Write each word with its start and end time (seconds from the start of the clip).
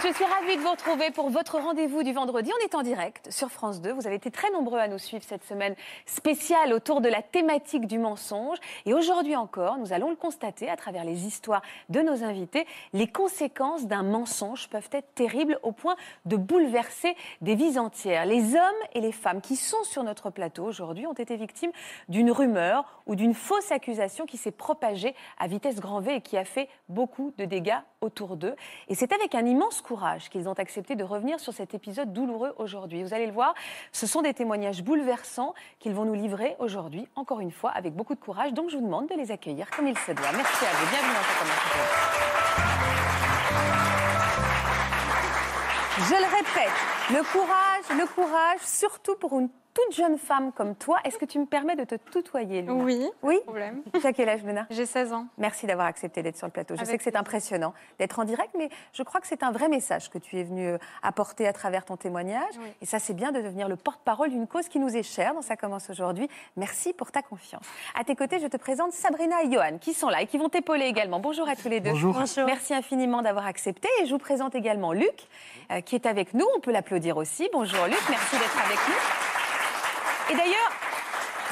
Je 0.00 0.12
suis 0.12 0.24
ravie 0.24 0.56
de 0.56 0.62
vous 0.62 0.70
retrouver 0.70 1.10
pour 1.10 1.28
votre 1.28 1.58
rendez-vous 1.58 2.02
du 2.02 2.12
vendredi. 2.12 2.50
On 2.58 2.64
est 2.64 2.74
en 2.74 2.82
direct 2.82 3.30
sur 3.30 3.50
France 3.50 3.82
2. 3.82 3.92
Vous 3.92 4.06
avez 4.06 4.16
été 4.16 4.30
très 4.30 4.50
nombreux 4.50 4.78
à 4.78 4.88
nous 4.88 4.98
suivre 4.98 5.22
cette 5.22 5.44
semaine 5.44 5.74
spéciale 6.06 6.72
autour 6.72 7.02
de 7.02 7.08
la 7.10 7.20
thématique 7.20 7.86
du 7.86 7.98
mensonge. 7.98 8.56
Et 8.86 8.94
aujourd'hui 8.94 9.36
encore, 9.36 9.76
nous 9.76 9.92
allons 9.92 10.08
le 10.08 10.16
constater 10.16 10.70
à 10.70 10.76
travers 10.76 11.04
les 11.04 11.26
histoires 11.26 11.60
de 11.90 12.00
nos 12.00 12.24
invités. 12.24 12.66
Les 12.94 13.06
conséquences 13.06 13.86
d'un 13.86 14.02
mensonge 14.02 14.68
peuvent 14.70 14.88
être 14.92 15.14
terribles 15.14 15.58
au 15.62 15.72
point 15.72 15.96
de 16.24 16.36
bouleverser 16.36 17.14
des 17.42 17.54
vies 17.54 17.78
entières. 17.78 18.24
Les 18.24 18.54
hommes 18.54 18.82
et 18.94 19.00
les 19.00 19.12
femmes 19.12 19.42
qui 19.42 19.56
sont 19.56 19.84
sur 19.84 20.04
notre 20.04 20.30
plateau 20.30 20.64
aujourd'hui 20.64 21.06
ont 21.06 21.12
été 21.12 21.36
victimes 21.36 21.72
d'une 22.08 22.30
rumeur 22.30 23.02
ou 23.06 23.14
d'une 23.14 23.34
fausse 23.34 23.70
accusation 23.70 24.24
qui 24.24 24.38
s'est 24.38 24.52
propagée 24.52 25.14
à 25.38 25.48
vitesse 25.48 25.80
grand 25.80 26.00
V 26.00 26.16
et 26.16 26.20
qui 26.22 26.38
a 26.38 26.44
fait 26.44 26.68
beaucoup 26.88 27.34
de 27.36 27.44
dégâts 27.44 27.80
autour 28.00 28.36
d'eux. 28.36 28.56
Et 28.88 28.94
c'est 28.94 29.12
avec 29.12 29.34
un 29.34 29.44
immense 29.44 29.81
courage 29.82 30.30
qu'ils 30.30 30.48
ont 30.48 30.54
accepté 30.54 30.96
de 30.96 31.04
revenir 31.04 31.40
sur 31.40 31.52
cet 31.52 31.74
épisode 31.74 32.12
douloureux 32.12 32.54
aujourd'hui. 32.58 33.02
Vous 33.02 33.14
allez 33.14 33.26
le 33.26 33.32
voir, 33.32 33.54
ce 33.92 34.06
sont 34.06 34.22
des 34.22 34.34
témoignages 34.34 34.82
bouleversants 34.82 35.54
qu'ils 35.78 35.94
vont 35.94 36.04
nous 36.04 36.14
livrer 36.14 36.56
aujourd'hui, 36.58 37.08
encore 37.16 37.40
une 37.40 37.52
fois, 37.52 37.70
avec 37.70 37.94
beaucoup 37.94 38.14
de 38.14 38.20
courage. 38.20 38.52
Donc 38.52 38.70
je 38.70 38.76
vous 38.76 38.84
demande 38.84 39.08
de 39.08 39.14
les 39.14 39.30
accueillir 39.30 39.68
comme 39.70 39.86
il 39.86 39.98
se 39.98 40.12
doit. 40.12 40.32
Merci 40.34 40.64
à 40.64 40.68
vous. 40.68 40.90
Bienvenue 40.90 41.14
dans 41.14 41.20
ce 41.20 41.32
Je 45.98 46.14
le 46.14 46.24
répète, 46.24 46.72
le 47.10 47.22
courage, 47.32 48.00
le 48.00 48.06
courage, 48.06 48.60
surtout 48.62 49.14
pour 49.16 49.38
une 49.38 49.50
toute 49.74 49.94
jeune 49.94 50.18
femme 50.18 50.52
comme 50.52 50.74
toi, 50.74 50.98
est-ce 51.04 51.18
que 51.18 51.24
tu 51.24 51.38
me 51.38 51.46
permets 51.46 51.76
de 51.76 51.84
te 51.84 51.94
tutoyer, 51.94 52.62
Luna? 52.62 52.74
Oui, 52.74 53.10
oui? 53.22 53.40
problème. 53.44 53.82
Tu 53.98 54.06
as 54.06 54.12
quel 54.12 54.28
âge, 54.28 54.42
Luna? 54.44 54.66
J'ai 54.70 54.86
16 54.86 55.12
ans. 55.12 55.26
Merci 55.38 55.66
d'avoir 55.66 55.86
accepté 55.86 56.22
d'être 56.22 56.36
sur 56.36 56.46
le 56.46 56.52
plateau. 56.52 56.74
Je 56.78 56.84
sais 56.84 56.96
que 56.98 57.04
c'est 57.04 57.16
impressionnant 57.16 57.72
d'être 57.98 58.18
en 58.18 58.24
direct, 58.24 58.50
mais 58.56 58.68
je 58.92 59.02
crois 59.02 59.20
que 59.20 59.26
c'est 59.26 59.42
un 59.42 59.52
vrai 59.52 59.68
message 59.68 60.10
que 60.10 60.18
tu 60.18 60.38
es 60.38 60.42
venu 60.42 60.68
euh, 60.68 60.78
apporter 61.02 61.46
à 61.46 61.52
travers 61.52 61.84
ton 61.84 61.96
témoignage. 61.96 62.54
Et 62.80 62.86
ça, 62.86 62.98
c'est 62.98 63.14
bien 63.14 63.32
de 63.32 63.40
devenir 63.40 63.68
le 63.68 63.76
porte-parole 63.76 64.30
d'une 64.30 64.46
cause 64.46 64.68
qui 64.68 64.78
nous 64.78 64.94
est 64.96 65.02
chère 65.02 65.34
dans 65.34 65.42
Ça 65.42 65.56
commence 65.56 65.90
aujourd'hui. 65.90 66.28
Merci 66.56 66.92
pour 66.92 67.10
ta 67.10 67.22
confiance. 67.22 67.64
À 67.98 68.04
tes 68.04 68.14
côtés, 68.14 68.38
je 68.38 68.46
te 68.46 68.56
présente 68.56 68.92
Sabrina 68.92 69.42
et 69.42 69.50
Johan, 69.50 69.78
qui 69.80 69.94
sont 69.94 70.08
là 70.08 70.22
et 70.22 70.26
qui 70.26 70.38
vont 70.38 70.48
t'épauler 70.48 70.86
également. 70.86 71.20
Bonjour 71.20 71.48
à 71.48 71.56
tous 71.56 71.68
les 71.68 71.80
deux. 71.80 71.90
Bonjour. 71.90 72.16
Merci 72.46 72.74
infiniment 72.74 73.22
d'avoir 73.22 73.46
accepté. 73.46 73.88
Et 74.02 74.06
je 74.06 74.12
vous 74.12 74.18
présente 74.18 74.54
également 74.54 74.92
Luc, 74.92 75.28
euh, 75.70 75.80
qui 75.80 75.94
est 75.94 76.06
avec 76.06 76.34
nous. 76.34 76.46
On 76.56 76.60
peut 76.60 76.72
l'applaudir 76.72 77.16
aussi. 77.16 77.48
Bonjour 77.52 77.86
Luc, 77.86 78.00
merci 78.08 78.36
d'être 78.36 78.64
avec 78.64 78.78
nous. 78.88 79.31
Et 80.30 80.34
d'ailleurs, 80.34 80.70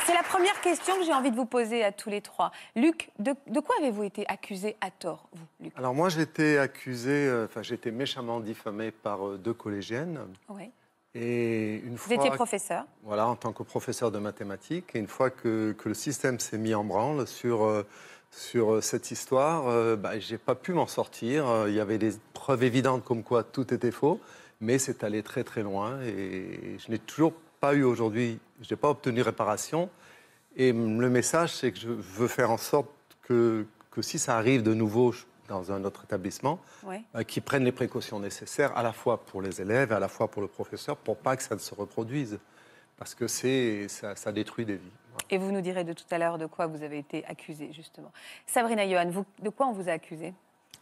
c'est 0.06 0.14
la 0.14 0.22
première 0.22 0.60
question 0.60 0.96
que 0.98 1.04
j'ai 1.04 1.12
envie 1.12 1.30
de 1.30 1.36
vous 1.36 1.46
poser 1.46 1.84
à 1.84 1.92
tous 1.92 2.08
les 2.08 2.20
trois. 2.20 2.52
Luc, 2.76 3.10
de, 3.18 3.34
quoi 3.60 3.76
avez-vous 3.80 4.04
été 4.04 4.26
accusé 4.28 4.76
à 4.80 4.90
tort, 4.90 5.28
vous, 5.32 5.46
Luc? 5.60 5.72
Alors 5.76 5.94
moi, 5.94 6.08
j'ai 6.08 6.22
été 6.22 6.58
accusé, 6.58 7.10
euh, 7.10 7.46
enfin, 7.46 7.62
j'ai 7.62 7.74
été 7.74 7.90
méchamment 7.90 8.40
diffamé 8.40 8.90
par 8.90 9.26
euh, 9.26 9.38
deux 9.38 9.52
collégiennes. 9.52 10.20
Oui. 10.48 10.70
Et 11.14 11.76
une 11.84 11.96
vous 11.96 12.12
étiez 12.12 12.30
professeur 12.30 12.84
Voilà, 13.02 13.26
en 13.26 13.34
tant 13.34 13.52
que 13.52 13.64
professeur 13.64 14.12
de 14.12 14.18
mathématiques. 14.18 14.94
Et 14.94 15.00
une 15.00 15.08
fois 15.08 15.30
que, 15.30 15.76
le 15.84 15.94
système 15.94 16.38
s'est 16.38 16.58
mis 16.58 16.74
en 16.74 16.84
branle 16.84 17.26
sur, 17.26 17.64
euh, 17.64 17.84
sur 18.30 18.82
cette 18.82 19.10
histoire, 19.10 19.64
bah, 19.96 20.20
je 20.20 20.32
n'ai 20.32 20.38
pas 20.38 20.54
pu 20.54 20.72
m'en 20.72 20.86
sortir. 20.86 21.66
Il 21.66 21.74
y 21.74 21.80
avait 21.80 21.98
des 21.98 22.12
preuves 22.32 22.62
évidentes 22.62 23.04
comme 23.04 23.24
quoi 23.24 23.42
tout 23.42 23.74
était 23.74 23.90
faux, 23.90 24.20
mais 24.60 24.78
c'est 24.78 25.02
allé 25.02 25.24
très 25.24 25.42
très 25.42 25.64
loin. 25.64 26.00
Et 26.02 26.76
je 26.78 26.92
n'ai 26.92 27.00
toujours 27.00 27.32
pas 27.60 27.74
eu 27.74 27.84
aujourd'hui, 27.84 28.40
je 28.62 28.72
n'ai 28.72 28.76
pas 28.76 28.88
obtenu 28.88 29.22
réparation. 29.22 29.90
Et 30.56 30.72
le 30.72 31.10
message, 31.10 31.54
c'est 31.54 31.72
que 31.72 31.78
je 31.78 31.88
veux 31.88 32.26
faire 32.26 32.50
en 32.50 32.56
sorte 32.56 32.90
que, 33.22 33.66
que 33.90 34.02
si 34.02 34.18
ça 34.18 34.36
arrive 34.36 34.62
de 34.62 34.74
nouveau 34.74 35.14
dans 35.48 35.70
un 35.72 35.84
autre 35.84 36.04
établissement, 36.04 36.60
bah, 37.12 37.24
qu'ils 37.24 37.42
prennent 37.42 37.64
les 37.64 37.72
précautions 37.72 38.18
nécessaires 38.18 38.76
à 38.76 38.82
la 38.82 38.92
fois 38.92 39.18
pour 39.24 39.42
les 39.42 39.60
élèves 39.60 39.92
et 39.92 39.94
à 39.94 40.00
la 40.00 40.08
fois 40.08 40.28
pour 40.28 40.42
le 40.42 40.48
professeur 40.48 40.96
pour 40.96 41.16
pas 41.16 41.36
que 41.36 41.42
ça 41.42 41.54
ne 41.54 41.60
se 41.60 41.74
reproduise. 41.74 42.38
Parce 42.96 43.14
que 43.14 43.26
ça, 43.26 44.14
ça 44.14 44.32
détruit 44.32 44.64
des 44.64 44.76
vies. 44.76 44.92
Et 45.30 45.38
vous 45.38 45.52
nous 45.52 45.60
direz 45.60 45.84
de 45.84 45.92
tout 45.92 46.04
à 46.10 46.18
l'heure 46.18 46.38
de 46.38 46.46
quoi 46.46 46.66
vous 46.66 46.82
avez 46.82 46.98
été 46.98 47.24
accusé, 47.24 47.72
justement. 47.72 48.12
Sabrina 48.46 48.88
Johan, 48.88 49.10
vous, 49.10 49.24
de 49.42 49.48
quoi 49.48 49.66
on 49.68 49.72
vous 49.72 49.88
a 49.88 49.92
accusé? 49.92 50.34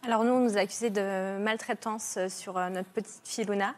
Alors 0.05 0.23
nous, 0.23 0.31
on 0.31 0.39
nous 0.39 0.57
a 0.57 0.61
accusé 0.61 0.89
de 0.89 1.37
maltraitance 1.39 2.15
euh, 2.17 2.29
sur 2.29 2.57
euh, 2.57 2.69
notre 2.69 2.87
petite 2.87 3.21
fille 3.25 3.43
Luna, 3.43 3.75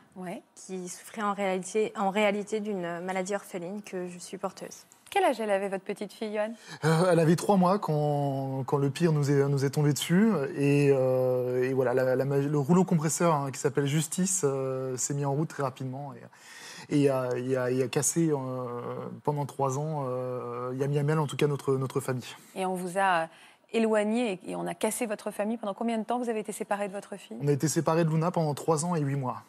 qui 0.55 0.87
souffrait 0.87 1.23
en 1.23 1.33
réalité, 1.33 1.91
en 1.97 2.11
réalité 2.11 2.59
d'une 2.59 2.99
maladie 2.99 3.33
orpheline 3.33 3.81
que 3.81 4.07
je 4.07 4.19
suis 4.19 4.37
porteuse. 4.37 4.85
Quel 5.09 5.23
âge 5.23 5.39
elle 5.39 5.49
avait, 5.49 5.67
votre 5.67 5.83
petite 5.83 6.13
fille, 6.13 6.29
Yoann 6.29 6.53
euh, 6.85 7.11
Elle 7.11 7.19
avait 7.19 7.35
trois 7.35 7.57
mois 7.57 7.79
quand, 7.79 8.63
quand, 8.65 8.77
le 8.77 8.91
pire 8.91 9.11
nous 9.11 9.31
est, 9.31 9.47
nous 9.49 9.65
est 9.65 9.71
tombé 9.71 9.93
dessus. 9.93 10.31
Et, 10.55 10.85
et 10.85 11.73
voilà, 11.73 12.15
le 12.15 12.57
rouleau 12.57 12.85
compresseur 12.85 13.33
hein, 13.33 13.51
qui 13.51 13.59
s'appelle 13.59 13.87
Justice 13.87 14.45
s'est 14.95 15.13
mis 15.13 15.25
en 15.25 15.33
route 15.33 15.49
très 15.49 15.63
rapidement. 15.63 16.13
Et, 16.13 16.95
et 16.95 17.01
il, 17.01 17.55
a, 17.57 17.63
a, 17.63 17.87
cassé 17.89 18.31
pendant 19.23 19.45
trois 19.45 19.79
ans, 19.79 20.05
il 20.71 20.81
a 20.81 20.87
mis 20.87 20.97
à 20.97 21.03
mal 21.03 21.19
en 21.19 21.27
tout 21.27 21.35
cas 21.35 21.47
notre, 21.47 21.75
notre 21.75 21.99
famille. 21.99 22.23
Et 22.55 22.65
on 22.65 22.75
vous 22.75 22.97
a 22.97 23.27
éloigné 23.73 24.39
et 24.45 24.55
on 24.55 24.67
a 24.67 24.73
cassé 24.73 25.05
votre 25.05 25.31
famille. 25.31 25.57
Pendant 25.57 25.73
combien 25.73 25.97
de 25.97 26.03
temps 26.03 26.19
vous 26.19 26.29
avez 26.29 26.39
été 26.39 26.51
séparés 26.51 26.87
de 26.87 26.93
votre 26.93 27.17
fille? 27.17 27.37
On 27.41 27.47
a 27.47 27.51
été 27.51 27.67
séparés 27.67 28.03
de 28.03 28.09
Luna 28.09 28.31
pendant 28.31 28.53
trois 28.53 28.85
ans 28.85 28.95
et 28.95 29.01
huit 29.01 29.15
mois. 29.15 29.43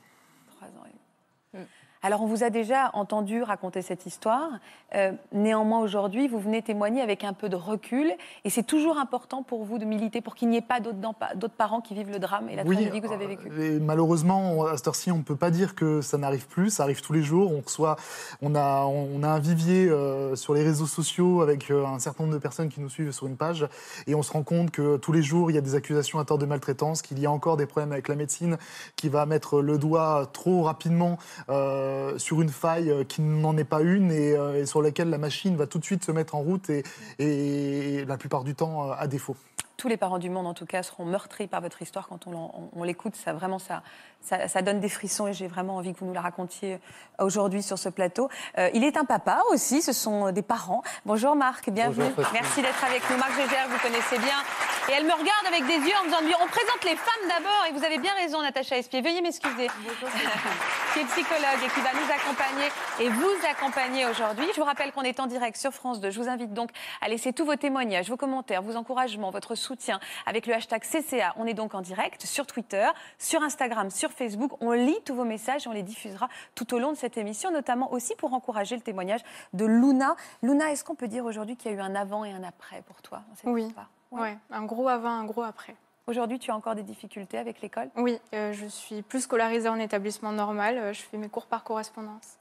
Trois 0.56 0.68
ans 0.68 0.84
et 0.86 1.58
huit. 1.58 1.66
Alors, 2.04 2.20
on 2.20 2.26
vous 2.26 2.42
a 2.42 2.50
déjà 2.50 2.90
entendu 2.94 3.44
raconter 3.44 3.80
cette 3.80 4.06
histoire. 4.06 4.50
Euh, 4.96 5.12
néanmoins, 5.32 5.78
aujourd'hui, 5.80 6.26
vous 6.26 6.40
venez 6.40 6.60
témoigner 6.60 7.00
avec 7.00 7.22
un 7.22 7.32
peu 7.32 7.48
de 7.48 7.54
recul. 7.54 8.12
Et 8.44 8.50
c'est 8.50 8.64
toujours 8.64 8.98
important 8.98 9.44
pour 9.44 9.62
vous 9.62 9.78
de 9.78 9.84
militer 9.84 10.20
pour 10.20 10.34
qu'il 10.34 10.48
n'y 10.48 10.56
ait 10.56 10.60
pas 10.60 10.80
d'autres 10.80 11.54
parents 11.56 11.80
qui 11.80 11.94
vivent 11.94 12.10
le 12.10 12.18
drame 12.18 12.48
et 12.48 12.56
la 12.56 12.64
tragédie 12.64 13.00
que 13.00 13.06
vous 13.06 13.12
avez 13.12 13.28
vécue. 13.28 13.48
Euh, 13.52 13.78
malheureusement, 13.80 14.64
à 14.64 14.76
cette 14.76 14.88
heure-ci, 14.88 15.12
on 15.12 15.18
ne 15.18 15.22
peut 15.22 15.36
pas 15.36 15.50
dire 15.50 15.76
que 15.76 16.00
ça 16.00 16.18
n'arrive 16.18 16.48
plus. 16.48 16.70
Ça 16.70 16.82
arrive 16.82 17.02
tous 17.02 17.12
les 17.12 17.22
jours. 17.22 17.52
On, 17.52 17.60
reçoit, 17.60 17.94
on, 18.42 18.56
a, 18.56 18.84
on 18.84 19.22
a 19.22 19.28
un 19.28 19.38
vivier 19.38 19.88
euh, 19.88 20.34
sur 20.34 20.54
les 20.54 20.64
réseaux 20.64 20.86
sociaux 20.86 21.40
avec 21.40 21.70
un 21.70 22.00
certain 22.00 22.24
nombre 22.24 22.34
de 22.34 22.40
personnes 22.40 22.68
qui 22.68 22.80
nous 22.80 22.88
suivent 22.88 23.12
sur 23.12 23.28
une 23.28 23.36
page. 23.36 23.68
Et 24.08 24.16
on 24.16 24.24
se 24.24 24.32
rend 24.32 24.42
compte 24.42 24.72
que 24.72 24.96
tous 24.96 25.12
les 25.12 25.22
jours, 25.22 25.52
il 25.52 25.54
y 25.54 25.58
a 25.58 25.62
des 25.62 25.76
accusations 25.76 26.18
à 26.18 26.24
tort 26.24 26.38
de 26.38 26.46
maltraitance, 26.46 27.00
qu'il 27.00 27.20
y 27.20 27.26
a 27.26 27.30
encore 27.30 27.56
des 27.56 27.66
problèmes 27.66 27.92
avec 27.92 28.08
la 28.08 28.16
médecine 28.16 28.58
qui 28.96 29.08
va 29.08 29.24
mettre 29.24 29.62
le 29.62 29.78
doigt 29.78 30.28
trop 30.32 30.62
rapidement. 30.64 31.16
Euh, 31.48 31.91
sur 32.18 32.42
une 32.42 32.48
faille 32.48 32.90
euh, 32.90 33.04
qui 33.04 33.22
n'en 33.22 33.56
est 33.56 33.64
pas 33.64 33.80
une 33.82 34.10
euh, 34.12 34.62
et, 34.62 34.66
sur 34.66 34.82
laquelle 34.82 35.10
la 35.10 35.18
machine 35.18 35.56
va 35.56 35.66
tout 35.66 35.78
de 35.78 35.84
suite 35.84 36.04
se 36.04 36.12
mettre 36.12 36.34
en 36.34 36.40
route 36.40 36.70
et, 36.70 36.82
et 37.18 38.04
la 38.04 38.16
plupart 38.16 38.44
du 38.44 38.54
temps 38.54 38.90
à 38.90 39.06
défaut 39.06 39.36
tous 39.82 39.88
les 39.88 39.96
parents 39.96 40.20
du 40.20 40.30
monde, 40.30 40.46
en 40.46 40.54
tout 40.54 40.64
cas, 40.64 40.84
seront 40.84 41.04
meurtris 41.04 41.48
par 41.48 41.60
votre 41.60 41.82
histoire 41.82 42.06
quand 42.06 42.28
on, 42.28 42.84
l'écoute. 42.84 43.16
Ça, 43.16 43.32
vraiment, 43.32 43.58
ça, 43.58 43.82
ça, 44.20 44.62
donne 44.62 44.78
des 44.78 44.88
frissons 44.88 45.26
et 45.26 45.32
j'ai 45.32 45.48
vraiment 45.48 45.74
envie 45.74 45.92
que 45.92 45.98
vous 45.98 46.06
nous 46.06 46.12
la 46.12 46.20
racontiez 46.20 46.78
aujourd'hui 47.18 47.64
sur 47.64 47.76
ce 47.78 47.88
plateau. 47.88 48.28
Euh, 48.58 48.70
il 48.74 48.84
est 48.84 48.96
un 48.96 49.04
papa 49.04 49.42
aussi, 49.50 49.82
ce 49.82 49.92
sont 49.92 50.30
des 50.30 50.42
parents. 50.42 50.84
Bonjour 51.04 51.34
Marc, 51.34 51.68
bienvenue. 51.68 52.12
Merci 52.32 52.62
d'être 52.62 52.84
avec 52.84 53.02
nous. 53.10 53.16
Marc 53.16 53.32
Gégère, 53.32 53.66
vous 53.68 53.78
connaissez 53.78 54.18
bien. 54.18 54.38
Et 54.88 54.92
elle 54.92 55.04
me 55.04 55.12
regarde 55.12 55.46
avec 55.48 55.66
des 55.66 55.78
yeux 55.78 55.96
en 56.00 56.04
me 56.04 56.08
disant 56.08 56.38
on 56.42 56.46
présente 56.46 56.84
les 56.84 56.96
femmes 56.96 57.28
d'abord. 57.28 57.64
Et 57.68 57.72
vous 57.72 57.84
avez 57.84 57.98
bien 57.98 58.12
raison, 58.14 58.42
Natacha 58.42 58.76
Espier. 58.76 59.00
Veuillez 59.00 59.22
m'excuser. 59.22 59.68
qui 60.92 61.00
est 61.00 61.04
psychologue 61.04 61.60
et 61.64 61.68
qui 61.68 61.80
va 61.80 61.92
nous 61.94 62.12
accompagner 62.12 62.68
et 63.00 63.08
vous 63.08 63.46
accompagner 63.50 64.06
aujourd'hui. 64.06 64.46
Je 64.54 64.60
vous 64.60 64.66
rappelle 64.66 64.92
qu'on 64.92 65.02
est 65.02 65.18
en 65.20 65.26
direct 65.26 65.56
sur 65.56 65.72
France 65.72 66.00
2. 66.00 66.10
Je 66.10 66.20
vous 66.20 66.28
invite 66.28 66.52
donc 66.52 66.70
à 67.00 67.08
laisser 67.08 67.32
tous 67.32 67.46
vos 67.46 67.56
témoignages, 67.56 68.10
vos 68.10 68.18
commentaires, 68.18 68.60
vos 68.60 68.76
encouragements, 68.76 69.30
votre 69.30 69.54
soutien 69.54 69.72
soutien 69.72 70.00
avec 70.26 70.46
le 70.46 70.54
hashtag 70.54 70.82
CCA. 70.82 71.34
On 71.36 71.46
est 71.46 71.54
donc 71.54 71.74
en 71.74 71.80
direct 71.80 72.26
sur 72.26 72.46
Twitter, 72.46 72.86
sur 73.18 73.42
Instagram, 73.42 73.90
sur 73.90 74.10
Facebook. 74.10 74.52
On 74.60 74.72
lit 74.72 74.98
tous 75.04 75.14
vos 75.14 75.24
messages 75.24 75.66
et 75.66 75.68
on 75.68 75.72
les 75.72 75.82
diffusera 75.82 76.28
tout 76.54 76.74
au 76.74 76.78
long 76.78 76.92
de 76.92 76.96
cette 76.96 77.16
émission, 77.16 77.50
notamment 77.50 77.90
aussi 77.92 78.14
pour 78.16 78.34
encourager 78.34 78.76
le 78.76 78.82
témoignage 78.82 79.22
de 79.54 79.64
Luna. 79.64 80.14
Luna, 80.42 80.70
est-ce 80.70 80.84
qu'on 80.84 80.94
peut 80.94 81.08
dire 81.08 81.24
aujourd'hui 81.24 81.56
qu'il 81.56 81.70
y 81.70 81.74
a 81.74 81.78
eu 81.78 81.80
un 81.80 81.94
avant 81.94 82.24
et 82.24 82.32
un 82.32 82.44
après 82.44 82.82
pour 82.82 83.00
toi 83.00 83.22
Oui, 83.44 83.72
ouais. 84.12 84.38
un 84.50 84.64
gros 84.64 84.88
avant, 84.88 85.10
un 85.10 85.24
gros 85.24 85.42
après. 85.42 85.76
Aujourd'hui, 86.06 86.38
tu 86.38 86.50
as 86.50 86.56
encore 86.56 86.74
des 86.74 86.82
difficultés 86.82 87.38
avec 87.38 87.60
l'école? 87.60 87.88
Oui, 87.96 88.18
euh, 88.34 88.52
je 88.52 88.66
suis 88.66 89.02
plus 89.02 89.20
scolarisée 89.20 89.68
en 89.68 89.78
établissement 89.78 90.32
normal. 90.32 90.78
Euh, 90.78 90.92
je 90.92 91.00
fais 91.02 91.16
mes 91.16 91.28
cours 91.28 91.46
par 91.46 91.62
correspondance. 91.62 92.38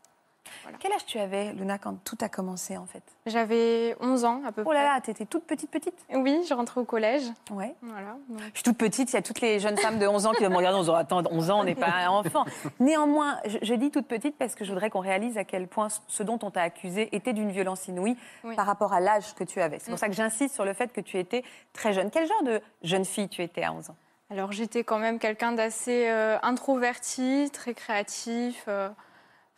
Quel 0.80 0.92
âge 0.92 1.06
tu 1.06 1.20
avais, 1.20 1.54
Luna, 1.54 1.78
quand 1.78 2.04
tout 2.04 2.18
a 2.22 2.30
commencé 2.30 2.78
en 2.78 2.86
fait? 2.86 3.04
J'avais 3.26 3.96
11 4.00 4.26
ans 4.26 4.42
à 4.46 4.52
peu 4.52 4.64
près. 4.64 4.72
Oh 4.72 4.74
là 4.74 4.84
là, 4.84 5.02
t'étais 5.02 5.26
toute 5.26 5.46
petite, 5.46 5.70
petite? 5.70 5.94
Oui, 6.14 6.44
je 6.48 6.54
rentrais 6.54 6.82
au 6.82 6.86
collège. 6.86 7.24
Ouais. 7.52 7.76
Voilà. 7.82 8.18
Je 8.54 8.56
suis 8.56 8.64
toute 8.64 8.78
petite, 8.78 9.12
il 9.12 9.16
y 9.16 9.20
a 9.20 9.22
toutes 9.22 9.42
les 9.42 9.60
jeunes 9.60 9.78
femmes 9.78 10.00
de 10.00 10.08
11 10.08 10.26
ans 10.26 10.34
qui 10.34 10.44
me 10.48 10.56
regarder 10.56 10.78
en 10.78 10.82
disant 10.82 10.96
Attends, 10.96 11.24
11 11.30 11.50
ans, 11.52 11.60
on 11.62 11.64
n'est 11.64 11.76
pas 11.76 11.92
un 11.92 12.10
enfant. 12.10 12.46
Néanmoins, 12.80 13.38
je, 13.46 13.74
dis 13.74 13.92
toute 13.92 14.08
petite 14.08 14.38
parce 14.38 14.56
que 14.56 14.66
je 14.66 14.72
voudrais 14.72 14.90
qu'on 14.90 15.00
réalise 15.00 15.38
à 15.38 15.44
quel 15.44 15.68
point 15.68 15.88
ce 16.08 16.24
dont 16.24 16.40
on 16.42 16.52
t'a 16.52 16.62
accusé 16.62 17.16
était 17.16 17.34
d'une 17.34 17.52
violence 17.52 17.88
inouïe 17.88 18.18
par 18.56 18.66
rapport 18.66 18.94
à 18.94 19.00
l'âge 19.00 19.34
que 19.36 19.44
tu 19.44 19.62
avais. 19.62 19.80
C'est 19.80 19.86
pour 19.86 19.96
mm. 19.96 19.98
ça 19.98 20.08
que 20.08 20.16
j'insiste 20.16 20.56
sur 20.56 20.66
le 20.66 20.74
fait 20.74 20.92
que 20.92 21.02
tu 21.02 21.18
étais 21.18 21.44
très 21.74 21.94
jeune. 21.94 22.10
Quel 22.12 22.28
genre 22.28 22.44
de 22.44 22.62
jeune 22.84 23.06
fille 23.06 23.30
tu 23.30 23.42
étais 23.42 23.64
à 23.64 23.74
11 23.74 23.90
ans? 23.92 23.96
Alors 24.30 24.54
j'étais 24.54 24.84
quand 24.84 24.98
même 24.98 25.20
quelqu'un 25.20 25.52
d'assez 25.52 26.08
euh, 26.08 26.38
introverti, 26.42 27.50
très 27.52 27.74
créatif. 27.74 28.64
Euh, 28.70 28.90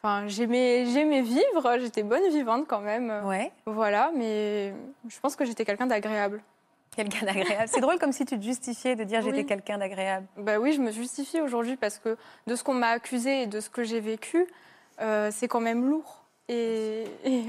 Enfin, 0.06 0.28
j'aimais, 0.28 0.86
j'aimais 0.88 1.22
vivre, 1.22 1.78
j'étais 1.80 2.04
bonne 2.04 2.30
vivante 2.30 2.66
quand 2.68 2.82
même. 2.82 3.24
Ouais. 3.26 3.54
Voilà, 3.66 4.12
mais 4.14 4.74
je 5.08 5.18
pense 5.22 5.38
que 5.38 5.46
j'étais 5.46 5.64
quelqu'un 5.64 5.86
d'agréable. 5.86 6.44
Quelqu'un 6.94 7.26
d'agréable. 7.26 7.68
C'est 7.68 7.80
drôle 7.80 8.00
comme 8.00 8.12
si 8.12 8.26
tu 8.26 8.38
te 8.38 8.44
justifiais 8.44 8.98
de 8.98 9.06
dire 9.06 9.22
j'étais 9.22 9.46
quelqu'un 9.46 9.78
d'agréable. 9.78 10.28
Bah 10.36 10.60
oui, 10.60 10.74
je 10.74 10.82
me 10.82 10.92
justifie 10.92 11.40
aujourd'hui 11.40 11.78
parce 11.78 12.00
que 12.00 12.18
de 12.48 12.56
ce 12.58 12.66
qu'on 12.66 12.74
m'a 12.74 12.90
accusé 12.90 13.44
et 13.44 13.48
de 13.48 13.62
ce 13.62 13.70
que 13.70 13.84
j'ai 13.84 14.02
vécu, 14.02 14.46
euh, 15.00 15.30
c'est 15.32 15.48
quand 15.48 15.62
même 15.62 15.90
lourd. 15.90 16.26
Et, 16.50 17.06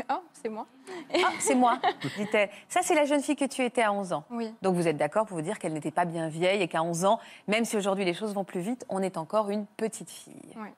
ah, 0.08 0.20
c'est 0.40 0.48
moi. 0.48 0.68
Ah, 1.12 1.30
c'est 1.40 1.56
moi, 1.56 1.80
dit-elle. 2.16 2.50
Ça, 2.68 2.82
c'est 2.82 2.94
la 2.94 3.04
jeune 3.04 3.20
fille 3.20 3.34
que 3.34 3.46
tu 3.46 3.64
étais 3.64 3.82
à 3.82 3.92
11 3.92 4.12
ans. 4.12 4.24
Oui. 4.30 4.54
Donc 4.62 4.76
vous 4.76 4.86
êtes 4.86 4.96
d'accord 4.96 5.26
pour 5.26 5.36
vous 5.36 5.42
dire 5.42 5.58
qu'elle 5.58 5.72
n'était 5.72 5.90
pas 5.90 6.04
bien 6.04 6.28
vieille 6.28 6.62
et 6.62 6.68
qu'à 6.68 6.84
11 6.84 7.04
ans, 7.04 7.18
même 7.48 7.64
si 7.64 7.76
aujourd'hui 7.76 8.04
les 8.04 8.14
choses 8.14 8.32
vont 8.32 8.44
plus 8.44 8.60
vite, 8.60 8.86
on 8.88 9.02
est 9.02 9.16
encore 9.16 9.50
une 9.50 9.66
petite 9.66 10.10
fille. 10.10 10.54
Oui. 10.56 10.68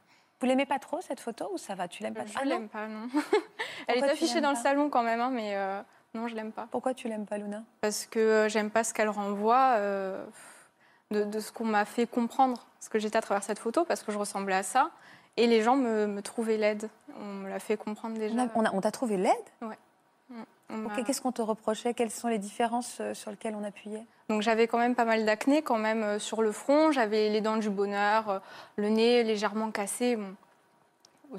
Vous 0.41 0.47
l'aimez 0.47 0.67
pas 0.67 0.79
trop 0.79 1.01
cette 1.01 1.21
photo 1.21 1.49
ou 1.53 1.59
ça 1.59 1.75
va 1.75 1.89
Tu 1.89 2.03
l'aimes 2.03 2.15
pas 2.15 2.27
Je 2.27 2.33
ah, 2.37 2.45
l'aime 2.45 2.69
pas, 2.69 2.87
non. 2.87 3.09
Elle 3.87 3.99
est 3.99 4.11
affichée 4.11 4.41
dans 4.41 4.51
le 4.51 4.57
salon 4.57 4.91
quand 4.91 5.03
même, 5.03 5.21
hein, 5.21 5.31
mais 5.31 5.57
euh, 5.57 5.81
non, 6.15 6.29
je 6.29 6.35
l'aime 6.35 6.53
pas. 6.53 6.69
Pourquoi 6.71 6.93
tu 6.93 7.09
l'aimes 7.09 7.27
pas, 7.27 7.39
Luna? 7.39 7.63
Parce 7.81 8.07
que 8.07 8.19
euh, 8.19 8.49
j'aime 8.49 8.71
pas 8.71 8.85
ce 8.85 8.93
qu'elle 8.93 9.09
renvoie 9.09 9.77
euh, 9.77 10.25
de, 11.11 11.41
ce 11.41 11.53
qu'on 11.53 11.65
m'a 11.65 11.87
fait 11.87 12.07
comprendre, 12.07 12.67
ce 12.81 12.91
que 12.91 12.99
j'étais 12.99 13.17
à 13.17 13.23
travers 13.23 13.43
cette 13.43 13.59
photo, 13.59 13.85
parce 13.85 14.03
que 14.03 14.13
je 14.13 14.19
ressemblais 14.19 14.57
à 14.57 14.63
ça. 14.63 14.91
Et 15.39 15.47
les 15.47 15.63
gens 15.63 15.77
me, 15.77 16.21
trouvaient 16.21 16.57
laide. 16.57 16.89
On 17.19 17.25
me 17.25 17.49
l'a 17.49 17.59
fait 17.59 17.77
comprendre 17.77 18.19
déjà. 18.19 18.35
On, 18.55 18.81
t'a 18.81 18.91
trouvé 18.91 19.17
laide? 19.17 19.35
Ouais. 19.63 19.77
Qu'est-ce 21.05 21.21
qu'on 21.21 21.33
te 21.33 21.43
reprochait? 21.43 21.95
Quelles 21.95 22.11
sont 22.11 22.29
les 22.29 22.39
différences 22.39 23.01
sur 23.13 23.31
lesquelles 23.31 23.55
on 23.55 23.65
appuyait? 23.65 24.05
Donc 24.29 24.43
j'avais 24.43 24.67
quand 24.67 24.79
même 24.79 24.95
pas 24.95 25.05
mal 25.05 25.25
d'acné 25.25 25.63
quand 25.63 25.79
même 25.79 26.03
euh, 26.03 26.19
sur 26.19 26.43
le 26.43 26.51
front, 26.53 26.91
j'avais 26.91 27.29
les 27.29 27.41
dents 27.41 27.57
du 27.57 27.71
bonheur, 27.71 28.29
euh, 28.29 28.39
le 28.77 28.89
nez 28.89 29.23
légèrement 29.23 29.71
cassé. 29.71 30.17
Bon, 30.17 30.35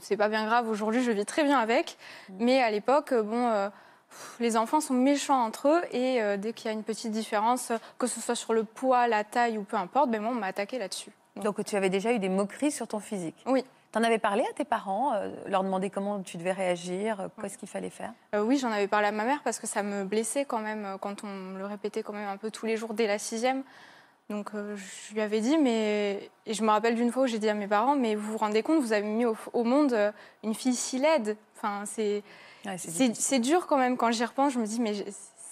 c'est 0.01 0.17
pas 0.17 0.29
bien 0.29 0.45
grave 0.45 0.69
aujourd'hui, 0.69 1.03
je 1.03 1.11
vis 1.11 1.25
très 1.25 1.43
bien 1.43 1.59
avec. 1.59 1.97
Mm. 2.29 2.33
Mais 2.39 2.61
à 2.61 2.71
l'époque, 2.71 3.11
euh, 3.11 3.23
bon, 3.23 3.71
les 4.39 4.55
enfants 4.55 4.79
sont 4.79 4.93
méchants 4.93 5.43
entre 5.43 5.67
eux 5.67 5.81
et 5.91 6.21
dès 6.37 6.53
qu'il 6.53 6.67
y 6.67 6.69
a 6.69 6.71
une 6.71 6.83
petite 6.83 7.11
différence, 7.11 7.73
que 7.99 8.07
ce 8.07 8.21
soit 8.21 8.35
sur 8.35 8.53
le 8.53 8.63
poids, 8.63 9.07
la 9.07 9.25
taille 9.25 9.57
ou 9.57 9.63
peu 9.63 9.75
importe, 9.75 10.09
ben 10.09 10.21
moi 10.21 10.31
on 10.31 10.35
m'a 10.35 10.47
attaqué 10.47 10.79
là-dessus. 10.79 11.11
Donc 11.35 11.63
tu 11.65 11.75
avais 11.75 11.89
déjà 11.89 12.13
eu 12.13 12.19
des 12.19 12.29
moqueries 12.29 12.71
sur 12.71 12.87
ton 12.87 12.99
physique? 12.99 13.35
Oui. 13.45 13.65
T'en 13.91 14.03
avais 14.03 14.19
parlé 14.19 14.43
à 14.49 14.53
tes 14.53 14.65
parents, 14.65 15.13
euh, 15.13 15.29
leur 15.47 15.63
demander 15.63 15.89
comment 15.89 16.21
tu 16.21 16.37
devais 16.37 16.51
réagir, 16.51 17.21
euh, 17.21 17.27
qu'est-ce 17.41 17.57
qu'il 17.57 17.69
fallait 17.69 17.89
faire? 17.89 18.11
Euh, 18.35 18.43
Oui, 18.43 18.57
j'en 18.57 18.71
avais 18.71 18.87
parlé 18.87 19.07
à 19.07 19.11
ma 19.11 19.23
mère 19.23 19.41
parce 19.43 19.59
que 19.59 19.67
ça 19.67 19.81
me 19.81 20.03
blessait 20.03 20.45
quand 20.45 20.59
même 20.59 20.97
quand 20.99 21.23
on 21.23 21.27
me 21.27 21.57
le 21.57 21.65
répétait 21.65 22.03
quand 22.03 22.13
même 22.13 22.27
un 22.27 22.37
peu 22.37 22.51
tous 22.51 22.65
les 22.65 22.75
jours 22.75 22.93
dès 22.93 23.07
la 23.07 23.17
sixième. 23.17 23.63
Donc 24.29 24.51
je 24.53 25.13
lui 25.13 25.21
avais 25.21 25.39
dit, 25.39 25.57
mais 25.57 26.29
et 26.45 26.53
je 26.53 26.61
me 26.61 26.69
rappelle 26.69 26.95
d'une 26.95 27.13
fois 27.13 27.23
où 27.23 27.27
j'ai 27.27 27.39
dit 27.39 27.47
à 27.47 27.53
mes 27.53 27.67
parents, 27.67 27.95
mais 27.95 28.13
vous 28.15 28.33
vous 28.33 28.37
rendez 28.37 28.61
compte, 28.61 28.81
vous 28.81 28.91
avez 28.91 29.07
mis 29.07 29.25
au, 29.25 29.63
monde 29.63 30.13
une 30.43 30.53
fille 30.53 30.75
si 30.75 30.99
laide. 30.99 31.37
Enfin, 31.55 31.83
c'est 31.85 32.23
c'est 32.75 33.39
dur 33.39 33.67
quand 33.67 33.77
même 33.77 33.95
quand 33.95 34.11
j'y 34.11 34.25
repense. 34.25 34.51
Je 34.51 34.59
me 34.59 34.65
dis, 34.65 34.81
mais 34.81 34.93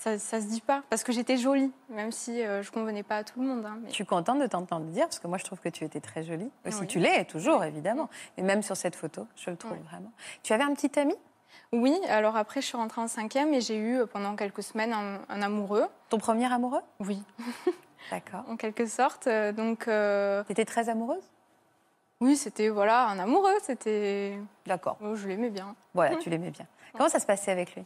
ça, 0.05 0.19
ça 0.19 0.39
se 0.39 0.45
dit 0.45 0.61
pas. 0.61 0.83
Parce 0.89 1.03
que 1.03 1.11
j'étais 1.11 1.37
jolie, 1.37 1.71
même 1.89 2.11
si 2.11 2.43
euh, 2.43 2.61
je 2.61 2.71
convenais 2.71 3.01
pas 3.01 3.17
à 3.17 3.23
tout 3.23 3.41
le 3.41 3.47
monde. 3.47 3.65
Hein, 3.65 3.79
je 3.87 3.93
suis 3.93 4.05
contente 4.05 4.39
de 4.39 4.45
t'entendre 4.45 4.85
dire, 4.85 5.05
parce 5.05 5.17
que 5.17 5.27
moi 5.27 5.39
je 5.39 5.43
trouve 5.43 5.59
que 5.59 5.69
tu 5.69 5.83
étais 5.83 5.99
très 5.99 6.23
jolie. 6.23 6.51
Aussi, 6.65 6.85
tu 6.85 6.99
l'es 6.99 7.25
toujours, 7.25 7.63
évidemment. 7.63 8.09
Mais 8.37 8.43
même 8.43 8.61
sur 8.61 8.77
cette 8.77 8.95
photo, 8.95 9.27
je 9.35 9.49
le 9.49 9.57
trouve 9.57 9.77
vraiment. 9.89 10.11
Tu 10.43 10.53
avais 10.53 10.63
un 10.63 10.73
petit 10.73 10.99
ami? 10.99 11.15
Oui, 11.71 11.99
alors 12.09 12.37
après 12.37 12.61
je 12.61 12.67
suis 12.67 12.77
rentrée 12.77 13.01
en 13.01 13.07
cinquième 13.07 13.53
et 13.53 13.61
j'ai 13.61 13.77
eu 13.77 13.99
euh, 13.99 14.05
pendant 14.05 14.35
quelques 14.35 14.61
semaines 14.61 14.93
un, 14.93 15.41
amoureux. 15.41 15.87
Ton 16.09 16.19
premier 16.19 16.51
amoureux? 16.51 16.81
Oui. 16.99 17.23
D'accord. 18.11 18.43
en 18.47 18.55
quelque 18.55 18.85
sorte. 18.85 19.25
Euh, 19.25 19.51
donc. 19.51 19.85
Tu 19.85 20.51
étais 20.51 20.65
très 20.65 20.89
amoureuse? 20.89 21.23
Oui, 22.21 22.37
c'était 22.37 22.69
voilà 22.69 23.07
un 23.07 23.17
amoureux, 23.19 23.55
c'était. 23.63 24.37
D'accord. 24.67 24.97
Oh, 25.01 25.15
je 25.15 25.27
l'aimais 25.27 25.49
bien. 25.49 25.75
Voilà, 25.93 26.15
tu 26.21 26.29
l'aimais 26.29 26.51
bien. 26.51 26.67
Comment 26.93 27.09
ça 27.09 27.19
se 27.19 27.25
passait 27.25 27.51
avec 27.51 27.75
lui? 27.75 27.83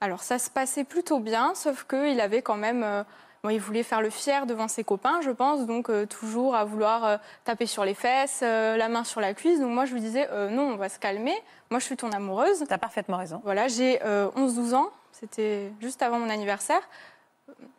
Alors 0.00 0.22
ça 0.22 0.38
se 0.38 0.50
passait 0.50 0.84
plutôt 0.84 1.20
bien, 1.20 1.54
sauf 1.54 1.84
qu'il 1.84 2.20
avait 2.20 2.42
quand 2.42 2.56
même... 2.56 2.82
Euh, 2.82 3.02
il 3.50 3.58
voulait 3.58 3.82
faire 3.82 4.02
le 4.02 4.10
fier 4.10 4.44
devant 4.44 4.68
ses 4.68 4.84
copains, 4.84 5.22
je 5.22 5.30
pense, 5.30 5.64
donc 5.64 5.88
euh, 5.88 6.04
toujours 6.04 6.54
à 6.54 6.64
vouloir 6.64 7.04
euh, 7.06 7.16
taper 7.44 7.64
sur 7.64 7.86
les 7.86 7.94
fesses, 7.94 8.42
la 8.42 8.88
main 8.90 9.02
sur 9.02 9.22
la 9.22 9.32
cuisse. 9.32 9.60
Donc 9.60 9.70
moi, 9.70 9.86
je 9.86 9.94
lui 9.94 10.00
disais, 10.00 10.28
non, 10.50 10.72
on 10.72 10.76
va 10.76 10.90
se 10.90 10.98
calmer. 10.98 11.34
Moi, 11.70 11.80
je 11.80 11.86
suis 11.86 11.96
ton 11.96 12.10
amoureuse. 12.10 12.64
Tu 12.66 12.72
as 12.72 12.78
parfaitement 12.78 13.16
raison. 13.16 13.40
Voilà, 13.44 13.68
j'ai 13.68 13.98
11-12 13.98 14.74
ans. 14.74 14.90
C'était 15.12 15.72
juste 15.80 16.02
avant 16.02 16.18
mon 16.18 16.28
anniversaire. 16.28 16.82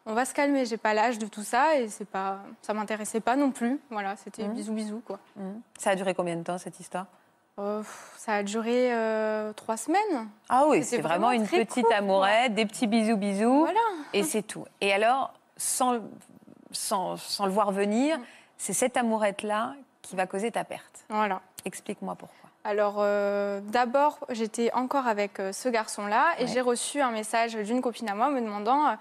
On 0.08 0.16
va 0.16 0.26
se 0.26 0.34
calmer. 0.34 0.66
J'ai 0.66 0.78
pas 0.78 0.96
l'âge 0.96 1.20
de 1.20 1.28
tout 1.28 1.44
ça 1.44 1.78
et 1.78 1.90
c'est 1.90 2.06
pas, 2.06 2.40
ça 2.64 2.74
m'intéressait 2.74 3.20
pas 3.20 3.36
non 3.36 3.52
plus. 3.52 3.80
Voilà, 3.92 4.16
c'était 4.16 4.48
mmh. 4.48 4.54
bisous 4.54 4.74
bisous 4.74 5.02
quoi. 5.06 5.20
Mmh. 5.36 5.52
Ça 5.78 5.92
a 5.92 5.96
duré 5.96 6.16
combien 6.16 6.36
de 6.36 6.44
temps 6.44 6.58
cette 6.58 6.80
histoire? 6.80 7.06
Euh, 7.60 7.84
ça 8.18 8.36
a 8.36 8.44
duré 8.44 8.94
euh, 8.94 9.52
trois 9.54 9.78
semaines. 9.78 10.30
Ah 10.50 10.66
oui, 10.68 10.84
c'est 10.84 11.00
vraiment, 11.00 11.32
une 11.32 11.48
petite 11.48 11.92
amourette, 11.92 12.54
des 12.54 12.66
petits 12.66 12.88
bisous 12.88 13.18
bisous. 13.18 13.60
Voilà. 13.60 13.80
Et 14.14 14.24
c'est 14.24 14.42
tout. 14.42 14.66
Et 14.80 14.94
alors, 14.94 15.34
sans, 15.58 16.00
sans, 16.72 17.18
sans 17.18 17.46
le 17.46 17.52
voir 17.52 17.72
venir, 17.72 18.18
mm. 18.18 18.24
c'est 18.58 18.74
cette 18.74 18.96
amourette-là 18.98 19.76
qui 20.02 20.16
va 20.16 20.28
causer 20.28 20.52
ta 20.52 20.64
perte. 20.64 21.04
Voilà. 21.10 21.42
Explique-moi 21.66 22.16
pourquoi. 22.16 22.50
Alors, 22.64 22.96
euh, 23.00 23.60
d'abord, 23.62 24.20
j'étais 24.30 24.72
encore 24.74 25.08
avec 25.08 25.42
ce 25.52 25.68
garçon-là 25.68 26.36
et 26.40 26.48
j'ai 26.48 26.62
reçu 26.62 27.02
un 27.02 27.12
message 27.12 27.56
d'une 27.56 27.82
copine 27.82 28.10
à 28.10 28.16
moi 28.16 28.30
me 28.30 28.40
demandant 28.40 28.96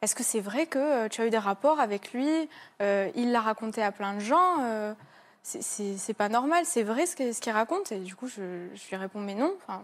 Est-ce 0.00 0.14
que 0.14 0.22
c'est 0.22 0.40
vrai 0.40 0.66
que 0.66 1.08
tu 1.08 1.20
as 1.20 1.26
eu 1.26 1.30
des 1.30 1.38
rapports 1.38 1.78
avec 1.78 2.12
lui? 2.14 2.48
Il 2.80 3.32
l'a 3.32 3.40
raconté 3.40 3.82
à 3.82 3.92
plein 3.92 4.14
de 4.14 4.20
gens 4.20 4.94
c'est 5.42 6.14
pas 6.14 6.28
normal, 6.28 6.64
c'est 6.64 6.82
vrai 6.82 7.06
ce 7.06 7.40
qu'il 7.40 7.52
raconte. 7.52 7.92
Et 7.92 7.98
du 7.98 8.14
coup, 8.14 8.28
je, 8.28 8.68
lui 8.90 8.96
réponds, 8.96 9.20
mais 9.20 9.34
non. 9.34 9.54
Enfin, 9.58 9.82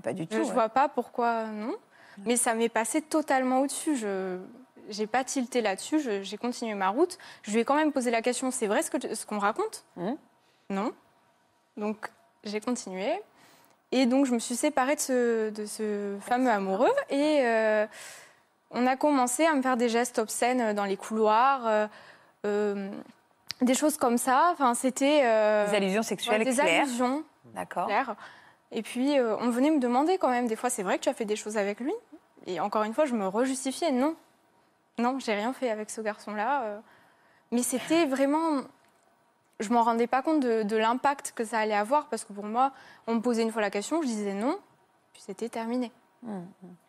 pas 0.00 0.12
du 0.12 0.26
tout. 0.26 0.36
Je, 0.36 0.52
vois 0.52 0.68
pas 0.68 0.88
pourquoi 0.88 1.46
non. 1.46 1.74
Mais 2.26 2.36
ça 2.36 2.54
m'est 2.54 2.68
passé 2.68 3.02
totalement 3.02 3.60
au-dessus. 3.60 3.96
Je 3.96 4.38
n'ai 4.96 5.06
pas 5.06 5.24
tilté 5.24 5.62
là-dessus, 5.62 6.22
j'ai 6.22 6.36
continué 6.36 6.74
ma 6.74 6.88
route. 6.88 7.18
Je 7.42 7.52
lui 7.52 7.60
ai 7.60 7.64
quand 7.64 7.76
même 7.76 7.92
posé 7.92 8.10
la 8.10 8.22
question, 8.22 8.50
c'est 8.50 8.66
vrai 8.66 8.82
ce 8.82 9.26
qu'on 9.26 9.38
raconte 9.38 9.84
mmh. 9.96 10.12
Non. 10.70 10.92
Donc, 11.76 12.10
j'ai 12.44 12.60
continué. 12.60 13.20
Et 13.92 14.06
donc, 14.06 14.26
je 14.26 14.32
me 14.32 14.38
suis 14.38 14.56
séparée 14.56 14.96
de 14.96 15.00
ce, 15.00 15.50
de 15.50 15.66
ce 15.66 16.16
fameux 16.20 16.50
amoureux. 16.50 16.92
Et 17.10 17.40
euh, 17.42 17.86
on 18.70 18.86
a 18.86 18.96
commencé 18.96 19.44
à 19.44 19.54
me 19.54 19.62
faire 19.62 19.76
des 19.76 19.88
gestes 19.88 20.18
obscènes 20.18 20.74
dans 20.74 20.84
les 20.84 20.96
couloirs. 20.96 21.66
Euh, 21.66 21.86
euh, 22.46 22.90
des 23.60 23.74
choses 23.74 23.96
comme 23.96 24.18
ça. 24.18 24.50
Enfin, 24.52 24.74
c'était 24.74 25.22
euh, 25.24 25.68
des 25.68 25.76
allusions 25.76 26.02
sexuelles 26.02 26.44
des 26.44 26.60
allusions. 26.60 27.24
D'accord. 27.54 27.88
Et 28.72 28.82
puis 28.82 29.18
euh, 29.18 29.36
on 29.40 29.50
venait 29.50 29.70
me 29.70 29.78
demander 29.78 30.18
quand 30.18 30.30
même 30.30 30.46
des 30.46 30.56
fois, 30.56 30.70
c'est 30.70 30.82
vrai 30.82 30.98
que 30.98 31.04
tu 31.04 31.08
as 31.08 31.14
fait 31.14 31.24
des 31.24 31.36
choses 31.36 31.56
avec 31.56 31.80
lui. 31.80 31.94
Et 32.46 32.60
encore 32.60 32.82
une 32.82 32.92
fois, 32.92 33.06
je 33.06 33.14
me 33.14 33.26
rejustifiais. 33.26 33.92
Non, 33.92 34.16
non, 34.98 35.18
j'ai 35.18 35.34
rien 35.34 35.52
fait 35.52 35.70
avec 35.70 35.90
ce 35.90 36.00
garçon-là. 36.00 36.62
Euh. 36.64 36.80
Mais 37.52 37.62
c'était 37.62 38.04
vraiment, 38.06 38.62
je 39.60 39.72
m'en 39.72 39.82
rendais 39.82 40.06
pas 40.06 40.22
compte 40.22 40.40
de, 40.40 40.76
l'impact 40.76 41.32
que 41.36 41.44
ça 41.44 41.58
allait 41.60 41.74
avoir 41.74 42.08
parce 42.08 42.24
que 42.24 42.32
pour 42.32 42.44
moi, 42.44 42.72
on 43.06 43.14
me 43.14 43.20
posait 43.20 43.42
une 43.42 43.52
fois 43.52 43.62
la 43.62 43.70
question, 43.70 44.02
je 44.02 44.06
disais 44.06 44.34
non, 44.34 44.58
puis 45.12 45.22
c'était 45.24 45.48
terminé. 45.48 45.92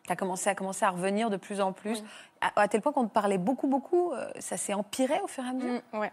Tu 0.04 0.12
as 0.12 0.16
commencé 0.16 0.48
à, 0.48 0.54
commencer 0.54 0.84
à 0.84 0.90
revenir 0.90 1.30
de 1.30 1.36
plus 1.36 1.60
en 1.60 1.72
plus, 1.72 2.02
à, 2.40 2.68
tel 2.68 2.80
point 2.80 2.92
qu'on 2.92 3.06
te 3.06 3.12
parlait 3.12 3.38
beaucoup, 3.38 3.66
beaucoup. 3.66 4.12
Euh, 4.12 4.30
ça 4.38 4.56
s'est 4.56 4.74
empiré 4.74 5.20
au 5.22 5.26
fur 5.26 5.44
et 5.44 5.48
à 5.48 5.52
mesure 5.52 5.80
mmh, 5.92 5.98
Ouais. 5.98 6.12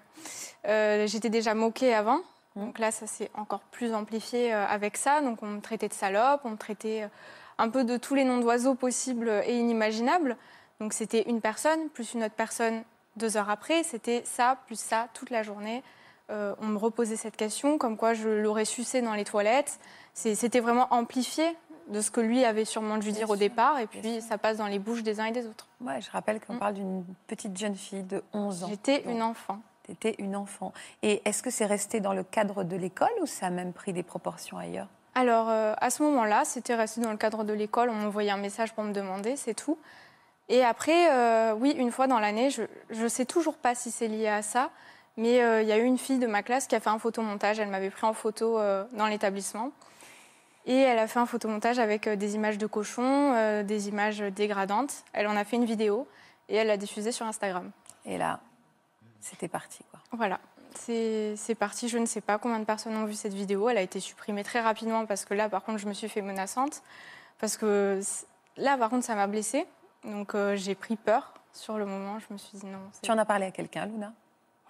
Euh, 0.68 1.08
j'étais 1.08 1.30
déjà 1.30 1.54
moquée 1.54 1.94
avant. 1.94 2.18
Mmh. 2.56 2.66
Donc 2.66 2.80
là, 2.80 2.92
ça 2.92 3.08
s'est 3.08 3.30
encore 3.36 3.62
plus 3.72 3.94
amplifié 3.94 4.54
euh, 4.54 4.66
avec 4.66 4.98
ça. 4.98 5.22
Donc 5.22 5.42
on 5.44 5.48
me 5.48 5.62
traitait 5.62 5.88
de 5.88 5.94
salope, 5.94 6.42
on 6.44 6.52
me 6.52 6.58
traitait 6.58 7.08
un 7.58 7.70
peu 7.70 7.84
de 7.84 7.98
tous 7.98 8.16
les 8.16 8.24
noms 8.24 8.40
d'oiseaux 8.40 8.76
possibles 8.76 9.30
et 9.46 9.58
inimaginables. 9.58 10.38
Donc 10.80 10.94
c'était 10.94 11.30
une 11.30 11.40
personne, 11.40 11.90
plus 11.90 12.14
une 12.14 12.24
autre 12.24 12.36
personne 12.36 12.84
deux 13.16 13.38
heures 13.38 13.50
après. 13.50 13.84
C'était 13.84 14.24
ça, 14.26 14.58
plus 14.66 14.80
ça, 14.80 15.08
toute 15.14 15.30
la 15.30 15.44
journée. 15.44 15.84
on 16.30 16.66
me 16.66 16.78
reposait 16.78 17.16
cette 17.16 17.38
question, 17.38 17.78
comme 17.78 17.96
quoi 17.96 18.16
je 18.16 18.28
l'aurais 18.28 18.66
sucé 18.66 19.04
dans 19.04 19.14
les 19.14 19.24
toilettes. 19.24 19.80
C'était 20.16 20.60
vraiment 20.60 20.88
amplifié 20.92 21.46
de 21.88 22.02
ce 22.02 22.12
que 22.12 22.22
lui 22.22 22.46
avait 22.46 22.66
sûrement 22.66 22.98
dû 22.98 23.12
dire 23.12 23.30
au 23.30 23.36
départ, 23.36 23.80
et 23.80 23.88
puis 23.88 24.22
ça 24.22 24.38
passe 24.38 24.58
dans 24.58 24.68
les 24.68 24.80
bouches 24.80 25.04
des 25.04 25.20
uns 25.20 25.26
et 25.26 25.32
des 25.32 25.46
autres. 25.46 25.68
Ouais, 25.82 26.02
je 26.02 26.10
rappelle 26.12 26.40
qu'on 26.40 26.56
mm. 26.56 26.60
parle 26.60 26.74
d'une 26.76 27.04
petite 27.28 27.58
jeune 27.58 27.76
fille 27.76 28.04
de 28.04 28.24
11 28.34 28.64
ans. 28.64 28.68
J'étais 28.70 29.04
une 29.10 29.22
enfant. 29.22 29.60
T'étais 29.84 30.16
une 30.18 30.36
enfant. 30.36 30.72
Et 31.02 31.22
est-ce 31.26 31.44
que 31.44 31.50
c'est 31.50 31.66
resté 31.66 32.00
dans 32.00 32.14
le 32.14 32.24
cadre 32.24 32.64
de 32.64 32.78
l'école 32.78 33.12
ou 33.22 33.26
ça 33.26 33.48
a 33.48 33.50
même 33.50 33.74
pris 33.74 33.92
des 33.92 34.04
proportions 34.04 34.58
ailleurs? 34.58 34.88
Alors, 35.16 35.50
euh, 35.50 35.74
à 35.80 35.90
ce 35.90 36.02
moment-là, 36.04 36.44
c'était 36.46 36.74
resté 36.74 37.02
dans 37.02 37.12
le 37.12 37.18
cadre 37.18 37.44
de 37.44 37.54
l'école. 37.54 37.90
On 37.90 37.94
m'envoyait 37.94 38.32
un 38.32 38.38
message 38.38 38.74
pour 38.74 38.84
me 38.84 38.94
demander, 38.94 39.36
c'est 39.36 39.54
tout. 39.54 39.78
Et 40.50 40.64
après, 40.64 41.12
euh, 41.12 41.54
oui, 41.54 41.72
une 41.78 41.92
fois 41.92 42.08
dans 42.08 42.20
l'année, 42.20 42.50
je 42.50 42.64
ne 42.92 43.08
sais 43.08 43.26
toujours 43.26 43.56
pas 43.56 43.76
si 43.76 43.92
c'est 43.92 44.08
lié 44.08 44.28
à 44.28 44.42
ça, 44.42 44.72
mais 45.18 45.42
euh, 45.42 45.62
il 45.62 45.68
y 45.68 45.72
a 45.72 45.78
eu 45.78 45.84
une 45.84 45.98
fille 45.98 46.18
de 46.18 46.28
ma 46.28 46.44
classe 46.44 46.66
qui 46.66 46.76
a 46.76 46.80
fait 46.80 46.90
un 46.90 46.98
photomontage. 46.98 47.60
Elle 47.60 47.70
m'avait 47.70 47.92
pris 47.92 48.08
en 48.08 48.14
photo 48.14 48.60
dans 48.94 49.08
l'établissement. 49.08 49.72
Et 50.66 50.76
elle 50.76 51.00
a 51.00 51.08
fait 51.08 51.20
un 51.20 51.26
photomontage 51.26 51.80
avec 51.80 52.08
des 52.08 52.36
images 52.36 52.58
de 52.58 52.66
cochons, 52.68 53.64
des 53.64 53.90
images 53.90 54.20
dégradantes. 54.20 55.04
Elle 55.12 55.28
en 55.28 55.36
a 55.36 55.44
fait 55.44 55.58
une 55.58 55.66
vidéo 55.66 56.08
et 56.48 56.56
elle 56.56 56.68
l'a 56.68 56.78
diffusée 56.78 57.12
sur 57.12 57.26
Instagram. 57.26 57.70
Et 58.06 58.18
là, 58.18 58.40
c'était 59.20 59.50
parti. 59.50 59.84
Quoi. 59.92 60.00
Voilà 60.14 60.40
c'est 60.76 61.56
parti. 61.58 61.88
Je 61.88 61.98
ne 61.98 62.06
sais 62.06 62.22
pas 62.22 62.38
combien 62.38 62.60
de 62.60 62.66
personnes 62.66 62.96
ont 62.96 63.06
vu 63.06 63.14
cette 63.14 63.34
vidéo. 63.34 63.70
Elle 63.70 63.78
a 63.78 63.82
été 63.82 64.00
supprimée 64.00 64.44
très 64.44 64.62
rapidement 64.62 65.06
parce 65.06 65.26
que 65.26 65.34
là, 65.34 65.50
par 65.50 65.64
contre, 65.64 65.80
je 65.80 65.88
me 65.88 65.94
suis 65.94 66.10
fait 66.10 66.22
menaçante. 66.22 66.84
Parce 67.40 67.58
que 67.58 68.00
là, 68.58 68.78
par 68.78 68.90
contre, 68.90 69.06
ça 69.06 69.16
m'a 69.16 69.28
blessée. 69.28 69.66
Donc, 70.04 70.36
euh, 70.36 70.56
j'ai 70.56 70.76
pris 70.76 70.96
peur 70.96 71.34
sur 71.52 71.78
le 71.78 71.86
moment. 71.86 72.20
Je 72.20 72.34
me 72.34 72.38
suis 72.38 72.58
dit 72.58 72.66
non. 72.66 72.80
Tu 73.02 73.12
en 73.12 73.18
as 73.18 73.26
parlé 73.26 73.48
à 73.48 73.52
quelqu'un, 73.52 73.86
Luna? 73.86 74.14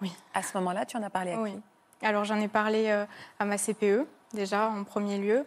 Oui. 0.00 0.12
À 0.32 0.42
ce 0.42 0.56
moment-là, 0.58 0.84
tu 0.86 0.96
en 0.96 1.02
as 1.02 1.10
parlé 1.10 1.32
à 1.32 1.40
oui. 1.40 1.58
Alors, 2.02 2.24
j'en 2.24 2.40
ai 2.40 2.48
parlé 2.48 2.88
euh, 2.88 3.06
à 3.38 3.44
ma 3.44 3.56
CPE, 3.56 4.06
déjà, 4.32 4.68
en 4.68 4.84
premier 4.84 5.18
lieu. 5.18 5.46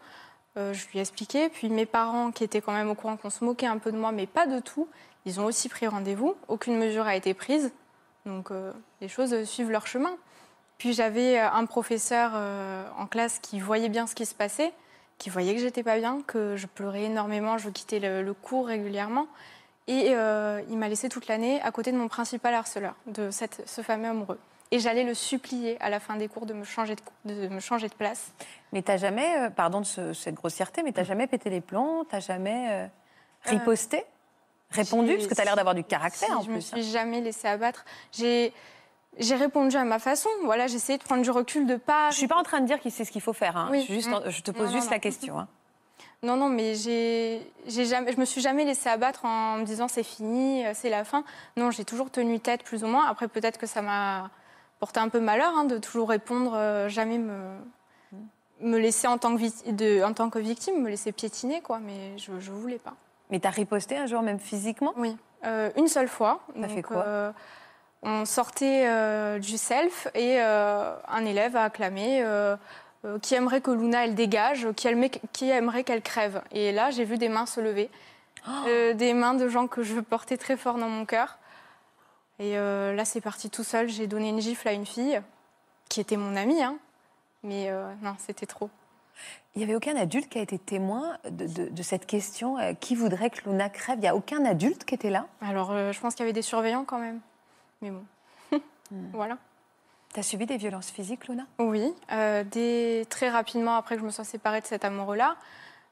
Euh, 0.58 0.74
je 0.74 0.88
lui 0.90 0.98
ai 0.98 1.02
expliqué. 1.02 1.50
Puis 1.50 1.70
mes 1.70 1.86
parents, 1.86 2.32
qui 2.32 2.44
étaient 2.44 2.62
quand 2.62 2.74
même 2.74 2.90
au 2.90 2.96
courant 2.96 3.18
qu'on 3.18 3.30
se 3.30 3.44
moquait 3.44 3.68
un 3.68 3.78
peu 3.78 3.92
de 3.92 3.98
moi, 3.98 4.12
mais 4.12 4.26
pas 4.26 4.48
de 4.48 4.60
tout, 4.60 4.88
ils 5.26 5.40
ont 5.40 5.46
aussi 5.46 5.70
pris 5.70 5.88
rendez-vous. 5.88 6.36
Aucune 6.48 6.78
mesure 6.78 7.06
a 7.06 7.16
été 7.16 7.34
prise. 7.34 7.72
Donc, 8.26 8.50
les 9.00 9.08
choses 9.08 9.46
suivent 9.46 9.72
leur 9.72 9.88
chemin. 9.88 10.18
Puis 10.78 10.94
j'avais 10.94 11.40
euh, 11.40 11.50
un 11.52 11.66
professeur 11.66 12.32
euh, 12.36 12.86
en 12.98 13.08
classe 13.08 13.40
qui 13.40 13.60
voyait 13.60 13.90
bien 13.90 14.08
ce 14.08 14.16
qui 14.16 14.26
se 14.26 14.36
passait, 14.36 14.74
qui 15.18 15.30
voyait 15.30 15.56
que 15.56 15.62
j'étais 15.62 15.84
pas 15.84 15.98
bien, 15.98 16.22
que 16.28 16.56
je 16.56 16.68
pleurais 16.68 17.04
énormément, 17.04 17.58
je 17.58 17.70
quittais 17.70 18.00
le, 18.00 18.34
cours 18.34 18.68
régulièrement. 18.68 19.28
Et 19.88 20.10
euh, 20.10 20.62
il 20.70 20.78
m'a 20.78 20.90
laissé 20.90 21.10
toute 21.10 21.28
l'année 21.28 21.62
à 21.62 21.72
côté 21.72 21.92
de 21.92 21.98
mon 21.98 22.10
principal 22.10 22.54
harceleur, 22.54 22.94
de 23.08 23.30
ce 23.32 23.82
fameux 23.82 24.10
amoureux. 24.10 24.40
Et 24.72 24.80
j'allais 24.80 25.04
le 25.04 25.14
supplier 25.14 25.82
à 25.82 25.90
la 25.90 26.00
fin 26.00 26.18
des 26.18 26.28
cours 26.28 26.46
de 26.46 26.54
me 26.54 26.64
changer 26.64 26.96
de, 27.26 27.34
de 27.34 27.48
me 27.48 27.60
changer 27.60 27.88
de 27.88 27.94
place. 27.94 28.34
Mais 28.74 28.82
t'as 28.82 28.98
jamais, 28.98 29.50
pardon 29.56 29.82
de 29.82 30.14
cette 30.14 30.36
grossièreté, 30.36 30.84
mais 30.84 30.92
t'as 30.92 31.04
jamais 31.04 31.28
pété 31.28 31.50
les 31.50 31.62
plombs, 31.62 32.04
t'as 32.10 32.20
jamais 32.20 32.90
riposté, 33.44 34.04
répondu, 34.72 35.16
parce 35.16 35.28
que 35.28 35.36
t'as 35.36 35.46
l'air 35.46 35.56
d'avoir 35.56 35.76
du 35.76 35.84
caractère 35.84 36.38
en 36.38 36.42
je 36.42 36.52
plus. 36.52 36.70
Je 36.70 36.76
me 36.76 36.82
suis 36.82 36.92
jamais 36.92 37.22
laissée 37.22 37.48
abattre. 37.48 37.86
J'ai 38.12 38.54
j'ai 39.20 39.36
répondu 39.36 39.76
à 39.76 39.84
ma 39.84 40.00
façon. 40.00 40.30
Voilà, 40.44 40.68
j'ai 40.68 40.76
essayé 40.76 40.98
de 40.98 41.04
prendre 41.04 41.24
du 41.24 41.32
recul, 41.32 41.66
de 41.66 41.76
pas. 41.76 42.10
Je 42.12 42.18
suis 42.18 42.28
pas 42.28 42.38
en 42.38 42.44
train 42.44 42.62
de 42.62 42.68
dire 42.68 42.80
qu'il 42.80 42.92
sait 42.92 43.06
ce 43.06 43.12
qu'il 43.12 43.22
faut 43.22 43.34
faire. 43.34 43.58
Hein. 43.58 43.72
Juste, 43.88 44.10
je 44.28 44.42
te 44.42 44.52
pose 44.52 44.72
juste 44.72 44.92
la 44.92 45.00
question. 45.00 45.40
Hein. 45.40 45.48
Non, 46.24 46.36
non, 46.36 46.50
mais 46.50 46.74
j'ai, 46.74 47.46
jamais, 47.68 48.12
je 48.12 48.20
me 48.20 48.26
suis 48.26 48.42
jamais 48.42 48.66
laissée 48.66 48.90
abattre 48.90 49.24
en 49.24 49.58
me 49.58 49.66
disant 49.66 49.88
c'est 49.88 50.02
fini, 50.02 50.66
euh, 50.66 50.72
c'est 50.74 50.90
la 50.90 51.04
fin. 51.04 51.24
Non, 51.58 51.70
j'ai 51.70 51.86
toujours 51.86 52.10
tenu 52.10 52.40
tête 52.40 52.64
plus 52.64 52.84
ou 52.84 52.88
moins. 52.88 53.06
Après, 53.06 53.28
peut-être 53.28 53.60
que 53.60 53.68
ça 53.68 53.84
m'a 53.84 54.32
porté 54.80 55.00
un 55.00 55.10
peu 55.10 55.20
malheur 55.20 55.54
hein, 55.56 55.66
de 55.66 55.78
toujours 55.78 56.10
répondre, 56.10 56.54
euh, 56.56 56.90
jamais 56.90 57.18
me, 57.18 57.58
me 58.62 58.78
laisser 58.78 59.08
en 59.08 59.18
tant, 59.18 59.36
que, 59.36 59.72
de, 59.72 60.04
en 60.04 60.14
tant 60.14 60.30
que 60.30 60.40
victime, 60.40 60.82
me 60.82 60.90
laisser 60.90 61.12
piétiner, 61.12 61.62
quoi. 61.62 61.80
Mais 61.80 62.18
je, 62.18 62.32
ne 62.32 62.40
voulais 62.40 62.80
pas. 62.80 62.94
Mais 63.30 63.40
tu 63.40 63.48
as 63.48 63.52
riposté 63.52 63.98
un 63.98 64.06
jour, 64.06 64.22
même 64.22 64.40
physiquement? 64.40 64.94
Oui, 64.98 65.16
euh, 65.46 65.70
une 65.78 65.88
seule 65.88 66.08
fois. 66.08 66.42
T'as 66.60 66.68
fait 66.68 66.84
quoi? 66.84 67.34
on 68.04 68.26
sortait 68.26 68.86
euh, 68.88 69.40
du 69.40 69.58
self 69.58 70.08
et 70.14 70.38
euh, 70.40 70.96
un 71.08 71.26
élève 71.26 71.56
a 71.56 71.64
acclamé 71.64 72.22
euh, 72.24 72.56
qui 73.22 73.36
aimerait 73.36 73.62
que 73.62 73.72
Luna 73.72 74.06
elle 74.06 74.16
dégage, 74.16 74.68
qui, 74.76 75.50
aimerait 75.50 75.84
qu'elle 75.84 76.02
crève. 76.02 76.42
Et 76.52 76.72
là, 76.72 76.92
j'ai 76.92 77.06
vu 77.06 77.18
des 77.18 77.30
mains 77.30 77.46
se 77.46 77.62
lever, 77.62 77.90
oh. 78.48 78.52
des 78.94 79.14
mains 79.14 79.34
de 79.34 79.48
gens 79.48 79.68
que 79.68 79.84
je 79.84 80.00
portais 80.00 80.38
très 80.38 80.58
fort 80.58 80.76
dans 80.78 80.90
mon 80.90 81.06
cœur. 81.06 81.38
Et 82.40 82.56
là, 82.56 83.06
c'est 83.06 83.22
parti 83.22 83.50
tout 83.50 83.64
seul. 83.64 83.90
J'ai 83.90 84.08
donné 84.08 84.30
une 84.30 84.42
gifle 84.42 84.68
à 84.68 84.74
une 84.74 84.86
fille 84.86 85.22
qui 85.90 86.02
était 86.02 86.18
mon 86.18 86.36
amie, 86.36 86.62
hein. 86.62 86.78
mais 87.44 87.72
non, 88.02 88.16
c'était 88.20 88.46
trop. 88.46 88.70
Il 89.56 89.60
n'y 89.60 89.64
avait 89.64 89.74
aucun 89.74 89.96
adulte 89.96 90.30
qui 90.30 90.38
a 90.38 90.42
été 90.42 90.60
témoin 90.60 91.18
de, 91.32 91.82
cette 91.82 92.06
question 92.06 92.58
qui 92.80 92.94
voudrait 92.94 93.32
que 93.32 93.50
Luna 93.50 93.70
crève? 93.70 93.98
Il 93.98 94.02
n'y 94.02 94.08
a 94.08 94.16
aucun 94.16 94.46
adulte 94.46 94.86
qui 94.86 94.94
était 94.94 95.10
là? 95.10 95.26
Alors, 95.42 95.72
je 95.72 96.00
pense 96.00 96.14
qu'il 96.14 96.24
y 96.24 96.28
avait 96.28 96.34
des 96.34 96.44
surveillants 96.44 96.86
quand 96.86 97.00
même. 97.00 97.20
Mais 97.82 97.90
bon, 97.90 98.04
hmm. 98.92 99.10
voilà. 99.14 99.38
Tu 100.14 100.20
as 100.20 100.24
subi 100.24 100.46
des 100.46 100.58
violences 100.58 100.90
physiques, 100.90 101.28
Luna? 101.28 101.46
Oui, 101.60 101.94
euh, 102.12 102.44
très 103.10 103.30
rapidement 103.30 103.76
après 103.76 103.96
que 103.96 104.02
je 104.02 104.06
me 104.06 104.12
sois 104.12 104.24
séparée 104.24 104.62
de 104.62 104.66
cet 104.66 104.86
amoureux-là. 104.86 105.36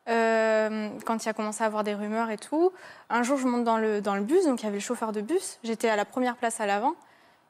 Euh, 0.08 0.90
quand 1.04 1.26
il 1.26 1.30
a 1.30 1.34
commencé 1.34 1.64
à 1.64 1.66
avoir 1.66 1.84
des 1.84 1.96
rumeurs 1.96 2.30
et 2.30 2.38
tout. 2.38 2.72
Un 3.10 3.24
jour, 3.24 3.38
je 3.38 3.48
monte 3.48 3.64
dans 3.64 3.80
le, 3.80 4.02
dans 4.02 4.16
le 4.16 4.22
bus, 4.22 4.46
donc 4.46 4.62
il 4.62 4.66
y 4.66 4.68
avait 4.68 4.78
le 4.78 4.82
chauffeur 4.82 5.12
de 5.12 5.22
bus. 5.22 5.60
J'étais 5.64 5.90
à 5.90 5.96
la 5.96 6.06
première 6.06 6.36
place 6.36 6.62
à 6.62 6.68
l'avant, 6.68 6.94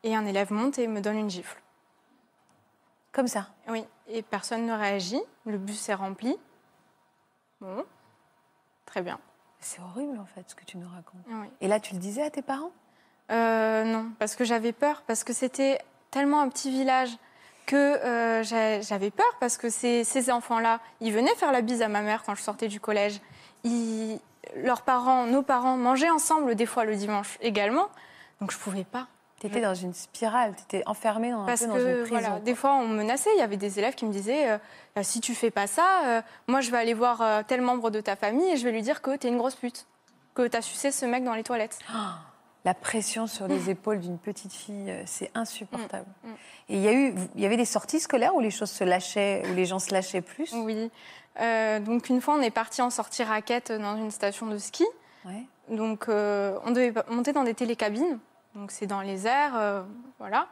et 0.03 0.15
un 0.15 0.25
élève 0.25 0.53
monte 0.53 0.79
et 0.79 0.87
me 0.87 1.01
donne 1.01 1.17
une 1.17 1.29
gifle. 1.29 1.61
Comme 3.11 3.27
ça? 3.27 3.47
Oui, 3.67 3.85
et 4.07 4.21
personne 4.21 4.65
ne 4.65 4.73
réagit. 4.73 5.21
Le 5.45 5.57
bus 5.57 5.89
est 5.89 5.93
rempli. 5.93 6.37
Bon, 7.59 7.83
très 8.85 9.01
bien. 9.01 9.19
C'est 9.59 9.81
horrible 9.81 10.19
en 10.19 10.25
fait 10.25 10.43
ce 10.47 10.55
que 10.55 10.63
tu 10.63 10.77
nous 10.77 10.87
racontes. 10.87 11.25
Et 11.59 11.67
là, 11.67 11.79
tu 11.79 11.93
le 11.93 11.99
disais 11.99 12.21
à 12.21 12.29
tes 12.29 12.41
parents? 12.41 12.71
Euh, 13.31 13.83
non, 13.83 14.11
parce 14.19 14.35
que 14.35 14.43
j'avais 14.43 14.71
peur, 14.71 15.01
parce 15.07 15.23
que 15.23 15.33
c'était 15.33 15.79
tellement 16.11 16.41
un 16.41 16.49
petit 16.49 16.69
village 16.69 17.17
que 17.65 17.75
euh, 17.75 18.43
j'avais 18.43 19.11
peur, 19.11 19.31
parce 19.39 19.57
que 19.57 19.69
ces, 19.69 20.03
ces 20.03 20.31
enfants-là, 20.31 20.79
ils 21.01 21.13
venaient 21.13 21.35
faire 21.35 21.51
la 21.51 21.61
bise 21.61 21.81
à 21.81 21.87
ma 21.87 22.01
mère 22.01 22.23
quand 22.23 22.35
je 22.35 22.41
sortais 22.41 22.67
du 22.67 22.79
collège. 22.79 23.19
Ils, 23.63 24.19
leurs 24.55 24.83
parents, 24.83 25.25
nos 25.25 25.41
parents 25.41 25.77
mangeaient 25.77 26.09
ensemble 26.09 26.55
des 26.55 26.65
fois 26.65 26.85
le 26.85 26.95
dimanche 26.95 27.37
également, 27.41 27.87
donc 28.41 28.51
je 28.51 28.57
pouvais 28.57 28.83
pas. 28.83 29.07
Tu 29.39 29.47
étais 29.47 29.61
dans 29.61 29.75
une 29.75 29.93
spirale, 29.93 30.53
tu 30.55 30.63
étais 30.63 30.83
enfermée 30.87 31.31
dans, 31.31 31.45
Parce 31.45 31.63
un 31.63 31.67
peu 31.67 31.73
dans 31.73 31.89
une 31.89 32.01
prison. 32.03 32.19
Voilà, 32.19 32.39
des 32.39 32.55
fois, 32.55 32.73
on 32.75 32.87
me 32.87 32.95
menaçait. 32.95 33.29
Il 33.35 33.39
y 33.39 33.43
avait 33.43 33.57
des 33.57 33.79
élèves 33.79 33.93
qui 33.93 34.05
me 34.05 34.11
disaient 34.11 34.49
euh, 34.49 34.57
si 35.03 35.19
tu 35.19 35.35
fais 35.35 35.51
pas 35.51 35.67
ça, 35.67 36.23
moi, 36.47 36.61
je 36.61 36.71
vais 36.71 36.77
aller 36.77 36.93
voir 36.93 37.45
tel 37.45 37.61
membre 37.61 37.91
de 37.91 37.99
ta 37.99 38.15
famille 38.15 38.49
et 38.51 38.57
je 38.57 38.63
vais 38.63 38.71
lui 38.71 38.81
dire 38.81 39.01
que 39.01 39.15
tu 39.17 39.27
es 39.27 39.29
une 39.29 39.37
grosse 39.37 39.55
pute, 39.55 39.87
que 40.35 40.47
tu 40.47 40.55
as 40.55 40.61
sucé 40.61 40.89
ce 40.89 41.05
mec 41.05 41.23
dans 41.23 41.35
les 41.35 41.43
toilettes. 41.43 41.79
Ah 41.93 42.19
la 42.65 42.73
pression 42.73 43.27
sur 43.27 43.47
les 43.47 43.69
épaules 43.69 43.99
d'une 43.99 44.17
petite 44.17 44.51
fille, 44.51 44.89
euh, 44.89 45.03
c'est 45.05 45.29
insupportable. 45.35 46.07
Mm, 46.23 46.29
mm. 46.29 46.35
Et 46.69 46.75
il 46.75 46.81
y, 46.81 46.87
a 46.87 46.93
eu, 46.93 47.13
il 47.35 47.41
y 47.41 47.45
avait 47.45 47.57
des 47.57 47.65
sorties 47.65 47.99
scolaires 47.99 48.35
où 48.35 48.39
les 48.39 48.49
choses 48.49 48.71
se 48.71 48.83
lâchaient, 48.83 49.43
où 49.49 49.53
les 49.53 49.65
gens 49.65 49.77
se 49.77 49.93
lâchaient 49.93 50.21
plus? 50.21 50.51
Oui. 50.53 50.89
Euh, 51.39 51.79
donc 51.79 52.09
une 52.09 52.21
fois, 52.21 52.33
on 52.33 52.41
est 52.41 52.49
parti 52.49 52.81
en 52.81 52.89
sortie 52.89 53.23
raquette 53.23 53.71
dans 53.71 53.95
une 53.95 54.09
station 54.09 54.47
de 54.47 54.57
ski. 54.57 54.85
Donc 55.69 56.09
euh, 56.09 56.59
on 56.65 56.71
devait 56.71 56.93
monter 57.09 57.33
dans 57.33 57.43
des 57.43 57.53
télécabines. 57.53 58.19
Donc 58.55 58.71
c'est 58.71 58.87
dans 58.87 59.01
les 59.01 59.27
airs, 59.27 59.83
voilà. 60.19 60.47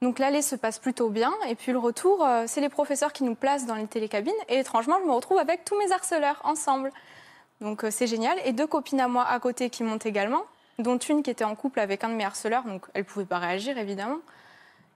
Donc 0.00 0.18
l'aller 0.18 0.42
se 0.42 0.54
passe 0.54 0.78
plutôt 0.78 1.08
bien. 1.08 1.32
Et 1.48 1.54
puis 1.54 1.72
le 1.72 1.78
retour, 1.78 2.26
c'est 2.46 2.60
les 2.60 2.68
professeurs 2.68 3.12
qui 3.12 3.24
nous 3.24 3.34
placent 3.34 3.66
dans 3.66 3.74
les 3.74 3.86
télécabines. 3.86 4.32
Et 4.48 4.58
étrangement, 4.58 4.98
je 5.00 5.06
me 5.06 5.12
retrouve 5.12 5.38
avec 5.38 5.64
tous 5.64 5.76
mes 5.78 5.90
harceleurs 5.90 6.40
ensemble. 6.44 6.92
Donc 7.60 7.84
c'est 7.90 8.06
génial. 8.06 8.38
Et 8.44 8.52
deux 8.52 8.66
copines 8.66 9.00
à 9.00 9.08
moi 9.08 9.24
à 9.24 9.40
côté 9.40 9.70
qui 9.70 9.82
montent 9.82 10.06
également 10.06 10.42
dont 10.78 10.98
une 10.98 11.22
qui 11.22 11.30
était 11.30 11.44
en 11.44 11.54
couple 11.54 11.80
avec 11.80 12.04
un 12.04 12.08
de 12.08 12.14
mes 12.14 12.24
harceleurs, 12.24 12.64
donc 12.64 12.86
elle 12.94 13.02
ne 13.02 13.06
pouvait 13.06 13.26
pas 13.26 13.38
réagir 13.38 13.78
évidemment. 13.78 14.18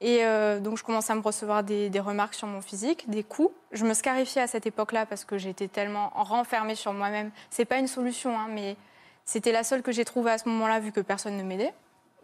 Et 0.00 0.24
euh, 0.24 0.60
donc 0.60 0.76
je 0.76 0.84
commençais 0.84 1.12
à 1.12 1.16
me 1.16 1.22
recevoir 1.22 1.62
des, 1.64 1.90
remarques 2.00 2.34
sur 2.34 2.46
mon 2.46 2.60
physique, 2.60 3.08
des 3.08 3.22
coups. 3.22 3.54
Je 3.72 3.84
me 3.84 3.94
scarifiais 3.94 4.42
à 4.42 4.46
cette 4.46 4.66
époque-là 4.66 5.06
parce 5.06 5.24
que 5.24 5.38
j'étais 5.38 5.68
tellement 5.68 6.10
renfermée 6.14 6.74
sur 6.74 6.92
moi-même. 6.92 7.30
C'est 7.50 7.64
pas 7.64 7.78
une 7.78 7.86
solution, 7.86 8.38
hein, 8.38 8.48
mais 8.50 8.76
c'était 9.24 9.52
la 9.52 9.64
seule 9.64 9.82
que 9.82 9.92
j'ai 9.92 10.04
trouvée 10.04 10.32
à 10.32 10.38
ce 10.38 10.48
moment-là 10.48 10.80
vu 10.80 10.92
que 10.92 11.00
personne 11.00 11.36
ne 11.36 11.42
m'aidait. 11.42 11.72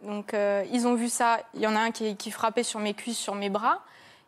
Donc 0.03 0.33
euh, 0.33 0.63
ils 0.71 0.85
ont 0.85 0.93
vu 0.93 1.09
ça. 1.09 1.39
Il 1.55 1.61
y 1.61 1.67
en 1.67 1.75
a 1.75 1.79
un 1.79 1.91
qui, 1.91 2.31
frappait 2.31 2.63
sur 2.63 2.79
mes 2.79 2.93
cuisses, 2.93 3.17
sur 3.17 3.33
mes 3.33 3.49
bras. 3.49 3.81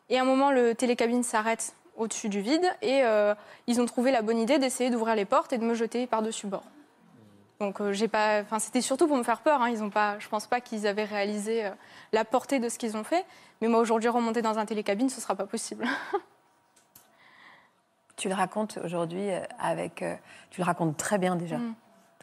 Et 0.10 0.18
à 0.18 0.22
un 0.22 0.26
moment, 0.26 0.52
le 0.52 0.74
télécabine 0.74 1.24
s'arrête 1.24 1.76
au-dessus 1.98 2.30
du 2.30 2.42
vide 2.42 2.66
et 2.82 3.04
euh, 3.04 3.34
ils 3.68 3.80
ont 3.80 3.86
trouvé 3.86 4.12
la 4.12 4.22
bonne 4.22 4.38
idée 4.38 4.58
d'essayer 4.58 4.90
d'ouvrir 4.90 5.16
les 5.16 5.26
portes 5.26 5.54
et 5.54 5.58
de 5.58 5.64
me 5.64 5.76
jeter 5.76 6.08
par-dessus 6.08 6.48
bord. 6.48 6.64
Donc 7.60 7.80
euh, 7.80 7.94
j'ai 7.94 8.08
pas, 8.08 8.42
enfin 8.42 8.60
c'était 8.60 8.82
surtout 8.82 9.08
pour 9.08 9.18
me 9.18 9.24
faire 9.24 9.42
peur. 9.42 9.62
Hein. 9.62 9.70
Ils 9.70 9.82
ont 9.82 9.90
pas, 9.90 10.20
je 10.20 10.28
pense 10.28 10.48
pas 10.48 10.62
qu'ils 10.62 10.88
avaient 10.88 11.06
réalisé 11.06 11.66
euh, 11.66 11.72
la 12.12 12.26
portée 12.26 12.60
de 12.60 12.70
ce 12.70 12.78
qu'ils 12.78 12.98
ont 12.98 13.04
fait. 13.04 13.26
Mais 13.62 13.68
moi 13.68 13.80
aujourd'hui 13.80 14.10
remonter 14.10 14.42
dans 14.42 14.60
un 14.60 14.66
télécabine, 14.66 15.10
ce 15.10 15.22
sera 15.22 15.36
pas 15.36 15.46
possible. 15.46 15.88
tu 18.18 18.28
le 18.28 18.36
racontes 18.36 18.78
aujourd'hui 18.84 19.30
euh, 19.30 19.42
avec, 19.58 20.04
tu 20.50 20.60
le 20.60 20.66
racontes 20.66 20.98
très 20.98 21.18
bien 21.18 21.38
déjà, 21.38 21.58
mm. 21.58 21.76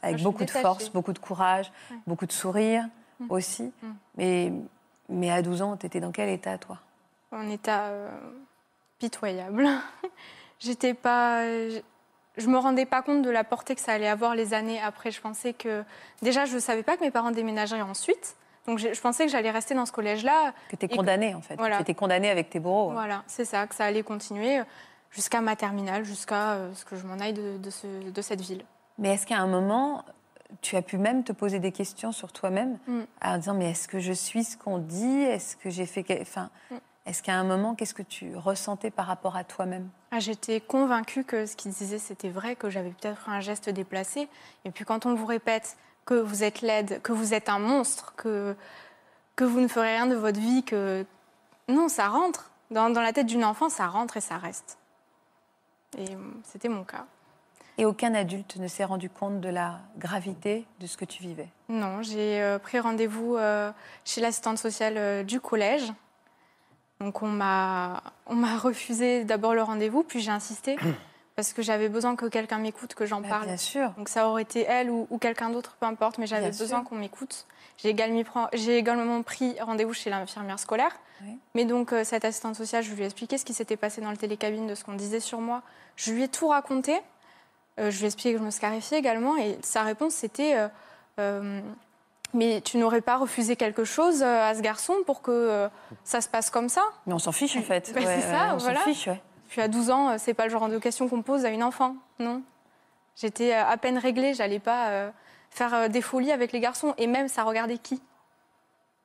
avec 0.02 0.22
beaucoup 0.22 0.44
de 0.44 0.50
force, 0.50 0.90
beaucoup 0.90 1.14
de 1.14 1.18
courage, 1.18 1.72
beaucoup 2.06 2.26
de 2.26 2.32
sourire 2.32 2.86
mm. 3.20 3.26
aussi. 3.30 3.72
Mm. 3.82 3.92
Mais 4.16 4.52
mais 5.08 5.30
à 5.30 5.42
12 5.42 5.62
ans, 5.62 5.76
tu 5.76 5.86
étais 5.86 6.00
dans 6.00 6.12
quel 6.12 6.28
état 6.28 6.56
toi? 6.58 6.78
En 7.32 7.48
état 7.48 7.90
pitoyable. 8.98 9.66
J'étais 10.58 10.94
pas 10.94 11.44
je 12.36 12.46
me 12.48 12.58
rendais 12.58 12.86
pas 12.86 13.02
compte 13.02 13.22
de 13.22 13.30
la 13.30 13.44
portée 13.44 13.74
que 13.74 13.80
ça 13.80 13.92
allait 13.92 14.08
avoir 14.08 14.34
les 14.34 14.54
années 14.54 14.80
après. 14.80 15.10
Je 15.10 15.20
pensais 15.20 15.52
que 15.52 15.84
déjà 16.22 16.44
je 16.44 16.54
ne 16.54 16.60
savais 16.60 16.82
pas 16.82 16.96
que 16.96 17.02
mes 17.02 17.10
parents 17.10 17.30
déménageraient 17.30 17.82
ensuite. 17.82 18.36
Donc 18.66 18.78
je, 18.78 19.00
pensais 19.00 19.26
que 19.26 19.32
j'allais 19.32 19.50
rester 19.50 19.74
dans 19.74 19.86
ce 19.86 19.92
collège-là. 19.92 20.52
Tu 20.68 20.76
étais 20.76 20.88
condamnée 20.88 21.34
en 21.34 21.40
fait. 21.42 21.56
Tu 21.56 21.80
étais 21.82 21.94
condamnée 21.94 22.30
avec 22.30 22.48
tes 22.48 22.60
bourreaux. 22.60 22.92
Voilà, 22.92 23.24
c'est 23.26 23.44
ça, 23.44 23.66
que 23.66 23.74
ça 23.74 23.84
allait 23.84 24.02
continuer. 24.04 24.62
jusqu'à 25.10 25.40
ma 25.42 25.56
terminale, 25.56 26.04
jusqu'à 26.04 26.52
euh, 26.52 26.72
ce 26.74 26.84
que 26.86 26.96
je 26.96 27.04
m'en 27.06 27.18
aille 27.20 27.34
de, 27.34 27.58
de 27.58 27.68
ce- 27.70 28.10
de 28.10 28.22
cette 28.22 28.40
ville. 28.40 28.64
Mais 28.98 29.10
est-ce 29.14 29.26
qu'à 29.26 29.36
un 29.38 29.46
moment, 29.46 30.04
tu 30.62 30.74
as 30.76 30.80
pu 30.80 30.96
même 30.96 31.22
te 31.22 31.32
poser 31.32 31.58
des 31.58 31.70
questions 31.72 32.12
sur 32.12 32.32
toi-même 32.32 32.78
Mm. 32.86 33.00
en 33.22 33.36
disant 33.36 33.52
mais 33.54 33.70
est-ce 33.72 33.88
que 33.88 33.98
je 33.98 34.12
suis 34.14 34.44
ce 34.44 34.56
qu'on 34.56 34.78
dit? 34.78 35.22
Est-ce 35.22 35.56
que 35.56 35.68
j'ai 35.68 35.84
fait... 35.84 36.06
Enfin, 36.22 36.48
Mm. 36.70 36.76
Est-ce 37.04 37.22
qu'à 37.22 37.34
un 37.34 37.44
moment, 37.44 37.74
qu'est-ce 37.74 37.94
que 37.94 38.02
tu 38.02 38.36
ressentais 38.36 38.90
par 38.90 39.06
rapport 39.06 39.36
à 39.36 39.44
toi-même? 39.44 39.88
Ah, 40.12 40.20
J'étais 40.20 40.60
convaincue 40.60 41.24
que 41.24 41.46
ce 41.46 41.56
qu'il 41.56 41.72
disait, 41.72 41.98
c'était 41.98 42.28
vrai, 42.28 42.54
que 42.54 42.70
j'avais 42.70 42.90
peut-être 42.90 43.28
un 43.28 43.40
geste 43.40 43.68
déplacé. 43.68 44.28
Et 44.64 44.70
puis 44.70 44.84
quand 44.84 45.06
on 45.06 45.14
vous 45.14 45.26
répète 45.26 45.76
que 46.04 46.14
vous 46.14 46.44
êtes 46.44 46.60
laide, 46.60 47.02
que 47.02 47.12
vous 47.12 47.34
êtes 47.34 47.48
un 47.48 47.58
monstre, 47.58 48.14
que, 48.16 48.56
que 49.36 49.44
vous 49.44 49.60
ne 49.60 49.68
ferez 49.68 49.94
rien 49.94 50.06
de 50.06 50.14
votre 50.14 50.38
vie, 50.40 50.62
que... 50.62 51.04
Non, 51.68 51.88
ça 51.88 52.08
rentre. 52.08 52.50
Dans, 52.70 52.90
dans 52.90 53.02
la 53.02 53.12
tête 53.12 53.26
d'une 53.26 53.44
enfant, 53.44 53.68
ça 53.68 53.86
rentre 53.86 54.16
et 54.16 54.20
ça 54.20 54.38
reste. 54.38 54.78
Et 55.98 56.14
euh, 56.14 56.18
c'était 56.44 56.68
mon 56.68 56.84
cas. 56.84 57.06
Et 57.78 57.84
aucun 57.84 58.14
adulte 58.14 58.56
ne 58.56 58.68
s'est 58.68 58.84
rendu 58.84 59.08
compte 59.08 59.40
de 59.40 59.48
la 59.48 59.80
gravité 59.98 60.66
de 60.80 60.86
ce 60.86 60.96
que 60.96 61.04
tu 61.04 61.22
vivais? 61.22 61.48
Non, 61.68 62.02
j'ai 62.02 62.40
euh, 62.42 62.58
pris 62.58 62.78
rendez-vous 62.78 63.36
euh, 63.36 63.72
chez 64.04 64.20
l'assistante 64.20 64.58
sociale 64.58 64.94
euh, 64.98 65.22
du 65.22 65.40
collège. 65.40 65.92
Donc 67.02 67.22
on 67.22 67.28
m'a 67.28 68.00
refusé 68.58 69.24
d'abord 69.24 69.54
le 69.54 69.62
rendez-vous, 69.62 70.02
puis 70.04 70.20
j'ai 70.20 70.30
insisté 70.30 70.76
parce 71.36 71.52
que 71.52 71.60
j'avais 71.62 71.88
besoin 71.88 72.14
que 72.16 72.26
quelqu'un 72.26 72.58
m'écoute, 72.58 72.94
que 72.94 73.06
j'en 73.06 73.20
Bah, 73.20 73.28
parle. 73.28 73.46
Bien 73.46 73.56
sûr. 73.56 73.90
Donc 73.98 74.08
ça 74.08 74.28
aurait 74.28 74.42
été 74.42 74.62
elle 74.62 74.90
ou, 74.90 75.06
ou 75.10 75.18
quelqu'un 75.18 75.50
d'autre, 75.50 75.76
peu 75.80 75.86
importe, 75.86 76.18
mais 76.18 76.26
j'avais 76.26 76.50
besoin 76.50 76.84
qu'on 76.84 76.96
m'écoute. 76.96 77.46
J'ai 77.78 77.88
également, 77.88 78.22
pris- 78.22 78.40
j'ai 78.58 78.76
également 78.78 79.22
pris 79.22 79.56
rendez-vous 79.60 79.94
chez 79.94 80.10
l'infirmière 80.10 80.58
scolaire. 80.58 80.92
Oui. 81.24 81.36
Mais 81.54 81.64
donc 81.64 81.92
euh, 81.92 82.04
cette 82.04 82.24
assistante 82.24 82.54
sociale, 82.56 82.82
je 82.84 82.92
lui 82.94 83.02
ai 83.02 83.06
expliqué 83.06 83.38
ce 83.38 83.44
qui 83.44 83.54
s'était 83.54 83.76
passé 83.76 84.00
dans 84.00 84.10
le 84.10 84.16
télécabine, 84.16 84.66
de 84.66 84.74
ce 84.74 84.84
qu'on 84.84 84.94
disait 84.94 85.20
sur 85.20 85.40
moi. 85.40 85.62
Je 85.96 86.12
lui 86.12 86.22
ai 86.24 86.28
tout 86.28 86.48
raconté. 86.48 87.00
Euh, 87.80 87.90
je 87.90 87.96
lui 87.98 88.04
ai 88.04 88.06
expliqué 88.06 88.32
que 88.34 88.38
je 88.38 88.44
me 88.44 88.50
scarifiais 88.50 88.98
également. 88.98 89.36
Et 89.36 89.58
sa 89.62 89.82
réponse, 89.82 90.14
c'était 90.14 90.54
euh, 91.18 91.60
Mais 92.34 92.60
tu 92.62 92.78
n'aurais 92.78 93.02
pas 93.02 93.16
refusé 93.16 93.56
quelque 93.56 93.84
chose 93.84 94.22
euh, 94.22 94.50
à 94.50 94.54
ce 94.54 94.60
garçon 94.60 94.94
pour 95.04 95.20
que 95.20 95.30
euh, 95.30 95.68
ça 96.04 96.20
se 96.20 96.28
passe 96.28 96.48
comme 96.50 96.68
ça? 96.68 96.82
Mais 97.06 97.12
on 97.12 97.18
s'en 97.18 97.32
fiche 97.32 97.56
en 97.56 97.62
fait. 97.62 97.86
C'est 97.94 98.20
ça, 98.22 98.54
on 98.54 98.56
voilà. 98.58 98.80
s'en 98.80 98.84
fiche, 98.86 99.06
ouais. 99.08 99.20
Puis 99.48 99.60
à 99.60 99.68
12 99.68 99.90
ans, 99.90 100.08
euh, 100.08 100.14
c'est 100.18 100.32
pas 100.32 100.44
le 100.44 100.50
genre 100.50 100.68
de 100.68 100.78
question 100.78 101.08
qu'on 101.08 101.20
pose 101.20 101.44
à 101.44 101.50
une 101.50 101.62
enfant, 101.62 101.96
non? 102.18 102.42
J'étais 103.16 103.52
euh, 103.52 103.66
à 103.66 103.76
peine 103.76 103.98
réglée, 103.98 104.32
j'allais 104.32 104.58
pas 104.58 104.88
euh, 104.88 105.10
faire 105.50 105.74
euh, 105.74 105.88
des 105.88 106.00
folies 106.00 106.32
avec 106.32 106.52
les 106.52 106.60
garçons. 106.60 106.94
Et 106.96 107.06
même, 107.06 107.28
ça 107.28 107.42
regardait 107.42 107.76
qui? 107.76 108.00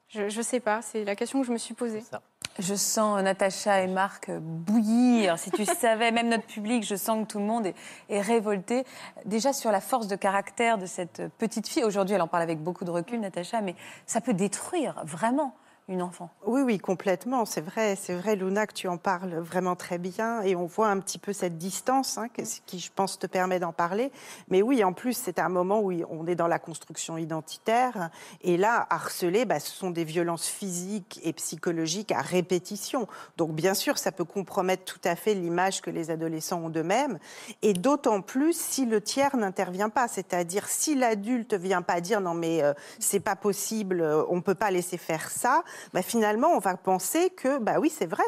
Je, 0.07 0.29
je 0.29 0.41
sais 0.41 0.61
pas, 0.61 0.81
c'est 0.81 1.03
la 1.03 1.15
question 1.17 1.41
que 1.41 1.47
je 1.47 1.51
me 1.51 1.57
suis 1.57 1.73
posée. 1.73 1.99
Ça. 1.99 2.21
Je 2.59 2.73
sens 2.75 3.21
Natacha 3.21 3.81
et 3.81 3.87
Marc 3.87 4.31
bouillir. 4.31 5.37
Si 5.37 5.51
tu 5.51 5.65
savais, 5.79 6.11
même 6.11 6.29
notre 6.29 6.45
public, 6.45 6.83
je 6.83 6.95
sens 6.95 7.25
que 7.25 7.31
tout 7.31 7.39
le 7.39 7.45
monde 7.45 7.67
est, 7.67 7.75
est 8.09 8.21
révolté. 8.21 8.83
Déjà 9.25 9.53
sur 9.53 9.71
la 9.71 9.81
force 9.81 10.07
de 10.07 10.15
caractère 10.15 10.77
de 10.77 10.85
cette 10.85 11.21
petite 11.37 11.67
fille. 11.67 11.83
Aujourd'hui, 11.83 12.15
elle 12.15 12.21
en 12.21 12.27
parle 12.27 12.43
avec 12.43 12.61
beaucoup 12.61 12.85
de 12.85 12.91
recul, 12.91 13.19
Natacha, 13.19 13.61
mais 13.61 13.75
ça 14.05 14.21
peut 14.21 14.33
détruire 14.33 14.95
vraiment 15.03 15.55
Oui, 16.45 16.61
oui, 16.63 16.79
complètement. 16.79 17.45
C'est 17.45 17.61
vrai, 17.61 17.95
c'est 17.95 18.13
vrai, 18.13 18.35
Luna, 18.35 18.67
que 18.67 18.73
tu 18.73 18.89
en 18.89 18.97
parles 18.97 19.35
vraiment 19.35 19.77
très 19.77 19.97
bien. 19.97 20.41
Et 20.41 20.53
on 20.53 20.65
voit 20.65 20.89
un 20.89 20.99
petit 20.99 21.17
peu 21.17 21.31
cette 21.31 21.57
distance 21.57 22.17
hein, 22.17 22.27
qui, 22.65 22.79
je 22.79 22.91
pense, 22.93 23.17
te 23.17 23.25
permet 23.25 23.59
d'en 23.59 23.71
parler. 23.71 24.11
Mais 24.49 24.61
oui, 24.61 24.83
en 24.83 24.91
plus, 24.91 25.13
c'est 25.13 25.39
un 25.39 25.47
moment 25.47 25.79
où 25.79 25.93
on 26.09 26.27
est 26.27 26.35
dans 26.35 26.47
la 26.47 26.59
construction 26.59 27.17
identitaire. 27.17 28.09
Et 28.41 28.57
là, 28.57 28.85
harceler, 28.89 29.45
bah, 29.45 29.61
ce 29.61 29.71
sont 29.71 29.89
des 29.89 30.03
violences 30.03 30.47
physiques 30.47 31.21
et 31.23 31.31
psychologiques 31.31 32.11
à 32.11 32.21
répétition. 32.21 33.07
Donc, 33.37 33.53
bien 33.53 33.73
sûr, 33.73 33.97
ça 33.97 34.11
peut 34.11 34.25
compromettre 34.25 34.83
tout 34.83 35.01
à 35.05 35.15
fait 35.15 35.35
l'image 35.35 35.81
que 35.81 35.89
les 35.89 36.11
adolescents 36.11 36.65
ont 36.65 36.69
d'eux-mêmes. 36.69 37.17
Et 37.61 37.71
d'autant 37.71 38.21
plus 38.21 38.59
si 38.59 38.85
le 38.85 38.99
tiers 38.99 39.37
n'intervient 39.37 39.89
pas. 39.89 40.09
C'est-à-dire, 40.09 40.67
si 40.67 40.95
l'adulte 40.95 41.53
vient 41.53 41.81
pas 41.81 42.01
dire 42.01 42.19
non, 42.19 42.33
mais 42.33 42.61
euh, 42.61 42.73
c'est 42.99 43.21
pas 43.21 43.37
possible, 43.37 44.01
euh, 44.01 44.23
on 44.27 44.41
peut 44.41 44.53
pas 44.53 44.69
laisser 44.69 44.97
faire 44.97 45.29
ça, 45.31 45.63
bah, 45.93 46.01
finalement, 46.01 46.49
on 46.49 46.59
va 46.59 46.75
penser 46.77 47.29
que, 47.29 47.59
bah 47.59 47.79
oui, 47.79 47.89
c'est 47.95 48.05
vrai. 48.07 48.23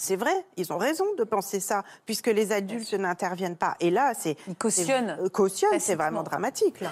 C'est 0.00 0.14
vrai, 0.16 0.44
ils 0.56 0.72
ont 0.72 0.78
raison 0.78 1.04
de 1.18 1.24
penser 1.24 1.58
ça, 1.58 1.82
puisque 2.06 2.28
les 2.28 2.52
adultes 2.52 2.94
n'interviennent 2.94 3.56
pas. 3.56 3.76
Et 3.80 3.90
là, 3.90 4.12
c'est. 4.16 4.36
Ils 4.46 4.54
cautionnent. 4.54 5.16
c'est- 5.18 5.24
euh, 5.24 5.28
cautionnent, 5.28 5.80
c'est 5.80 5.96
vraiment 5.96 6.22
dramatique, 6.22 6.80
là. 6.80 6.90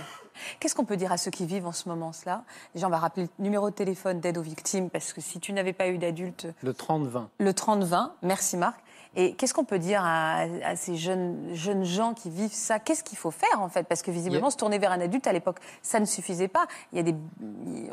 Qu'est-ce 0.61 0.75
qu'on 0.75 0.85
peut 0.85 0.97
dire 0.97 1.13
à 1.13 1.17
ceux 1.17 1.31
qui 1.31 1.47
vivent 1.47 1.67
en 1.67 1.73
ce 1.73 1.89
moment 1.89 2.13
cela? 2.13 2.43
Déjà, 2.75 2.89
on 2.89 2.91
va 2.91 2.99
rappeler 2.99 3.23
le 3.39 3.43
numéro 3.45 3.71
de 3.71 3.75
téléphone 3.75 4.19
d'aide 4.21 4.37
aux 4.39 4.43
victimes, 4.43 4.91
parce 4.91 5.13
que 5.13 5.21
si 5.21 5.39
tu 5.41 5.53
n'avais 5.53 5.73
pas 5.73 5.87
eu 5.89 5.99
d'adulte, 5.99 6.49
Le 6.63 6.73
30-20. 6.75 7.29
le 7.39 7.53
30-20, 7.55 8.11
merci 8.23 8.57
Marc. 8.57 8.79
Et 9.19 9.33
qu'est-ce 9.35 9.55
qu'on 9.55 9.65
peut 9.65 9.79
dire 9.79 10.03
à, 10.05 10.43
à 10.63 10.77
ces 10.77 10.95
jeunes, 10.97 11.55
jeunes 11.55 11.85
gens 11.85 12.13
qui 12.15 12.29
vivent 12.31 12.53
ça? 12.53 12.79
Qu'est-ce 12.79 13.03
qu'il 13.03 13.17
faut 13.17 13.31
faire 13.31 13.61
en 13.61 13.69
fait? 13.71 13.85
Parce 13.85 14.03
que 14.03 14.11
visiblement, 14.11 14.47
Yeah. 14.47 14.51
se 14.51 14.57
tourner 14.59 14.79
vers 14.79 14.93
un 14.93 15.01
adulte 15.01 15.27
à 15.27 15.33
l'époque, 15.33 15.59
ça 15.83 15.99
ne 16.01 16.05
suffisait 16.05 16.49
pas. 16.49 16.67
Il 16.93 16.97
y 16.97 17.01
a, 17.01 17.03
des, 17.03 17.15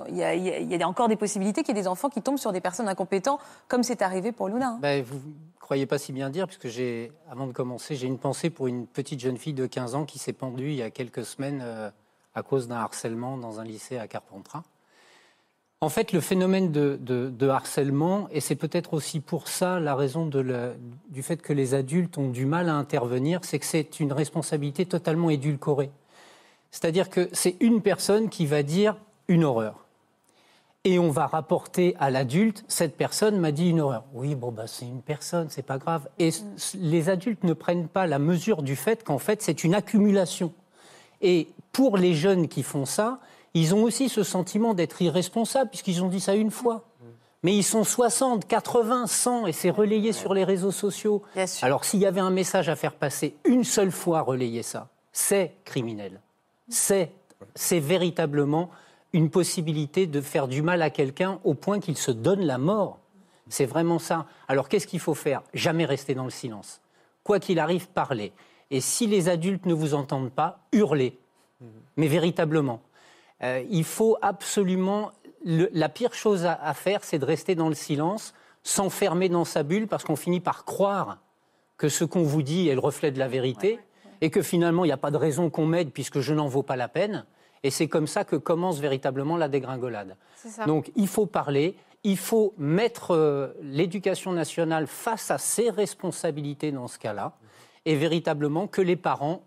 il 0.10 0.16
y 0.18 0.24
a, 0.24 0.34
il 0.36 0.72
y 0.72 0.84
a- 0.84 0.88
encore 0.88 1.08
des 1.08 1.16
possibilités 1.16 1.64
qu'il 1.64 1.76
y 1.76 1.80
ait 1.80 1.82
des 1.82 1.88
enfants 1.88 2.10
qui 2.10 2.22
tombent 2.22 2.38
sur 2.38 2.52
des 2.52 2.60
personnes 2.62 2.90
incompétentes, 2.90 3.40
comme 3.70 3.84
c'est 3.84 4.02
arrivé 4.02 4.32
pour 4.34 4.50
Luna. 4.50 4.68
hein. 4.74 4.80
Ben, 4.82 5.02
vous 5.02 5.16
ne 5.16 5.22
croyez 5.62 5.86
pas 5.86 5.98
si 5.98 6.12
bien 6.12 6.30
dire, 6.30 6.46
puisque 6.46 6.68
j'ai, 6.68 7.12
avant 7.32 7.48
de 7.48 7.54
commencer, 7.54 7.96
j'ai 7.96 8.08
une 8.08 8.20
pensée 8.20 8.50
pour 8.50 8.68
une 8.68 8.86
petite 8.86 9.22
jeune 9.22 9.38
fille 9.38 9.54
de 9.54 9.66
15 9.66 9.96
ans 9.96 10.04
qui 10.06 10.20
s'est 10.20 10.34
pendue 10.34 10.70
il 10.72 10.76
y 10.76 10.84
a 10.84 10.92
quelques 10.92 11.24
semaines 11.24 11.62
euh, 11.64 11.90
à 12.36 12.44
cause 12.44 12.68
d'un 12.68 12.76
harcèlement 12.78 13.38
dans 13.38 13.62
un 13.62 13.64
lycée 13.64 13.98
à 13.98 14.08
Carpentras. 14.08 14.64
En 15.84 15.90
fait, 15.90 16.14
le 16.14 16.22
phénomène 16.22 16.72
de, 16.72 17.50
harcèlement, 17.50 18.30
et 18.32 18.40
c'est 18.40 18.56
peut-être 18.56 18.94
aussi 18.94 19.20
pour 19.20 19.50
ça 19.50 19.82
la 19.82 19.96
raison 19.96 20.32
du 21.10 21.24
fait 21.24 21.42
que 21.42 21.52
les 21.52 21.74
adultes 21.74 22.18
ont 22.18 22.30
du 22.30 22.46
mal 22.46 22.70
à 22.70 22.76
intervenir, 22.76 23.42
c'est 23.44 23.60
que 23.60 23.66
c'est 23.66 24.00
une 24.00 24.14
responsabilité 24.14 24.86
totalement 24.86 25.30
édulcorée. 25.30 25.92
C'est-à-dire 26.72 27.10
que 27.10 27.28
c'est 27.34 27.58
une 27.60 27.82
personne 27.82 28.30
qui 28.30 28.46
va 28.46 28.64
dire 28.64 28.96
une 29.28 29.44
horreur. 29.44 29.86
Et 30.86 31.00
on 31.00 31.12
va 31.12 31.28
rapporter 31.28 31.98
à 32.00 32.10
l'adulte, 32.10 32.64
cette 32.70 32.96
personne 32.96 33.38
m'a 33.38 33.52
dit 33.52 33.70
une 33.70 33.82
horreur. 33.82 34.06
Oui, 34.14 34.36
bon, 34.36 34.54
bah, 34.54 34.68
c'est 34.68 34.86
une 34.86 35.02
personne, 35.02 35.48
c'est 35.50 35.66
pas 35.66 35.80
grave. 35.80 36.08
Et 36.18 36.30
les 36.76 37.10
adultes 37.10 37.44
ne 37.44 37.52
prennent 37.52 37.90
pas 37.90 38.08
la 38.08 38.20
mesure 38.20 38.64
du 38.64 38.78
fait 38.78 39.04
qu'en 39.04 39.20
fait, 39.20 39.42
c'est 39.42 39.66
une 39.66 39.76
accumulation. 39.76 40.54
Et 41.22 41.50
pour 41.74 41.98
les 41.98 42.14
jeunes 42.14 42.48
qui 42.48 42.64
font 42.64 42.86
ça, 42.86 43.20
ils 43.54 43.76
ont 43.76 43.84
aussi 43.84 44.10
ce 44.10 44.24
sentiment 44.24 44.74
d'être 44.74 45.02
irresponsables, 45.02 45.70
puisqu'ils 45.70 46.04
ont 46.04 46.10
dit 46.10 46.20
ça 46.20 46.36
une 46.36 46.52
fois. 46.52 46.86
Mais 47.44 47.56
ils 47.56 47.64
sont 47.64 47.84
60, 47.84 48.48
80, 48.48 49.06
100, 49.06 49.48
et 49.48 49.52
c'est 49.52 49.70
relayé 49.70 50.14
sur 50.14 50.34
les 50.34 50.46
réseaux 50.46 50.72
sociaux. 50.72 51.24
Alors, 51.62 51.84
s'il 51.84 52.00
y 52.00 52.06
avait 52.06 52.22
un 52.22 52.30
message 52.30 52.70
à 52.70 52.76
faire 52.78 52.94
passer 52.94 53.36
une 53.44 53.66
seule 53.66 53.92
fois 53.92 54.22
relayer 54.22 54.64
ça, 54.64 54.88
c'est 55.12 55.58
criminel. 55.66 56.22
C'est, 56.70 57.12
c'est 57.54 57.82
véritablement 57.82 58.70
une 59.12 59.30
possibilité 59.30 60.08
de 60.08 60.22
faire 60.22 60.48
du 60.48 60.62
mal 60.62 60.82
à 60.82 60.90
quelqu'un 60.90 61.40
au 61.44 61.54
point 61.54 61.82
qu'il 61.82 61.98
se 61.98 62.12
donne 62.12 62.42
la 62.42 62.58
mort. 62.58 63.00
C'est 63.50 63.66
vraiment 63.66 64.00
ça. 64.00 64.26
Alors, 64.48 64.70
qu'est-ce 64.70 64.88
qu'il 64.88 65.02
faut 65.02 65.14
faire? 65.14 65.44
Jamais 65.54 65.86
rester 65.86 66.16
dans 66.16 66.24
le 66.24 66.32
silence. 66.32 66.82
Quoi 67.26 67.40
qu'il 67.40 67.60
arrive, 67.60 67.90
parler. 67.90 68.32
Et 68.72 68.80
si 68.80 69.06
les 69.06 69.28
adultes 69.28 69.66
ne 69.66 69.74
vous 69.74 69.94
entendent 69.94 70.32
pas, 70.32 70.60
hurlez. 70.72 71.20
Mais 71.98 72.08
véritablement. 72.08 72.82
Euh, 73.44 73.64
il 73.70 73.84
faut 73.84 74.18
absolument. 74.22 75.12
le- 75.46 75.70
la 75.74 75.90
pire 75.90 76.14
chose 76.14 76.46
à, 76.46 76.54
à 76.54 76.74
faire, 76.74 77.04
c'est 77.04 77.20
de 77.20 77.26
rester 77.26 77.54
dans 77.56 77.68
le 77.68 77.76
silence, 77.76 78.34
s'enfermer 78.64 79.28
dans 79.28 79.44
sa 79.44 79.64
bulle, 79.64 79.88
parce 79.88 80.04
qu'on 80.06 80.16
finit 80.16 80.40
par 80.40 80.64
croire 80.64 81.18
que 81.78 81.90
ce 81.90 82.06
qu'on 82.06 82.24
vous 82.24 82.42
dit 82.44 82.70
est 82.70 82.74
le 82.76 82.80
reflet 82.80 83.12
de 83.12 83.20
la 83.20 83.28
vérité, 83.28 83.78
et 84.22 84.30
que 84.30 84.42
finalement, 84.42 84.86
il 84.86 84.88
n'y 84.88 84.94
a 84.94 84.98
pas 84.98 85.12
de 85.12 85.18
raison 85.18 85.50
qu'on 85.50 85.66
m'aide, 85.66 85.92
puisque 85.92 86.22
je 86.22 86.34
n'en 86.34 86.48
vaux 86.48 86.64
pas 86.64 86.78
la 86.78 86.88
peine. 86.88 87.26
Et 87.64 87.72
c'est 87.72 87.88
comme 87.90 88.08
ça 88.08 88.24
que 88.24 88.38
commence 88.38 88.80
véritablement 88.80 89.36
la 89.36 89.50
dégringolade. 89.50 90.16
Donc 90.66 90.92
il 90.96 91.08
faut 91.10 91.26
parler, 91.26 91.76
il 92.06 92.18
faut 92.18 92.54
mettre 92.58 93.12
euh, 93.12 93.50
l'éducation 93.62 94.32
nationale 94.32 94.88
face 94.88 95.30
à 95.32 95.38
ses 95.38 95.70
responsabilités 95.70 96.72
dans 96.72 96.88
ce 96.88 96.98
cas-là, 97.00 97.34
et 97.86 97.96
véritablement 97.96 98.68
que 98.68 98.82
les 98.82 98.96
parents 98.96 99.44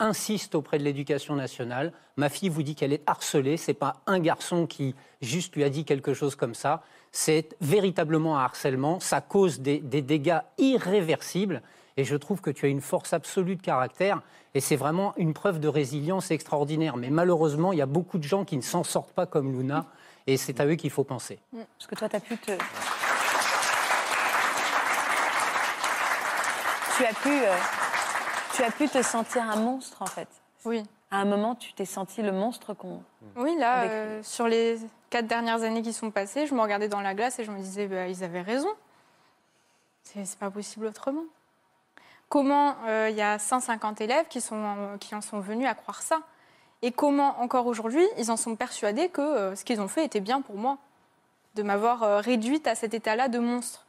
insistent 0.00 0.56
auprès 0.56 0.78
de 0.78 0.84
l'éducation 0.84 1.36
nationale. 1.36 1.92
Ma 2.16 2.28
fille 2.28 2.48
vous 2.48 2.64
dit 2.64 2.74
qu'elle 2.74 2.92
est 2.92 3.02
harcelée, 3.06 3.56
c'est 3.56 3.74
pas 3.74 3.96
un 4.06 4.18
garçon 4.18 4.66
qui 4.66 4.94
juste 5.22 5.54
lui 5.54 5.62
a 5.62 5.70
dit 5.70 5.84
quelque 5.84 6.14
chose 6.14 6.34
comme 6.34 6.54
ça, 6.54 6.82
c'est 7.12 7.56
véritablement 7.60 8.38
un 8.38 8.42
harcèlement, 8.42 8.98
ça 9.00 9.20
cause 9.20 9.60
des, 9.60 9.78
des 9.78 10.02
dégâts 10.02 10.40
irréversibles. 10.58 11.62
Et 11.96 12.04
je 12.04 12.16
trouve 12.16 12.40
que 12.40 12.50
tu 12.50 12.66
as 12.66 12.68
une 12.68 12.80
force 12.80 13.12
absolue 13.12 13.56
de 13.56 13.62
caractère. 13.62 14.22
Et 14.54 14.60
c'est 14.60 14.76
vraiment 14.76 15.12
une 15.16 15.34
preuve 15.34 15.60
de 15.60 15.68
résilience 15.68 16.30
extraordinaire. 16.30 16.96
Mais 16.96 17.10
malheureusement, 17.10 17.72
il 17.72 17.78
y 17.78 17.82
a 17.82 17.86
beaucoup 17.86 18.18
de 18.18 18.24
gens 18.24 18.44
qui 18.44 18.56
ne 18.56 18.62
s'en 18.62 18.84
sortent 18.84 19.12
pas 19.12 19.26
comme 19.26 19.52
Luna. 19.52 19.86
Et 20.26 20.36
c'est 20.36 20.60
à 20.60 20.66
eux 20.66 20.76
qu'il 20.76 20.90
faut 20.90 21.04
penser. 21.04 21.38
Parce 21.52 21.86
que 21.88 21.94
toi, 21.94 22.08
tu 22.08 22.16
as 22.16 22.20
pu 22.20 22.36
te. 22.36 22.52
Tu 26.96 27.04
as 27.04 27.14
pu, 27.14 27.28
euh, 27.28 27.56
tu 28.54 28.62
as 28.62 28.70
pu 28.70 28.88
te 28.88 29.02
sentir 29.02 29.42
un 29.42 29.56
monstre, 29.56 30.02
en 30.02 30.06
fait. 30.06 30.28
Oui. 30.64 30.82
À 31.10 31.18
un 31.18 31.24
moment, 31.24 31.54
tu 31.54 31.72
t'es 31.72 31.84
senti 31.84 32.22
le 32.22 32.32
monstre 32.32 32.74
qu'on. 32.74 33.02
Oui, 33.36 33.56
là, 33.58 33.82
euh, 33.82 34.22
sur 34.22 34.46
les 34.46 34.78
quatre 35.10 35.26
dernières 35.26 35.62
années 35.62 35.82
qui 35.82 35.92
sont 35.92 36.10
passées, 36.10 36.46
je 36.46 36.54
me 36.54 36.60
regardais 36.60 36.88
dans 36.88 37.00
la 37.00 37.14
glace 37.14 37.38
et 37.38 37.44
je 37.44 37.50
me 37.50 37.58
disais, 37.58 37.88
bah, 37.88 38.06
ils 38.06 38.22
avaient 38.22 38.42
raison. 38.42 38.68
C'est 40.04 40.38
pas 40.38 40.50
possible 40.50 40.86
autrement. 40.86 41.24
comment 42.28 42.76
euh, 42.86 43.08
il 43.10 43.16
y 43.16 43.22
a 43.22 43.38
150 43.38 44.00
élèves 44.00 44.26
qui, 44.28 44.40
sont, 44.40 44.96
qui 44.98 45.14
en 45.14 45.20
sont 45.20 45.40
venus 45.40 45.68
à 45.68 45.74
croire 45.74 46.02
ça? 46.02 46.20
Et 46.82 46.92
comment, 46.92 47.40
encore 47.40 47.66
aujourd'hui, 47.66 48.06
ils 48.16 48.30
en 48.30 48.36
sont 48.36 48.56
persuadés 48.56 49.08
que 49.08 49.20
euh, 49.20 49.56
ce 49.56 49.64
qu'ils 49.64 49.80
ont 49.80 49.88
fait 49.88 50.04
était 50.04 50.20
bien 50.20 50.40
pour 50.40 50.56
moi 50.56 50.78
De 51.54 51.62
m'avoir 51.62 52.22
réduite 52.22 52.66
à 52.66 52.74
cet 52.74 52.94
état-là 52.94 53.28
de 53.28 53.38
monstre? 53.38 53.84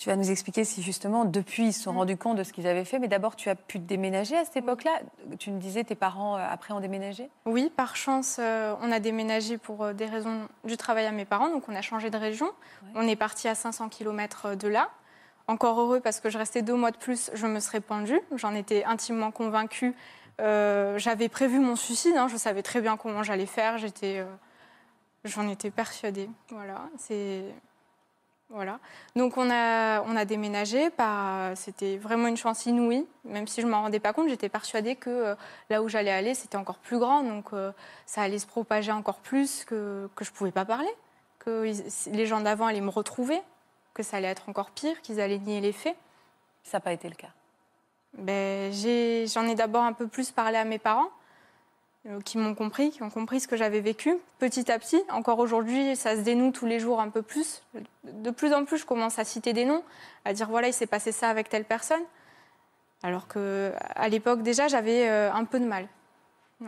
Tu 0.00 0.08
vas 0.08 0.16
nous 0.16 0.30
expliquer 0.30 0.64
si 0.64 0.82
justement, 0.82 1.26
depuis, 1.26 1.66
ils 1.66 1.72
se 1.74 1.82
sont 1.82 1.92
rendus 1.92 2.16
compte 2.16 2.38
de 2.38 2.42
ce 2.42 2.54
qu'ils 2.54 2.66
avaient 2.66 2.86
fait. 2.86 2.98
Mais 2.98 3.06
d'abord, 3.06 3.36
tu 3.36 3.50
as 3.50 3.54
pu 3.54 3.78
déménager 3.78 4.34
à 4.34 4.46
cette 4.46 4.56
époque-là. 4.56 4.98
Tu 5.38 5.50
me 5.50 5.60
disais, 5.60 5.84
tes 5.84 5.94
parents, 5.94 6.38
euh, 6.38 6.46
après, 6.50 6.72
ont 6.72 6.80
déménagé? 6.80 7.28
Oui, 7.44 7.70
par 7.76 7.96
chance, 7.96 8.38
euh, 8.40 8.74
on 8.80 8.90
a 8.92 8.98
déménagé 8.98 9.58
pour 9.58 9.84
euh, 9.84 9.92
des 9.92 10.06
raisons 10.06 10.48
du 10.64 10.78
travail 10.78 11.04
à 11.04 11.12
mes 11.12 11.26
parents. 11.26 11.50
Donc, 11.50 11.64
on 11.68 11.74
a 11.76 11.82
changé 11.82 12.08
de 12.08 12.16
région. 12.16 12.50
On 12.94 13.06
est 13.06 13.14
parti 13.14 13.46
à 13.46 13.54
500 13.54 13.90
km 13.90 14.54
de 14.56 14.68
là. 14.68 14.88
Encore 15.48 15.78
heureux 15.78 16.00
parce 16.00 16.18
que 16.20 16.30
je 16.30 16.38
restais 16.38 16.62
deux 16.62 16.74
mois 16.76 16.92
de 16.92 16.96
plus, 16.96 17.30
je 17.34 17.46
me 17.46 17.60
serais 17.60 17.80
pendue. 17.80 18.20
J'en 18.36 18.54
étais 18.54 18.84
intimement 18.84 19.30
convaincue. 19.30 19.92
Euh, 20.40 20.96
J'avais 20.96 21.28
prévu 21.28 21.58
mon 21.58 21.76
suicide. 21.76 22.16
hein. 22.16 22.26
Je 22.28 22.38
savais 22.38 22.62
très 22.62 22.80
bien 22.80 22.96
comment 22.96 23.22
j'allais 23.22 23.44
faire. 23.44 23.76
J'étais, 23.76 24.20
euh, 24.20 24.24
j'en 25.24 25.46
étais 25.46 25.70
persuadée. 25.70 26.30
Voilà, 26.48 26.88
c'est 26.96 27.44
voilà. 28.50 28.78
Donc 29.16 29.36
on 29.36 29.48
a, 29.50 30.02
on 30.02 30.16
a 30.16 30.24
déménagé. 30.24 30.90
par- 30.90 31.56
C'était 31.56 31.96
vraiment 31.96 32.26
une 32.28 32.36
chance 32.36 32.66
inouïe. 32.66 33.06
Même 33.24 33.46
si 33.46 33.60
je 33.62 33.66
m'en 33.66 33.82
rendais 33.82 34.00
pas 34.00 34.12
compte, 34.12 34.28
j'étais 34.28 34.48
persuadée 34.48 34.96
que 34.96 35.08
euh, 35.10 35.34
là 35.70 35.82
où 35.82 35.88
j'allais 35.88 36.10
aller, 36.10 36.34
c'était 36.34 36.56
encore 36.56 36.78
plus 36.78 36.98
grand. 36.98 37.22
Donc 37.22 37.52
euh, 37.52 37.72
ça 38.06 38.22
allait 38.22 38.38
se 38.40 38.46
propager 38.46 38.92
encore 38.92 39.20
plus, 39.20 39.64
que, 39.64 40.08
que 40.16 40.24
je 40.24 40.32
pouvais 40.32 40.50
pas 40.52 40.64
parler, 40.64 40.90
que 41.38 41.66
ils- 41.66 42.12
les 42.12 42.26
gens 42.26 42.40
d'avant 42.40 42.66
allaient 42.66 42.80
me 42.80 42.90
retrouver, 42.90 43.40
que 43.94 44.02
ça 44.02 44.16
allait 44.18 44.28
être 44.28 44.48
encore 44.48 44.70
pire, 44.70 45.00
qu'ils 45.02 45.20
allaient 45.20 45.38
nier 45.38 45.60
les 45.60 45.72
faits. 45.72 45.96
Ça 46.64 46.78
n'a 46.78 46.80
pas 46.80 46.92
été 46.92 47.08
le 47.08 47.14
cas. 47.14 47.30
Ben, 48.18 48.72
j'ai- 48.72 49.26
J'en 49.28 49.46
ai, 49.46 49.54
d'abord 49.54 49.84
un 49.84 49.92
peu 49.92 50.08
plus 50.08 50.32
parlé 50.32 50.56
à 50.58 50.64
mes 50.64 50.78
parents, 50.78 51.10
qui 52.24 52.38
m'ont 52.38 52.54
compris, 52.54 52.90
qui 52.90 53.02
ont 53.02 53.10
compris 53.10 53.40
ce 53.40 53.48
que 53.48 53.56
j'avais 53.56 53.80
vécu. 53.80 54.16
Petit 54.38 54.72
à 54.72 54.78
petit, 54.78 55.02
encore 55.10 55.38
aujourd'hui, 55.38 55.94
ça 55.96 56.16
se 56.16 56.22
dénoue 56.22 56.50
tous 56.50 56.66
les 56.66 56.80
jours 56.80 57.00
un 57.00 57.10
peu 57.10 57.22
plus. 57.22 57.62
De 58.04 58.30
plus 58.30 58.54
en 58.54 58.64
plus, 58.64 58.78
je 58.78 58.86
commence 58.86 59.18
à 59.18 59.24
citer 59.24 59.52
des 59.52 59.64
noms, 59.64 59.82
à 60.24 60.32
dire 60.32 60.48
voilà, 60.48 60.68
il 60.68 60.72
s'est 60.72 60.86
passé 60.86 61.12
ça 61.12 61.28
avec 61.28 61.48
telle 61.48 61.64
personne. 61.64 62.02
Alors 63.02 63.28
que 63.28 63.72
à 63.94 64.08
l'époque 64.08 64.42
déjà, 64.42 64.68
j'avais 64.68 65.08
euh, 65.08 65.32
un 65.32 65.44
peu 65.44 65.60
de 65.60 65.66
mal. 65.66 65.86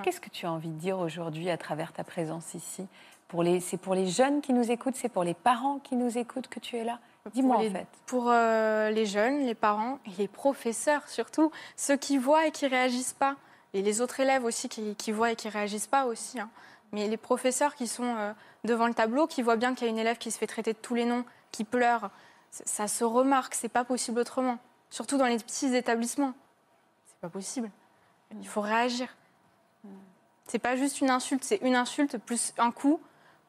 Qu'est-ce 0.02 0.20
que 0.20 0.30
tu 0.30 0.46
as 0.46 0.52
envie 0.52 0.70
de 0.70 0.78
dire 0.78 0.98
aujourd'hui 0.98 1.50
à 1.50 1.58
travers 1.58 1.92
ta 1.92 2.02
présence 2.02 2.54
ici? 2.54 2.86
Pour 3.28 3.42
les, 3.42 3.60
C'est 3.60 3.76
pour 3.76 3.94
les 3.94 4.06
jeunes 4.06 4.40
qui 4.40 4.54
nous 4.54 4.70
écoutent, 4.70 4.96
c'est 4.96 5.10
pour 5.10 5.24
les 5.24 5.34
parents 5.34 5.78
qui 5.78 5.96
nous 5.96 6.16
écoutent 6.16 6.48
que 6.48 6.60
tu 6.60 6.76
es 6.76 6.84
là? 6.84 6.98
Dis-moi 7.34 7.56
en 7.56 7.70
fait. 7.70 7.86
Pour 8.06 8.30
euh, 8.30 8.90
les 8.90 9.06
jeunes, 9.06 9.46
les 9.46 9.54
parents 9.54 9.98
et 10.06 10.10
les 10.18 10.28
professeurs 10.28 11.06
surtout, 11.08 11.50
ceux 11.76 11.96
qui 11.96 12.18
voient 12.18 12.46
et 12.46 12.50
qui 12.50 12.66
réagissent 12.66 13.12
pas. 13.12 13.36
Et 13.74 13.82
les 13.82 14.00
autres 14.00 14.20
élèves 14.20 14.44
aussi 14.44 14.68
qui, 14.68 15.12
voient 15.12 15.32
et 15.32 15.36
qui 15.36 15.48
réagissent 15.48 15.86
pas 15.86 16.06
aussi. 16.06 16.38
hein. 16.38 16.50
Mais 16.92 17.08
les 17.08 17.16
professeurs 17.16 17.74
qui 17.74 17.86
sont 17.86 18.16
euh, 18.16 18.32
devant 18.64 18.86
le 18.86 18.94
tableau, 18.94 19.26
qui 19.26 19.42
voient 19.42 19.56
bien 19.56 19.74
qu'il 19.74 19.86
y 19.86 19.88
a 19.88 19.90
une 19.90 19.98
élève 19.98 20.18
qui 20.18 20.30
se 20.30 20.38
fait 20.38 20.46
traiter 20.46 20.74
de 20.74 20.78
tous 20.78 20.94
les 20.94 21.06
noms, 21.06 21.24
qui 21.50 21.64
pleure, 21.64 22.10
ça 22.50 22.86
se 22.86 23.02
remarque, 23.02 23.54
c'est 23.54 23.70
pas 23.70 23.84
possible 23.84 24.20
autrement. 24.20 24.58
Surtout 24.90 25.16
dans 25.16 25.26
les 25.26 25.38
petits 25.38 25.74
établissements. 25.74 26.34
C'est 27.06 27.18
pas 27.20 27.30
possible. 27.30 27.70
Il 28.38 28.46
faut 28.46 28.60
réagir. 28.60 29.08
C'est 30.46 30.58
pas 30.58 30.76
juste 30.76 31.00
une 31.00 31.08
insulte, 31.08 31.44
c'est 31.44 31.60
une 31.62 31.76
insulte 31.76 32.18
plus 32.18 32.52
un 32.58 32.70
coup, 32.70 33.00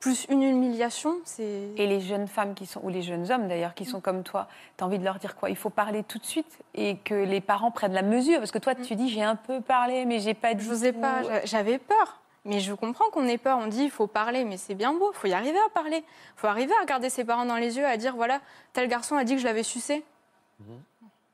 plus 0.03 0.25
une 0.29 0.43
humiliation. 0.43 1.15
C'est 1.23 1.69
Et 1.77 1.87
les 1.87 2.01
jeunes 2.01 2.27
femmes 2.27 2.53
qui 2.53 2.65
sont, 2.65 2.81
ou 2.83 2.89
les 2.89 3.01
jeunes 3.01 3.31
hommes 3.31 3.47
d'ailleurs, 3.47 3.73
qui 3.73 3.85
sont 3.85 4.01
comme 4.01 4.23
toi, 4.23 4.47
tu 4.77 4.83
as 4.83 4.87
envie 4.87 4.99
de 4.99 5.03
leur 5.05 5.17
dire 5.17 5.35
quoi? 5.35 5.49
Il 5.49 5.55
faut 5.55 5.69
parler 5.69 6.03
tout 6.03 6.19
de 6.19 6.25
suite 6.25 6.59
et 6.75 6.97
que 6.97 7.13
les 7.15 7.39
parents 7.41 7.71
prennent 7.71 7.93
la 7.93 8.01
mesure. 8.01 8.39
Parce 8.39 8.51
que 8.51 8.59
toi, 8.59 8.75
tu 8.75 8.95
dis, 8.95 9.07
j'ai 9.09 9.23
un 9.23 9.35
peu 9.37 9.61
parlé, 9.61 10.05
mais 10.05 10.19
j'ai 10.19 10.33
pas 10.33 10.53
dit. 10.53 10.63
Je 10.65 10.69
n'osais 10.69 10.93
tout. 10.93 10.99
pas, 10.99 11.23
j'a- 11.23 11.45
j'avais 11.45 11.77
peur. 11.77 12.19
Mais 12.45 12.59
je 12.59 12.73
comprends 12.73 13.09
qu'on 13.11 13.25
ait 13.27 13.37
peur. 13.37 13.57
On 13.57 13.67
dit 13.67 13.83
il 13.85 13.89
faut 13.91 14.07
parler, 14.07 14.43
mais 14.43 14.57
c'est 14.57 14.75
bien 14.75 14.93
beau. 14.93 15.11
Il 15.13 15.17
faut 15.17 15.27
y 15.27 15.33
arriver 15.33 15.59
à 15.65 15.69
parler. 15.73 15.97
Il 16.05 16.39
faut 16.39 16.47
arriver 16.47 16.73
à 16.77 16.81
regarder 16.81 17.09
ses 17.09 17.23
parents 17.23 17.45
dans 17.45 17.55
les 17.55 17.77
yeux, 17.77 17.85
à 17.85 17.95
dire 17.95 18.15
voilà, 18.17 18.41
tel 18.73 18.89
garçon 18.89 19.15
a 19.15 19.23
dit 19.23 19.35
que 19.35 19.39
je 19.39 19.45
l'avais 19.45 19.63
sucé. 19.63 20.03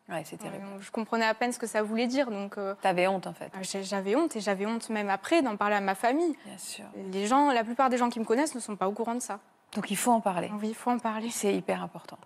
Ouais, 0.10 0.24
c'est 0.26 0.38
terrible. 0.38 0.64
Euh, 0.66 0.80
Je 0.82 0.92
comprenais 0.92 1.26
à 1.26 1.34
peine 1.34 1.52
ce 1.52 1.60
que 1.60 1.68
ça 1.68 1.84
voulait 1.84 2.08
dire. 2.08 2.32
Donc 2.32 2.58
euh, 2.58 2.74
T'avais 2.82 3.08
honte 3.08 3.28
en 3.28 3.34
fait. 3.34 3.52
j'ai- 3.62 3.84
j'avais 3.84 4.16
honte 4.16 4.36
et 4.36 4.40
j'avais 4.42 4.66
honte 4.66 4.90
même 4.90 5.10
après 5.10 5.42
d'en 5.42 5.56
parler 5.56 5.76
à 5.76 5.82
ma 5.82 5.96
famille. 5.96 6.36
Bien 6.46 6.58
sûr. 6.58 6.86
Les 7.12 7.28
gens, 7.28 7.52
la 7.52 7.64
plupart 7.64 7.90
des 7.90 7.98
gens 7.98 8.10
qui 8.10 8.20
me 8.20 8.26
connaissent 8.26 8.56
ne 8.56 8.60
sont 8.60 8.76
pas 8.76 8.88
au 8.88 8.92
courant 8.92 9.16
de 9.16 9.20
ça. 9.22 9.40
Donc 9.74 9.92
il 9.92 9.98
faut 9.98 10.12
en 10.12 10.22
parler. 10.22 10.50
Oui, 10.60 10.70
il 10.70 10.76
faut 10.76 10.90
en 10.92 10.98
parler. 11.00 11.30
C'est 11.30 11.54
hyper 11.54 11.84
important. 11.84 12.18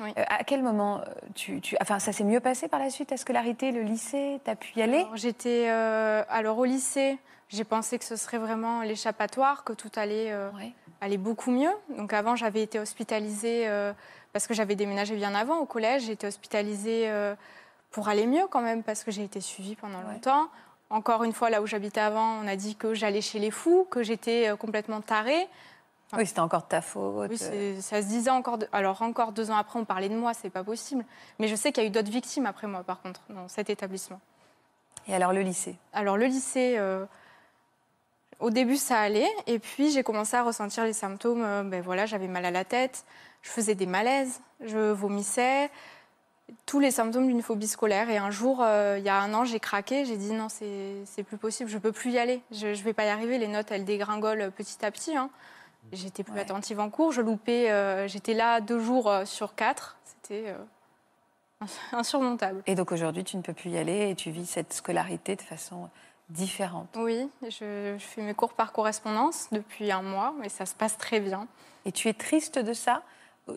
Oui. 0.00 0.12
Euh, 0.18 0.24
à 0.28 0.42
quel 0.42 0.62
moment 0.64 1.00
euh, 1.00 1.04
tu, 1.36 1.60
tu- 1.60 1.76
Enfin, 1.80 2.00
ça 2.00 2.12
s'est 2.12 2.24
mieux 2.24 2.40
passé 2.40 2.66
par 2.66 2.80
la 2.80 2.90
suite? 2.90 3.12
La 3.12 3.16
scolarité, 3.16 3.70
le 3.70 3.82
lycée 3.82 4.40
Tu 4.44 4.50
as 4.50 4.56
pu 4.56 4.72
y 4.76 4.82
aller? 4.82 4.98
Alors, 5.02 5.16
J'étais 5.16 5.66
euh, 5.68 6.24
alors 6.28 6.58
au 6.58 6.64
lycée. 6.64 7.16
J'ai 7.48 7.62
pensé 7.62 7.98
que 8.00 8.04
ce 8.04 8.16
serait 8.16 8.38
vraiment 8.38 8.82
l'échappatoire, 8.82 9.62
que 9.62 9.72
tout 9.72 9.92
allait 9.94 10.32
euh, 10.32 10.50
Ouais. 10.52 10.72
allait 11.00 11.16
beaucoup 11.18 11.52
mieux. 11.52 11.70
Donc 11.96 12.12
avant, 12.12 12.34
j'avais 12.34 12.62
été 12.62 12.80
hospitalisée 12.80 13.68
euh, 13.68 13.92
parce 14.34 14.48
que 14.48 14.52
j'avais 14.52 14.74
déménagé 14.74 15.14
bien 15.14 15.32
avant 15.34 15.58
au 15.60 15.64
collège. 15.64 16.02
J'ai 16.02 16.12
été 16.12 16.26
hospitalisée 16.26 17.04
euh, 17.08 17.34
pour 17.92 18.08
aller 18.08 18.26
mieux 18.26 18.46
quand 18.50 18.60
même 18.60 18.82
parce 18.82 19.04
que 19.04 19.10
j'ai 19.12 19.22
été 19.22 19.40
suivie 19.40 19.76
pendant 19.76 20.00
Ouais. 20.00 20.14
longtemps. 20.14 20.48
Encore 20.90 21.22
une 21.22 21.32
fois, 21.32 21.50
là 21.50 21.62
où 21.62 21.66
j'habitais 21.66 22.00
avant, 22.00 22.40
on 22.42 22.46
a 22.48 22.56
dit 22.56 22.74
que 22.74 22.92
j'allais 22.94 23.20
chez 23.20 23.38
les 23.38 23.52
fous, 23.52 23.86
que 23.90 24.02
j'étais 24.02 24.48
euh, 24.48 24.56
complètement 24.56 25.00
tarée. 25.00 25.48
Oui, 26.16 26.26
c'était 26.26 26.40
encore 26.40 26.62
de 26.62 26.66
ta 26.68 26.82
faute. 26.82 27.30
Oui, 27.30 27.38
c'est- 27.38 27.80
ça 27.80 28.02
se 28.02 28.08
disait 28.08 28.30
encore. 28.30 28.58
de- 28.58 28.68
Alors 28.72 29.02
encore 29.02 29.30
deux 29.32 29.50
ans 29.52 29.56
après, 29.56 29.78
on 29.78 29.84
parlait 29.84 30.08
de 30.08 30.16
moi, 30.16 30.34
c'est 30.34 30.50
pas 30.50 30.64
possible. 30.64 31.04
Mais 31.38 31.46
je 31.46 31.54
sais 31.54 31.70
qu'il 31.72 31.82
y 31.84 31.86
a 31.86 31.88
eu 31.88 31.92
d'autres 31.92 32.10
victimes 32.10 32.46
après 32.46 32.66
moi, 32.66 32.82
par 32.82 33.00
contre, 33.02 33.20
dans 33.30 33.46
cet 33.48 33.70
établissement. 33.70 34.20
Et 35.06 35.14
alors 35.14 35.32
le 35.32 35.42
lycée? 35.42 35.76
Alors 35.92 36.16
le 36.16 36.26
lycée, 36.26 36.74
euh, 36.76 37.06
au 38.40 38.50
début 38.50 38.76
ça 38.76 38.98
allait, 39.00 39.30
et 39.46 39.58
puis 39.60 39.90
j'ai 39.92 40.02
commencé 40.02 40.36
à 40.36 40.42
ressentir 40.42 40.84
les 40.84 40.92
symptômes. 40.92 41.42
euh, 41.44 41.62
ben 41.62 41.80
voilà, 41.80 42.04
j'avais 42.06 42.26
mal 42.28 42.44
à 42.44 42.50
la 42.50 42.64
tête, 42.64 43.04
je 43.44 43.50
faisais 43.50 43.74
des 43.74 43.86
malaises, 43.86 44.40
je 44.64 44.90
vomissais, 44.90 45.70
tous 46.66 46.80
les 46.80 46.90
symptômes 46.90 47.26
d'une 47.26 47.42
phobie 47.42 47.68
scolaire. 47.68 48.08
Et 48.10 48.16
un 48.16 48.30
jour, 48.30 48.58
euh, 48.62 48.96
il 48.98 49.04
y 49.04 49.08
a 49.10 49.18
un 49.20 49.32
an, 49.34 49.44
j'ai 49.44 49.60
craqué, 49.60 50.04
j'ai 50.06 50.16
dit 50.16 50.32
non, 50.32 50.48
c'est 50.48 51.22
plus 51.22 51.36
possible, 51.36 51.68
je 51.70 51.78
peux 51.78 51.92
plus 51.92 52.10
y 52.12 52.18
aller, 52.18 52.42
je, 52.50 52.74
je 52.74 52.82
vais 52.82 52.92
pas 52.94 53.04
y 53.04 53.08
arriver. 53.08 53.38
Les 53.38 53.48
notes, 53.48 53.70
elles 53.70 53.84
dégringolent 53.84 54.50
petit 54.50 54.84
à 54.84 54.90
petit. 54.90 55.16
hein. 55.16 55.30
J'étais 55.92 56.22
plus 56.24 56.32
Ouais. 56.34 56.40
attentive 56.40 56.80
en 56.80 56.88
cours, 56.88 57.12
je 57.12 57.20
loupais, 57.20 57.70
euh, 57.70 58.08
j'étais 58.08 58.32
là 58.32 58.60
deux 58.62 58.80
jours 58.80 59.10
euh, 59.10 59.26
sur 59.26 59.54
quatre, 59.54 59.96
c'était 60.06 60.44
euh, 60.48 61.66
insurmontable. 61.92 62.62
Et 62.66 62.74
donc 62.74 62.90
aujourd'hui, 62.92 63.24
tu 63.24 63.36
ne 63.36 63.42
peux 63.42 63.52
plus 63.52 63.70
y 63.70 63.76
aller 63.78 64.08
et 64.10 64.14
tu 64.14 64.30
vis 64.30 64.46
cette 64.46 64.72
scolarité 64.72 65.36
de 65.36 65.42
façon 65.42 65.90
différente. 66.30 66.88
Oui, 66.96 67.28
je, 67.42 67.96
je 67.98 68.04
fais 68.04 68.22
mes 68.22 68.32
cours 68.32 68.54
par 68.54 68.72
correspondance 68.72 69.48
depuis 69.52 69.92
un 69.92 70.00
mois 70.02 70.32
et 70.42 70.48
ça 70.48 70.64
se 70.64 70.74
passe 70.74 70.96
très 70.96 71.20
bien. 71.20 71.46
Et 71.84 71.92
tu 71.92 72.08
es 72.08 72.14
triste 72.14 72.58
de 72.58 72.72
ça? 72.72 73.02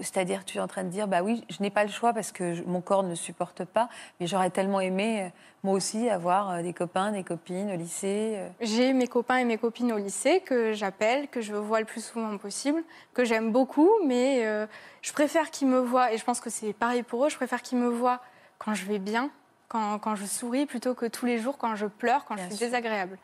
C'est-à-dire, 0.02 0.44
tu 0.44 0.58
es 0.58 0.62
en 0.62 0.68
train 0.68 0.84
de 0.84 0.90
dire, 0.90 1.08
bah 1.08 1.22
oui, 1.24 1.46
je 1.50 1.62
n'ai 1.62 1.70
pas 1.70 1.86
le 1.86 1.90
choix 1.90 2.12
parce 2.14 2.34
que 2.34 2.54
je- 2.54 2.64
mon 2.64 2.82
corps 2.82 3.04
ne 3.04 3.16
supporte 3.16 3.64
pas, 3.64 3.88
mais 4.20 4.28
j'aurais 4.28 4.50
tellement 4.50 4.82
aimé, 4.82 5.22
euh, 5.24 5.30
moi 5.64 5.74
aussi, 5.76 6.10
avoir 6.10 6.50
euh, 6.52 6.62
des 6.62 6.74
copains, 6.74 7.12
des 7.14 7.24
copines 7.24 7.72
au 7.72 7.78
lycée. 7.78 8.34
euh. 8.36 8.50
J'ai 8.60 8.92
mes 8.92 9.08
copains 9.08 9.38
et 9.38 9.46
mes 9.46 9.58
copines 9.58 9.94
au 9.94 9.98
lycée 9.98 10.42
que 10.42 10.74
j'appelle, 10.74 11.30
que 11.30 11.40
je 11.40 11.56
vois 11.56 11.80
le 11.80 11.86
plus 11.86 12.04
souvent 12.04 12.38
possible, 12.38 12.84
que 13.14 13.24
j'aime 13.24 13.54
beaucoup, 13.54 13.90
mais 14.06 14.46
euh, 14.46 14.68
je 15.02 15.14
préfère 15.14 15.52
qu'ils 15.52 15.70
me 15.70 15.80
voient, 15.80 16.12
et 16.12 16.18
je 16.18 16.26
pense 16.26 16.42
que 16.42 16.50
c'est 16.50 16.74
pareil 16.74 17.04
pour 17.04 17.26
eux, 17.26 17.30
je 17.30 17.38
préfère 17.38 17.62
qu'ils 17.62 17.78
me 17.78 17.88
voient 17.88 18.20
quand 18.58 18.74
je 18.74 18.86
vais 18.86 19.00
bien, 19.00 19.30
quand, 19.70 20.00
quand 20.00 20.16
je 20.18 20.26
souris, 20.26 20.66
plutôt 20.66 20.96
que 20.96 21.06
tous 21.06 21.26
les 21.26 21.38
jours 21.38 21.58
quand 21.58 21.76
je 21.78 21.86
pleure, 21.86 22.26
quand 22.26 22.36
Bien 22.36 22.44
je 22.44 22.50
suis 22.50 22.58
sûr. 22.58 22.68
désagréable. 22.68 23.18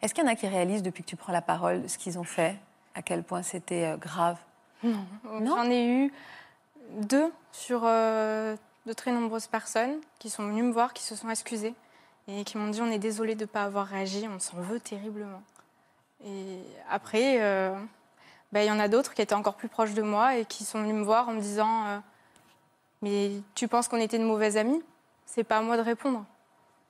Est-ce 0.00 0.14
qu'il 0.14 0.22
y 0.22 0.26
en 0.28 0.30
a 0.30 0.36
qui 0.36 0.46
réalisent 0.46 0.82
depuis 0.84 1.02
que 1.02 1.08
tu 1.08 1.16
prends 1.16 1.32
la 1.32 1.42
parole 1.42 1.88
ce 1.88 1.98
qu'ils 1.98 2.20
ont 2.20 2.24
fait? 2.24 2.54
À 2.94 3.02
quel 3.02 3.24
point 3.24 3.42
c'était 3.42 3.96
grave? 3.98 4.36
Non 4.84 5.56
J'en 5.56 5.70
ai 5.70 5.86
eu 5.86 6.12
deux 6.90 7.32
sur 7.52 7.82
euh, 7.84 8.56
de 8.86 8.92
très 8.92 9.12
nombreuses 9.12 9.46
personnes 9.46 10.00
qui 10.18 10.30
sont 10.30 10.46
venues 10.46 10.62
me 10.62 10.72
voir, 10.72 10.92
qui 10.92 11.02
se 11.02 11.16
sont 11.16 11.30
excusées 11.30 11.74
et 12.28 12.44
qui 12.44 12.58
m'ont 12.58 12.68
dit 12.68 12.80
on 12.82 12.90
est 12.90 12.98
désolé 12.98 13.34
de 13.34 13.42
ne 13.42 13.46
pas 13.46 13.64
avoir 13.64 13.86
réagi, 13.86 14.26
on 14.28 14.38
s'en 14.38 14.58
veut 14.58 14.80
terriblement. 14.80 15.42
Et 16.24 16.60
après, 16.90 17.42
euh, 17.42 17.74
ben, 18.52 18.60
il 18.60 18.66
y 18.66 18.70
en 18.70 18.78
a 18.78 18.88
d'autres 18.88 19.14
qui 19.14 19.22
étaient 19.22 19.34
encore 19.34 19.56
plus 19.56 19.68
proches 19.68 19.94
de 19.94 20.02
moi 20.02 20.36
et 20.36 20.44
qui 20.44 20.64
sont 20.64 20.80
venus 20.80 20.94
me 20.94 21.02
voir 21.02 21.28
en 21.28 21.32
me 21.32 21.40
disant 21.40 21.86
euh, 21.86 21.98
mais 23.02 23.32
tu 23.54 23.68
penses 23.68 23.88
qu'on 23.88 23.98
était 23.98 24.18
de 24.18 24.24
mauvais 24.24 24.56
amis? 24.56 24.82
C'est 25.26 25.44
pas 25.44 25.58
à 25.58 25.62
moi 25.62 25.76
de 25.76 25.82
répondre, 25.82 26.24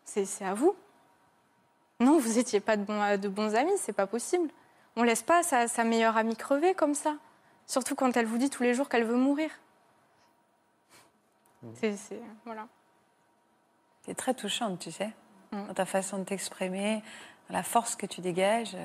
c'est 0.04 0.26
à 0.44 0.54
vous. 0.54 0.74
Non, 2.00 2.18
vous 2.18 2.34
n'étiez 2.34 2.60
pas 2.60 2.76
de 2.76 2.82
bons, 2.82 3.18
de 3.18 3.28
bons 3.28 3.54
amis, 3.54 3.72
c'est 3.78 3.92
pas 3.92 4.06
possible. 4.06 4.50
On 4.96 5.02
laisse 5.02 5.22
pas 5.22 5.42
sa, 5.42 5.66
sa 5.66 5.84
meilleure 5.84 6.16
amie 6.16 6.36
crever 6.36 6.74
comme 6.74 6.94
ça. 6.94 7.14
Surtout 7.66 7.94
quand 7.94 8.16
elle 8.16 8.26
vous 8.26 8.38
dit 8.38 8.50
tous 8.50 8.62
les 8.62 8.74
jours 8.74 8.88
qu'elle 8.88 9.04
veut 9.04 9.16
mourir. 9.16 9.50
C'est, 11.74 11.96
c'est- 11.96 12.20
voilà. 12.44 12.66
C'est 14.04 14.14
très 14.14 14.34
touchante, 14.34 14.78
tu 14.80 14.92
sais, 14.92 15.10
Mm. 15.52 15.66
dans 15.68 15.74
ta 15.74 15.86
façon 15.86 16.18
de 16.18 16.24
t'exprimer, 16.24 17.02
dans 17.48 17.56
la 17.56 17.62
force 17.62 17.96
que 17.96 18.04
tu 18.06 18.20
dégages. 18.20 18.76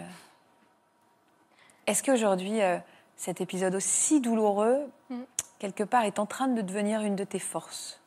Est-ce 1.87 2.03
qu'aujourd'hui, 2.03 2.61
euh, 2.61 2.77
cet 3.17 3.41
épisode 3.41 3.75
aussi 3.75 4.21
douloureux, 4.21 4.89
Mm. 5.09 5.21
quelque 5.59 5.83
part, 5.83 6.03
est 6.05 6.19
en 6.19 6.25
train 6.25 6.47
de 6.47 6.61
devenir 6.61 7.01
une 7.01 7.15
de 7.17 7.23
tes 7.25 7.39
forces? 7.39 7.99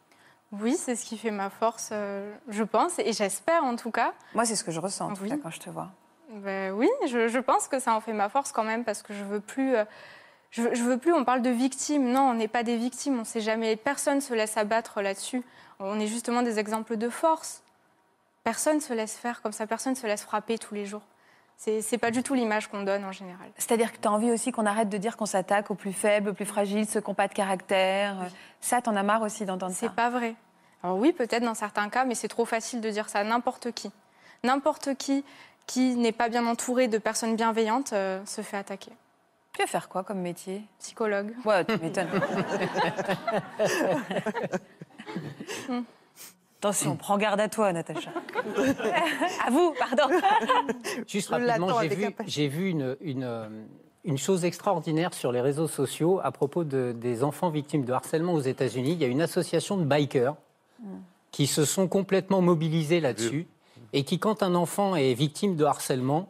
Oui, 0.52 0.74
c'est 0.76 0.96
ce 0.96 1.04
qui 1.04 1.18
fait 1.18 1.30
ma 1.30 1.50
force, 1.50 1.90
euh, 1.92 2.34
je 2.48 2.62
pense, 2.62 2.98
et 2.98 3.12
j'espère 3.12 3.64
en 3.64 3.76
tout 3.76 3.90
cas. 3.90 4.12
Moi, 4.34 4.44
c'est 4.46 4.56
ce 4.56 4.64
que 4.64 4.70
je 4.70 4.80
ressens 4.80 5.10
en 5.10 5.14
tout 5.14 5.22
Oui. 5.22 5.28
cas 5.30 5.36
quand 5.42 5.50
je 5.50 5.60
te 5.60 5.70
vois. 5.70 5.90
Ben 6.30 6.72
oui, 6.72 6.88
je, 7.08 7.28
je 7.28 7.38
pense 7.38 7.68
que 7.68 7.78
ça 7.78 7.94
en 7.94 8.00
fait 8.00 8.14
ma 8.14 8.30
force 8.30 8.52
quand 8.52 8.64
même 8.64 8.84
parce 8.84 9.02
que 9.02 9.12
je 9.12 9.22
veux 9.24 9.40
plus. 9.40 9.74
euh, 9.76 9.84
je, 10.52 10.62
veux- 10.62 10.74
je 10.74 10.82
veux 10.84 10.98
plus. 10.98 11.12
On 11.12 11.24
parle 11.24 11.42
de 11.42 11.50
victimes. 11.50 12.12
Non, 12.12 12.30
on 12.30 12.34
n'est 12.34 12.46
pas 12.48 12.62
des 12.62 12.76
victimes. 12.76 13.18
On 13.18 13.24
sait 13.24 13.40
jamais. 13.40 13.74
Personne 13.76 14.20
se 14.20 14.32
laisse 14.32 14.56
abattre 14.56 15.02
là-dessus. 15.02 15.42
On 15.80 15.98
est 15.98 16.06
justement 16.06 16.42
des 16.42 16.60
exemples 16.60 16.96
de 16.96 17.08
force. 17.08 17.62
Personne 18.44 18.80
se 18.80 18.92
laisse 18.92 19.16
faire 19.16 19.42
comme 19.42 19.52
ça. 19.52 19.66
Personne 19.66 19.96
se 19.96 20.06
laisse 20.06 20.22
frapper 20.22 20.58
tous 20.58 20.74
les 20.74 20.86
jours. 20.86 21.02
C'est 21.56 21.98
pas 21.98 22.10
du 22.10 22.24
tout 22.24 22.34
l'image 22.34 22.66
qu'on 22.68 22.82
donne 22.82 23.04
en 23.04 23.12
général. 23.12 23.48
C'est-à-dire 23.56 23.92
que 23.92 23.98
tu 23.98 24.08
as 24.08 24.10
envie 24.10 24.32
aussi 24.32 24.50
qu'on 24.50 24.66
arrête 24.66 24.88
de 24.88 24.96
dire 24.98 25.16
qu'on 25.16 25.26
s'attaque 25.26 25.70
aux 25.70 25.76
plus 25.76 25.92
faibles, 25.92 26.30
aux 26.30 26.34
plus 26.34 26.44
fragiles, 26.46 26.88
ceux 26.88 27.00
qui 27.00 27.08
n'ont 27.08 27.14
pas 27.14 27.28
de 27.28 27.34
caractère. 27.34 28.16
Ça, 28.60 28.82
t'en 28.82 28.96
as 28.96 29.04
marre 29.04 29.22
aussi 29.22 29.44
d'entendre 29.44 29.72
ça. 29.72 29.86
C'est 29.86 29.92
pas 29.94 30.10
vrai. 30.10 30.34
Alors 30.82 30.96
oui, 30.98 31.12
peut-être 31.12 31.44
dans 31.44 31.54
certains 31.54 31.88
cas, 31.88 32.04
mais 32.04 32.16
c'est 32.16 32.26
trop 32.26 32.44
facile 32.44 32.80
de 32.80 32.90
dire 32.90 33.08
ça 33.08 33.20
à 33.20 33.24
n'importe 33.24 33.70
qui. 33.70 33.92
N'importe 34.42 34.94
qui 34.96 35.24
qui 35.68 35.94
n'est 35.94 36.10
pas 36.10 36.28
bien 36.28 36.44
entouré 36.46 36.88
de 36.88 36.98
personnes 36.98 37.36
bienveillantes 37.36 37.92
euh, 37.92 38.20
se 38.26 38.40
fait 38.40 38.56
attaquer. 38.56 38.90
Tu 39.52 39.62
veux 39.62 39.68
faire 39.68 39.88
quoi 39.88 40.02
comme 40.02 40.20
métier? 40.20 40.62
Psychologue. 40.78 41.34
Ouais, 41.44 41.64
tu 41.64 41.76
m'étonnes. 41.78 42.08
Attention, 46.58 46.96
prends 46.96 47.18
garde 47.18 47.40
à 47.40 47.48
toi, 47.48 47.72
Natacha. 47.72 48.10
à 49.44 49.50
vous, 49.50 49.74
pardon. 49.78 50.14
Juste 51.08 51.28
rapidement, 51.30 51.80
j'ai 51.80 51.88
vu, 51.88 52.04
impatience. 52.04 52.32
j'ai 52.34 52.48
vu 52.48 52.68
une, 52.70 52.96
une, 53.00 53.24
euh, 53.24 53.48
une 54.04 54.16
chose 54.16 54.44
extraordinaire 54.44 55.12
sur 55.12 55.32
les 55.32 55.40
réseaux 55.40 55.66
sociaux 55.66 56.20
à 56.22 56.30
propos 56.30 56.62
de- 56.62 56.94
des 56.96 57.24
enfants 57.24 57.50
victimes 57.50 57.84
de 57.84 57.92
harcèlement 57.92 58.32
aux 58.34 58.40
États-Unis. 58.40 58.92
Il 58.92 58.98
y 58.98 59.04
a 59.04 59.08
une 59.08 59.22
association 59.22 59.76
de 59.76 59.84
bikers 59.84 60.36
qui 61.32 61.48
se 61.48 61.64
sont 61.64 61.88
complètement 61.88 62.40
mobilisés 62.42 63.00
là-dessus 63.00 63.48
et 63.92 64.04
qui, 64.04 64.20
quand 64.20 64.44
un 64.44 64.54
enfant 64.54 64.94
est 64.94 65.14
victime 65.14 65.56
de 65.56 65.64
harcèlement, 65.64 66.28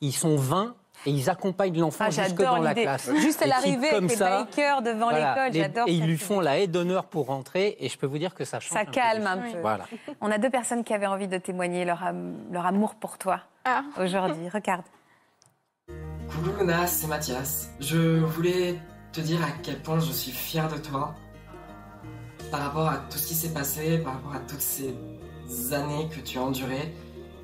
ils 0.00 0.12
sont 0.14 0.36
20 0.36 0.76
et 1.06 1.10
ils 1.10 1.28
accompagnent 1.30 1.78
l'enfant 1.80 2.04
Ah, 2.06 2.10
jusque 2.10 2.36
dans 2.36 2.58
la 2.58 2.74
classe. 2.74 3.10
Juste 3.16 3.42
à 3.42 3.46
l'arrivée, 3.46 3.88
comme 3.90 3.98
avec 4.04 4.10
les 4.10 4.16
ça, 4.16 4.44
bikers 4.44 4.82
devant 4.82 5.10
l'école, 5.10 5.52
j'adore. 5.52 5.88
Et 5.88 5.92
ils 5.92 6.04
lui 6.04 6.14
idée. 6.14 6.24
font 6.24 6.40
la 6.40 6.58
haie 6.60 6.66
d'honneur 6.66 7.04
pour 7.06 7.26
rentrer 7.26 7.76
et 7.80 7.88
je 7.88 7.98
peux 7.98 8.06
vous 8.06 8.18
dire 8.18 8.34
que 8.34 8.44
ça 8.44 8.60
change. 8.60 8.72
Ça 8.72 8.80
un 8.80 8.84
peu 8.84 8.92
calme 8.92 9.20
les 9.22 9.26
un 9.26 9.36
peu. 9.52 9.58
Voilà. 9.60 9.84
On 10.20 10.30
a 10.30 10.38
deux 10.38 10.50
personnes 10.50 10.84
qui 10.84 10.94
avaient 10.94 11.06
envie 11.06 11.28
de 11.28 11.38
témoigner 11.38 11.84
leur, 11.84 12.02
am- 12.02 12.36
leur 12.50 12.66
amour 12.66 12.94
pour 12.94 13.18
toi 13.18 13.40
Ah. 13.64 13.82
aujourd'hui. 14.00 14.48
Regarde. 14.52 14.82
Coucou 16.30 16.58
Luna, 16.60 16.86
c'est 16.86 17.06
Mathias. 17.06 17.70
Je 17.80 18.18
voulais 18.20 18.76
te 19.12 19.20
dire 19.20 19.42
à 19.42 19.48
quel 19.62 19.78
point 19.80 20.00
je 20.00 20.12
suis 20.12 20.32
fier 20.32 20.68
de 20.68 20.78
toi 20.78 21.14
par 22.50 22.60
rapport 22.60 22.88
à 22.88 22.96
tout 23.10 23.18
ce 23.18 23.26
qui 23.28 23.34
s'est 23.34 23.52
passé, 23.52 23.98
par 23.98 24.14
rapport 24.14 24.34
à 24.34 24.38
toutes 24.40 24.60
ces 24.60 24.94
années 25.72 26.08
que 26.10 26.20
tu 26.20 26.38
as 26.38 26.42
endurées, 26.42 26.94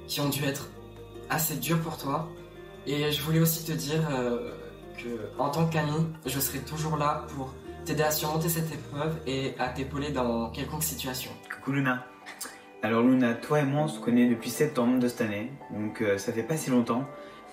qui 0.07 0.21
ont 0.21 0.29
dû 0.29 0.45
être 0.45 0.69
assez 1.31 1.57
dures 1.57 1.81
pour 1.81 1.97
toi. 1.99 2.29
Et 2.91 3.13
je 3.13 3.21
voulais 3.21 3.39
aussi 3.39 3.67
te 3.67 3.73
dire 3.73 4.01
euh, 4.11 4.51
que, 4.97 5.09
en 5.39 5.51
tant 5.51 5.67
qu'ami, 5.67 6.07
je 6.25 6.41
serai 6.41 6.61
toujours 6.61 6.97
là 6.97 7.27
pour 7.37 7.53
t'aider 7.85 8.03
à 8.03 8.11
surmonter 8.11 8.49
cette 8.49 8.73
épreuve 8.73 9.15
et 9.27 9.53
à 9.59 9.69
t'épauler 9.69 10.11
dans 10.11 10.49
quelconque 10.49 10.83
situation. 10.83 11.31
Coucou 11.55 11.73
Luna. 11.73 12.07
Alors 12.83 13.03
Luna, 13.03 13.35
toi 13.35 13.61
et 13.61 13.65
moi 13.65 13.83
on 13.83 13.89
se 13.89 14.01
connaît 14.01 14.27
depuis 14.27 14.49
septembre 14.49 15.01
de 15.01 15.09
cette 15.09 15.21
année, 15.21 15.53
donc 15.71 16.01
euh, 16.01 16.17
ça 16.17 16.33
fait 16.33 16.43
pas 16.43 16.57
si 16.57 16.71
longtemps, 16.71 17.05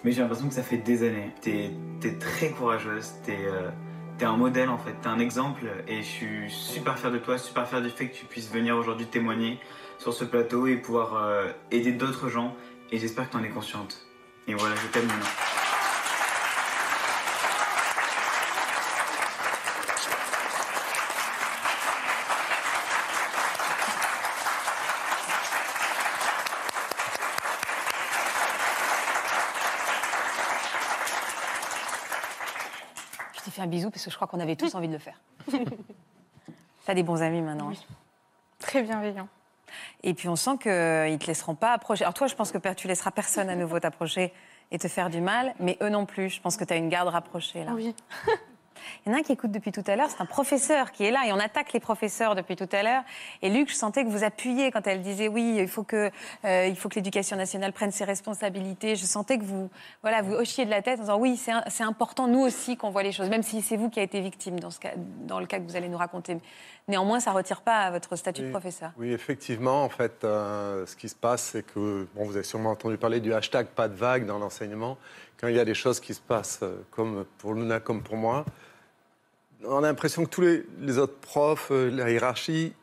mais 0.06 0.14
j'ai 0.14 0.22
l'impression 0.22 0.48
que 0.48 0.54
ça 0.54 0.64
fait 0.64 0.78
des 0.78 1.06
années. 1.06 1.34
T'es 1.42 1.72
es 2.04 2.18
très 2.18 2.52
courageuse, 2.52 3.12
t'es 3.26 3.40
euh, 3.46 3.72
t'es 4.18 4.26
un 4.26 4.38
modèle 4.38 4.70
en 4.70 4.78
fait, 4.78 4.94
t'es 5.02 5.08
un 5.08 5.20
exemple 5.20 5.66
et 5.88 6.02
je 6.02 6.08
suis 6.08 6.50
super 6.50 6.98
fier 6.98 7.12
de 7.12 7.18
toi, 7.18 7.38
super 7.38 7.68
fier 7.68 7.82
du 7.82 7.90
fait 7.90 8.08
que 8.08 8.16
tu 8.16 8.26
puisses 8.26 8.50
venir 8.50 8.78
aujourd'hui 8.78 9.08
témoigner 9.08 9.60
sur 9.98 10.14
ce 10.14 10.24
plateau 10.24 10.68
et 10.68 10.78
pouvoir 10.78 11.16
euh, 11.16 11.52
aider 11.72 11.92
d'autres 11.92 12.30
gens 12.30 12.56
et 12.92 13.00
j'espère 13.00 13.28
que 13.28 13.34
t'en 13.34 13.44
es 13.44 13.50
consciente. 13.50 14.06
Et 14.48 14.54
voilà, 14.54 14.76
je 14.76 14.88
t'aime 14.88 15.08
Luna. 15.08 15.26
Je 33.36 33.42
t'ai 33.42 33.52
fait 33.52 33.62
un 33.62 33.68
bisou 33.68 33.90
parce 33.90 34.04
que 34.06 34.12
je 34.12 34.16
crois 34.16 34.28
qu'on 34.28 34.40
avait 34.40 34.56
tous 34.56 34.74
envie 34.76 34.88
de 34.88 34.94
le 34.94 35.00
faire. 35.00 35.20
T'as 36.86 36.94
des 36.94 37.04
bons 37.04 37.22
amis 37.22 37.42
maintenant. 37.42 37.72
hein. 37.72 37.76
Très 38.60 38.84
bienveillant. 38.84 39.28
Et 40.04 40.14
puis 40.14 40.30
on 40.30 40.36
sent 40.36 40.58
qu'ils 40.62 40.72
ne 40.72 41.18
te 41.18 41.28
laisseront 41.28 41.56
pas 41.56 41.74
approcher. 41.74 42.04
Alors 42.04 42.14
toi, 42.14 42.28
je 42.28 42.36
pense 42.36 42.52
que 42.52 42.74
tu 42.74 42.88
laisseras 42.88 43.12
personne 43.12 43.50
à 43.50 43.56
nouveau 43.56 43.80
t'approcher 43.80 44.34
et 44.72 44.80
te 44.80 44.88
faire 44.88 45.10
du 45.10 45.22
mal, 45.22 45.54
mais 45.60 45.78
eux 45.82 45.90
non 45.90 46.06
plus. 46.06 46.30
Je 46.30 46.42
pense 46.42 46.58
que 46.58 46.64
tu 46.64 46.74
as 46.74 46.78
une 46.78 46.90
garde 46.90 47.10
rapprochée 47.10 47.64
là. 47.64 47.72
Oui. 47.74 47.96
Il 49.06 49.10
y 49.10 49.14
en 49.14 49.18
a 49.18 49.20
un 49.20 49.24
qui 49.24 49.32
écoute 49.32 49.52
depuis 49.52 49.72
tout 49.72 49.84
à 49.88 49.96
l'heure, 49.96 50.10
c'est 50.10 50.22
un 50.22 50.26
professeur 50.26 50.92
qui 50.92 51.04
est 51.04 51.12
là 51.12 51.26
et 51.28 51.34
on 51.34 51.40
attaque 51.40 51.74
les 51.74 51.80
professeurs 51.80 52.36
depuis 52.36 52.56
tout 52.56 52.70
à 52.72 52.84
l'heure. 52.84 53.04
Et 53.42 53.50
Luc, 53.50 53.70
je 53.70 53.76
sentais 53.76 54.04
que 54.04 54.10
vous 54.10 54.24
appuyiez 54.24 54.72
quand 54.72 54.86
elle 54.88 55.02
disait 55.02 55.28
oui, 55.28 55.58
il 55.60 55.68
faut 55.68 55.84
que, 55.84 56.12
euh, 56.46 56.68
il 56.68 56.76
faut 56.76 56.90
que 56.90 56.96
l'éducation 56.96 57.38
nationale 57.38 57.74
prenne 57.74 57.92
ses 57.92 58.04
responsabilités. 58.04 58.96
Je 58.96 59.06
sentais 59.06 59.38
que 59.38 59.44
vous, 59.44 59.70
voilà, 60.02 60.22
vous 60.22 60.34
hochiez 60.34 60.66
de 60.66 60.70
la 60.70 60.82
tête 60.82 61.00
en 61.00 61.04
disant 61.04 61.20
oui, 61.20 61.38
c'est 61.38 61.84
important 61.84 62.28
nous 62.28 62.42
aussi 62.42 62.78
qu'on 62.78 62.90
voit 62.90 63.04
les 63.04 63.12
choses, 63.12 63.30
même 63.30 63.44
si 63.44 63.62
c'est 63.62 63.78
vous 63.78 63.90
qui 63.90 64.00
avez 64.00 64.06
été 64.06 64.22
victime 64.22 64.60
dans, 64.60 64.72
ce 64.72 64.80
cas, 64.80 64.94
dans 64.96 65.40
le 65.40 65.46
cas 65.46 65.60
que 65.60 65.64
vous 65.64 65.76
allez 65.76 65.90
nous 65.90 65.98
raconter. 65.98 66.38
Néanmoins, 66.88 67.20
ça 67.20 67.32
ne 67.32 67.36
retire 67.36 67.62
pas 67.62 67.90
votre 67.90 68.16
statut 68.16 68.44
de 68.44 68.52
professeur. 68.52 68.92
Oui, 68.98 69.12
effectivement, 69.12 69.84
en 69.84 69.90
fait, 69.90 70.24
euh, 70.24 70.86
ce 70.86 70.96
qui 70.96 71.10
se 71.10 71.16
passe, 71.16 71.42
c'est 71.42 71.66
que, 71.66 72.08
bon, 72.14 72.26
vous 72.26 72.36
avez 72.36 72.44
sûrement 72.44 72.72
entendu 72.72 72.98
parler 72.98 73.20
du 73.20 73.34
hashtag 73.34 73.68
pas 73.68 73.88
de 73.88 73.96
vague 73.96 74.26
dans 74.28 74.38
l'enseignement. 74.38 74.98
Quand 75.38 75.48
il 75.48 75.56
y 75.56 75.60
a 75.60 75.66
des 75.66 75.74
choses 75.74 76.00
qui 76.00 76.14
se 76.14 76.22
passent, 76.22 76.60
euh, 76.62 76.78
comme 76.92 77.26
pour 77.40 77.56
Luna, 77.56 77.80
comme 77.80 78.04
pour 78.04 78.18
moi, 78.18 78.46
on 79.68 79.78
a 79.80 79.88
l'impression 79.88 80.24
que 80.26 80.30
tous 80.30 80.42
les, 80.42 80.66
les 80.80 80.98
autres 80.98 81.18
profs, 81.20 81.70
euh, 81.72 81.90
la 81.90 82.10
hiérarchie, 82.12 82.74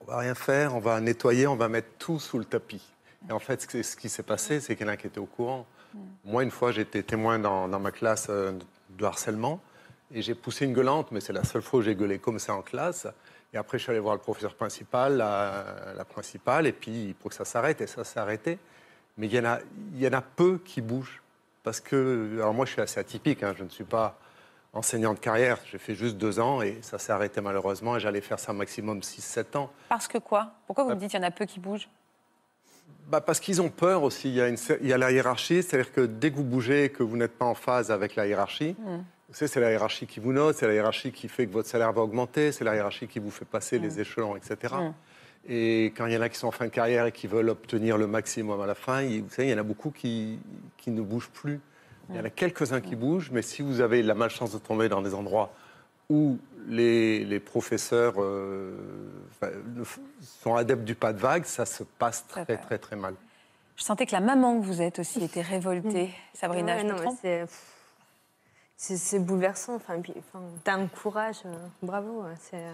on 0.00 0.04
va 0.10 0.18
rien 0.18 0.34
faire, 0.34 0.74
on 0.74 0.80
va 0.80 1.00
nettoyer, 1.00 1.46
on 1.46 1.56
va 1.56 1.68
mettre 1.68 1.88
tout 1.98 2.18
sous 2.18 2.38
le 2.38 2.44
tapis. 2.44 2.82
Et 3.28 3.32
en 3.32 3.38
fait, 3.38 3.60
ce 3.60 3.96
qui- 3.96 4.08
s'est 4.08 4.22
passé, 4.22 4.60
c'est 4.60 4.76
qu'il 4.76 4.86
y 4.86 4.88
en 4.88 4.92
a 4.92 4.96
qui 4.96 5.06
étaient 5.06 5.18
au 5.20 5.26
courant. 5.26 5.66
Moi, 6.24 6.42
une 6.42 6.50
fois, 6.50 6.72
j'étais 6.72 7.02
témoin 7.02 7.38
dans, 7.38 7.68
dans 7.68 7.80
ma 7.80 7.90
classe 7.90 8.28
euh, 8.30 8.52
de 8.90 9.04
harcèlement 9.04 9.60
et 10.12 10.22
j'ai 10.22 10.34
poussé 10.34 10.64
une 10.64 10.72
gueulante, 10.72 11.08
mais 11.12 11.20
c'est 11.20 11.32
la 11.32 11.44
seule 11.44 11.62
fois 11.62 11.80
où 11.80 11.82
j'ai 11.82 11.94
gueulé 11.94 12.18
comme 12.18 12.38
ça 12.38 12.54
en 12.54 12.62
classe. 12.62 13.06
Et 13.52 13.56
après, 13.58 13.78
je 13.78 13.82
suis 13.82 13.90
allé 13.90 14.00
voir 14.00 14.14
le 14.14 14.20
professeur 14.20 14.54
principal, 14.54 15.16
la, 15.16 15.64
la 15.96 16.04
principale, 16.04 16.66
et 16.66 16.72
puis 16.72 17.14
pour 17.20 17.30
que 17.30 17.36
ça 17.36 17.44
s'arrête, 17.44 17.80
et 17.80 17.86
ça 17.86 18.04
s'est 18.04 18.20
arrêté. 18.20 18.58
Mais 19.18 19.26
il 19.26 19.34
y, 19.34 19.38
en 19.40 19.44
a, 19.44 19.58
il 19.94 20.00
y 20.00 20.06
en 20.08 20.12
a 20.12 20.22
peu 20.22 20.58
qui 20.64 20.80
bougent. 20.80 21.20
Parce 21.62 21.80
que, 21.80 22.30
alors 22.36 22.54
moi, 22.54 22.64
je 22.64 22.72
suis 22.72 22.80
assez 22.80 22.98
atypique, 23.00 23.42
hein, 23.42 23.54
je 23.58 23.64
ne 23.64 23.68
suis 23.68 23.84
pas 23.84 24.18
enseignant 24.72 25.14
de 25.14 25.18
carrière, 25.18 25.58
j'ai 25.70 25.78
fait 25.78 25.94
juste 25.94 26.16
deux 26.16 26.38
ans, 26.38 26.62
et 26.62 26.78
ça 26.82 26.98
s'est 26.98 27.12
arrêté 27.12 27.40
malheureusement, 27.40 27.96
et 27.96 28.00
j'allais 28.00 28.20
faire 28.20 28.38
ça 28.38 28.52
maximum 28.52 29.00
6-7 29.00 29.56
ans. 29.56 29.70
Parce 29.88 30.06
que 30.06 30.18
quoi? 30.18 30.52
Pourquoi 30.66 30.84
vous 30.84 30.90
me 30.90 30.96
dites 30.96 31.10
qu'il 31.10 31.20
y 31.20 31.22
en 31.22 31.26
a 31.26 31.30
peu 31.30 31.44
qui 31.44 31.60
bougent? 31.60 31.88
Bah, 33.08 33.20
parce 33.20 33.40
qu'ils 33.40 33.60
ont 33.60 33.70
peur 33.70 34.04
aussi. 34.04 34.28
Il 34.28 34.34
y, 34.34 34.40
a 34.40 34.48
une, 34.48 34.56
il 34.80 34.86
y 34.86 34.92
a 34.92 34.98
la 34.98 35.10
hiérarchie, 35.10 35.62
c'est-à-dire 35.62 35.92
que 35.92 36.02
dès 36.02 36.30
que 36.30 36.36
vous 36.36 36.44
bougez 36.44 36.84
et 36.84 36.88
que 36.90 37.02
vous 37.02 37.16
n'êtes 37.16 37.36
pas 37.36 37.46
en 37.46 37.54
phase 37.54 37.90
avec 37.90 38.14
la 38.14 38.26
hiérarchie, 38.26 38.76
vous 38.78 39.34
savez, 39.34 39.48
c'est 39.48 39.60
la 39.60 39.70
hiérarchie 39.70 40.06
qui 40.06 40.20
vous 40.20 40.32
note, 40.32 40.56
c'est 40.56 40.66
la 40.66 40.74
hiérarchie 40.74 41.10
qui 41.10 41.28
fait 41.28 41.46
que 41.46 41.52
votre 41.52 41.68
salaire 41.68 41.92
va 41.92 42.02
augmenter, 42.02 42.52
c'est 42.52 42.64
la 42.64 42.74
hiérarchie 42.74 43.08
qui 43.08 43.18
vous 43.18 43.30
fait 43.30 43.44
passer 43.44 43.78
les 43.78 44.00
échelons, 44.00 44.36
etc. 44.36 44.74
Mm. 44.74 44.92
Et 45.48 45.84
quand 45.96 46.06
il 46.06 46.12
y 46.12 46.16
en 46.16 46.20
a 46.20 46.28
qui 46.28 46.36
sont 46.36 46.48
en 46.48 46.52
fin 46.52 46.66
de 46.66 46.70
carrière 46.70 47.06
et 47.06 47.12
qui 47.12 47.26
veulent 47.26 47.48
obtenir 47.48 47.96
le 47.96 48.06
maximum 48.06 48.60
à 48.60 48.66
la 48.66 48.74
fin, 48.74 49.02
vous 49.02 49.30
savez, 49.30 49.48
il 49.48 49.50
y 49.50 49.54
en 49.54 49.58
a 49.58 49.64
beaucoup 49.64 49.90
qui, 49.90 50.38
qui 50.76 50.90
ne 50.90 51.00
bougent 51.00 51.30
plus. 51.30 51.60
Il 52.10 52.16
y 52.16 52.20
en 52.20 52.24
a 52.24 52.30
quelques-uns 52.30 52.80
qui 52.80 52.96
bougent, 52.96 53.30
mais 53.30 53.42
si 53.42 53.62
vous 53.62 53.80
avez 53.80 54.02
la 54.02 54.14
malchance 54.14 54.52
de 54.52 54.58
tomber 54.58 54.88
dans 54.88 55.00
des 55.02 55.14
endroits 55.14 55.52
où 56.08 56.38
les, 56.66 57.24
les 57.24 57.38
professeurs 57.40 58.14
euh, 58.18 58.74
sont 60.42 60.56
adeptes 60.56 60.84
du 60.84 60.94
pas 60.96 61.12
de 61.12 61.18
vague, 61.18 61.44
ça 61.44 61.64
se 61.66 61.84
passe 61.84 62.26
Très 62.26 62.44
très, 62.44 62.56
très, 62.58 62.78
très 62.78 62.96
mal. 62.96 63.14
Je 63.76 63.84
sentais 63.84 64.06
que 64.06 64.12
la 64.12 64.20
maman 64.20 64.60
que 64.60 64.64
vous 64.66 64.82
êtes 64.82 64.98
aussi 64.98 65.22
était 65.24 65.40
révoltée. 65.40 66.10
Sabrina, 66.34 66.74
Ouais, 66.76 66.82
je 66.82 66.86
non, 66.86 66.96
c'est- 68.76 69.18
bouleversant. 69.20 69.74
Enfin, 69.76 70.00
puis, 70.00 70.12
enfin, 70.18 70.42
t'as 70.64 70.74
un 70.74 70.86
courage, 70.86 71.36
euh, 71.46 71.54
bravo. 71.82 72.24
C'est 72.40 72.64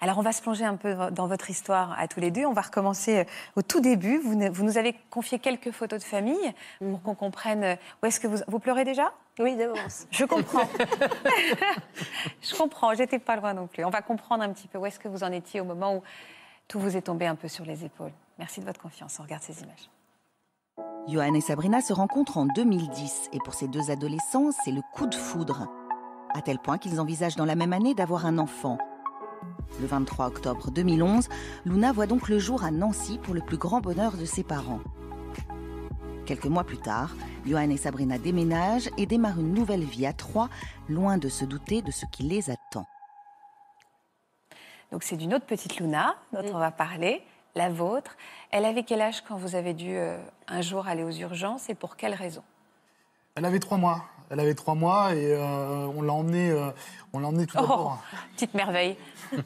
Alors, 0.00 0.18
on 0.18 0.22
va 0.22 0.32
se 0.32 0.42
plonger 0.42 0.64
un 0.64 0.76
peu 0.76 0.94
dans 1.12 1.26
votre 1.26 1.48
histoire 1.50 1.98
à 1.98 2.06
tous 2.08 2.20
les 2.20 2.30
deux. 2.30 2.44
On 2.44 2.52
va 2.52 2.62
recommencer 2.62 3.18
euh, 3.20 3.24
au 3.56 3.62
tout 3.62 3.80
début. 3.80 4.18
Vous, 4.18 4.34
ne- 4.34 4.50
vous 4.50 4.62
nous 4.64 4.76
avez 4.78 4.94
confié 5.10 5.38
quelques 5.38 5.70
photos 5.70 6.00
de 6.00 6.04
famille 6.04 6.52
pour 6.80 7.00
qu'on 7.02 7.14
comprenne 7.14 7.64
euh, 7.64 7.76
où 8.02 8.06
est-ce 8.06 8.20
que 8.20 8.26
vous... 8.26 8.38
Vous 8.48 8.58
pleurez 8.58 8.84
déjà? 8.84 9.12
Oui 9.38 9.56
d'avance. 9.56 10.06
Je 10.10 10.24
comprends. 10.24 10.66
Je 12.42 12.54
comprends, 12.56 12.94
j'étais 12.94 13.18
pas 13.18 13.36
loin 13.36 13.54
non 13.54 13.66
plus. 13.66 13.84
On 13.84 13.90
va 13.90 14.02
comprendre 14.02 14.42
un 14.42 14.50
petit 14.52 14.68
peu 14.68 14.78
où 14.78 14.86
est-ce 14.86 14.98
que 14.98 15.08
vous 15.08 15.24
en 15.24 15.32
étiez 15.32 15.60
au 15.60 15.64
moment 15.64 15.96
où 15.96 16.02
tout 16.68 16.78
vous 16.80 16.96
est 16.96 17.02
tombé 17.02 17.26
un 17.26 17.34
peu 17.34 17.48
sur 17.48 17.64
les 17.64 17.84
épaules. 17.84 18.12
Merci 18.38 18.60
de 18.60 18.64
votre 18.66 18.80
confiance. 18.80 19.18
On 19.20 19.22
regarde 19.24 19.42
ces 19.42 19.62
images. 19.62 19.90
Johan 21.08 21.34
et 21.34 21.40
Sabrina 21.40 21.80
se 21.80 21.92
rencontrent 21.92 22.38
en 22.38 22.46
2010 22.46 23.30
et 23.32 23.38
pour 23.44 23.54
ces 23.54 23.68
deux 23.68 23.90
adolescents, 23.90 24.50
c'est 24.64 24.72
le 24.72 24.82
coup 24.94 25.06
de 25.06 25.14
foudre. 25.14 25.68
À 26.34 26.42
tel 26.42 26.58
point 26.58 26.78
qu'ils 26.78 27.00
envisagent 27.00 27.36
dans 27.36 27.44
la 27.44 27.54
même 27.54 27.72
année 27.72 27.94
d'avoir 27.94 28.26
un 28.26 28.38
enfant. 28.38 28.78
Le 29.80 29.86
23 29.86 30.26
octobre 30.26 30.70
2011, 30.70 31.28
Luna 31.64 31.92
voit 31.92 32.06
donc 32.06 32.28
le 32.28 32.38
jour 32.38 32.64
à 32.64 32.70
Nancy 32.70 33.18
pour 33.18 33.34
le 33.34 33.40
plus 33.40 33.58
grand 33.58 33.80
bonheur 33.80 34.16
de 34.16 34.24
ses 34.24 34.42
parents. 34.42 34.80
Quelques 36.24 36.46
mois 36.46 36.64
plus 36.64 36.78
tard, 36.78 37.14
Johan 37.46 37.70
et 37.70 37.76
Sabrina 37.76 38.18
déménagent 38.18 38.90
et 38.98 39.06
démarrent 39.06 39.38
une 39.38 39.54
nouvelle 39.54 39.84
vie 39.84 40.06
à 40.06 40.12
trois, 40.12 40.48
loin 40.88 41.18
de 41.18 41.28
se 41.28 41.44
douter 41.44 41.82
de 41.82 41.90
ce 41.90 42.04
qui 42.06 42.24
les 42.24 42.50
attend. 42.50 42.86
Donc 44.90 45.02
c'est 45.02 45.16
d'une 45.16 45.34
autre 45.34 45.46
petite 45.46 45.78
Luna 45.78 46.16
dont 46.32 46.44
on 46.52 46.58
va 46.58 46.70
parler, 46.70 47.22
la 47.54 47.68
vôtre. 47.68 48.16
Elle 48.50 48.64
avait 48.64 48.82
quel 48.82 49.00
âge 49.00 49.22
quand 49.22 49.36
vous 49.36 49.54
avez 49.54 49.74
dû 49.74 49.96
euh, 49.96 50.18
un 50.48 50.60
jour 50.60 50.86
aller 50.86 51.02
aux 51.02 51.10
urgences 51.10 51.68
et 51.68 51.74
pour 51.74 51.96
quelle 51.96 52.14
raison? 52.14 52.42
Elle 53.34 53.44
avait 53.44 53.60
trois 53.60 53.78
mois. 53.78 54.04
Elle 54.30 54.40
avait 54.40 54.54
trois 54.54 54.74
mois 54.74 55.14
et 55.14 55.32
euh, 55.32 55.86
on 55.96 56.02
l'a 56.02 56.12
emmenée, 56.12 56.50
euh, 56.50 56.70
on 57.12 57.20
l'a 57.20 57.28
emmenée 57.28 57.46
tout 57.46 57.56
d'abord. 57.56 57.98
Oh, 58.02 58.16
petite 58.34 58.54
merveille. 58.54 58.96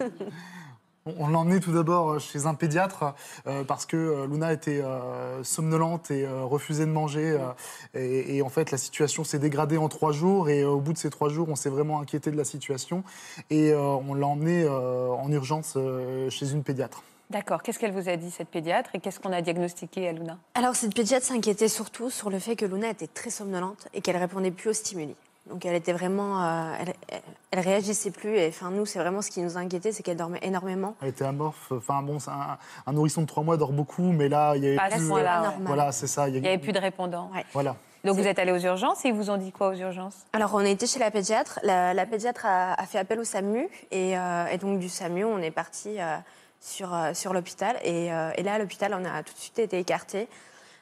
On 1.18 1.28
l'a 1.28 1.38
emmenée 1.38 1.60
tout 1.60 1.72
d'abord 1.72 2.20
chez 2.20 2.44
un 2.44 2.54
pédiatre 2.54 3.14
euh, 3.46 3.64
parce 3.64 3.86
que 3.86 3.96
euh, 3.96 4.26
Luna 4.26 4.52
était 4.52 4.82
euh, 4.82 5.42
somnolente 5.42 6.10
et 6.10 6.26
euh, 6.26 6.44
refusait 6.44 6.84
de 6.84 6.90
manger. 6.90 7.30
euh, 7.30 7.98
et, 7.98 8.36
et 8.36 8.42
en 8.42 8.50
fait, 8.50 8.70
la 8.70 8.76
situation 8.76 9.24
s'est 9.24 9.38
dégradée 9.38 9.78
en 9.78 9.88
trois 9.88 10.12
jours. 10.12 10.50
Et 10.50 10.60
euh, 10.60 10.68
au 10.68 10.80
bout 10.80 10.92
de 10.92 10.98
ces 10.98 11.08
trois 11.08 11.30
jours, 11.30 11.48
on 11.48 11.56
s'est 11.56 11.70
vraiment 11.70 12.00
inquiété 12.00 12.30
de 12.30 12.36
la 12.36 12.44
situation. 12.44 13.02
Et 13.48 13.72
euh, 13.72 13.80
on 13.80 14.12
l'a 14.12 14.26
emmenée 14.26 14.62
euh, 14.64 15.08
en 15.08 15.32
urgence 15.32 15.72
euh, 15.76 16.28
chez 16.28 16.52
une 16.52 16.62
pédiatre. 16.62 17.02
D'accord. 17.30 17.62
Qu'est-ce 17.62 17.78
qu'elle 17.78 17.92
vous 17.92 18.08
a 18.08 18.16
dit, 18.16 18.30
cette 18.30 18.48
pédiatre, 18.48 18.90
et 18.94 18.98
qu'est-ce 19.00 19.20
qu'on 19.20 19.32
a 19.32 19.40
diagnostiqué 19.40 20.08
à 20.08 20.12
Luna? 20.12 20.36
Alors, 20.54 20.74
cette 20.74 20.94
pédiatre 20.94 21.24
s'inquiétait 21.24 21.68
surtout 21.68 22.10
sur 22.10 22.28
le 22.28 22.38
fait 22.40 22.56
que 22.56 22.64
Luna 22.66 22.88
était 22.90 23.06
très 23.06 23.30
somnolente 23.30 23.86
et 23.94 24.00
qu'elle 24.00 24.16
répondait 24.16 24.50
plus 24.50 24.70
aux 24.70 24.74
stimuli. 24.74 25.14
Donc, 25.48 25.64
elle 25.64 25.74
était 25.76 25.92
vraiment. 25.92 26.42
euh, 26.44 26.72
elle, 26.80 26.94
elle- 27.08 27.20
elle 27.52 27.60
réagissait 27.60 28.10
plus. 28.10 28.36
Et 28.36 28.48
enfin, 28.48 28.70
nous, 28.70 28.84
c'est 28.84 28.98
vraiment 28.98 29.22
ce 29.22 29.30
qui 29.30 29.40
nous 29.40 29.56
inquiétait, 29.56 29.90
c'est 29.92 30.02
qu'elle 30.02 30.16
dormait 30.16 30.40
énormément. 30.42 30.94
Elle 31.02 31.08
était 31.08 31.24
amorphe. 31.24 31.72
Enfin 31.72 32.02
bon, 32.02 32.18
un, 32.28 32.58
un 32.86 32.92
nourrisson 32.92 33.22
de 33.22 33.26
trois 33.26 33.42
mois 33.42 33.56
dort 33.56 33.72
beaucoup, 33.72 34.02
mais 34.12 34.28
là, 34.28 34.54
il 34.56 34.62
y 34.64 34.66
avait 34.66 34.76
Pas 34.76 34.90
ce 34.90 34.96
plus. 34.96 35.08
normal. 35.08 35.52
Voilà, 35.62 35.92
c'est 35.92 36.06
ça. 36.06 36.28
Il 36.28 36.40
n'y 36.40 36.46
avait 36.46 36.58
plus 36.58 36.72
de 36.72 36.78
répondants. 36.78 37.30
Voilà. 37.52 37.74
Donc 38.04 38.16
vous 38.16 38.26
êtes 38.26 38.38
allé 38.38 38.50
aux 38.52 38.58
urgences 38.58 39.04
et 39.04 39.08
ils 39.08 39.14
vous 39.14 39.28
ont 39.30 39.36
dit 39.36 39.52
quoi 39.52 39.68
aux 39.68 39.74
urgences? 39.74 40.16
Alors, 40.32 40.54
on 40.54 40.58
a 40.58 40.68
été 40.68 40.86
chez 40.86 40.98
la 40.98 41.10
pédiatre. 41.10 41.58
La, 41.62 41.94
la 41.94 42.06
pédiatre 42.06 42.44
a, 42.46 42.74
a 42.74 42.86
fait 42.86 42.98
appel 42.98 43.18
au 43.20 43.24
SAMU. 43.24 43.68
Et, 43.90 44.16
euh, 44.18 44.46
et 44.46 44.58
donc, 44.58 44.78
du 44.78 44.88
SAMU, 44.88 45.24
on 45.24 45.38
est 45.38 45.50
parti 45.50 46.00
euh, 46.00 46.16
sur, 46.60 46.94
euh, 46.94 47.14
sur 47.14 47.32
l'hôpital. 47.32 47.76
Et, 47.82 48.12
euh, 48.12 48.30
et 48.36 48.42
là, 48.42 48.54
à 48.54 48.58
l'hôpital, 48.58 48.94
on 48.94 49.04
a 49.04 49.22
tout 49.22 49.34
de 49.34 49.38
suite 49.38 49.58
été 49.58 49.78
écartés. 49.78 50.28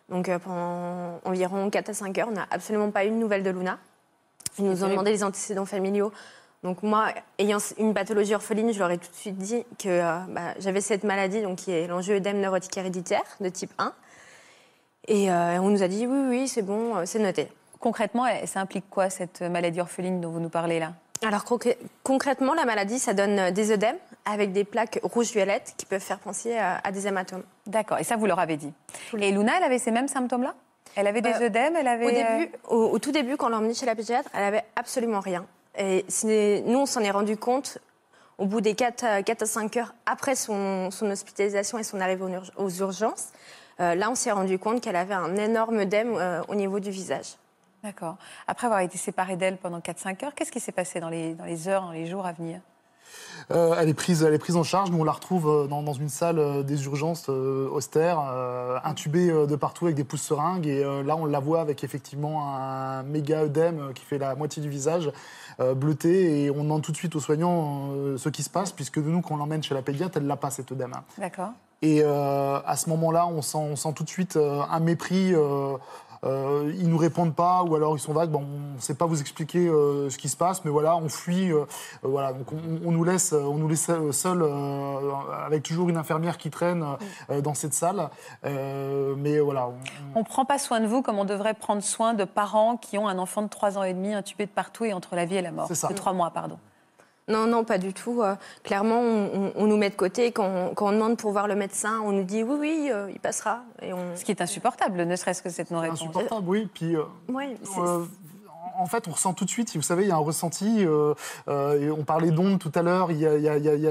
Donc, 0.08 0.28
euh, 0.28 0.38
pendant 0.38 1.20
environ 1.24 1.68
4 1.70 1.90
à 1.90 1.94
5 1.94 2.18
heures, 2.18 2.28
on 2.28 2.34
n'a 2.34 2.46
absolument 2.50 2.90
pas 2.90 3.04
eu 3.04 3.10
de 3.10 3.14
nouvelles 3.14 3.42
de 3.42 3.50
Luna. 3.50 3.78
Ils 4.58 4.64
nous 4.64 4.84
ont 4.84 4.88
demandé 4.88 5.10
les 5.10 5.22
antécédents 5.22 5.66
familiaux. 5.66 6.12
Donc, 6.64 6.82
moi, 6.82 7.12
ayant 7.38 7.58
une 7.78 7.94
pathologie 7.94 8.34
orpheline, 8.34 8.72
je 8.72 8.78
leur 8.78 8.90
ai 8.90 8.98
tout 8.98 9.10
de 9.10 9.16
suite 9.16 9.36
dit 9.36 9.64
que 9.78 9.88
euh, 9.88 10.18
bah, 10.30 10.54
j'avais 10.58 10.80
cette 10.80 11.04
maladie, 11.04 11.42
donc, 11.42 11.58
qui 11.58 11.72
est 11.72 11.86
l'angioëdème 11.86 12.40
neurotique 12.40 12.76
héréditaire 12.76 13.22
de 13.40 13.48
type 13.48 13.70
1. 13.78 13.92
Et 15.08 15.30
euh, 15.30 15.60
on 15.60 15.68
nous 15.68 15.82
a 15.82 15.88
dit 15.88 16.06
oui, 16.06 16.26
oui, 16.28 16.48
c'est 16.48 16.62
bon, 16.62 17.06
c'est 17.06 17.18
noté. 17.18 17.48
Concrètement, 17.78 18.24
ça 18.46 18.60
implique 18.60 18.90
quoi, 18.90 19.08
cette 19.08 19.42
maladie 19.42 19.80
orpheline 19.80 20.20
dont 20.20 20.30
vous 20.30 20.40
nous 20.40 20.48
parlez 20.48 20.80
là? 20.80 20.94
Alors 21.24 21.44
concrètement, 22.04 22.54
la 22.54 22.64
maladie, 22.64 22.98
ça 22.98 23.12
donne 23.12 23.38
euh, 23.38 23.50
des 23.50 23.72
œdèmes 23.72 23.96
avec 24.24 24.52
des 24.52 24.64
plaques 24.64 25.00
rouges-violettes 25.02 25.74
qui 25.76 25.84
peuvent 25.86 26.00
faire 26.02 26.18
penser 26.20 26.56
à, 26.56 26.80
à 26.84 26.92
des 26.92 27.06
hématomes. 27.06 27.42
D'accord, 27.66 27.98
et 27.98 28.04
ça 28.04 28.16
vous 28.16 28.26
leur 28.26 28.38
avez 28.38 28.56
dit. 28.56 28.72
Et 29.18 29.30
Luna, 29.32 29.52
elle 29.58 29.64
avait 29.64 29.78
ces 29.78 29.90
mêmes 29.90 30.08
symptômes-là? 30.08 30.54
Elle 30.96 31.06
avait 31.06 31.20
des 31.20 31.30
Euh, 31.32 31.46
œdèmes, 31.46 31.76
elle 31.76 31.88
avait... 31.88 32.04
Au, 32.06 32.08
euh, 32.08 32.12
début, 32.38 32.52
au, 32.68 32.76
au 32.90 32.98
tout 32.98 33.12
début, 33.12 33.36
quand 33.36 33.46
on 33.46 33.50
l'a 33.50 33.58
emmenée 33.58 33.74
chez 33.74 33.86
la 33.86 33.94
pédiatre, 33.94 34.28
elle 34.34 34.44
avait 34.44 34.64
absolument 34.76 35.20
rien. 35.20 35.44
Et 35.76 36.04
nous, 36.66 36.78
on 36.78 36.86
s'en 36.86 37.00
est 37.00 37.10
rendu 37.10 37.36
compte 37.36 37.78
au 38.36 38.46
bout 38.46 38.60
des 38.60 38.74
4, 38.74 39.04
à 39.04 39.46
5 39.46 39.76
heures 39.76 39.94
après 40.06 40.34
son, 40.36 40.90
son 40.90 41.10
hospitalisation 41.10 41.78
et 41.78 41.82
son 41.84 42.00
arrivée 42.00 42.22
aux, 42.24 42.28
urg- 42.28 42.52
aux 42.56 42.70
urgences. 42.70 43.28
Euh, 43.80 43.94
là, 43.94 44.10
on 44.10 44.14
s'est 44.14 44.30
rendu 44.32 44.58
compte 44.58 44.80
qu'elle 44.80 44.96
avait 44.96 45.14
un 45.14 45.36
énorme 45.36 45.78
œdème 45.80 46.14
euh, 46.16 46.40
au 46.48 46.54
niveau 46.54 46.80
du 46.80 46.90
visage. 46.90 47.36
D'accord. 47.82 48.16
Après 48.46 48.66
avoir 48.66 48.80
été 48.80 48.98
séparée 48.98 49.36
d'elle 49.36 49.56
pendant 49.56 49.78
4-5 49.78 50.24
heures, 50.24 50.34
qu'est-ce 50.34 50.52
qui 50.52 50.60
s'est 50.60 50.72
passé 50.72 51.00
dans 51.00 51.08
les, 51.08 51.34
dans 51.34 51.44
les 51.44 51.68
heures, 51.68 51.82
dans 51.82 51.92
les 51.92 52.06
jours 52.06 52.26
à 52.26 52.32
venir? 52.32 52.60
Euh, 53.50 53.74
elle, 53.78 53.88
est 53.88 53.94
prise, 53.94 54.22
elle 54.22 54.34
est 54.34 54.38
prise 54.38 54.56
en 54.56 54.62
charge. 54.62 54.90
Nous, 54.90 54.98
on 54.98 55.04
la 55.04 55.12
retrouve 55.12 55.48
euh, 55.48 55.66
dans, 55.66 55.82
dans 55.82 55.92
une 55.92 56.08
salle 56.08 56.38
euh, 56.38 56.62
des 56.62 56.84
urgences 56.84 57.26
euh, 57.28 57.68
austère, 57.70 58.20
euh, 58.30 58.78
intubée 58.84 59.28
de 59.28 59.56
partout 59.56 59.86
avec 59.86 59.96
des 59.96 60.04
pouces 60.04 60.22
seringues. 60.22 60.66
Et 60.66 60.82
là, 60.82 61.16
on 61.16 61.24
la 61.24 61.38
voit 61.38 61.60
avec 61.60 61.84
effectivement 61.84 62.54
un 62.54 63.02
méga 63.02 63.42
œdème 63.42 63.92
qui 63.94 64.04
fait 64.04 64.18
la 64.18 64.34
moitié 64.34 64.62
du 64.62 64.68
visage, 64.68 65.10
bleuté. 65.76 66.44
Et 66.44 66.50
on 66.50 66.62
demande 66.62 66.82
tout 66.82 66.92
de 66.92 66.96
suite 66.96 67.16
aux 67.16 67.20
soignants 67.20 67.90
ce 68.16 68.28
qui 68.28 68.42
se 68.42 68.50
passe, 68.50 68.72
puisque 68.72 68.98
nous, 68.98 69.20
quand 69.20 69.34
on 69.34 69.38
l'emmène 69.38 69.62
chez 69.62 69.74
la 69.74 69.82
pédiatre, 69.82 70.18
elle 70.18 70.26
l'a 70.26 70.36
pas, 70.36 70.50
cet 70.50 70.72
œdème. 70.72 70.92
D'accord. 71.16 71.50
Et 71.82 72.02
à 72.02 72.74
ce 72.76 72.88
moment-là, 72.90 73.26
on 73.26 73.42
sent, 73.42 73.58
on 73.58 73.76
sent 73.76 73.92
tout 73.94 74.04
de 74.04 74.08
suite 74.08 74.36
un 74.36 74.80
mépris. 74.80 75.34
Euh, 76.24 76.72
ils 76.78 76.88
nous 76.88 76.98
répondent 76.98 77.34
pas, 77.34 77.62
ou 77.62 77.74
alors 77.74 77.96
ils 77.96 78.00
sont 78.00 78.12
vagues. 78.12 78.30
Bon, 78.30 78.40
on 78.42 78.74
ne 78.76 78.80
sait 78.80 78.94
pas 78.94 79.06
vous 79.06 79.20
expliquer 79.20 79.68
euh, 79.68 80.10
ce 80.10 80.18
qui 80.18 80.28
se 80.28 80.36
passe, 80.36 80.64
mais 80.64 80.70
voilà, 80.70 80.96
on 80.96 81.08
fuit. 81.08 81.52
euh, 81.52 81.60
euh, 81.60 81.64
voilà, 82.08 82.32
donc 82.32 82.52
on, 82.52 82.88
on 82.88 82.90
nous 82.92 83.04
laisse, 83.04 83.32
on 83.32 83.54
nous 83.56 83.68
laisse 83.68 83.90
seuls, 84.12 84.44
avec 85.46 85.62
toujours 85.62 85.88
une 85.88 85.96
infirmière 85.96 86.38
qui 86.38 86.50
traîne 86.50 86.84
dans 87.42 87.54
cette 87.54 87.74
salle. 87.74 88.10
Mais 88.44 89.38
voilà, 89.40 89.68
on- 89.68 89.74
On 90.14 90.18
ne 90.20 90.24
prend 90.24 90.44
pas 90.44 90.58
soin 90.58 90.80
de 90.80 90.86
vous 90.86 91.02
comme 91.02 91.18
on 91.18 91.24
devrait 91.24 91.54
prendre 91.54 91.82
soin 91.82 92.14
de 92.14 92.24
parents 92.24 92.76
qui 92.76 92.98
ont 92.98 93.08
un 93.08 93.18
enfant 93.18 93.42
de 93.42 93.48
3 93.48 93.78
ans 93.78 93.82
et 93.82 93.94
demi 93.94 94.14
intubé 94.14 94.46
de 94.46 94.50
partout 94.50 94.84
et 94.84 94.92
entre 94.92 95.14
la 95.16 95.24
vie 95.24 95.36
et 95.36 95.42
la 95.42 95.52
mort. 95.52 95.66
C'est 95.68 95.74
ça. 95.74 95.88
De 95.88 95.94
3 95.94 96.12
mois, 96.12 96.30
pardon. 96.30 96.58
Non, 97.28 97.46
non, 97.46 97.64
pas 97.64 97.78
du 97.78 97.92
tout. 97.92 98.22
Euh, 98.22 98.34
clairement, 98.64 99.00
on, 99.00 99.30
on- 99.34 99.52
on 99.56 99.66
nous 99.66 99.76
met 99.76 99.90
de 99.90 99.94
côté. 99.94 100.32
Quand 100.32 100.46
on, 100.48 100.74
quand 100.74 100.88
on 100.88 100.92
demande 100.92 101.16
pour 101.16 101.32
voir 101.32 101.46
le 101.46 101.54
médecin, 101.54 102.00
on 102.04 102.12
nous 102.12 102.24
dit 102.24 102.42
oui, 102.42 102.56
oui, 102.58 102.88
euh, 102.92 103.10
il 103.12 103.20
passera. 103.20 103.60
Et 103.82 103.92
on... 103.92 103.98
Ce 104.16 104.24
qui 104.24 104.30
est 104.32 104.40
insupportable, 104.40 105.04
ne 105.04 105.16
serait-ce 105.16 105.42
que 105.42 105.50
cette 105.50 105.70
non-réponse. 105.70 106.00
insupportable, 106.02 106.48
oui. 106.48 106.68
Puis. 106.72 106.96
euh, 106.96 107.02
Ouais, 107.28 107.56
Euh, 107.78 108.04
en 108.80 108.86
fait, 108.86 109.08
on 109.08 109.10
ressent 109.10 109.32
tout 109.32 109.44
de 109.44 109.50
suite, 109.50 109.74
vous 109.74 109.82
savez, 109.82 110.04
il 110.04 110.08
y 110.08 110.12
a 110.12 110.14
un 110.14 110.18
ressenti. 110.18 110.84
euh, 110.86 111.12
euh, 111.48 111.80
et 111.80 111.90
on 111.90 112.04
parlait 112.04 112.30
d'ondes 112.30 112.60
tout 112.60 112.70
à 112.76 112.82
l'heure, 112.82 113.10
il 113.10 113.18
y 113.18 113.26
a, 113.26 113.36
il 113.36 113.44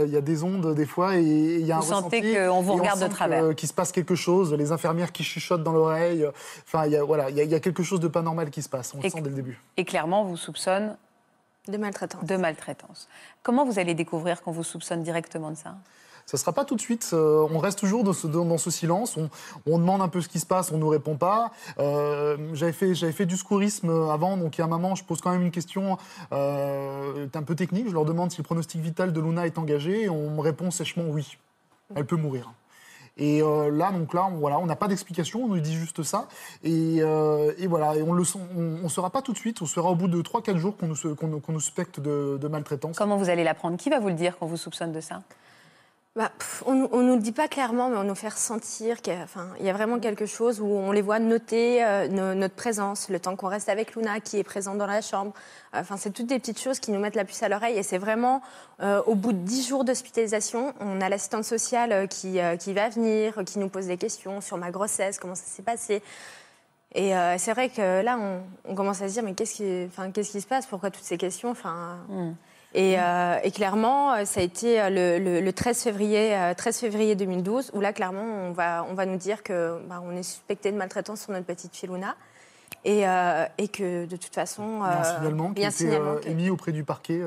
il 0.08 0.14
y 0.16 0.22
des 0.22 0.44
ondes 0.44 0.74
des 0.74 0.86
fois, 0.86 1.18
et 1.18 1.22
il 1.22 1.66
y 1.66 1.72
a 1.74 1.78
un 1.78 1.80
Vous 1.82 1.88
sentez 1.88 2.20
ressenti. 2.22 2.36
qu'on 2.50 2.62
vous 2.62 2.74
regarde 2.76 3.02
de 3.04 3.08
travers. 3.08 3.54
Qu'il 3.56 3.68
se 3.68 3.74
passe 3.74 3.92
quelque 3.92 4.16
chose, 4.16 4.54
les 4.54 4.72
infirmières 4.72 5.12
qui 5.12 5.24
chuchotent 5.24 5.64
dans 5.64 5.74
l'oreille. 5.74 6.24
euh, 6.24 6.32
Enfin, 6.66 6.86
il 6.86 6.94
y 6.94 6.96
a, 6.96 7.04
voilà, 7.04 7.30
il 7.30 7.36
y, 7.36 7.42
a, 7.42 7.44
il 7.44 7.52
y 7.52 7.56
a 7.56 7.60
quelque 7.60 7.84
chose 7.84 8.00
de 8.00 8.08
pas 8.08 8.22
normal 8.22 8.50
qui 8.50 8.62
se 8.62 8.70
passe, 8.70 8.94
on 8.98 9.02
le 9.04 9.10
sent 9.10 9.20
dès 9.22 9.30
le 9.30 9.36
début. 9.36 9.60
Et 9.76 9.84
clairement, 9.84 10.22
on 10.22 10.26
vous 10.26 10.38
soupçonne 10.38 10.96
de 11.70 11.78
maltraitance. 11.78 12.24
de 12.24 12.36
maltraitance. 12.36 13.08
Comment 13.44 13.66
vous 13.66 13.80
allez 13.80 13.94
découvrir 13.94 14.42
qu'on 14.42 14.52
vous 14.52 14.64
soupçonne 14.64 15.04
directement 15.04 15.52
de 15.52 15.56
ça? 15.56 15.76
Ça 16.26 16.36
ne 16.36 16.40
sera 16.40 16.52
pas 16.52 16.66
tout 16.66 16.76
de 16.76 16.82
suite. 16.82 17.12
euh, 17.14 17.48
on 17.50 17.58
reste 17.58 17.80
toujours 17.80 18.04
dans 18.04 18.12
ce, 18.12 18.28
dans, 18.28 18.44
dans 18.44 18.58
ce 18.58 18.70
silence. 18.70 19.16
On, 19.16 19.30
on 19.66 19.80
demande 19.80 20.02
un 20.02 20.10
peu 20.10 20.20
ce 20.20 20.28
qui 20.28 20.40
se 20.42 20.46
passe, 20.46 20.72
on 20.72 20.76
ne 20.76 20.82
nous 20.82 20.90
répond 20.90 21.16
pas. 21.16 21.52
Euh, 21.80 22.36
j'avais, 22.54 22.74
fait, 22.74 22.94
j'avais 22.96 23.14
fait 23.14 23.26
du 23.26 23.38
secourisme 23.38 23.90
avant, 24.12 24.36
donc 24.36 24.58
il 24.58 24.60
y 24.60 24.62
a 24.62 24.66
un 24.66 24.70
moment, 24.70 24.94
je 24.94 25.06
pose 25.06 25.22
quand 25.22 25.32
même 25.32 25.44
une 25.44 25.52
question 25.52 25.98
euh, 26.34 27.28
un 27.34 27.44
peu 27.44 27.56
technique. 27.56 27.88
Je 27.88 27.94
leur 27.94 28.04
demande 28.04 28.32
si 28.32 28.40
le 28.40 28.44
pronostic 28.44 28.82
vital 28.82 29.14
de 29.14 29.22
Luna 29.22 29.46
est 29.46 29.58
engagé. 29.58 30.04
Et 30.04 30.10
on 30.10 30.32
me 30.32 30.42
répond 30.42 30.70
sèchement 30.70 31.06
oui. 31.08 31.38
Elle 31.96 32.06
peut 32.06 32.18
mourir. 32.18 32.52
Et 33.18 33.42
euh, 33.42 33.72
là, 33.72 33.92
donc 33.92 34.14
là, 34.14 34.28
on 34.32 34.38
voilà, 34.38 34.60
on 34.60 34.66
n'a 34.66 34.76
pas 34.76 34.88
d'explication, 34.88 35.44
on 35.44 35.48
nous 35.48 35.60
dit 35.60 35.76
juste 35.76 36.04
ça. 36.04 36.28
Et, 36.64 36.98
euh, 37.02 37.52
et 37.58 37.68
voilà, 37.68 37.96
et 37.96 38.04
on 38.04 38.14
le 38.14 38.24
sent- 38.24 38.40
on 38.84 38.88
saura 38.90 39.10
pas 39.10 39.22
tout 39.22 39.34
de 39.34 39.38
suite, 39.38 39.62
on 39.62 39.66
sera 39.66 39.90
au 39.90 39.96
bout 39.96 40.08
de 40.08 40.22
3-4 40.22 40.58
jours 40.58 40.78
qu'on 40.78 40.88
nous, 40.88 41.16
qu'on 41.16 41.52
nous- 41.52 41.60
suspecte 41.60 42.00
de, 42.00 42.48
maltraitance. 42.48 42.98
Comment 42.98 43.18
vous 43.18 43.30
allez 43.30 43.44
l'apprendre? 43.44 43.78
Qui 43.78 43.90
va 43.90 44.00
vous 44.00 44.08
le 44.10 44.14
dire 44.14 44.38
qu'on 44.38 44.46
vous 44.46 44.58
soupçonne 44.58 44.92
de 44.92 45.02
ça? 45.02 45.22
Bah, 46.18 46.32
on 46.66 46.74
ne 46.74 46.88
nous 46.88 47.16
le 47.16 47.22
dit 47.22 47.32
pas 47.32 47.48
clairement, 47.48 47.90
mais 47.90 47.98
on 47.98 48.04
nous 48.04 48.16
fait 48.16 48.30
ressentir 48.30 49.04
qu'il 49.04 49.14
y 49.14 49.70
a, 49.70 49.74
vraiment 49.74 50.00
quelque 50.00 50.26
chose 50.26 50.60
où 50.60 50.66
on 50.66 50.92
les 50.92 51.04
voit 51.04 51.20
noter 51.20 51.86
euh, 51.86 52.08
no- 52.08 52.34
notre 52.34 52.56
présence, 52.56 53.10
le 53.10 53.20
temps 53.20 53.36
qu'on 53.36 53.50
reste 53.50 53.70
avec 53.70 53.94
Luna, 53.94 54.20
qui 54.20 54.40
est 54.40 54.44
présente 54.44 54.80
dans 54.80 54.88
la 54.88 55.02
chambre. 55.02 55.34
Enfin, 55.74 55.96
c'est 55.96 56.10
toutes 56.10 56.26
des 56.26 56.40
petites 56.40 56.60
choses 56.60 56.80
qui 56.80 56.90
nous 56.90 57.00
mettent 57.00 57.14
la 57.14 57.24
puce 57.24 57.44
à 57.44 57.50
l'oreille. 57.50 57.78
Et 57.78 57.84
c'est 57.84 58.00
vraiment, 58.00 58.42
euh, 58.82 59.00
au 59.06 59.14
bout 59.14 59.32
de 59.32 59.38
10 59.38 59.68
jours 59.68 59.86
d'hospitalisation, 59.86 60.74
on 60.80 61.02
a 61.02 61.10
l'assistante 61.10 61.44
sociale 61.44 61.92
euh, 61.92 62.08
qui, 62.08 62.40
va 62.74 62.90
venir, 62.90 63.44
qui 63.46 63.60
nous 63.60 63.70
pose 63.70 63.86
des 63.86 63.98
questions 63.98 64.42
sur 64.42 64.58
ma 64.58 64.72
grossesse, 64.72 65.20
comment 65.20 65.36
ça 65.36 65.46
s'est 65.46 65.62
passé. 65.62 66.02
Et 66.96 67.12
c'est 67.38 67.52
vrai 67.52 67.70
que 67.70 68.02
là, 68.02 68.18
on, 68.66 68.74
commence 68.74 69.04
à 69.04 69.08
se 69.08 69.14
dire, 69.14 69.24
mais 69.24 69.36
qu'est-ce 69.36 69.54
qui, 69.54 70.42
se 70.42 70.48
passe? 70.48 70.66
Pourquoi 70.66 70.90
toutes 70.90 71.04
ces 71.04 71.18
questions? 71.18 71.52
Enfin, 71.52 72.00
et, 72.74 73.00
euh, 73.00 73.38
et 73.44 73.52
clairement, 73.52 74.14
euh, 74.14 74.26
ça 74.26 74.40
a 74.42 74.44
été 74.44 74.80
euh, 74.82 74.90
le, 74.90 75.24
le- 75.24 75.42
le 75.42 75.54
13, 75.54 75.82
février, 75.84 76.36
euh, 76.36 76.54
13 76.54 76.80
février 76.80 77.16
2012, 77.16 77.72
où 77.74 77.80
là, 77.80 77.94
clairement, 77.94 78.24
on 78.24 78.52
va, 78.52 78.86
on 78.90 78.94
va 78.94 79.06
nous 79.06 79.18
dire 79.18 79.42
que 79.44 79.80
bah, 79.88 80.02
on 80.04 80.16
est 80.16 80.24
suspecté 80.24 80.72
de 80.72 80.78
maltraitance 80.78 81.22
sur 81.22 81.32
notre 81.32 81.46
petite 81.46 81.76
fille 81.76 81.90
Luna. 81.90 82.16
Et, 82.86 83.08
euh, 83.08 83.46
et 83.58 83.68
que 83.70 84.06
de 84.06 84.16
toute 84.18 84.34
façon. 84.36 84.82
Il 85.56 85.62
y 85.62 85.66
a 85.66 85.68
un 85.70 85.72
signalement 85.72 86.16
qui 86.16 86.22
a 86.22 86.28
été 86.28 86.30
émis 86.32 86.50
auprès 86.50 86.72
du 86.72 86.84
parquet 86.84 87.20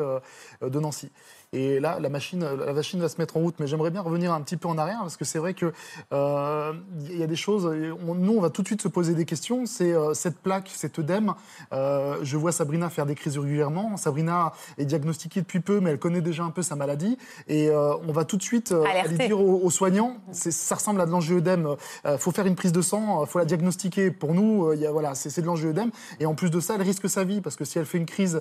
de 0.62 0.80
Nancy. 0.80 1.10
Et 1.52 1.80
là, 1.80 1.98
la 1.98 2.08
machine, 2.10 2.44
la 2.64 2.72
machine 2.72 3.00
va 3.00 3.08
se 3.08 3.18
mettre 3.18 3.36
en 3.36 3.40
route. 3.40 3.56
Mais 3.58 3.66
j'aimerais 3.66 3.90
bien 3.90 4.02
revenir 4.02 4.32
un 4.32 4.40
petit 4.40 4.56
peu 4.56 4.68
en 4.68 4.78
arrière 4.78 5.00
parce 5.00 5.16
que 5.16 5.24
c'est 5.24 5.40
vrai 5.40 5.52
que 5.54 5.72
euh, 6.12 6.72
y 7.10 7.24
a 7.24 7.26
des 7.26 7.34
choses. 7.34 7.66
on- 8.06 8.14
nous, 8.14 8.34
on 8.34 8.40
va 8.40 8.50
tout 8.50 8.62
de 8.62 8.68
suite 8.68 8.82
se 8.82 8.86
poser 8.88 9.14
des 9.14 9.24
questions. 9.24 9.66
C'est 9.66 9.92
euh, 9.92 10.14
cette 10.14 10.38
plaque, 10.38 10.70
cet 10.72 11.00
œdème. 11.00 11.34
euh, 11.72 12.18
je 12.22 12.36
vois 12.36 12.52
Sabrina 12.52 12.88
faire 12.88 13.04
des 13.04 13.16
crises 13.16 13.36
régulièrement. 13.36 13.96
Sabrina 13.96 14.52
est 14.78 14.84
diagnostiquée 14.84 15.40
depuis 15.40 15.58
peu, 15.58 15.80
mais 15.80 15.90
elle 15.90 15.98
connaît 15.98 16.20
déjà 16.20 16.44
un 16.44 16.50
peu 16.50 16.62
sa 16.62 16.76
maladie. 16.76 17.18
Et 17.48 17.68
euh, 17.68 17.94
on 18.06 18.12
va 18.12 18.24
tout 18.24 18.36
de 18.36 18.42
suite 18.42 18.72
aller 19.00 19.18
dire 19.26 19.40
aux, 19.40 19.60
aux 19.64 19.70
soignants, 19.70 20.18
ça 20.30 20.76
ressemble 20.76 21.00
à 21.00 21.06
de 21.06 21.10
l'angioëdème. 21.10 21.74
Il 22.04 22.16
faut 22.18 22.30
faire 22.30 22.46
une 22.46 22.54
prise 22.54 22.70
de 22.72 22.80
sang, 22.82 23.24
il 23.24 23.28
faut 23.28 23.40
la 23.40 23.44
diagnostiquer. 23.44 24.12
Pour 24.12 24.34
nous, 24.34 24.72
il 24.72 24.78
y 24.78 24.86
a, 24.86 24.92
voilà, 24.92 25.16
c'est 25.16 25.40
de 25.40 25.46
l'angioëdème. 25.46 25.90
Et 26.20 26.26
en 26.26 26.34
plus 26.36 26.50
de 26.52 26.60
ça, 26.60 26.76
elle 26.76 26.82
risque 26.82 27.08
sa 27.10 27.24
vie 27.24 27.40
parce 27.40 27.56
que 27.56 27.64
si 27.64 27.76
elle 27.80 27.86
fait 27.86 27.98
une 27.98 28.06
crise 28.06 28.40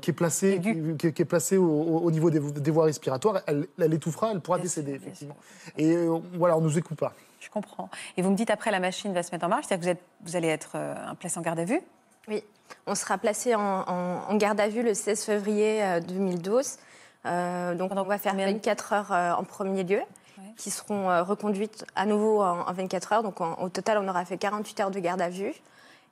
qui 0.00 0.10
est 0.10 0.14
placée, 0.14 0.58
qui, 0.98 1.12
qui 1.12 1.20
est 1.22 1.26
placée 1.26 1.58
au- 1.58 1.66
au 2.06 2.10
niveau 2.10 2.30
des, 2.30 2.40
des 2.52 2.70
voies 2.70 2.84
respiratoires, 2.84 3.40
elle, 3.46 3.66
elle 3.78 3.94
étouffera, 3.94 4.30
elle 4.32 4.40
pourra 4.40 4.58
décéder 4.58 4.92
effectivement. 4.94 5.36
Et 5.78 5.92
euh, 5.94 6.18
voilà, 6.34 6.56
on 6.56 6.60
nous 6.60 6.78
écoute 6.78 6.98
pas. 6.98 7.12
Je 7.40 7.50
comprends. 7.50 7.88
Et 8.16 8.22
vous 8.22 8.30
me 8.30 8.36
dites 8.36 8.50
après 8.50 8.70
la 8.70 8.80
machine 8.80 9.12
va 9.12 9.22
se 9.22 9.30
mettre 9.32 9.44
en 9.44 9.48
marche, 9.48 9.66
c'est-à-dire 9.68 9.80
que 9.80 9.98
vous, 9.98 9.98
êtes, 9.98 10.02
vous 10.24 10.36
allez 10.36 10.48
être 10.48 10.72
euh, 10.74 10.94
placé 11.20 11.38
en 11.38 11.42
garde 11.42 11.58
à 11.60 11.64
vue? 11.64 11.80
Oui, 12.28 12.42
on 12.86 12.94
sera 12.94 13.18
placé 13.18 13.54
en, 13.54 13.60
en- 13.60 14.22
en 14.28 14.36
garde 14.36 14.58
à 14.60 14.68
vue 14.68 14.82
le 14.82 14.94
16 14.94 15.22
février 15.24 15.82
euh, 15.84 16.00
2012. 16.00 16.76
Euh, 17.26 17.74
donc 17.74 17.92
on 17.94 18.02
va 18.02 18.18
faire 18.18 18.34
24 18.34 18.92
heures 18.92 19.12
euh, 19.12 19.32
en 19.32 19.44
premier 19.44 19.84
lieu, 19.84 20.00
qui 20.56 20.70
seront 20.70 21.10
euh, 21.10 21.22
reconduites 21.22 21.84
à 21.94 22.06
nouveau 22.06 22.40
en, 22.42 22.60
en 22.68 22.72
24 22.72 23.12
heures. 23.12 23.22
Donc 23.22 23.40
en- 23.40 23.54
au 23.62 23.68
total, 23.68 23.98
on 23.98 24.08
aura 24.08 24.24
fait 24.24 24.38
48 24.38 24.80
heures 24.80 24.90
de 24.90 24.98
garde 25.00 25.20
à 25.20 25.28
vue. 25.28 25.52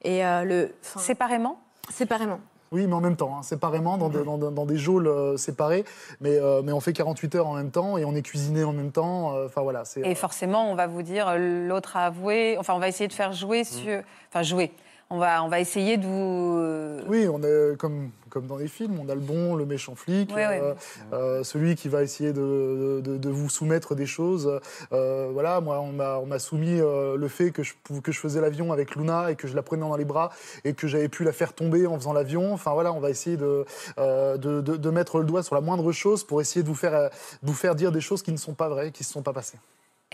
Et 0.02 0.24
euh, 0.24 0.44
le 0.44 0.74
séparément? 0.82 1.58
Séparément. 1.90 2.38
Oui, 2.74 2.88
mais 2.88 2.94
en 2.94 3.00
même 3.00 3.14
temps, 3.14 3.36
hein, 3.38 3.42
séparément, 3.44 3.96
dans, 3.98 4.08
des- 4.08 4.24
dans, 4.24 4.36
dans- 4.36 4.66
des 4.66 4.76
geôles 4.76 5.06
euh, 5.06 5.36
séparées. 5.36 5.84
Mais, 6.20 6.36
euh, 6.40 6.60
mais 6.64 6.72
on 6.72 6.80
fait 6.80 6.92
48 6.92 7.36
heures 7.36 7.46
en 7.46 7.54
même 7.54 7.70
temps 7.70 7.96
et 7.98 8.04
on 8.04 8.16
est 8.16 8.22
cuisiné 8.22 8.64
en 8.64 8.72
même 8.72 8.90
temps. 8.90 9.32
euh, 9.36 9.46
Enfin 9.46 9.62
voilà. 9.62 9.84
Et 10.02 10.16
forcément, 10.16 10.68
on 10.70 10.74
va 10.74 10.88
vous 10.88 11.02
dire, 11.02 11.28
euh, 11.28 11.68
l'autre 11.68 11.96
a 11.96 12.06
avoué, 12.06 12.56
enfin, 12.58 12.74
on 12.74 12.80
va 12.80 12.88
essayer 12.88 13.06
de 13.06 13.12
faire 13.12 13.32
jouer 13.32 13.62
sur. 13.62 14.02
Enfin, 14.30 14.42
jouer. 14.42 14.72
On 15.10 15.18
va, 15.18 15.44
on 15.44 15.48
va 15.48 15.60
essayer 15.60 15.96
de 15.96 16.06
vous. 16.06 17.00
Oui, 17.08 17.28
on 17.28 17.40
est 17.42 17.76
comme, 17.76 18.10
comme 18.30 18.46
dans 18.46 18.56
les 18.56 18.66
films, 18.68 18.98
on 18.98 19.08
a 19.08 19.14
le 19.14 19.20
bon, 19.20 19.54
le 19.54 19.64
méchant 19.66 19.94
flic, 19.94 20.32
euh, 20.60 20.74
euh, 21.12 21.44
celui 21.44 21.76
qui 21.76 21.88
va 21.88 22.02
essayer 22.02 22.32
de, 22.32 23.00
de- 23.04 23.16
de 23.18 23.28
vous 23.28 23.48
soumettre 23.48 23.94
des 23.94 24.06
choses. 24.06 24.60
Euh, 24.92 25.28
voilà, 25.32 25.60
moi, 25.60 25.80
on 25.80 25.92
m'a 26.26 26.38
soumis 26.38 26.78
le 26.80 27.28
fait 27.28 27.50
que 27.50 27.62
je, 27.62 27.74
que 28.02 28.10
je 28.12 28.18
faisais 28.18 28.40
l'avion 28.40 28.72
avec 28.72 28.96
Luna 28.96 29.30
et 29.30 29.36
que 29.36 29.46
je 29.46 29.54
la 29.54 29.62
prenais 29.62 29.82
dans 29.82 29.94
les 29.96 30.04
bras 30.06 30.30
et 30.64 30.72
que 30.72 30.88
j'avais 30.88 31.08
pu 31.08 31.22
la 31.22 31.32
faire 31.32 31.52
tomber 31.52 31.86
en 31.86 31.96
faisant 31.96 32.12
l'avion. 32.14 32.52
Enfin 32.54 32.72
voilà, 32.72 32.92
on 32.92 33.00
va 33.00 33.10
essayer 33.10 33.36
de, 33.36 33.64
de, 33.98 34.60
de- 34.60 34.90
mettre 34.90 35.18
le 35.18 35.24
doigt 35.26 35.42
sur 35.42 35.54
la 35.54 35.60
moindre 35.60 35.92
chose 35.92 36.24
pour 36.24 36.40
essayer 36.40 36.62
de 36.62 36.68
vous 36.68 36.74
faire, 36.74 37.10
de 37.42 37.46
vous 37.46 37.54
faire 37.54 37.74
dire 37.74 37.92
des 37.92 38.00
choses 38.00 38.22
qui 38.22 38.32
ne 38.32 38.36
sont 38.38 38.54
pas 38.54 38.68
vraies, 38.68 38.90
qui 38.90 39.02
ne 39.02 39.06
se 39.06 39.12
sont 39.12 39.22
pas 39.22 39.32
passées. 39.32 39.58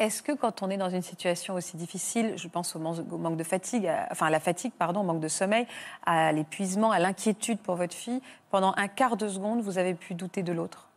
Est-ce 0.00 0.22
que 0.22 0.32
quand 0.32 0.62
on 0.62 0.70
est 0.70 0.76
dans 0.78 0.88
une 0.90 1.02
situation 1.02 1.54
aussi 1.54 1.76
difficile, 1.76 2.32
je 2.36 2.48
pense 2.48 2.74
au 2.74 2.78
manque, 2.78 2.98
au 3.12 3.18
manque 3.18 3.36
de 3.36 3.44
fatigue, 3.44 3.86
à- 3.86 4.08
enfin 4.10 4.26
à 4.26 4.30
la 4.30 4.40
fatigue, 4.40 4.72
pardon, 4.78 5.00
au 5.00 5.04
manque 5.04 5.20
de 5.20 5.28
sommeil, 5.28 5.66
à 6.06 6.32
l'épuisement, 6.32 6.90
à 6.90 6.98
l'inquiétude 6.98 7.58
pour 7.58 7.76
votre 7.76 7.94
fille, 7.94 8.20
pendant 8.50 8.72
un 8.78 8.88
quart 8.88 9.16
de 9.16 9.28
seconde, 9.28 9.60
vous 9.60 9.76
avez 9.78 9.94
pu 9.94 10.14
douter 10.14 10.42
de 10.42 10.52
l'autre? 10.52 10.88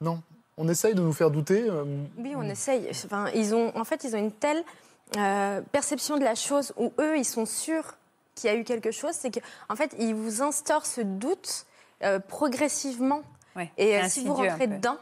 Non, 0.00 0.22
on 0.56 0.68
essaye 0.68 0.94
de 0.94 1.02
nous 1.02 1.12
faire 1.12 1.30
douter. 1.30 1.66
euh, 1.68 1.84
Oui, 2.18 2.32
on 2.36 2.42
essaye. 2.42 2.88
Enfin, 3.04 3.26
ils 3.34 3.54
ont, 3.54 3.76
en 3.76 3.84
fait, 3.84 4.04
ils 4.04 4.16
ont 4.16 4.18
une 4.18 4.32
telle 4.32 4.64
euh, 5.18 5.60
perception 5.70 6.16
de 6.16 6.24
la 6.24 6.34
chose 6.34 6.72
où 6.78 6.92
eux, 6.98 7.18
ils 7.18 7.24
sont 7.26 7.44
sûrs 7.46 7.94
qu'il 8.34 8.48
y 8.50 8.52
a 8.52 8.56
eu 8.56 8.64
quelque 8.64 8.90
chose. 8.90 9.12
C'est 9.12 9.30
qu'en 9.30 9.40
en 9.74 9.76
fait, 9.76 9.94
ils 9.98 10.14
vous 10.14 10.40
instaurent 10.42 10.86
ce 10.86 11.02
doute 11.02 11.66
euh, 12.02 12.18
progressivement. 12.18 13.20
Et 13.76 13.92
c'est 13.92 14.02
euh, 14.02 14.08
si 14.08 14.24
vous 14.26 14.32
rentrez 14.34 14.66
peu. 14.66 14.74
dedans, 14.76 14.96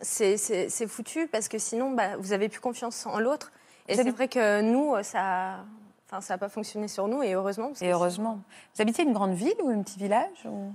c'est 0.00 0.86
foutu 0.86 1.26
parce 1.28 1.48
que 1.48 1.58
sinon, 1.58 1.90
bah, 1.92 2.16
vous 2.18 2.32
avez 2.32 2.48
plus 2.48 2.60
confiance 2.60 3.06
en 3.06 3.18
l'autre. 3.18 3.52
Et 3.88 3.96
c'est 3.96 4.10
vrai 4.10 4.28
que 4.28 4.60
nous, 4.62 4.94
ça, 5.02 5.64
enfin, 6.08 6.20
ça 6.20 6.34
n'a 6.34 6.38
pas 6.38 6.48
fonctionné 6.48 6.88
sur 6.88 7.06
nous 7.08 7.22
et 7.22 7.34
heureusement. 7.34 7.68
parce 7.68 7.82
Et 7.82 7.86
que 7.86 7.92
heureusement. 7.92 8.40
Vous 8.74 8.82
habitez 8.82 9.02
une 9.02 9.12
grande 9.12 9.34
ville 9.34 9.54
ou 9.62 9.68
un 9.70 9.82
petit 9.82 9.98
village 9.98 10.46
ou- 10.46 10.72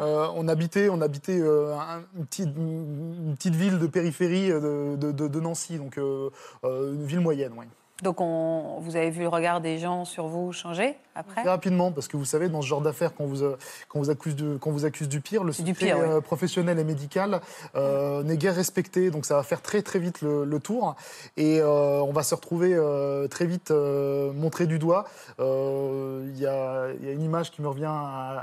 Euh, 0.00 0.26
on 0.36 0.48
habitait, 0.48 0.88
on 0.88 1.02
habitait 1.02 1.38
euh, 1.38 1.76
un- 1.76 2.02
une, 2.16 2.24
petite, 2.26 2.48
une 2.56 3.34
petite 3.36 3.54
ville 3.54 3.78
de 3.78 3.86
périphérie 3.86 4.50
euh, 4.50 4.96
de, 4.96 5.12
de- 5.12 5.28
de 5.28 5.40
Nancy, 5.40 5.76
donc 5.76 5.98
euh, 5.98 6.30
euh, 6.64 6.94
une 6.94 7.04
ville 7.04 7.20
moyenne, 7.20 7.52
oui. 7.58 7.66
Donc 8.02 8.20
on, 8.20 8.78
vous 8.80 8.96
avez 8.96 9.10
vu 9.10 9.20
le 9.22 9.28
regard 9.28 9.60
des 9.60 9.78
gens 9.78 10.04
sur 10.04 10.26
vous 10.26 10.50
changer 10.52 10.96
après 11.14 11.42
Très 11.42 11.50
rapidement, 11.50 11.92
parce 11.92 12.08
que 12.08 12.16
vous 12.16 12.24
savez, 12.24 12.48
dans 12.48 12.62
ce 12.62 12.66
genre 12.66 12.80
d'affaires, 12.80 13.14
quand 13.14 13.26
vous, 13.26 13.42
euh, 13.44 13.56
quand, 13.88 14.00
vous 14.00 14.10
accuse 14.10 14.34
de- 14.34 14.56
quand 14.56 14.70
vous 14.70 14.84
accuse 14.86 15.08
du 15.08 15.20
pire, 15.20 15.44
le 15.44 15.52
secret 15.52 15.72
pire, 15.74 15.98
euh, 15.98 16.20
professionnel 16.20 16.78
et 16.80 16.84
médical 16.84 17.40
euh, 17.76 18.22
n'est 18.24 18.38
guère 18.38 18.56
respecté. 18.56 19.10
Donc 19.10 19.24
ça 19.26 19.36
va 19.36 19.42
faire 19.44 19.60
très 19.62 19.82
très 19.82 19.98
vite 20.00 20.20
le, 20.22 20.44
le 20.44 20.58
tour. 20.58 20.96
Et 21.36 21.60
euh, 21.60 22.00
on 22.00 22.12
va 22.12 22.22
se 22.24 22.34
retrouver 22.34 22.72
euh, 22.74 23.28
très 23.28 23.46
vite 23.46 23.70
montré 23.70 24.66
du 24.66 24.78
doigt. 24.80 25.04
Il 25.38 26.34
y, 26.36 26.42
y 26.42 26.46
a 26.46 26.88
une 27.12 27.22
image 27.22 27.50
qui 27.52 27.62
me 27.62 27.68
revient 27.68 27.92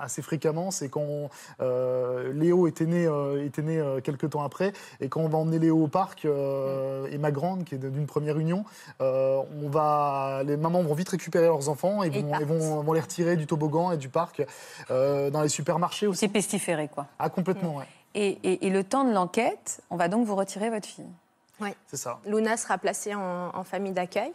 assez 0.01 0.21
fréquemment, 0.21 0.71
c'est 0.71 0.87
quand 0.89 1.29
Léo 2.33 2.67
était 2.67 2.85
né, 2.85 3.09
était 3.43 3.61
né 3.63 3.83
quelques 4.03 4.29
temps 4.29 4.43
après. 4.43 4.71
Et 5.01 5.09
quand 5.09 5.21
on 5.21 5.27
va 5.27 5.37
emmener 5.39 5.59
Léo 5.59 5.83
au 5.83 5.87
parc, 5.87 6.23
et 6.25 7.17
ma 7.17 7.31
grande, 7.31 7.65
qui 7.65 7.75
est 7.75 7.79
d'une 7.79 8.05
première 8.07 8.37
union, 8.37 8.63
on 9.63 9.69
va, 9.69 10.41
les 10.45 10.57
mamans 10.57 10.81
vont 10.83 10.93
vite 10.93 11.09
récupérer 11.09 11.45
leurs 11.45 11.69
enfants 11.69 12.03
et 12.03 12.09
vont, 12.09 12.39
et 12.39 12.43
vont, 12.43 12.81
vont 12.81 12.93
les 12.93 13.01
retirer 13.01 13.35
du 13.35 13.47
toboggan 13.47 13.91
et 13.91 13.97
du 13.97 14.09
parc 14.09 14.41
euh, 14.91 15.29
dans 15.29 15.41
les 15.41 15.49
supermarchés 15.49 16.07
aussi. 16.07 16.19
C'est 16.19 16.27
pestiféré, 16.27 16.87
quoi. 16.87 17.07
Ah, 17.19 17.29
complètement, 17.29 17.75
ouais. 17.77 17.85
Et, 18.15 18.39
et- 18.43 18.67
et 18.67 18.69
le 18.69 18.83
temps 18.83 19.03
de 19.03 19.11
l'enquête, 19.13 19.81
on 19.89 19.95
va 19.95 20.07
donc 20.07 20.25
vous 20.25 20.35
retirer 20.35 20.69
votre 20.69 20.87
fille. 20.87 21.05
Oui. 21.61 21.69
C'est 21.87 21.97
ça. 21.97 22.19
Luna 22.25 22.57
sera 22.57 22.77
placée 22.77 23.13
en, 23.15 23.49
en 23.53 23.63
famille 23.63 23.91
d'accueil. 23.91 24.31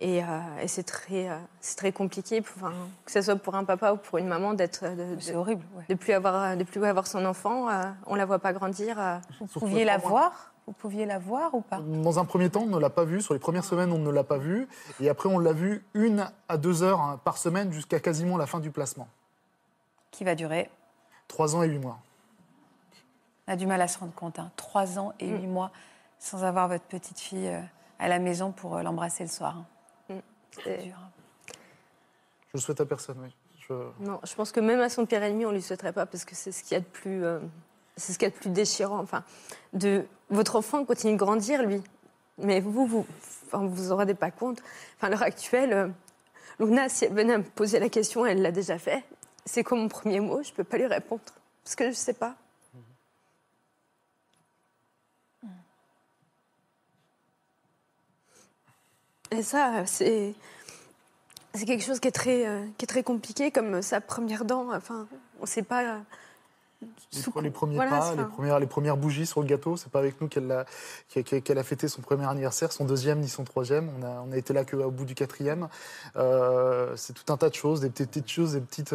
Et, 0.00 0.22
euh, 0.24 0.26
et 0.60 0.66
c'est 0.66 0.82
très, 0.82 1.28
euh, 1.28 1.36
c'est 1.60 1.76
très 1.76 1.92
compliqué, 1.92 2.40
pour- 2.40 2.56
enfin, 2.64 2.72
que 3.04 3.12
ce 3.12 3.22
soit 3.22 3.36
pour 3.36 3.54
un 3.54 3.62
papa 3.64 3.92
ou 3.92 3.96
pour 3.96 4.18
une 4.18 4.26
maman, 4.26 4.52
d'être. 4.54 4.82
De, 4.84 5.16
C'est 5.20 5.36
horrible. 5.36 5.64
ouais. 5.76 5.84
De 5.88 5.94
plus 5.94 6.12
avoir, 6.12 6.56
de 6.56 6.64
plus 6.64 6.84
avoir 6.84 7.06
son 7.06 7.24
enfant. 7.24 7.68
euh, 7.70 7.84
on 8.06 8.16
la 8.16 8.24
voit 8.26 8.40
pas 8.40 8.52
grandir. 8.52 8.96
euh. 8.98 9.18
Vous 9.40 9.46
pouviez 9.60 9.84
la 9.84 9.98
voir 9.98 10.52
Vous 10.66 10.72
pouviez 10.72 11.04
la 11.04 11.18
voir 11.18 11.54
ou 11.54 11.60
pas? 11.60 11.78
Dans 11.78 12.18
un 12.18 12.24
premier 12.24 12.48
temps, 12.48 12.62
on 12.62 12.66
ne 12.66 12.78
l'a 12.78 12.88
pas 12.90 13.04
vue. 13.04 13.20
Sur 13.20 13.34
les 13.34 13.40
premières 13.40 13.64
semaines, 13.64 13.92
on 13.92 13.98
ne 13.98 14.10
l'a 14.10 14.24
pas 14.24 14.38
vue. 14.38 14.66
Et 15.00 15.08
après, 15.10 15.28
on 15.28 15.38
l'a 15.38 15.52
vue 15.52 15.84
une 15.92 16.26
à 16.48 16.56
deux 16.56 16.82
heures 16.82 17.00
hein, 17.00 17.20
par 17.22 17.36
semaine 17.36 17.70
jusqu'à 17.72 18.00
quasiment 18.00 18.38
la 18.38 18.46
fin 18.46 18.60
du 18.60 18.70
placement. 18.70 19.08
Qui 20.10 20.24
va 20.24 20.34
durer? 20.34 20.70
Trois 21.28 21.54
ans 21.54 21.62
et 21.62 21.68
huit 21.68 21.78
mois. 21.78 21.98
On 23.46 23.52
a 23.52 23.56
du 23.56 23.66
mal 23.66 23.82
à 23.82 23.88
se 23.88 23.98
rendre 23.98 24.14
compte. 24.14 24.38
hein. 24.38 24.50
Trois 24.56 24.98
ans 24.98 25.12
et 25.20 25.28
huit 25.28 25.46
mois 25.46 25.70
sans 26.18 26.44
avoir 26.44 26.68
votre 26.68 26.84
petite 26.84 27.20
fille 27.20 27.48
euh, 27.48 27.60
à 27.98 28.08
la 28.08 28.18
maison 28.18 28.50
pour 28.52 28.76
euh, 28.76 28.82
l'embrasser 28.82 29.24
le 29.24 29.28
soir. 29.28 29.58
hein. 30.08 30.14
Mm. 30.14 30.18
C'est 30.64 30.82
dur. 30.84 30.94
hein. 30.98 31.10
Je 32.48 32.58
le 32.58 32.60
souhaite 32.60 32.80
à 32.80 32.86
personne, 32.86 33.18
oui. 33.22 33.34
Je- 33.68 33.74
Non, 34.04 34.20
je 34.24 34.34
pense 34.34 34.50
que 34.52 34.60
même 34.60 34.80
à 34.80 34.88
son 34.88 35.04
pire 35.04 35.22
ennemi, 35.22 35.44
on 35.44 35.50
lui 35.50 35.60
souhaiterait 35.60 35.92
pas 35.92 36.06
parce 36.06 36.24
que 36.24 36.34
c'est 36.34 36.52
ce 36.52 36.62
qu'il 36.62 36.72
y 36.72 36.76
a 36.76 36.80
de 36.80 36.84
plus, 36.86 37.22
euh, 37.24 37.40
c'est 37.96 38.12
ce 38.14 38.18
qu'il 38.18 38.26
y 38.28 38.30
a 38.30 38.34
de 38.34 38.38
plus 38.38 38.50
déchirant. 38.50 38.98
Enfin, 38.98 39.24
de 39.74 40.06
votre 40.30 40.56
enfant 40.56 40.84
continue 40.84 41.14
de 41.14 41.18
grandir, 41.18 41.62
lui, 41.62 41.82
mais 42.38 42.60
vous, 42.60 42.86
vous, 42.86 43.06
enfin, 43.46 43.66
vous 43.66 43.92
en 43.92 43.96
rendez 43.96 44.14
pas 44.14 44.30
compte. 44.30 44.60
Enfin, 44.96 45.08
à 45.08 45.10
l'heure 45.10 45.22
actuelle, 45.22 45.72
euh, 45.72 45.88
Luna, 46.58 46.88
si 46.88 47.04
elle 47.04 47.14
venait 47.14 47.34
à 47.34 47.38
me 47.38 47.44
poser 47.44 47.78
la 47.78 47.88
question, 47.88 48.24
elle 48.26 48.42
l'a 48.42 48.52
déjà 48.52 48.78
fait. 48.78 49.04
C'est 49.44 49.62
quoi 49.62 49.76
mon 49.76 49.88
premier 49.88 50.20
mot? 50.20 50.42
Je 50.42 50.52
peux 50.52 50.64
pas 50.64 50.78
lui 50.78 50.86
répondre 50.86 51.22
parce 51.62 51.76
que 51.76 51.90
je 51.90 51.94
sais 51.94 52.14
pas. 52.14 52.36
Et 59.30 59.42
ça, 59.42 59.84
c'est 59.86 60.34
c'est 61.54 61.66
quelque 61.66 61.84
chose 61.84 62.00
qui 62.00 62.08
est 62.08 62.12
très, 62.12 62.46
euh, 62.46 62.64
qui 62.78 62.84
est 62.84 62.88
très 62.88 63.02
compliqué, 63.02 63.50
comme 63.50 63.80
sa 63.80 64.00
première 64.00 64.44
dent. 64.44 64.72
Enfin, 64.72 65.06
on 65.38 65.42
ne 65.42 65.46
sait 65.46 65.62
pas. 65.62 66.00
Les, 67.12 67.18
sous- 67.20 67.40
les 67.40 67.50
premiers 67.50 67.76
voilà, 67.76 67.98
pas, 67.98 68.14
les 68.14 68.24
premières, 68.24 68.58
les 68.60 68.66
premières 68.66 68.96
bougies 68.96 69.26
sur 69.26 69.40
le 69.40 69.46
gâteau, 69.46 69.76
c'est 69.76 69.90
pas 69.90 69.98
avec 70.00 70.20
nous 70.20 70.28
qu'elle 70.28 70.50
a, 70.50 70.64
qu'elle- 71.08 71.42
qu'elle 71.42 71.58
a 71.58 71.62
fêté 71.64 71.88
son 71.88 72.02
premier 72.02 72.26
anniversaire, 72.26 72.72
son 72.72 72.84
deuxième 72.84 73.20
ni 73.20 73.28
son 73.28 73.44
troisième. 73.44 73.90
On 73.98 74.02
a, 74.04 74.24
on 74.28 74.32
a 74.32 74.36
été 74.36 74.52
là 74.52 74.64
qu'au 74.64 74.90
bout 74.90 75.04
du 75.04 75.14
quatrième. 75.14 75.68
Euh, 76.16 76.94
c'est 76.96 77.12
tout 77.12 77.32
un 77.32 77.36
tas 77.36 77.48
de 77.50 77.54
choses, 77.54 77.80
des 77.80 77.90
petites, 77.90 78.10
petites 78.10 78.30
choses, 78.30 78.52
des, 78.54 78.60
petites, 78.60 78.94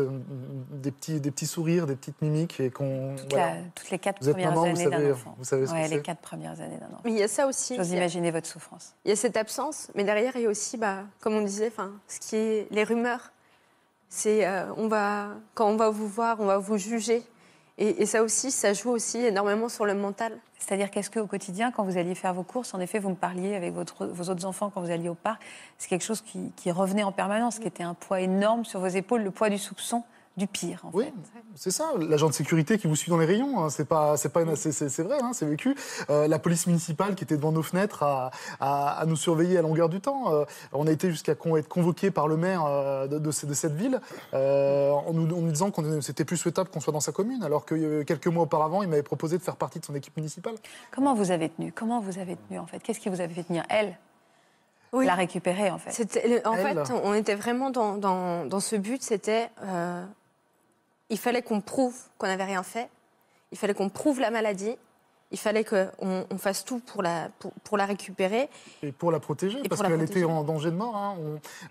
des, 0.71 0.91
petits, 0.91 1.19
des 1.19 1.31
petits 1.31 1.47
sourires, 1.47 1.85
des 1.87 1.95
petites 1.95 2.21
mimiques. 2.21 2.59
Et 2.59 2.69
qu'on, 2.69 3.15
Toute 3.17 3.31
voilà. 3.33 3.55
la- 3.55 3.61
toutes 3.75 3.89
les 3.91 3.99
quatre 3.99 4.17
Vous 4.21 4.29
êtes 4.29 4.33
premières 4.35 4.49
maman, 4.51 4.63
années 4.63 4.85
d'un 4.89 5.11
enfant. 5.13 5.35
vous 5.37 5.43
savez 5.45 5.65
ce 5.65 5.71
que 5.71 5.75
Ouais, 5.77 5.87
c'est. 5.87 5.95
les 5.95 6.01
quatre 6.01 6.21
premières 6.21 6.59
années 6.61 6.77
d'un 6.77 6.87
enfant. 6.87 7.01
Mais 7.05 7.11
il 7.11 7.17
y 7.17 7.23
a 7.23 7.27
ça 7.27 7.47
aussi. 7.47 7.75
J'ose 7.75 7.91
imaginer 7.91 8.31
votre 8.31 8.47
souffrance. 8.47 8.93
Il 9.05 9.09
y 9.09 9.11
a 9.11 9.15
cette 9.15 9.37
absence, 9.37 9.89
mais 9.95 10.03
derrière, 10.03 10.33
il 10.35 10.41
y 10.43 10.45
a 10.45 10.49
aussi, 10.49 10.77
bah, 10.77 11.03
comme 11.19 11.33
on 11.33 11.41
disait, 11.41 11.67
enfin, 11.67 11.91
ce 12.07 12.19
qui 12.19 12.35
est 12.35 12.67
les 12.71 12.83
rumeurs. 12.83 13.31
C'est 14.11 14.47
euh, 14.47 14.65
on 14.75 14.87
va 14.87 15.27
quand 15.53 15.67
on 15.69 15.75
va 15.75 15.91
vous 15.91 16.07
voir, 16.07 16.39
on 16.39 16.45
va 16.45 16.57
vous 16.57 16.77
juger, 16.79 17.21
et, 17.81 18.05
ça 18.05 18.21
aussi, 18.21 18.51
ça 18.51 18.73
joue 18.73 18.89
aussi 18.89 19.17
énormément 19.19 19.69
sur 19.69 19.85
le 19.85 19.93
mental. 19.93 20.37
C'est-à-dire 20.57 20.91
qu'est-ce 20.91 21.09
qu'au 21.09 21.25
quotidien, 21.25 21.71
quand 21.71 21.85
vous 21.85 21.97
alliez 21.97 22.13
faire 22.13 22.33
vos 22.33 22.43
courses, 22.43 22.73
en 22.73 22.79
effet, 22.81 22.99
vous 22.99 23.09
me 23.09 23.15
parliez 23.15 23.55
avec 23.55 23.73
vos 23.73 24.29
autres 24.29 24.45
enfants 24.45 24.69
quand 24.69 24.81
vous 24.81 24.91
alliez 24.91 25.07
au 25.07 25.15
parc, 25.15 25.41
c'est 25.77 25.87
quelque 25.87 26.03
chose 26.03 26.21
qui 26.21 26.71
revenait 26.71 27.03
en 27.03 27.13
permanence, 27.13 27.57
qui 27.57 27.67
était 27.67 27.83
un 27.83 27.93
poids 27.93 28.19
énorme 28.19 28.65
sur 28.65 28.81
vos 28.81 28.87
épaules, 28.87 29.23
le 29.23 29.31
poids 29.31 29.49
du 29.49 29.57
soupçon 29.57 30.03
du 30.39 30.47
pire, 30.47 30.81
en 30.85 30.89
Oui, 30.93 31.13
c'est 31.55 31.69
ça, 31.69 31.91
l'agent 31.99 32.27
de 32.27 32.33
sécurité 32.33 32.77
qui 32.79 32.87
vous 32.87 32.95
suit 32.95 33.11
dans 33.11 33.17
les 33.19 33.25
rayons, 33.27 33.63
hein, 33.63 33.69
c'est 33.69 33.85
pas, 33.87 34.17
c'est 34.17 34.29
pas, 34.29 34.41
une- 34.41 34.55
c'est, 34.55 34.99
vrai, 35.03 35.17
hein, 35.21 35.31
c'est 35.33 35.45
vécu. 35.45 35.75
Euh, 36.09 36.27
la 36.27 36.39
police 36.39 36.65
municipale 36.65 37.13
qui 37.13 37.23
était 37.23 37.35
devant 37.37 37.51
nos 37.51 37.61
fenêtres 37.61 38.01
à, 38.03 38.31
à- 38.59 38.99
à 38.99 39.05
nous 39.05 39.15
surveiller 39.15 39.57
à 39.57 39.61
longueur 39.61 39.89
du 39.89 39.99
temps. 40.01 40.33
Euh, 40.33 40.45
on 40.73 40.87
a 40.87 40.91
été 40.91 41.11
jusqu'à 41.11 41.35
con- 41.35 41.55
être 41.57 41.67
convoqué 41.67 42.09
par 42.09 42.27
le 42.27 42.37
maire 42.37 42.63
euh, 42.65 43.05
de, 43.07 43.19
de 43.19 43.31
ce- 43.31 43.45
de 43.45 43.53
cette 43.53 43.75
ville 43.75 43.99
euh, 44.33 44.89
en, 44.91 45.13
nous, 45.13 45.23
en 45.35 45.41
nous 45.41 45.51
disant 45.51 45.69
que 45.71 46.01
c'était 46.01 46.25
plus 46.25 46.37
souhaitable 46.37 46.69
qu'on 46.69 46.79
soit 46.79 46.93
dans 46.93 46.99
sa 46.99 47.11
commune, 47.11 47.43
alors 47.43 47.65
que 47.65 47.75
euh, 47.75 48.03
quelques 48.03 48.27
mois 48.27 48.43
auparavant, 48.43 48.81
il 48.81 48.89
m'avait 48.89 49.03
proposé 49.03 49.37
de 49.37 49.43
faire 49.43 49.57
partie 49.57 49.79
de 49.79 49.85
son 49.85 49.93
équipe 49.95 50.15
municipale. 50.17 50.55
Comment 50.91 51.13
vous 51.13 51.31
avez 51.31 51.49
tenu? 51.49 51.71
Comment 51.73 51.99
vous 51.99 52.17
avez 52.17 52.37
tenu, 52.37 52.57
en 52.59 52.65
fait? 52.65 52.79
Qu'est-ce 52.79 52.99
qui 53.01 53.09
vous 53.09 53.19
avait 53.21 53.33
fait 53.33 53.43
tenir? 53.43 53.63
Elle? 53.69 53.97
Oui. 54.91 55.05
La 55.05 55.13
récupérer, 55.13 55.69
en 55.69 55.77
fait. 55.77 55.91
C'était- 55.91 56.41
en 56.47 56.53
Elle? 56.55 56.83
fait, 56.83 56.93
on 57.03 57.13
était 57.13 57.35
vraiment 57.35 57.69
dans, 57.69 57.95
dans, 57.97 58.45
dans 58.45 58.59
ce 58.59 58.75
but, 58.75 59.03
c'était... 59.03 59.49
il 61.09 61.17
fallait 61.17 61.41
qu'on 61.41 61.61
prouve 61.61 61.95
qu'on 62.17 62.27
n'avait 62.27 62.43
rien 62.45 62.63
fait, 62.63 62.89
il 63.51 63.57
fallait 63.57 63.73
qu'on 63.73 63.89
prouve 63.89 64.19
la 64.19 64.31
maladie, 64.31 64.75
il 65.31 65.37
fallait 65.37 65.63
qu'on 65.63 66.25
on 66.31 66.37
fasse 66.39 66.65
tout 66.65 66.79
pour 66.79 67.03
la, 67.03 67.29
pour, 67.37 67.51
pour 67.63 67.77
la 67.77 67.85
récupérer. 67.85 68.49
Et 68.81 68.91
pour 68.91 69.11
la 69.11 69.19
protéger, 69.19 69.59
Et 69.63 69.69
parce 69.69 69.83
qu'elle 69.83 70.01
était 70.01 70.23
en 70.23 70.43
danger 70.43 70.71
de 70.71 70.75
mort. 70.75 70.95
hein. 70.97 71.15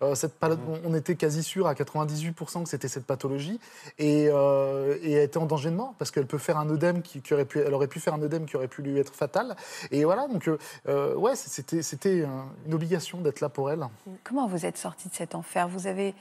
On, 0.01 0.05
euh, 0.05 0.15
cette 0.15 0.39
pala- 0.39 0.57
on 0.85 0.95
était 0.95 1.17
quasi 1.17 1.43
sûr 1.43 1.67
à 1.67 1.75
98% 1.75 2.63
que 2.63 2.69
c'était 2.69 2.87
cette 2.87 3.05
pathologie. 3.05 3.59
Et, 3.99 4.29
euh, 4.31 4.97
et 5.03 5.11
elle 5.11 5.25
était 5.25 5.39
en 5.39 5.47
danger 5.47 5.71
de 5.71 5.75
mort, 5.75 5.95
parce 5.99 6.13
qu'elle 6.13 6.27
peut 6.27 6.39
faire 6.39 6.57
un 6.57 6.71
œdème 6.71 7.03
qui, 7.03 7.21
qui 7.21 7.35
aurait 7.35 7.47
pu, 7.47 7.59
elle 7.59 7.75
aurait 7.75 7.89
pu 7.89 7.99
faire 7.99 8.15
un 8.15 8.23
œdème 8.23 8.47
qui 8.47 8.55
aurait 8.55 8.69
pu 8.69 8.83
lui 8.83 8.97
être 8.97 9.13
fatal. 9.13 9.57
Et 9.91 10.05
voilà, 10.05 10.29
donc, 10.29 10.47
euh, 10.47 10.57
euh, 10.89 11.17
ouais, 11.17 11.35
c'était, 11.35 12.27
une 12.65 12.75
obligation 12.75 13.21
d'être 13.21 13.41
là 13.41 13.49
pour 13.49 13.73
elle. 13.73 13.85
Comment 14.23 14.47
vous 14.47 14.67
êtes 14.67 14.79
sorti 14.79 15.09
de 15.09 15.15
cet 15.15 15.35
enfer? 15.35 15.67
Vous 15.67 15.89
avez 15.89 16.15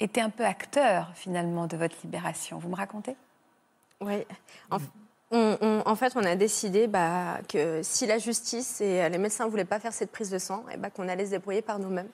été 0.00 0.20
un 0.20 0.30
peu 0.30 0.44
acteur, 0.44 1.10
finalement, 1.14 1.66
de 1.66 1.76
votre 1.76 1.96
libération. 2.02 2.58
Vous 2.58 2.68
me 2.68 2.76
racontez? 2.76 3.16
Oui. 4.00 4.24
En, 4.70 5.94
fait, 5.94 6.16
on 6.16 6.24
a 6.24 6.34
décidé 6.34 6.86
bah, 6.86 7.38
que 7.48 7.82
si 7.82 8.06
la 8.06 8.18
justice 8.18 8.80
et 8.80 9.08
les 9.08 9.18
médecins 9.18 9.44
ne 9.44 9.50
voulaient 9.50 9.64
pas 9.64 9.78
faire 9.78 9.92
cette 9.92 10.10
prise 10.10 10.30
de 10.30 10.38
sang, 10.38 10.64
et 10.72 10.76
bah, 10.76 10.90
qu'on 10.90 11.08
allait 11.08 11.26
se 11.26 11.30
débrouiller 11.30 11.62
par 11.62 11.78
nous-mêmes. 11.78 12.08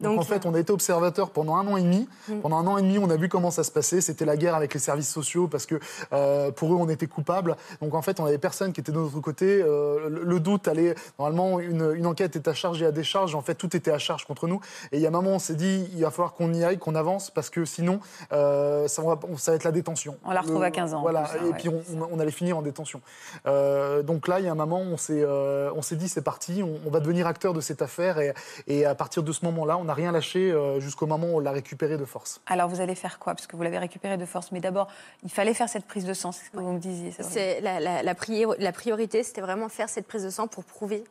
Donc, 0.00 0.18
en 0.18 0.22
fait, 0.22 0.46
on 0.46 0.54
a 0.54 0.58
été 0.58 0.72
observateur 0.72 1.30
pendant 1.30 1.56
un 1.56 1.66
an 1.66 1.76
et 1.76 1.82
demi. 1.82 2.08
Mm. 2.28 2.40
Pendant 2.40 2.58
un 2.58 2.66
an 2.66 2.78
et 2.78 2.82
demi, 2.82 2.98
on 2.98 3.10
a 3.10 3.16
vu 3.16 3.28
comment 3.28 3.50
ça 3.50 3.64
se 3.64 3.70
passait. 3.70 4.00
C'était 4.00 4.24
la 4.24 4.36
guerre 4.36 4.54
avec 4.54 4.72
les 4.74 4.80
services 4.80 5.10
sociaux 5.10 5.46
parce 5.48 5.66
que 5.66 5.78
euh, 6.12 6.50
pour 6.50 6.72
eux, 6.72 6.76
on 6.76 6.88
était 6.88 7.06
coupables. 7.06 7.56
Donc 7.80 7.94
en 7.94 8.02
fait, 8.02 8.20
on 8.20 8.24
avait 8.26 8.38
personne 8.38 8.72
qui 8.72 8.80
était 8.80 8.92
de 8.92 8.98
notre 8.98 9.20
côté. 9.20 9.62
Euh, 9.62 10.08
le, 10.08 10.40
doute 10.40 10.68
allait. 10.68 10.94
Normalement, 11.18 11.60
une, 11.60 11.92
une 11.94 12.06
enquête 12.06 12.36
est 12.36 12.48
à 12.48 12.54
charge 12.54 12.80
et 12.82 12.86
à 12.86 12.92
décharge. 12.92 13.34
En 13.34 13.42
fait, 13.42 13.54
tout 13.54 13.76
était 13.76 13.90
à 13.90 13.98
charge 13.98 14.24
contre 14.24 14.46
nous. 14.48 14.60
Et 14.92 14.96
il 14.96 15.00
y 15.02 15.04
a 15.04 15.08
un 15.08 15.12
moment, 15.12 15.32
on 15.32 15.38
s'est 15.38 15.54
dit, 15.54 15.88
il 15.94 16.02
va 16.02 16.10
falloir 16.10 16.32
qu'on 16.32 16.52
y 16.54 16.64
aille, 16.64 16.78
qu'on 16.78 16.94
avance 16.94 17.30
parce 17.30 17.50
que 17.50 17.64
sinon, 17.64 18.00
euh, 18.32 18.88
ça, 18.88 19.02
va, 19.02 19.18
ça 19.36 19.52
va 19.52 19.56
être 19.56 19.64
la 19.64 19.72
détention. 19.72 20.16
On 20.24 20.30
la 20.30 20.40
retrouve 20.40 20.60
Le- 20.60 20.66
à 20.66 20.70
15 20.70 20.94
ans, 20.94 21.02
Voilà. 21.02 21.26
ça, 21.26 21.36
et 21.38 21.40
ouais. 21.44 21.52
puis 21.58 21.68
on, 21.68 22.18
allait 22.20 22.30
finir 22.30 22.56
en 22.56 22.62
détention. 22.62 23.00
Euh, 23.46 24.02
donc 24.02 24.28
là, 24.28 24.40
il 24.40 24.46
y 24.46 24.48
a 24.48 24.52
un 24.52 24.54
moment, 24.54 24.80
on 24.80 24.96
s'est, 24.96 25.22
euh, 25.22 25.70
on 25.74 25.82
s'est 25.82 25.96
dit, 25.96 26.08
c'est 26.08 26.22
parti. 26.22 26.62
On, 26.62 26.80
on 26.86 26.90
va 26.90 27.00
devenir 27.00 27.26
acteur 27.26 27.52
de 27.52 27.60
cette 27.60 27.82
affaire. 27.82 28.18
Et, 28.18 28.32
et 28.66 28.84
à 28.86 28.94
partir 28.94 29.22
de 29.22 29.32
ce 29.32 29.44
moment-là, 29.44 29.76
on 29.76 29.88
n'a 29.90 29.94
rien 29.94 30.12
lâché 30.12 30.50
euh, 30.50 30.80
jusqu'au 30.80 31.06
moment 31.06 31.26
où 31.26 31.36
on 31.36 31.40
l'a 31.40 31.50
récupéré 31.52 31.98
de 31.98 32.04
force. 32.04 32.40
Alors, 32.46 32.68
vous 32.68 32.80
allez 32.80 32.94
faire 32.94 33.18
quoi? 33.18 33.34
Parce 33.34 33.46
que 33.46 33.56
vous 33.56 33.62
l'avez 33.62 33.78
récupéré 33.78 34.16
de 34.16 34.24
force. 34.24 34.52
Mais 34.52 34.60
d'abord, 34.60 34.88
il 35.22 35.30
fallait 35.30 35.54
faire 35.54 35.68
cette 35.68 35.84
prise 35.86 36.04
de 36.04 36.14
sang, 36.14 36.32
c'est 36.32 36.46
ce 36.46 36.50
que 36.50 36.56
vous 36.58 36.72
me 36.72 36.78
disiez. 36.78 37.12
C'est 37.20 37.60
la, 37.60 37.80
la- 37.80 38.02
la 38.02 38.14
priori- 38.14 38.56
la 38.58 38.72
priorité, 38.72 39.22
c'était 39.22 39.40
vraiment 39.40 39.68
faire 39.68 39.88
cette 39.88 40.06
prise 40.06 40.24
de 40.24 40.30
sang 40.30 40.46
pour 40.46 40.64
prouver 40.64 41.04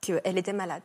qu'elle 0.00 0.38
était 0.38 0.52
malade. 0.52 0.82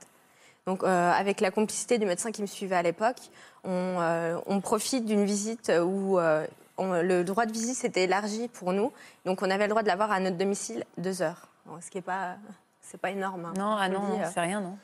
Donc, 0.67 0.83
euh, 0.83 1.11
avec 1.11 1.41
la 1.41 1.51
complicité 1.51 1.97
du 1.97 2.05
médecin 2.05 2.31
qui 2.31 2.41
me 2.41 2.47
suivait 2.47 2.75
à 2.75 2.81
l'époque, 2.81 3.19
on, 3.63 3.69
euh, 3.99 4.37
on 4.47 4.61
profite 4.61 5.05
d'une 5.05 5.23
visite 5.25 5.71
où 5.83 6.17
euh, 6.19 6.45
on- 6.77 7.01
le 7.01 7.23
droit 7.23 7.45
de 7.45 7.51
visite 7.51 7.75
s'était 7.75 8.03
élargi 8.05 8.47
pour 8.49 8.73
nous. 8.73 8.91
Donc, 9.25 9.41
on 9.41 9.49
avait 9.49 9.65
le 9.65 9.69
droit 9.69 9.83
de 9.83 9.87
l'avoir 9.87 10.11
à 10.11 10.19
notre 10.19 10.37
domicile 10.37 10.83
deux 10.97 11.21
heures. 11.21 11.47
Bon, 11.65 11.79
ce 11.81 11.89
qui 11.89 11.97
n'est 11.97 12.01
pas, 12.01 12.35
c'est 12.81 12.99
pas 12.99 13.11
énorme. 13.11 13.45
hein, 13.45 13.53
Non, 13.57 13.75
ah 13.79 13.87
non, 13.89 14.19
c'est 14.33 14.41
rien, 14.41 14.59
non? 14.59 14.77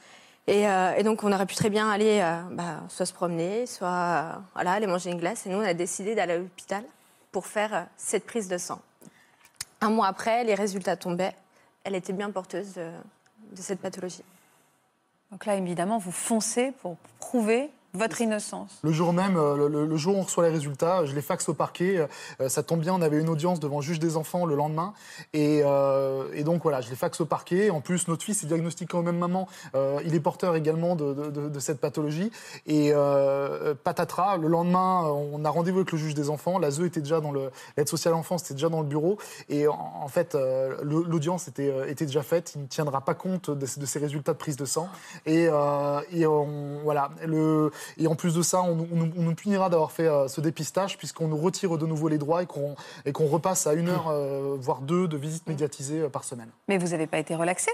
Et, 0.48 0.68
euh, 0.68 0.96
et 0.96 1.04
donc, 1.04 1.24
on 1.24 1.32
aurait 1.32 1.46
pu 1.46 1.56
très 1.56 1.70
bien 1.70 1.90
aller 1.90 2.20
euh, 2.22 2.42
bah, 2.52 2.82
soit 2.90 3.06
se 3.06 3.14
promener, 3.14 3.66
soit 3.66 3.88
euh, 3.88 4.34
aller 4.56 4.88
manger 4.88 5.12
une 5.12 5.20
glace. 5.20 5.46
Et 5.46 5.50
nous, 5.50 5.58
on 5.58 5.66
a 5.66 5.74
décidé 5.74 6.16
d'aller 6.16 6.34
à 6.34 6.38
l'hôpital 6.38 6.84
pour 7.32 7.46
faire 7.46 7.88
cette 7.96 8.26
prise 8.26 8.48
de 8.48 8.58
sang. 8.58 8.82
Un 9.80 9.90
mois 9.90 10.08
après, 10.08 10.44
les 10.44 10.56
résultats 10.56 10.96
tombaient. 10.96 11.36
Elle 11.84 11.96
était 11.96 12.14
bien 12.14 12.32
porteuse 12.32 12.74
de, 12.74 12.90
de 13.56 13.62
cette 13.62 13.80
pathologie. 13.80 14.24
Donc 15.32 15.46
là, 15.46 15.56
évidemment, 15.56 15.98
vous 15.98 16.12
foncez 16.12 16.74
pour 16.82 16.98
prouver 17.20 17.72
votre 17.94 18.22
innocence. 18.22 18.80
Le 18.84 18.92
jour 18.92 19.12
même, 19.14 19.36
euh, 19.38 19.56
le, 19.68 19.86
le- 19.86 19.98
jour 19.98 20.16
où 20.16 20.20
on 20.20 20.24
reçoit 20.24 20.46
les 20.46 20.50
résultats, 20.54 21.06
je 21.06 21.14
les 21.14 21.22
faxe 21.22 21.50
au 21.50 21.54
parquet. 21.54 22.08
euh, 22.40 22.50
ça 22.50 22.64
tombe 22.64 22.80
bien, 22.80 22.94
on 22.94 23.02
avait 23.02 23.20
une 23.20 23.30
audience 23.30 23.60
devant 23.60 23.78
le 23.78 23.82
juge 23.84 24.00
des 24.00 24.18
enfants 24.18 24.46
le 24.46 24.56
lendemain. 24.56 24.94
Et, 25.34 25.62
euh, 25.66 26.26
et 26.34 26.44
donc 26.44 26.64
voilà, 26.64 26.82
je 26.82 26.90
les 26.90 26.96
faxe 26.96 27.22
au 27.22 27.26
parquet. 27.26 27.70
En 27.70 27.82
plus, 27.82 28.08
notre 28.08 28.24
fils 28.24 28.44
est 28.44 28.48
diagnostiqué 28.48 28.96
au 28.98 29.02
même 29.02 29.18
moment. 29.18 29.48
Euh, 29.76 30.00
il 30.06 30.16
est 30.16 30.20
porteur 30.20 30.56
également 30.56 30.96
de, 30.96 31.14
de- 31.14 31.50
de- 31.50 31.60
cette 31.60 31.80
pathologie. 31.80 32.32
Et 32.66 32.92
euh, 32.94 33.74
patatras, 33.84 34.38
le 34.38 34.48
lendemain, 34.48 35.04
on 35.04 35.44
a 35.46 35.50
rendez-vous 35.50 35.80
avec 35.80 35.92
le 35.92 35.98
juge 35.98 36.14
des 36.16 36.30
enfants. 36.30 36.58
La 36.60 36.72
ZEU 36.72 36.86
était 36.88 37.02
déjà 37.02 37.20
dans 37.22 37.32
le, 37.32 37.52
l'aide 37.78 37.88
sociale 37.90 38.14
à 38.14 38.18
l'enfance 38.18 38.44
était 38.44 38.54
déjà 38.56 38.70
dans 38.70 38.82
le 38.82 38.88
bureau. 38.88 39.18
Et 39.50 39.68
en, 39.68 39.74
en 40.02 40.08
fait, 40.08 40.34
euh, 40.36 40.78
l'audience 40.84 41.48
était, 41.48 41.70
euh, 41.70 41.88
était 41.90 42.06
déjà 42.06 42.24
faite. 42.24 42.54
Il 42.56 42.62
ne 42.64 42.68
tiendra 42.68 43.02
pas 43.02 43.14
compte 43.14 43.50
de, 43.52 43.66
ces 43.66 44.00
résultats 44.00 44.34
de 44.34 44.38
prise 44.38 44.56
de 44.56 44.66
sang. 44.66 44.88
Et, 45.26 45.48
euh, 45.50 46.00
et 46.12 46.26
on- 46.26 46.80
voilà, 46.84 47.10
le, 47.26 47.72
et 47.98 48.08
en 48.08 48.16
plus 48.16 48.34
de 48.36 48.42
ça, 48.42 48.62
on, 48.62 48.76
nous- 48.76 48.88
on 48.92 48.96
nous- 48.96 49.12
on 49.18 49.22
nous 49.24 49.36
punira 49.36 49.70
d'avoir 49.70 49.92
fait 49.92 50.08
euh, 50.08 50.28
ce 50.28 50.42
dépistage 50.42 50.98
puisqu'on 50.98 51.28
nous 51.28 51.38
retire 51.38 51.78
de 51.78 51.86
nouveau 51.86 52.08
les 52.08 52.18
droits 52.18 52.44
et 52.44 52.46
qu'on 52.46 52.76
et 53.06 53.12
qu'on 53.12 53.28
repasse 53.28 53.68
à 53.68 53.74
une 53.74 53.90
heure, 53.90 54.08
euh, 54.10 54.58
voire 54.60 54.82
deux, 54.82 55.08
de 55.08 55.18
visites 55.18 55.48
médiatisées 55.48 56.02
euh, 56.02 56.10
par 56.10 56.24
semaine. 56.24 56.50
Mais 56.68 56.78
vous 56.78 56.88
n'avez 56.90 57.08
pas 57.08 57.18
été 57.20 57.36
relaxé? 57.36 57.72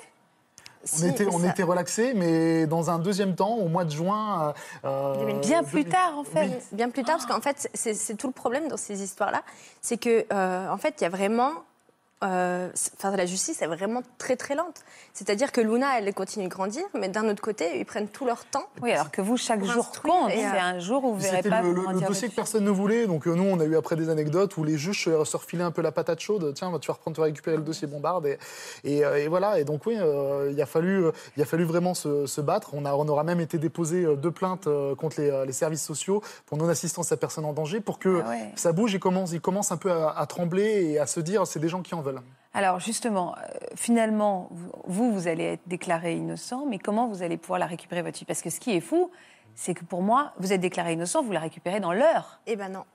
On 1.01 1.05
était, 1.05 1.27
on 1.27 1.39
ça- 1.39 1.47
était 1.49 1.63
relaxés, 1.63 2.13
mais 2.15 2.65
dans 2.65 2.89
un 2.89 2.97
deuxième 2.99 3.35
temps, 3.35 3.55
au 3.55 3.67
mois 3.67 3.83
de 3.83 3.89
juin. 3.91 4.53
euh, 4.85 5.39
Bien 5.41 5.61
plus 5.63 5.83
tard, 5.83 6.17
en 6.17 6.23
fait. 6.23 6.45
Oui. 6.47 6.53
Bien 6.71 6.89
plus 6.89 7.03
tard, 7.03 7.17
parce 7.17 7.25
qu'en 7.25 7.41
fait, 7.41 7.69
c'est 7.73 7.93
c'est 7.93 8.15
tout 8.15 8.27
le 8.27 8.33
problème 8.33 8.69
dans 8.69 8.77
ces 8.77 9.03
histoires-là, 9.03 9.41
c'est 9.81 9.97
que 9.97 10.25
euh, 10.31 10.69
en 10.69 10.77
fait, 10.77 10.95
il 10.99 11.03
y 11.03 11.07
a 11.07 11.09
vraiment, 11.09 11.51
euh, 12.23 12.69
enfin, 12.97 13.15
la 13.15 13.25
justice 13.25 13.61
est 13.61 13.67
vraiment 13.67 14.01
très 14.17 14.35
très 14.35 14.55
lente. 14.55 14.81
C'est-à-dire 15.13 15.51
que 15.51 15.61
Luna, 15.61 15.99
elle 15.99 16.11
continue 16.13 16.45
de 16.45 16.49
grandir, 16.49 16.83
mais 16.99 17.09
d'un 17.09 17.27
autre 17.29 17.41
côté, 17.41 17.77
ils 17.79 17.85
prennent 17.85 18.07
tout 18.07 18.25
leur 18.25 18.45
temps. 18.45 18.65
Oui, 18.81 18.91
alors 18.91 19.11
que 19.11 19.21
vous, 19.21 19.37
chaque 19.37 19.63
jour 19.63 19.91
compte. 20.01 20.31
et, 20.31 20.43
euh, 20.45 20.49
C'est 20.51 20.59
un 20.59 20.79
jour 20.79 21.03
où 21.03 21.11
vous 21.13 21.17
ne 21.17 21.21
verrez 21.21 21.37
C'était 21.37 21.49
pas 21.49 21.61
le, 21.61 21.73
le- 21.73 21.93
le 21.93 21.99
dossier 22.01 22.29
que 22.29 22.35
personne 22.35 22.63
ne 22.63 22.71
voulait. 22.71 23.05
Donc 23.07 23.27
euh, 23.27 23.33
nous, 23.35 23.43
on 23.43 23.59
a 23.59 23.65
eu 23.65 23.75
après 23.77 23.95
des 23.95 24.09
anecdotes 24.09 24.57
où 24.57 24.63
les 24.63 24.77
juges 24.77 25.03
se 25.05 25.23
se 25.25 25.37
refilaient 25.37 25.63
un 25.63 25.71
peu 25.71 25.81
la 25.81 25.91
patate 25.91 26.19
chaude. 26.19 26.53
Tiens, 26.55 26.71
tu 26.79 26.87
vas 26.87 26.93
reprendre, 26.93 27.15
tu 27.15 27.21
vas 27.21 27.25
récupérer 27.25 27.57
le 27.57 27.63
dossier 27.63 27.87
bombarde. 27.87 28.25
Et, 28.25 28.37
et, 28.83 29.05
euh, 29.05 29.17
et 29.23 29.27
voilà. 29.27 29.59
Et 29.59 29.63
donc 29.63 29.85
oui, 29.85 29.95
euh, 29.99 30.49
il 30.51 30.61
a 30.61 30.65
fallu, 30.65 31.05
euh, 31.05 31.11
il 31.35 31.43
a 31.43 31.45
fallu 31.45 31.65
vraiment 31.65 31.93
se, 31.93 32.25
se 32.25 32.41
battre. 32.41 32.71
On, 32.73 32.85
a, 32.85 32.93
on 32.95 33.07
aura 33.07 33.23
même 33.23 33.39
été 33.39 33.57
déposé 33.59 34.03
euh, 34.05 34.15
deux 34.15 34.31
plaintes 34.31 34.67
euh, 34.67 34.95
contre 34.95 35.19
les, 35.21 35.29
euh, 35.29 35.45
les 35.45 35.53
services 35.53 35.83
sociaux 35.83 36.21
pour 36.45 36.57
non-assistance 36.57 37.11
à 37.11 37.17
personne 37.17 37.45
en 37.45 37.53
danger, 37.53 37.79
pour 37.79 37.99
que 37.99 38.21
Ah 38.25 38.29
ouais. 38.29 38.51
ça 38.55 38.71
bouge 38.71 38.95
et 38.95 38.99
commence, 38.99 39.31
il 39.33 39.41
commence 39.41 39.71
un 39.71 39.77
peu 39.77 39.91
à, 39.91 40.09
à 40.17 40.25
trembler 40.25 40.83
et 40.91 40.99
à 40.99 41.05
se 41.07 41.19
dire, 41.19 41.45
c'est 41.45 41.59
des 41.59 41.69
gens 41.69 41.81
qui 41.81 41.93
en 41.95 42.01
veulent. 42.11 42.21
Alors 42.53 42.79
justement, 42.79 43.35
euh, 43.35 43.41
finalement, 43.75 44.49
vous, 44.85 45.11
vous 45.11 45.27
allez 45.27 45.43
être 45.43 45.67
déclaré 45.67 46.15
innocent, 46.15 46.65
mais 46.65 46.79
comment 46.79 47.07
vous 47.07 47.21
allez 47.21 47.37
pouvoir 47.37 47.59
la 47.59 47.67
récupérer, 47.67 48.01
votre 48.01 48.17
fille? 48.17 48.25
Parce 48.25 48.41
que 48.41 48.49
ce 48.49 48.59
qui 48.59 48.71
est 48.75 48.81
fou, 48.81 49.11
c'est 49.53 49.73
que 49.73 49.83
pour 49.83 50.01
moi, 50.01 50.33
vous 50.37 50.53
êtes 50.53 50.61
déclaré 50.61 50.93
innocent, 50.93 51.21
vous 51.21 51.31
la 51.31 51.39
récupérez 51.39 51.79
dans 51.79 51.93
l'heure. 51.93 52.39
Eh 52.47 52.55
ben 52.55 52.69
non. 52.69 52.85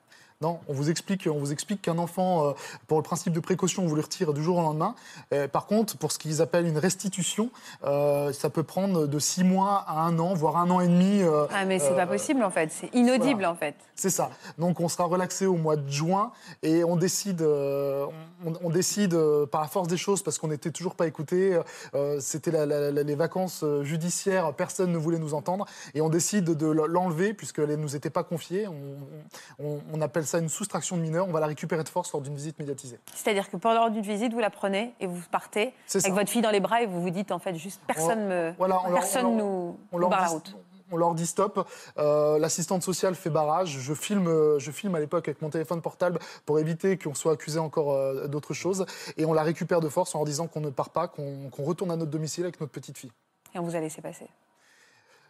Non, 0.43 0.59
on 0.67 0.73
vous 0.73 0.91
explique, 0.91 1.29
on 1.33 1.39
vous 1.39 1.53
explique 1.53 1.83
qu'un 1.83 1.99
enfant, 1.99 2.49
euh, 2.49 2.53
pour 2.89 2.99
le 2.99 3.05
principe 3.05 3.33
de 3.33 3.39
précaution, 3.39 3.85
on 3.85 3.87
vous 3.87 3.95
le 3.95 4.03
retire 4.03 4.33
du 4.33 4.43
jour 4.43 4.59
au 4.59 4.63
lendemain. 4.63 4.97
Euh, 5.33 5.47
par 5.47 5.67
contre, 5.67 5.97
pour 5.97 6.11
ce 6.11 6.19
qu'ils 6.19 6.43
appellent 6.43 6.67
une 6.67 6.79
restitution, 6.79 7.51
euh, 7.85 8.33
ça 8.33 8.51
peut 8.51 8.65
prendre 8.65 9.07
de 9.07 9.19
six 9.21 9.45
mois 9.45 9.85
à 9.87 10.01
un 10.01 10.19
an, 10.19 10.35
voire 10.35 10.57
un 10.57 10.69
an 10.71 10.81
et 10.81 10.89
demi. 10.89 11.23
euh, 11.23 11.47
Ah 11.55 11.65
mais 11.65 11.79
c'est 11.79 11.93
euh, 11.93 11.97
pas 11.97 12.09
possible 12.09 12.43
en 12.43 12.51
fait, 12.51 12.73
c'est 12.73 12.93
inaudible 12.93 13.35
voilà. 13.35 13.53
en 13.53 13.55
fait. 13.55 13.77
C'est 13.95 14.11
ça. 14.11 14.31
Donc 14.59 14.81
on 14.81 14.89
sera 14.89 15.05
relaxé 15.05 15.47
au 15.47 15.55
mois 15.55 15.77
de 15.77 15.89
juin 15.89 16.33
et 16.65 16.83
on 16.83 16.97
décide, 16.97 17.41
on, 17.43 18.53
on 18.65 18.71
décide 18.71 19.17
par 19.53 19.61
la 19.61 19.69
force 19.69 19.87
des 19.87 19.97
choses 19.97 20.25
parce 20.25 20.39
qu'on 20.39 20.49
n'était 20.49 20.73
toujours 20.73 20.97
pas 20.97 21.07
écoutés. 21.07 21.57
euh, 21.95 22.19
C'était 22.19 22.51
les 22.51 23.15
vacances 23.15 23.65
judiciaires, 23.83 24.53
personne 24.55 24.91
ne 24.91 24.99
voulait 24.99 25.21
nous 25.21 25.35
entendre 25.35 25.67
et 25.95 26.01
on 26.01 26.09
décide 26.09 26.45
de 26.47 26.67
l'enlever 26.67 27.33
puisqu'elle 27.33 27.69
ne 27.69 27.77
nous 27.77 27.95
était 27.95 28.11
pas 28.11 28.25
confiée. 28.25 28.67
On, 28.67 29.65
on- 29.65 29.81
on 29.93 30.01
appelle 30.01 30.27
ça 30.27 30.32
une 30.39 30.49
soustraction 30.49 30.97
de 30.97 31.03
mineur. 31.03 31.27
On 31.29 31.33
va 31.33 31.41
la 31.41 31.47
récupérer 31.47 31.83
de 31.85 31.89
force 31.89 32.13
lors 32.13 32.23
d'une 32.23 32.35
visite 32.35 32.59
médiatisée. 32.59 32.99
C'est-à-dire 33.15 33.51
que 33.51 33.57
pendant 33.57 33.89
d'une 33.91 34.03
visite, 34.03 34.33
vous 34.33 34.41
la 34.41 34.51
prenez 34.51 34.95
et 35.01 35.07
vous 35.07 35.21
partez 35.31 35.73
avec 35.93 36.03
ça. 36.03 36.11
votre 36.11 36.31
fille 36.31 36.43
dans 36.43 36.51
les 36.51 36.61
bras 36.61 36.83
et 36.83 36.87
vous 36.87 37.01
vous 37.03 37.11
dites 37.11 37.33
en 37.33 37.39
fait 37.39 37.55
juste 37.57 37.81
personne 37.87 38.27
me, 38.27 38.53
Voilà, 38.59 38.81
on 38.85 38.91
leur- 38.91 39.01
personne 39.01 39.23
leur- 39.23 39.33
nous, 39.47 39.77
on 39.93 39.97
nous 39.97 39.99
leur 39.99 40.11
barre 40.11 40.21
la 40.23 40.29
route. 40.29 40.57
On 40.95 40.97
leur 40.99 41.15
dit 41.15 41.25
stop. 41.27 41.67
Euh, 41.97 42.39
L'assistante 42.39 42.83
sociale 42.83 43.15
fait 43.15 43.31
barrage. 43.31 43.79
Je 43.81 43.95
filme, 43.95 44.59
je 44.59 44.71
filme 44.71 44.95
à 44.95 45.01
l'époque 45.01 45.27
avec 45.27 45.41
mon 45.41 45.49
téléphone 45.49 45.81
portable 45.81 46.19
pour 46.45 46.59
éviter 46.59 46.99
qu'on 46.99 47.15
soit 47.15 47.33
accusé 47.33 47.59
encore 47.59 47.95
euh, 47.95 48.27
d'autres 48.29 48.53
choses. 48.53 48.85
Et 49.17 49.25
on 49.25 49.33
la 49.33 49.43
récupère 49.43 49.81
de 49.81 49.89
force 49.89 50.15
en 50.15 50.19
leur 50.19 50.27
disant 50.27 50.49
qu'on 50.49 50.61
ne 50.61 50.69
part 50.69 50.91
pas, 50.91 51.09
qu'on 51.09 51.49
qu'on 51.51 51.63
retourne 51.65 51.91
à 51.93 51.97
notre 51.97 52.11
domicile 52.11 52.45
avec 52.45 52.61
notre 52.61 52.73
petite 52.73 52.99
fille. 52.99 53.13
Et 53.55 53.59
on 53.59 53.63
vous 53.63 53.75
a 53.75 53.81
laissé 53.81 54.03
passer. 54.03 54.27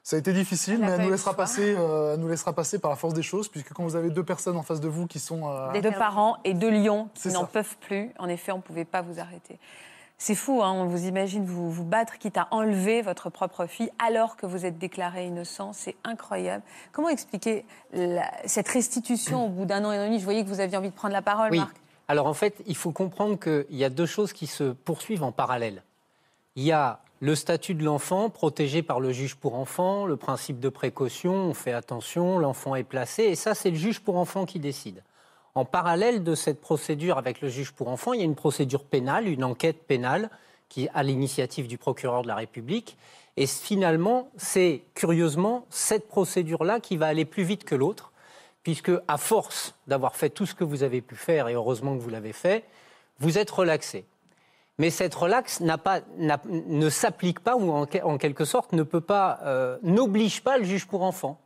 Ça 0.04 0.16
a 0.16 0.18
été 0.18 0.32
difficile, 0.32 0.74
Elle 0.74 0.80
mais 0.80 0.86
elle 0.92 1.00
nous, 1.02 1.10
laissera 1.10 1.34
passer, 1.34 1.74
euh, 1.78 2.14
elle 2.14 2.20
nous 2.20 2.28
laissera 2.28 2.52
passer 2.52 2.78
par 2.80 2.90
la 2.90 2.96
force 2.96 3.14
des 3.14 3.22
choses, 3.22 3.48
puisque 3.48 3.72
quand 3.72 3.84
vous 3.84 3.94
avez 3.94 4.10
deux 4.10 4.24
personnes 4.24 4.56
en 4.56 4.62
face 4.62 4.80
de 4.80 4.88
vous 4.88 5.06
qui 5.06 5.20
sont... 5.20 5.48
euh, 5.48 5.70
Des 5.72 5.80
deux 5.80 5.92
parents 5.92 6.38
et 6.44 6.54
deux 6.54 6.70
lions 6.70 7.08
qui 7.14 7.28
n'en 7.28 7.44
peuvent 7.44 7.76
plus. 7.80 8.10
En 8.18 8.28
effet, 8.28 8.50
on 8.52 8.56
ne 8.56 8.62
pouvait 8.62 8.84
pas 8.84 9.00
vous 9.02 9.20
arrêter. 9.20 9.58
C'est 10.18 10.34
fou, 10.34 10.62
hein, 10.62 10.70
on 10.72 10.86
vous 10.86 11.06
imagine 11.06 11.44
vous, 11.44 11.70
vous 11.70 11.84
battre, 11.84 12.18
quitte 12.18 12.36
à 12.36 12.46
enlever 12.52 13.02
votre 13.02 13.28
propre 13.30 13.66
fille 13.66 13.90
alors 14.04 14.36
que 14.36 14.46
vous 14.46 14.64
êtes 14.66 14.78
déclaré 14.78 15.26
innocent. 15.26 15.72
C'est 15.72 15.96
incroyable. 16.04 16.62
Comment 16.92 17.08
expliquer 17.08 17.64
la- 17.92 18.30
cette 18.44 18.68
restitution 18.68 19.46
au 19.46 19.48
bout 19.48 19.64
d'un 19.66 19.84
an 19.84 19.90
et 19.92 19.98
demi? 19.98 20.18
Je 20.20 20.24
voyais 20.24 20.44
que 20.44 20.48
vous 20.48 20.60
aviez 20.60 20.76
envie 20.76 20.90
de 20.90 20.94
prendre 20.94 21.14
la 21.14 21.22
parole, 21.22 21.50
Oui. 21.52 21.58
Marc. 21.58 21.76
Alors 22.08 22.26
en 22.26 22.34
fait, 22.34 22.56
il 22.66 22.76
faut 22.76 22.90
comprendre 22.92 23.38
qu'il 23.38 23.76
y 23.76 23.84
a 23.84 23.88
deux 23.90 24.06
choses 24.06 24.32
qui 24.32 24.46
se 24.46 24.64
poursuivent 24.72 25.22
en 25.24 25.32
parallèle. 25.32 25.82
Il 26.56 26.62
y 26.64 26.72
a 26.72 27.00
le 27.22 27.36
statut 27.36 27.74
de 27.74 27.84
l'enfant 27.84 28.30
protégé 28.30 28.82
par 28.82 28.98
le 28.98 29.12
juge 29.12 29.36
pour 29.36 29.54
enfants, 29.54 30.06
le 30.06 30.16
principe 30.16 30.58
de 30.58 30.68
précaution, 30.68 31.32
on 31.32 31.54
fait 31.54 31.72
attention, 31.72 32.40
l'enfant 32.40 32.74
est 32.74 32.82
placé, 32.82 33.22
et 33.22 33.36
ça 33.36 33.54
c'est 33.54 33.70
le 33.70 33.76
juge 33.76 34.00
pour 34.00 34.16
enfants 34.16 34.44
qui 34.44 34.58
décide. 34.58 35.04
En 35.54 35.64
parallèle 35.64 36.24
de 36.24 36.34
cette 36.34 36.60
procédure 36.60 37.18
avec 37.18 37.40
le 37.40 37.48
juge 37.48 37.70
pour 37.70 37.86
enfants, 37.86 38.12
il 38.12 38.18
y 38.18 38.22
a 38.22 38.26
une 38.26 38.34
procédure 38.34 38.82
pénale, 38.82 39.28
une 39.28 39.44
enquête 39.44 39.86
pénale 39.86 40.30
qui 40.68 40.88
à 40.94 41.04
l'initiative 41.04 41.68
du 41.68 41.78
procureur 41.78 42.22
de 42.22 42.28
la 42.28 42.34
République. 42.34 42.96
Et 43.36 43.46
finalement, 43.46 44.28
c'est 44.36 44.82
curieusement 44.94 45.64
cette 45.70 46.08
procédure-là 46.08 46.80
qui 46.80 46.96
va 46.96 47.06
aller 47.06 47.24
plus 47.24 47.44
vite 47.44 47.62
que 47.62 47.76
l'autre, 47.76 48.10
puisque 48.64 48.90
à 49.06 49.16
force 49.16 49.76
d'avoir 49.86 50.16
fait 50.16 50.30
tout 50.30 50.44
ce 50.44 50.56
que 50.56 50.64
vous 50.64 50.82
avez 50.82 51.00
pu 51.00 51.14
faire, 51.14 51.46
et 51.46 51.54
heureusement 51.54 51.96
que 51.96 52.02
vous 52.02 52.10
l'avez 52.10 52.32
fait, 52.32 52.64
vous 53.20 53.38
êtes 53.38 53.50
relaxé. 53.50 54.06
Mais 54.82 54.90
cette 54.90 55.14
relaxe 55.14 55.60
n'a 55.60 55.78
pas, 55.78 56.00
n'a- 56.18 56.40
ne 56.44 56.90
s'applique 56.90 57.38
pas 57.38 57.54
ou 57.54 57.70
en, 57.70 57.86
en 58.02 58.18
quelque 58.18 58.44
sorte 58.44 58.72
ne 58.72 58.82
peut 58.82 59.00
pas, 59.00 59.38
euh, 59.44 59.78
n'oblige 59.84 60.42
pas 60.42 60.58
le 60.58 60.64
juge 60.64 60.88
pour 60.88 61.02
enfants. 61.04 61.38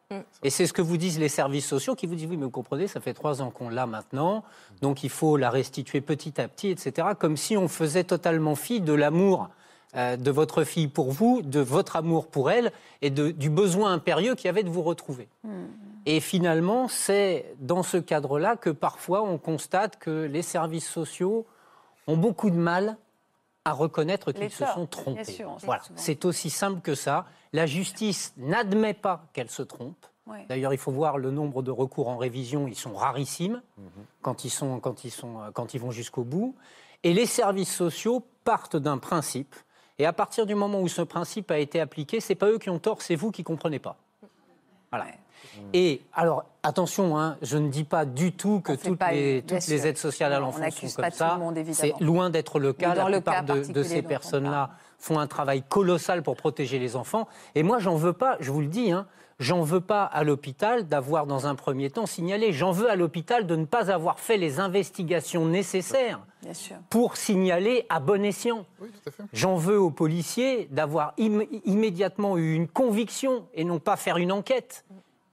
Et 0.43 0.49
c'est 0.49 0.67
ce 0.67 0.73
que 0.73 0.81
vous 0.81 0.97
disent 0.97 1.19
les 1.19 1.29
services 1.29 1.67
sociaux 1.67 1.95
qui 1.95 2.07
vous 2.07 2.15
disent 2.15 2.29
oui, 2.31 2.39
mais 2.39 2.47
vous 2.47 2.51
comprenez, 2.51 2.87
ça 2.87 2.99
fait 2.99 3.13
trois 3.13 3.43
ans 3.43 3.51
qu'on 3.51 3.69
l'a 3.69 3.85
maintenant, 3.85 4.43
donc 4.81 5.05
il 5.05 5.11
faut 5.11 5.37
la 5.37 5.51
restituer 5.51 6.01
petit 6.01 6.41
à 6.41 6.49
petit, 6.49 6.71
etc. 6.71 7.09
Comme 7.19 7.37
si 7.37 7.59
on 7.59 7.69
faisait 7.69 8.05
totalement 8.05 8.55
fi 8.55 8.81
de 8.81 8.95
l'amour 8.95 9.51
euh, 9.97 10.17
de 10.17 10.31
votre 10.31 10.65
fille 10.65 10.89
pour 10.89 11.13
vous, 11.13 11.43
de 11.43 11.61
votre 11.61 11.97
amour 11.97 12.29
pour 12.29 12.51
elle 12.51 12.73
et 13.03 13.11
de- 13.11 13.33
du 13.33 13.51
besoin 13.51 13.93
impérieux 13.93 14.35
qu'il 14.35 14.47
y 14.47 14.49
avait 14.49 14.63
de 14.63 14.71
vous 14.71 14.83
retrouver. 14.83 15.29
Et 16.07 16.21
finalement, 16.21 16.89
c'est 16.89 17.55
dans 17.61 17.83
ce 17.83 17.99
cadre-là 17.99 18.57
que 18.57 18.71
parfois 18.71 19.23
on 19.25 19.37
constate 19.37 19.99
que 19.99 20.25
les 20.25 20.43
services 20.43 20.89
sociaux 20.89 21.45
ont 22.07 22.17
beaucoup 22.17 22.49
de 22.49 22.57
mal 22.57 22.97
à 23.67 23.73
reconnaître 23.73 24.31
qu'ils 24.31 24.51
se 24.51 24.65
sont 24.65 24.75
bien 24.77 24.87
trompés. 24.87 25.25
sûr, 25.25 25.57
Voilà, 25.65 25.83
c'est 25.97 26.25
aussi 26.25 26.51
simple 26.51 26.81
que 26.81 26.95
ça. 26.95 27.27
La 27.53 27.67
justice 27.67 28.33
n'admet 28.37 28.95
pas 28.95 29.25
qu'elle 29.33 29.51
se 29.51 29.63
trompe. 29.63 30.07
Ouais. 30.29 30.47
D'ailleurs, 30.49 30.73
il 30.73 30.79
faut 30.79 30.93
voir 30.93 31.19
le 31.19 31.33
nombre 31.33 31.63
de 31.63 31.73
recours 31.73 32.09
en 32.09 32.17
révision, 32.17 32.69
ils 32.69 32.77
sont 32.77 32.95
rarissimes 32.95 33.61
quand, 34.23 34.45
ils 34.45 34.51
sont, 34.51 34.79
quand, 34.79 35.05
ils 35.05 35.11
sont, 35.11 35.41
quand 35.53 35.75
ils 35.75 35.81
vont 35.81 35.91
jusqu'au 35.91 36.23
bout. 36.23 36.55
Et 37.03 37.13
les 37.13 37.27
services 37.27 37.75
sociaux 37.75 38.25
partent 38.45 38.77
d'un 38.77 38.99
principe. 38.99 39.57
Et 39.99 40.07
à 40.07 40.13
partir 40.13 40.47
du 40.47 40.55
moment 40.55 40.81
où 40.81 40.89
ce 40.89 41.03
principe 41.03 41.51
a 41.51 41.59
été 41.59 41.81
appliqué, 41.81 42.21
c'est 42.21 42.35
pas 42.37 42.49
eux 42.49 42.59
qui 42.59 42.71
ont 42.71 42.79
tort, 42.79 43.03
c'est 43.03 43.17
vous 43.17 43.33
qui 43.33 43.43
comprenez 43.43 43.81
pas. 43.81 43.97
Voilà. 44.93 45.07
Et 45.73 46.01
alors, 46.15 46.45
attention, 46.63 47.19
hein, 47.19 47.37
je 47.43 47.57
ne 47.59 47.69
dis 47.69 47.85
pas 47.85 48.05
du 48.05 48.33
tout 48.33 48.61
que 48.61 48.73
toutes, 48.73 49.01
les, 49.13 49.43
toutes 49.43 49.69
aides 49.69 49.99
sociales 49.99 50.33
à 50.33 50.41
l'enfance 50.41 50.61
n'accuse 50.61 50.93
sont 50.93 51.03
pas 51.03 51.11
comme 51.11 51.19
ça. 51.19 51.39
C'est 51.73 51.95
loin 52.01 52.31
d'être 52.31 52.59
le 52.59 52.73
cas. 52.73 52.95
La 52.95 53.05
le 53.09 53.13
plupart 53.17 53.45
cas 53.45 53.55
de, 53.55 53.73
de 53.73 53.83
ces 53.83 54.03
personnes-là 54.03 54.71
font 54.99 55.19
un 55.19 55.27
travail 55.27 55.63
colossal 55.69 56.23
pour 56.23 56.37
protéger 56.37 56.79
les 56.79 56.97
enfants. 56.97 57.29
Et 57.55 57.63
moi, 57.63 57.79
j'en 57.79 57.97
veux 57.97 58.13
pas, 58.15 58.37
je 58.41 58.51
vous 58.51 58.61
le 58.63 58.67
dis, 58.69 58.91
hein, 58.93 59.07
j'en 59.39 59.61
veux 59.61 59.83
pas 59.83 60.05
à 60.05 60.25
l'hôpital 60.25 60.89
d'avoir 60.89 61.27
dans 61.27 61.47
un 61.47 61.55
premier 61.55 61.91
temps 61.91 62.07
signalé. 62.07 62.55
J'en 62.55 62.73
veux 62.73 62.91
à 62.91 62.97
l'hôpital 62.97 63.47
de 63.47 63.55
ne 63.57 63.67
pas 63.67 63.91
avoir 63.91 64.19
fait 64.19 64.39
les 64.39 64.59
investigations 64.59 65.45
nécessaires 65.45 66.21
Bien 66.43 66.55
sûr. 66.55 66.77
pour 66.89 67.19
signaler 67.19 67.85
à 67.91 68.01
bon 68.01 68.25
escient. 68.25 68.65
Oui, 68.81 68.89
tout 68.91 69.09
à 69.11 69.13
fait. 69.13 69.23
J'en 69.35 69.57
veux 69.57 69.79
aux 69.79 69.91
policiers 69.91 70.67
d'avoir 70.71 71.13
im- 71.21 71.45
immédiatement 71.67 72.39
eu 72.39 72.55
une 72.55 72.67
conviction 72.67 73.45
et 73.53 73.65
non 73.65 73.79
pas 73.79 73.97
faire 73.97 74.17
une 74.17 74.33
enquête. 74.33 74.87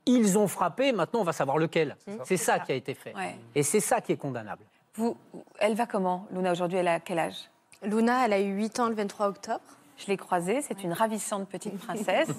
Ils 0.06 0.38
ont 0.38 0.48
frappé, 0.48 0.92
maintenant 0.92 1.22
on 1.22 1.24
va 1.24 1.32
savoir 1.34 1.58
lequel. 1.58 1.96
C'est 2.26 2.38
ça, 2.38 2.60
qui 2.60 2.72
a 2.72 2.76
été 2.76 2.94
fait. 2.94 3.16
Ouais. 3.16 3.36
Et 3.56 3.64
c'est 3.64 3.80
ça 3.80 4.02
qui 4.02 4.12
est 4.12 4.18
condamnable. 4.18 4.64
Vous, 4.96 5.16
elle 5.60 5.76
va 5.76 5.86
comment, 5.86 6.28
Luna, 6.32 6.52
aujourd'hui 6.52 6.78
Elle 6.78 6.88
a 6.88 7.00
quel 7.00 7.20
âge? 7.20 7.50
Luna, 7.82 8.26
elle 8.26 8.34
a 8.34 8.40
eu 8.40 8.54
8 8.54 8.80
ans 8.80 8.88
le 8.90 8.96
23 8.96 9.28
octobre. 9.28 9.62
Je 9.98 10.08
l'ai 10.08 10.18
croisée, 10.18 10.62
c'est 10.62 10.84
une 10.84 10.94
ravissante 10.94 11.48
petite 11.48 11.78
princesse. 11.80 12.30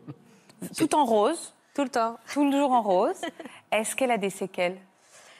tout 0.76 0.94
en 0.94 1.04
rose, 1.04 1.54
Tout 1.74 1.82
le 1.82 1.88
temps. 1.88 2.18
toujours 2.32 2.72
en 2.72 2.82
rose. 2.82 3.20
Est-ce 3.72 3.96
qu'elle 3.96 4.10
a 4.10 4.18
des 4.18 4.30
séquelles 4.30 4.76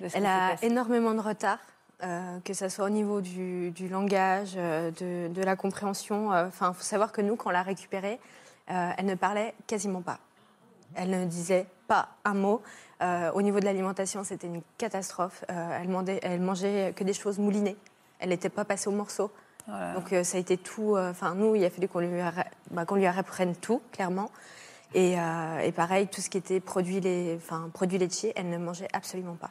de 0.01 0.09
ce 0.09 0.13
qui 0.15 0.19
Elle 0.19 0.27
a 0.27 0.55
énormément 0.63 1.13
de 1.15 1.21
retard, 1.21 1.59
euh, 2.03 2.39
que 2.45 2.55
ce 2.55 2.69
soit 2.69 2.87
au 2.87 2.91
niveau 2.91 3.21
du, 3.21 3.71
du 3.73 3.89
langage, 3.89 4.53
euh, 4.57 4.91
de, 4.93 5.33
de 5.33 5.43
la 5.43 5.57
compréhension. 5.57 6.33
Euh, 6.33 6.47
il 6.47 6.53
faut 6.53 6.73
savoir 6.83 7.13
que 7.13 7.21
nous, 7.21 7.37
quand 7.37 7.51
on 7.51 7.53
l'a 7.53 7.63
récupérée, 7.63 8.19
euh, 8.71 8.91
elle 8.97 9.07
ne 9.07 9.15
parlait 9.15 9.55
quasiment 9.67 10.01
pas. 10.03 10.19
Elle 10.95 11.11
ne 11.11 11.25
disait 11.25 11.67
pas 11.87 12.09
un 12.25 12.35
mot. 12.35 12.63
Euh, 13.03 13.31
au 13.33 13.43
niveau 13.43 13.61
de 13.61 13.65
l'alimentation, 13.65 14.25
c'était 14.25 14.47
une 14.47 14.63
catastrophe. 14.79 15.45
Euh, 15.51 15.79
elle, 15.81 15.89
mangeait, 15.89 16.21
elle 16.23 16.41
mangeait 16.41 16.93
que 16.95 17.05
des 17.05 17.13
choses 17.13 17.39
moulinées. 17.39 17.77
Elle 18.19 18.31
n'était 18.31 18.49
pas 18.49 18.65
passée 18.65 18.89
au 18.89 18.93
morceau. 18.93 19.31
Donc 19.95 20.13
euh, 20.13 20.25
ça 20.25 20.37
a 20.37 20.41
été 20.41 20.57
tout. 20.57 20.97
Enfin, 20.99 21.35
nous, 21.35 21.55
il 21.55 21.65
a 21.65 21.71
fallu 21.71 21.87
qu'on 21.87 22.01
lui, 22.01 22.21
bah, 22.71 22.85
lui 22.93 23.07
apprenne 23.07 23.55
tout, 23.55 23.81
clairement. 23.93 24.31
Et, 24.95 25.13
et 25.13 25.73
pareil, 25.73 26.09
tout 26.09 26.21
ce 26.21 26.29
qui 26.29 26.39
était 26.39 26.59
produits, 26.59 27.01
les, 27.01 27.39
produits 27.73 27.99
laitiers, 27.99 28.33
elle 28.35 28.51
ne 28.51 28.59
mangeait 28.59 28.89
absolument 28.93 29.37
pas. 29.37 29.51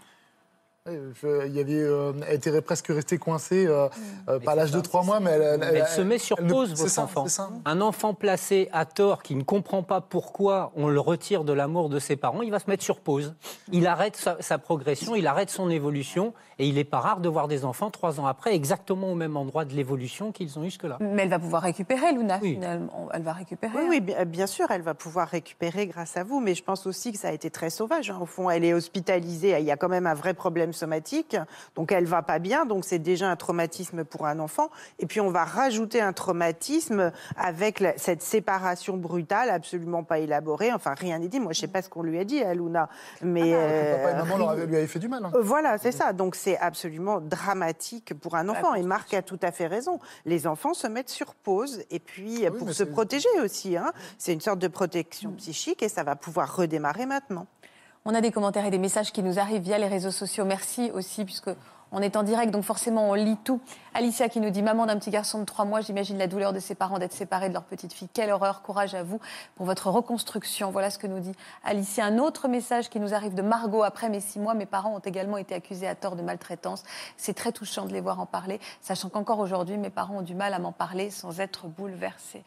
Il 0.88 1.54
y 1.54 1.60
avait, 1.60 1.74
euh, 1.74 2.14
elle 2.28 2.36
était 2.36 2.62
presque 2.62 2.88
restée 2.88 3.18
coincée, 3.18 3.68
euh, 3.68 3.90
euh, 4.30 4.40
pas 4.40 4.54
à 4.54 4.56
l'âge 4.56 4.72
de 4.72 4.80
trois 4.80 5.04
mois, 5.04 5.20
mais 5.20 5.32
elle, 5.32 5.62
Elle, 5.62 5.88
se 5.88 6.02
met 6.02 6.18
sur 6.18 6.38
pause, 6.38 6.74
votre 6.74 6.90
ça, 6.90 7.04
enfant. 7.04 7.26
Un 7.66 7.82
enfant 7.82 8.14
placé 8.14 8.70
à 8.72 8.86
tort 8.86 9.22
qui 9.22 9.36
ne 9.36 9.44
comprend 9.44 9.84
pas 9.84 10.00
pourquoi 10.00 10.72
on 10.76 10.88
le 10.88 11.00
retire 11.00 11.44
de 11.44 11.52
l'amour 11.52 11.90
de 11.90 12.00
ses 12.00 12.16
parents, 12.16 12.42
il 12.42 12.50
va 12.50 12.60
se 12.60 12.70
mettre 12.70 12.84
sur 12.84 13.02
pause. 13.02 13.36
Il 13.74 13.88
arrête 13.88 14.16
sa, 14.16 14.42
sa 14.42 14.58
progression, 14.58 15.16
il 15.16 15.28
arrête 15.28 15.50
son 15.50 15.70
évolution, 15.70 16.34
et 16.60 16.68
il 16.68 16.76
n'est 16.76 16.84
pas 16.84 17.00
rare 17.00 17.20
de 17.22 17.30
voir 17.30 17.48
des 17.48 17.66
enfants 17.66 17.90
trois 17.90 18.20
ans 18.20 18.26
après 18.28 18.54
exactement 18.54 19.12
au 19.12 19.16
même 19.16 19.36
endroit 19.38 19.66
de 19.66 19.74
l'évolution 19.74 20.32
qu'ils 20.32 20.60
ont 20.60 20.64
eu 20.64 20.66
jusque-là. 20.66 20.98
Mais 21.00 21.24
elle 21.24 21.30
va 21.30 21.40
pouvoir 21.40 21.64
récupérer, 21.64 22.12
Luna, 22.12 22.40
Oui. 22.42 22.54
finalement. 22.56 23.10
Elle 23.14 23.24
va 23.24 23.34
récupérer. 23.34 23.72
Oui, 23.76 24.02
oui, 24.08 24.26
bien 24.26 24.46
sûr, 24.46 24.70
elle 24.70 24.82
va 24.82 24.94
pouvoir 24.94 25.28
récupérer 25.30 25.88
grâce 25.88 26.18
à 26.18 26.24
vous, 26.24 26.40
mais 26.40 26.54
je 26.54 26.64
pense 26.64 26.86
aussi 26.86 27.12
que 27.12 27.18
ça 27.18 27.30
a 27.30 27.32
été 27.32 27.50
très 27.50 27.70
sauvage. 27.70 28.12
hein. 28.12 28.20
Au 28.22 28.26
fond, 28.26 28.50
elle 28.50 28.66
est 28.66 28.74
hospitalisée, 28.74 29.58
il 29.60 29.66
y 29.66 29.72
a 29.72 29.78
quand 29.78 29.90
même 29.90 30.06
un 30.06 30.14
vrai 30.14 30.34
problème 30.34 30.74
somatique, 30.74 31.38
donc 31.76 31.92
elle 31.92 32.06
va 32.06 32.22
pas 32.22 32.40
bien, 32.40 32.66
donc 32.66 32.84
c'est 32.86 33.00
déjà 33.00 33.30
un 33.30 33.36
traumatisme 33.36 34.04
pour 34.04 34.26
un 34.28 34.40
enfant. 34.40 34.70
Et 35.00 35.06
puis 35.06 35.22
on 35.22 35.30
va 35.32 35.46
rajouter 35.46 36.02
un 36.02 36.12
traumatisme 36.14 37.12
avec 37.38 37.84
cette 37.98 38.22
séparation 38.22 38.98
brutale, 38.98 39.50
absolument 39.50 40.04
pas 40.04 40.20
élaborée. 40.20 40.74
Enfin, 40.74 40.94
rien 40.98 41.20
n'est 41.20 41.28
dit. 41.28 41.40
Moi, 41.40 41.54
je 41.54 41.62
sais 41.62 41.68
pas 41.68 41.82
ce 41.82 41.90
qu'on 41.90 42.04
lui 42.04 42.20
a 42.20 42.24
dit 42.24 42.42
à 42.44 42.54
Luna, 42.54 42.90
mais 43.22 43.54
euh, 43.54 43.96
Papa 43.98 44.12
et 44.12 44.16
maman 44.16 44.38
leur 44.38 44.38
rien- 44.50 44.58
avaient- 44.58 44.66
lui 44.66 44.76
avaient 44.78 44.88
fait 44.88 45.00
du 45.00 45.08
mal. 45.08 45.24
hein. 45.26 45.32
euh, 45.36 45.42
Voilà, 45.42 45.78
c'est 45.78 45.92
ça. 45.92 46.12
Donc 46.14 46.36
c'est 46.36 46.49
absolument 46.58 47.20
dramatique 47.22 48.14
pour 48.20 48.36
un 48.36 48.50
enfant. 48.50 48.74
Et 48.76 48.84
Marc 48.84 49.14
a 49.14 49.22
tout 49.22 49.40
à 49.42 49.52
fait 49.52 49.68
raison. 49.68 50.00
Les 50.26 50.48
enfants 50.48 50.74
se 50.74 50.88
mettent 50.88 51.10
sur 51.10 51.36
pause 51.36 51.84
et 51.92 52.00
puis 52.00 52.46
euh, 52.46 52.50
Oui, 52.52 52.60
pour 52.60 52.68
se 52.70 52.74
c'est- 52.74 52.86
protéger 52.88 53.28
aussi. 53.44 53.76
hein. 53.78 53.92
C'est 54.18 54.34
une 54.34 54.42
sorte 54.42 54.60
de 54.60 54.68
protection 54.68 55.32
psychique 55.34 55.84
et 55.84 55.90
ça 55.90 56.04
va 56.04 56.16
pouvoir 56.16 56.56
redémarrer 56.56 57.06
maintenant. 57.06 57.48
On 58.06 58.16
a 58.16 58.22
des 58.22 58.32
commentaires 58.32 58.66
et 58.66 58.72
des 58.72 58.78
messages 58.78 59.12
qui 59.12 59.22
nous 59.24 59.40
arrivent 59.40 59.62
via 59.62 59.78
les 59.78 59.88
réseaux 59.88 60.12
sociaux. 60.12 60.46
Merci 60.46 60.90
aussi, 60.94 61.26
puisque 61.26 61.50
on 61.92 62.02
est 62.02 62.16
en 62.16 62.24
direct, 62.24 62.52
donc 62.52 62.64
forcément 62.64 63.10
on 63.10 63.14
lit 63.14 63.38
tout. 63.44 63.62
Alicia 63.94 64.30
qui 64.30 64.40
nous 64.40 64.50
dit 64.50 64.62
Maman 64.62 64.86
d'un 64.86 64.98
petit 64.98 65.10
garçon 65.10 65.40
de 65.40 65.46
trois 65.46 65.66
mois, 65.66 65.82
j'imagine 65.82 66.18
la 66.18 66.28
douleur 66.28 66.54
de 66.54 66.60
ses 66.60 66.76
parents 66.76 67.00
d'être 67.00 67.14
séparés 67.14 67.50
de 67.50 67.54
leur 67.54 67.64
petite 67.64 67.94
fille. 67.94 68.10
Quelle 68.14 68.32
horreur, 68.32 68.62
courage 68.62 68.94
à 68.94 69.04
vous 69.04 69.20
pour 69.56 69.66
votre 69.66 69.90
reconstruction. 69.90 70.72
Voilà 70.72 70.90
ce 70.90 70.98
que 70.98 71.08
nous 71.08 71.20
dit 71.20 71.34
Alicia. 71.64 72.06
Un 72.06 72.20
autre 72.20 72.48
message 72.48 72.90
qui 72.90 73.00
nous 73.00 73.14
arrive 73.14 73.34
de 73.34 73.42
Margot 73.42 73.84
Après 73.84 74.10
mes 74.10 74.20
six 74.20 74.40
mois, 74.40 74.54
mes 74.54 74.66
parents 74.66 74.96
ont 74.96 75.00
également 75.00 75.38
été 75.38 75.56
accusés 75.56 75.88
à 75.88 75.96
tort 75.96 76.16
de 76.16 76.22
maltraitance. 76.22 76.84
C'est 77.18 77.34
très 77.34 77.52
touchant 77.52 77.86
de 77.86 77.94
les 77.94 78.02
voir 78.02 78.20
en 78.20 78.26
parler, 78.26 78.60
sachant 78.82 79.10
qu'encore 79.10 79.40
aujourd'hui, 79.40 79.78
mes 79.78 79.90
parents 79.90 80.18
ont 80.18 80.22
du 80.22 80.36
mal 80.36 80.54
à 80.54 80.60
m'en 80.60 80.72
parler 80.72 81.10
sans 81.10 81.40
être 81.40 81.68
bouleversés. 81.68 82.44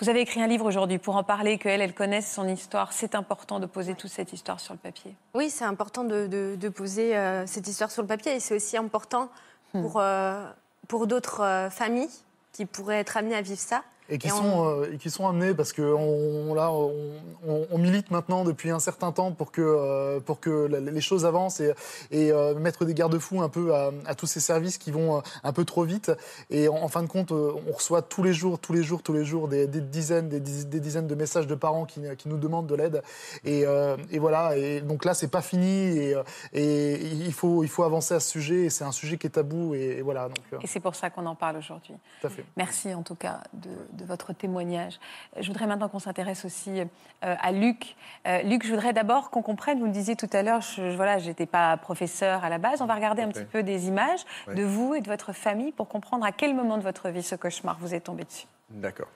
Vous 0.00 0.08
avez 0.08 0.20
écrit 0.20 0.40
un 0.40 0.46
livre 0.46 0.64
aujourd'hui 0.64 0.98
pour 0.98 1.16
en 1.16 1.24
parler, 1.24 1.58
qu'elle, 1.58 1.80
elle 1.80 1.94
connaisse 1.94 2.32
son 2.32 2.46
histoire. 2.46 2.92
C'est 2.92 3.16
important 3.16 3.58
de 3.58 3.66
poser 3.66 3.94
toute 3.94 4.10
cette 4.12 4.32
histoire 4.32 4.60
sur 4.60 4.72
le 4.74 4.78
papier. 4.78 5.14
Oui, 5.34 5.50
c'est 5.50 5.64
important 5.64 6.04
de, 6.04 6.28
de- 6.28 6.56
de 6.58 6.68
poser 6.68 7.16
euh, 7.16 7.46
cette 7.46 7.66
histoire 7.66 7.90
sur 7.90 8.02
le 8.02 8.08
papier 8.08 8.36
et 8.36 8.40
c'est 8.40 8.54
aussi 8.54 8.76
important 8.76 9.28
pour, 9.72 9.94
euh, 9.96 10.44
pour 10.86 11.06
d'autres 11.08 11.40
euh, 11.42 11.68
familles 11.70 12.08
qui 12.52 12.64
pourraient 12.64 13.00
être 13.00 13.16
amenées 13.16 13.34
à 13.34 13.42
vivre 13.42 13.58
ça. 13.60 13.82
Et 14.10 14.16
qui, 14.18 14.28
Et 14.28 14.32
on- 14.32 14.36
sont, 14.36 14.68
euh, 14.80 14.92
et 14.92 14.96
qui 14.96 15.10
sont 15.10 15.26
amenés 15.28 15.52
parce 15.54 15.72
que 15.72 15.82
on, 15.82 16.54
là, 16.54 16.70
on, 16.72 17.78
milite 17.78 18.10
maintenant 18.10 18.42
depuis 18.44 18.70
un 18.70 18.78
certain 18.80 19.12
temps 19.12 19.32
pour 19.32 19.52
que, 19.52 19.60
euh, 19.62 20.18
pour 20.20 20.40
que 20.40 20.66
la- 20.66 20.80
les 20.80 21.00
choses 21.00 21.24
avancent 21.26 21.60
et, 21.60 21.72
et 22.10 22.32
euh, 22.32 22.54
mettre 22.54 22.84
des 22.84 22.94
garde-fous 22.94 23.40
un 23.42 23.48
peu 23.48 23.74
à, 23.74 23.90
à 24.06 24.14
tous 24.14 24.26
ces 24.26 24.40
services 24.40 24.78
qui 24.78 24.90
vont 24.90 25.22
un 25.44 25.52
peu 25.52 25.64
trop 25.64 25.84
vite. 25.84 26.10
Et 26.50 26.68
en, 26.68 26.74
en 26.76 26.88
fin 26.88 27.02
de 27.02 27.06
compte, 27.08 27.32
on 27.32 27.72
reçoit 27.72 28.02
tous 28.02 28.22
les 28.22 28.32
jours, 28.32 28.58
tous 28.58 28.72
les 28.72 28.82
jours, 28.82 29.02
tous 29.02 29.12
les 29.12 29.24
jours 29.24 29.46
des, 29.48 29.66
des 29.66 29.80
dizaines, 29.80 30.28
des, 30.28 30.40
diz- 30.40 30.68
des 30.68 30.80
dizaines 30.80 31.06
de 31.06 31.14
messages 31.14 31.46
de 31.46 31.54
parents 31.54 31.84
qui, 31.84 32.00
qui 32.16 32.28
nous 32.28 32.38
demandent 32.38 32.66
de 32.66 32.74
l'aide. 32.74 33.02
Et, 33.44 33.64
et 34.10 34.18
voilà. 34.18 34.56
Et 34.56 34.80
donc 34.80 35.04
là, 35.04 35.14
c'est 35.14 35.28
pas 35.28 35.42
fini 35.42 35.68
et, 35.98 36.14
et 36.54 36.94
il 37.06 37.32
faut, 37.32 37.62
il 37.62 37.68
faut 37.68 37.84
avancer 37.84 38.14
à 38.14 38.20
ce 38.20 38.30
sujet. 38.30 38.64
Et 38.64 38.70
c'est 38.70 38.84
un 38.84 38.92
sujet 38.92 39.18
qui 39.18 39.26
est 39.26 39.30
tabou. 39.30 39.74
Et, 39.74 40.00
voilà. 40.02 40.28
Donc, 40.28 40.62
Et 40.62 40.66
c'est 40.66 40.80
pour 40.80 40.94
ça 40.94 41.10
qu'on 41.10 41.26
en 41.26 41.34
parle 41.34 41.58
aujourd'hui. 41.58 41.94
tout 42.20 42.26
à 42.26 42.30
fait. 42.30 42.44
Merci 42.56 42.94
en 42.94 43.02
tout 43.02 43.14
cas 43.14 43.40
de, 43.52 43.68
de 43.92 43.97
votre 44.04 44.32
témoignage. 44.32 44.98
Je 45.38 45.46
voudrais 45.48 45.66
maintenant 45.66 45.88
qu'on 45.88 45.98
s'intéresse 45.98 46.44
aussi 46.44 46.80
euh, 46.80 46.84
à 47.20 47.52
Luc. 47.52 47.96
Euh, 48.26 48.42
Luc, 48.42 48.64
je 48.64 48.70
voudrais 48.70 48.92
d'abord 48.92 49.30
qu'on 49.30 49.42
comprenne, 49.42 49.78
vous 49.78 49.86
le 49.86 49.90
disiez 49.92 50.16
tout 50.16 50.28
à 50.32 50.42
l'heure, 50.42 50.60
je, 50.60 50.90
je- 50.90 50.96
voilà, 50.96 51.18
j'étais 51.18 51.46
pas 51.46 51.76
professeur 51.76 52.44
à 52.44 52.48
la 52.48 52.58
base. 52.58 52.80
On 52.82 52.86
va 52.86 52.94
regarder 52.94 53.22
un 53.22 53.28
petit 53.28 53.44
peu 53.44 53.62
des 53.62 53.88
images 53.88 54.20
de 54.54 54.62
vous 54.62 54.94
et 54.94 55.00
de 55.00 55.08
votre 55.08 55.32
famille 55.32 55.72
pour 55.72 55.88
comprendre 55.88 56.24
à 56.24 56.32
quel 56.32 56.54
moment 56.54 56.76
de 56.78 56.82
votre 56.82 57.08
vie 57.08 57.22
ce 57.22 57.34
cauchemar 57.34 57.78
vous 57.80 57.94
est 57.94 58.00
tombé 58.00 58.24
dessus. 58.24 58.46
D'accord. 58.70 59.08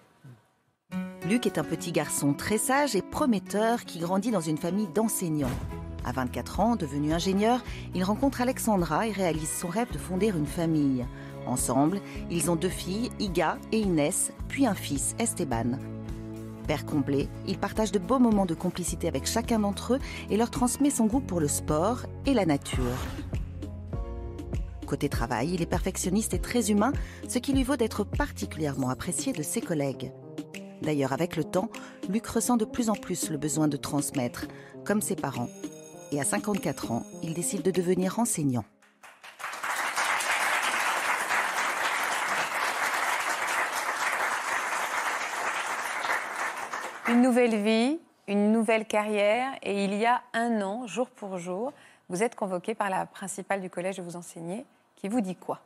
Luc 1.28 1.46
est 1.46 1.56
un 1.58 1.64
petit 1.64 1.92
garçon 1.92 2.34
très 2.34 2.58
sage 2.58 2.96
et 2.96 3.02
prometteur 3.02 3.84
qui 3.84 4.00
grandit 4.00 4.30
dans 4.30 4.40
une 4.40 4.58
famille 4.58 4.88
d'enseignants. 4.88 5.48
À 6.04 6.10
24 6.10 6.58
ans, 6.60 6.74
devenu 6.74 7.12
ingénieur, 7.12 7.62
il 7.94 8.02
rencontre 8.02 8.40
Alexandra 8.40 9.06
et 9.06 9.12
réalise 9.12 9.48
son 9.50 9.68
rêve 9.68 9.92
de 9.92 9.98
fonder 9.98 10.28
une 10.30 10.46
famille. 10.46 11.06
Ensemble, 11.46 12.00
ils 12.30 12.50
ont 12.50 12.56
deux 12.56 12.68
filles, 12.68 13.10
Iga 13.18 13.58
et 13.72 13.80
Inès, 13.80 14.32
puis 14.48 14.66
un 14.66 14.74
fils, 14.74 15.14
Esteban. 15.18 15.78
Père 16.66 16.86
complet, 16.86 17.28
il 17.46 17.58
partage 17.58 17.92
de 17.92 17.98
beaux 17.98 18.20
moments 18.20 18.46
de 18.46 18.54
complicité 18.54 19.08
avec 19.08 19.26
chacun 19.26 19.58
d'entre 19.58 19.94
eux 19.94 19.98
et 20.30 20.36
leur 20.36 20.50
transmet 20.50 20.90
son 20.90 21.06
goût 21.06 21.20
pour 21.20 21.40
le 21.40 21.48
sport 21.48 22.06
et 22.26 22.34
la 22.34 22.46
nature. 22.46 22.82
Côté 24.86 25.08
travail, 25.08 25.54
il 25.54 25.62
est 25.62 25.66
perfectionniste 25.66 26.34
et 26.34 26.38
très 26.38 26.70
humain, 26.70 26.92
ce 27.26 27.38
qui 27.38 27.52
lui 27.52 27.64
vaut 27.64 27.76
d'être 27.76 28.04
particulièrement 28.04 28.90
apprécié 28.90 29.32
de 29.32 29.42
ses 29.42 29.60
collègues. 29.60 30.12
D'ailleurs, 30.82 31.12
avec 31.12 31.36
le 31.36 31.44
temps, 31.44 31.70
Luc 32.08 32.26
ressent 32.26 32.56
de 32.56 32.64
plus 32.64 32.90
en 32.90 32.94
plus 32.94 33.30
le 33.30 33.38
besoin 33.38 33.68
de 33.68 33.76
transmettre, 33.76 34.46
comme 34.84 35.00
ses 35.00 35.16
parents. 35.16 35.48
Et 36.10 36.20
à 36.20 36.24
54 36.24 36.90
ans, 36.92 37.06
il 37.22 37.34
décide 37.34 37.62
de 37.62 37.70
devenir 37.70 38.18
enseignant. 38.18 38.64
Une 47.12 47.20
nouvelle 47.20 47.62
vie, 47.62 48.00
une 48.26 48.52
nouvelle 48.52 48.86
carrière, 48.86 49.52
et 49.62 49.84
il 49.84 49.94
y 49.96 50.06
a 50.06 50.22
un 50.32 50.62
an, 50.62 50.86
jour 50.86 51.10
pour 51.10 51.36
jour, 51.36 51.74
vous 52.08 52.22
êtes 52.22 52.34
convoqué 52.34 52.74
par 52.74 52.88
la 52.88 53.04
principale 53.04 53.60
du 53.60 53.68
collège 53.68 53.98
où 53.98 54.02
vous 54.02 54.16
enseignez, 54.16 54.64
qui 54.96 55.08
vous 55.10 55.20
dit 55.20 55.36
quoi? 55.36 55.60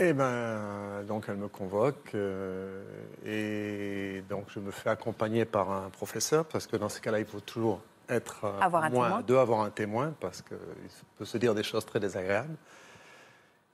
Eh 0.00 0.12
ben, 0.12 1.04
donc 1.06 1.26
elle 1.28 1.36
me 1.36 1.46
convoque 1.46 2.10
euh, 2.16 2.82
et 3.24 4.24
donc 4.28 4.46
je 4.48 4.58
me 4.58 4.72
fais 4.72 4.90
accompagner 4.90 5.44
par 5.44 5.70
un 5.70 5.90
professeur 5.90 6.44
parce 6.44 6.66
que 6.66 6.76
dans 6.76 6.88
ces 6.88 7.00
cas-là, 7.00 7.20
il 7.20 7.26
faut 7.26 7.38
toujours 7.38 7.80
être 8.08 8.44
euh, 8.44 8.60
Avoir 8.60 8.82
un 8.82 8.90
moins 8.90 9.20
deux, 9.22 9.38
avoir 9.38 9.60
un 9.60 9.70
témoin 9.70 10.12
parce 10.18 10.42
qu'il 10.42 10.56
peut 11.18 11.24
se 11.24 11.38
dire 11.38 11.54
des 11.54 11.62
choses 11.62 11.86
très 11.86 12.00
désagréables. 12.00 12.56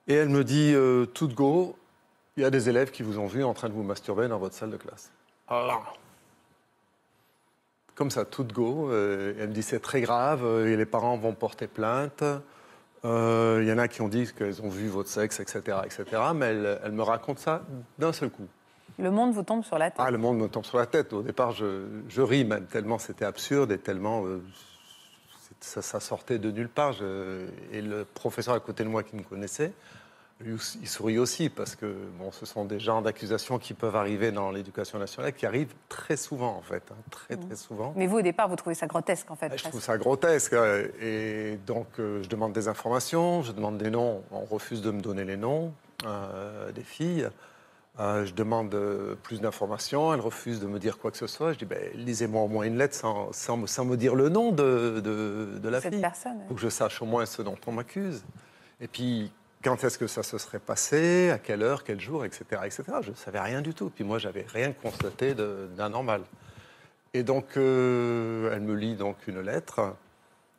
Et 0.07 0.13
elle 0.13 0.29
me 0.29 0.45
dit 0.45 0.75
euh, 0.75 1.07
tout 1.07 1.29
de 1.29 1.35
go, 1.35 1.79
il 2.37 2.43
y 2.43 2.47
a 2.47 2.51
des 2.51 2.69
élèves 2.69 2.91
qui 2.91 3.03
vous 3.03 3.19
ont 3.19 3.27
vu 3.27 3.43
en 3.43 3.55
train 3.55 3.71
de 3.71 3.75
vous 3.75 3.85
masturber 3.85 4.29
dans 4.29 4.39
votre 4.39 4.55
salle 4.55 4.71
de 4.71 4.77
classe. 4.77 5.11
Alors, 5.49 5.97
comme 7.95 8.11
ça, 8.11 8.25
tout 8.25 8.45
de 8.45 8.53
go. 8.53 8.91
euh, 8.91 9.35
elle 9.39 9.49
me 9.49 9.53
dit 9.55 9.63
c'est 9.63 9.81
très 9.81 10.01
grave 10.01 10.45
euh, 10.45 10.67
et 10.73 10.77
les 10.77 10.87
parents 10.87 11.17
vont 11.17 11.33
porter 11.35 11.67
plainte. 11.67 12.23
Euh, 13.05 13.61
Il 13.63 13.69
y 13.69 13.73
en 13.73 13.79
a 13.79 13.87
qui 13.89 14.01
ont 14.03 14.09
dit 14.09 14.27
qu'elles 14.37 14.63
ont 14.63 14.69
vu 14.69 14.89
votre 14.89 15.09
sexe, 15.11 15.39
etc., 15.41 15.79
etc. 15.85 16.05
Mais 16.35 16.47
elle, 16.47 16.81
elle 16.85 16.93
me 16.93 17.03
raconte 17.03 17.39
ça 17.39 17.63
d'un 17.99 18.13
seul 18.13 18.31
coup. 18.31 18.47
Le 18.99 19.11
monde 19.11 19.33
vous 19.35 19.43
tombe 19.43 19.65
sur 19.65 19.77
la 19.79 19.91
tête. 19.91 20.01
Ah, 20.05 20.11
le 20.11 20.19
monde 20.19 20.39
me 20.39 20.49
tombe 20.49 20.65
sur 20.65 20.79
la 20.79 20.87
tête. 20.87 21.13
Au 21.13 21.23
départ, 21.23 21.51
je, 21.53 21.85
je 22.09 22.23
ris 22.23 22.45
même 22.45 22.67
tellement 22.67 22.99
c'était 22.99 23.25
absurde 23.25 23.73
et 23.73 23.79
tellement 23.79 24.25
euh, 24.25 24.41
ça, 25.61 25.83
ça 25.83 26.01
sortait 26.01 26.39
de 26.39 26.51
nulle 26.51 26.69
part. 26.69 26.93
Je- 26.93 27.47
et 27.73 27.83
le 27.83 28.05
professeur 28.05 28.55
à 28.55 28.61
côté 28.61 28.85
de 28.85 28.89
moi 28.89 29.03
qui 29.03 29.17
me 29.17 29.23
connaissait, 29.23 29.73
il 30.45 30.89
sourit 30.89 31.19
aussi 31.19 31.49
parce 31.49 31.75
que 31.77 31.87
bon, 32.19 32.31
ce 32.33 32.45
sont 32.45 32.65
des 32.65 32.79
genres 32.81 33.03
d'accusations 33.03 33.59
qui 33.59 33.73
peuvent 33.73 33.97
arriver 33.97 34.33
dans 34.33 34.51
l'éducation 34.51 34.99
nationale, 34.99 35.33
qui 35.33 35.47
arrivent 35.47 35.73
très 35.89 36.17
souvent 36.17 36.57
en 36.57 36.63
fait, 36.63 36.83
hein, 36.91 36.97
très 37.11 37.37
très 37.37 37.57
souvent. 37.57 37.95
Mais 37.97 38.07
vous, 38.07 38.19
au 38.19 38.23
départ, 38.23 38.49
vous 38.49 38.57
trouvez 38.57 38.75
ça 38.75 38.87
grotesque, 38.87 39.31
en 39.31 39.37
fait. 39.37 39.47
Ah, 39.47 39.57
Je 39.57 39.63
presque. 39.63 39.69
trouve 39.71 39.83
ça 39.83 39.97
grotesque. 39.97 40.53
euh, 40.53 40.89
Et 41.01 41.59
donc, 41.67 41.87
euh, 41.99 42.23
je 42.23 42.29
demande 42.29 42.53
des 42.53 42.69
informations, 42.69 43.43
je 43.43 43.53
demande 43.53 43.79
des 43.79 43.91
noms. 43.91 44.23
On 44.33 44.45
refuse 44.45 44.83
de 44.83 44.91
me 44.91 45.01
donner 45.01 45.25
les 45.25 45.37
noms 45.37 45.73
euh, 46.05 46.73
des 46.73 46.83
filles. 46.83 47.29
Euh, 48.01 48.27
je 48.27 48.35
demande 48.35 48.77
plus 49.23 49.41
d'informations. 49.41 50.13
Elle 50.13 50.21
refuse 50.21 50.59
de 50.61 50.67
me 50.67 50.81
dire 50.81 50.99
quoi 50.99 51.13
que 51.13 51.17
ce 51.17 51.29
soit. 51.29 51.53
Je 51.53 51.59
dis, 51.59 51.65
ben, 51.65 51.79
lisez-moi 51.95 52.43
au 52.43 52.49
moins 52.49 52.65
une 52.65 52.77
lettre 52.77 52.97
sans, 52.97 53.33
sans 53.33 53.57
me, 53.57 53.67
sans 53.69 53.85
me 53.85 53.97
dire 53.97 54.17
le 54.17 54.29
nom 54.29 54.51
de, 54.51 55.01
de, 55.03 55.59
de 55.63 55.69
la 55.69 55.81
Cette 55.81 55.93
fille. 55.93 56.03
personne, 56.03 56.39
Il 56.43 56.49
faut 56.49 56.55
que 56.55 56.61
je 56.61 56.69
sache 56.69 57.01
au 57.01 57.07
moins 57.07 57.25
ce 57.25 57.41
dont 57.41 57.57
on 57.69 57.73
m'accuse. 57.73 58.25
Et 58.81 58.89
puis, 58.89 59.31
quand 59.65 59.83
est-ce 59.83 59.99
que 59.99 60.07
ça 60.07 60.23
se 60.23 60.37
serait 60.39 60.59
passé, 60.59 61.31
à 61.31 61.39
quelle 61.39 61.63
heure, 61.63 61.83
quel 61.85 62.01
jour, 62.01 62.25
etc. 62.25 62.45
etc. 62.65 62.83
Je 63.03 63.11
ne 63.11 63.15
savais 63.17 63.41
rien 63.41 63.63
du 63.63 63.75
tout. 63.75 63.91
Puis 63.91 64.05
moi, 64.05 64.19
j'avais 64.19 64.45
rien 64.53 64.73
constaté 64.73 65.35
d'anormal. 65.35 66.23
Et 67.15 67.23
donc, 67.23 67.57
euh, 67.57 68.53
elle 68.53 68.61
me 68.63 68.75
lit 68.75 68.95
donc 68.97 69.17
une 69.27 69.41
lettre. 69.41 69.95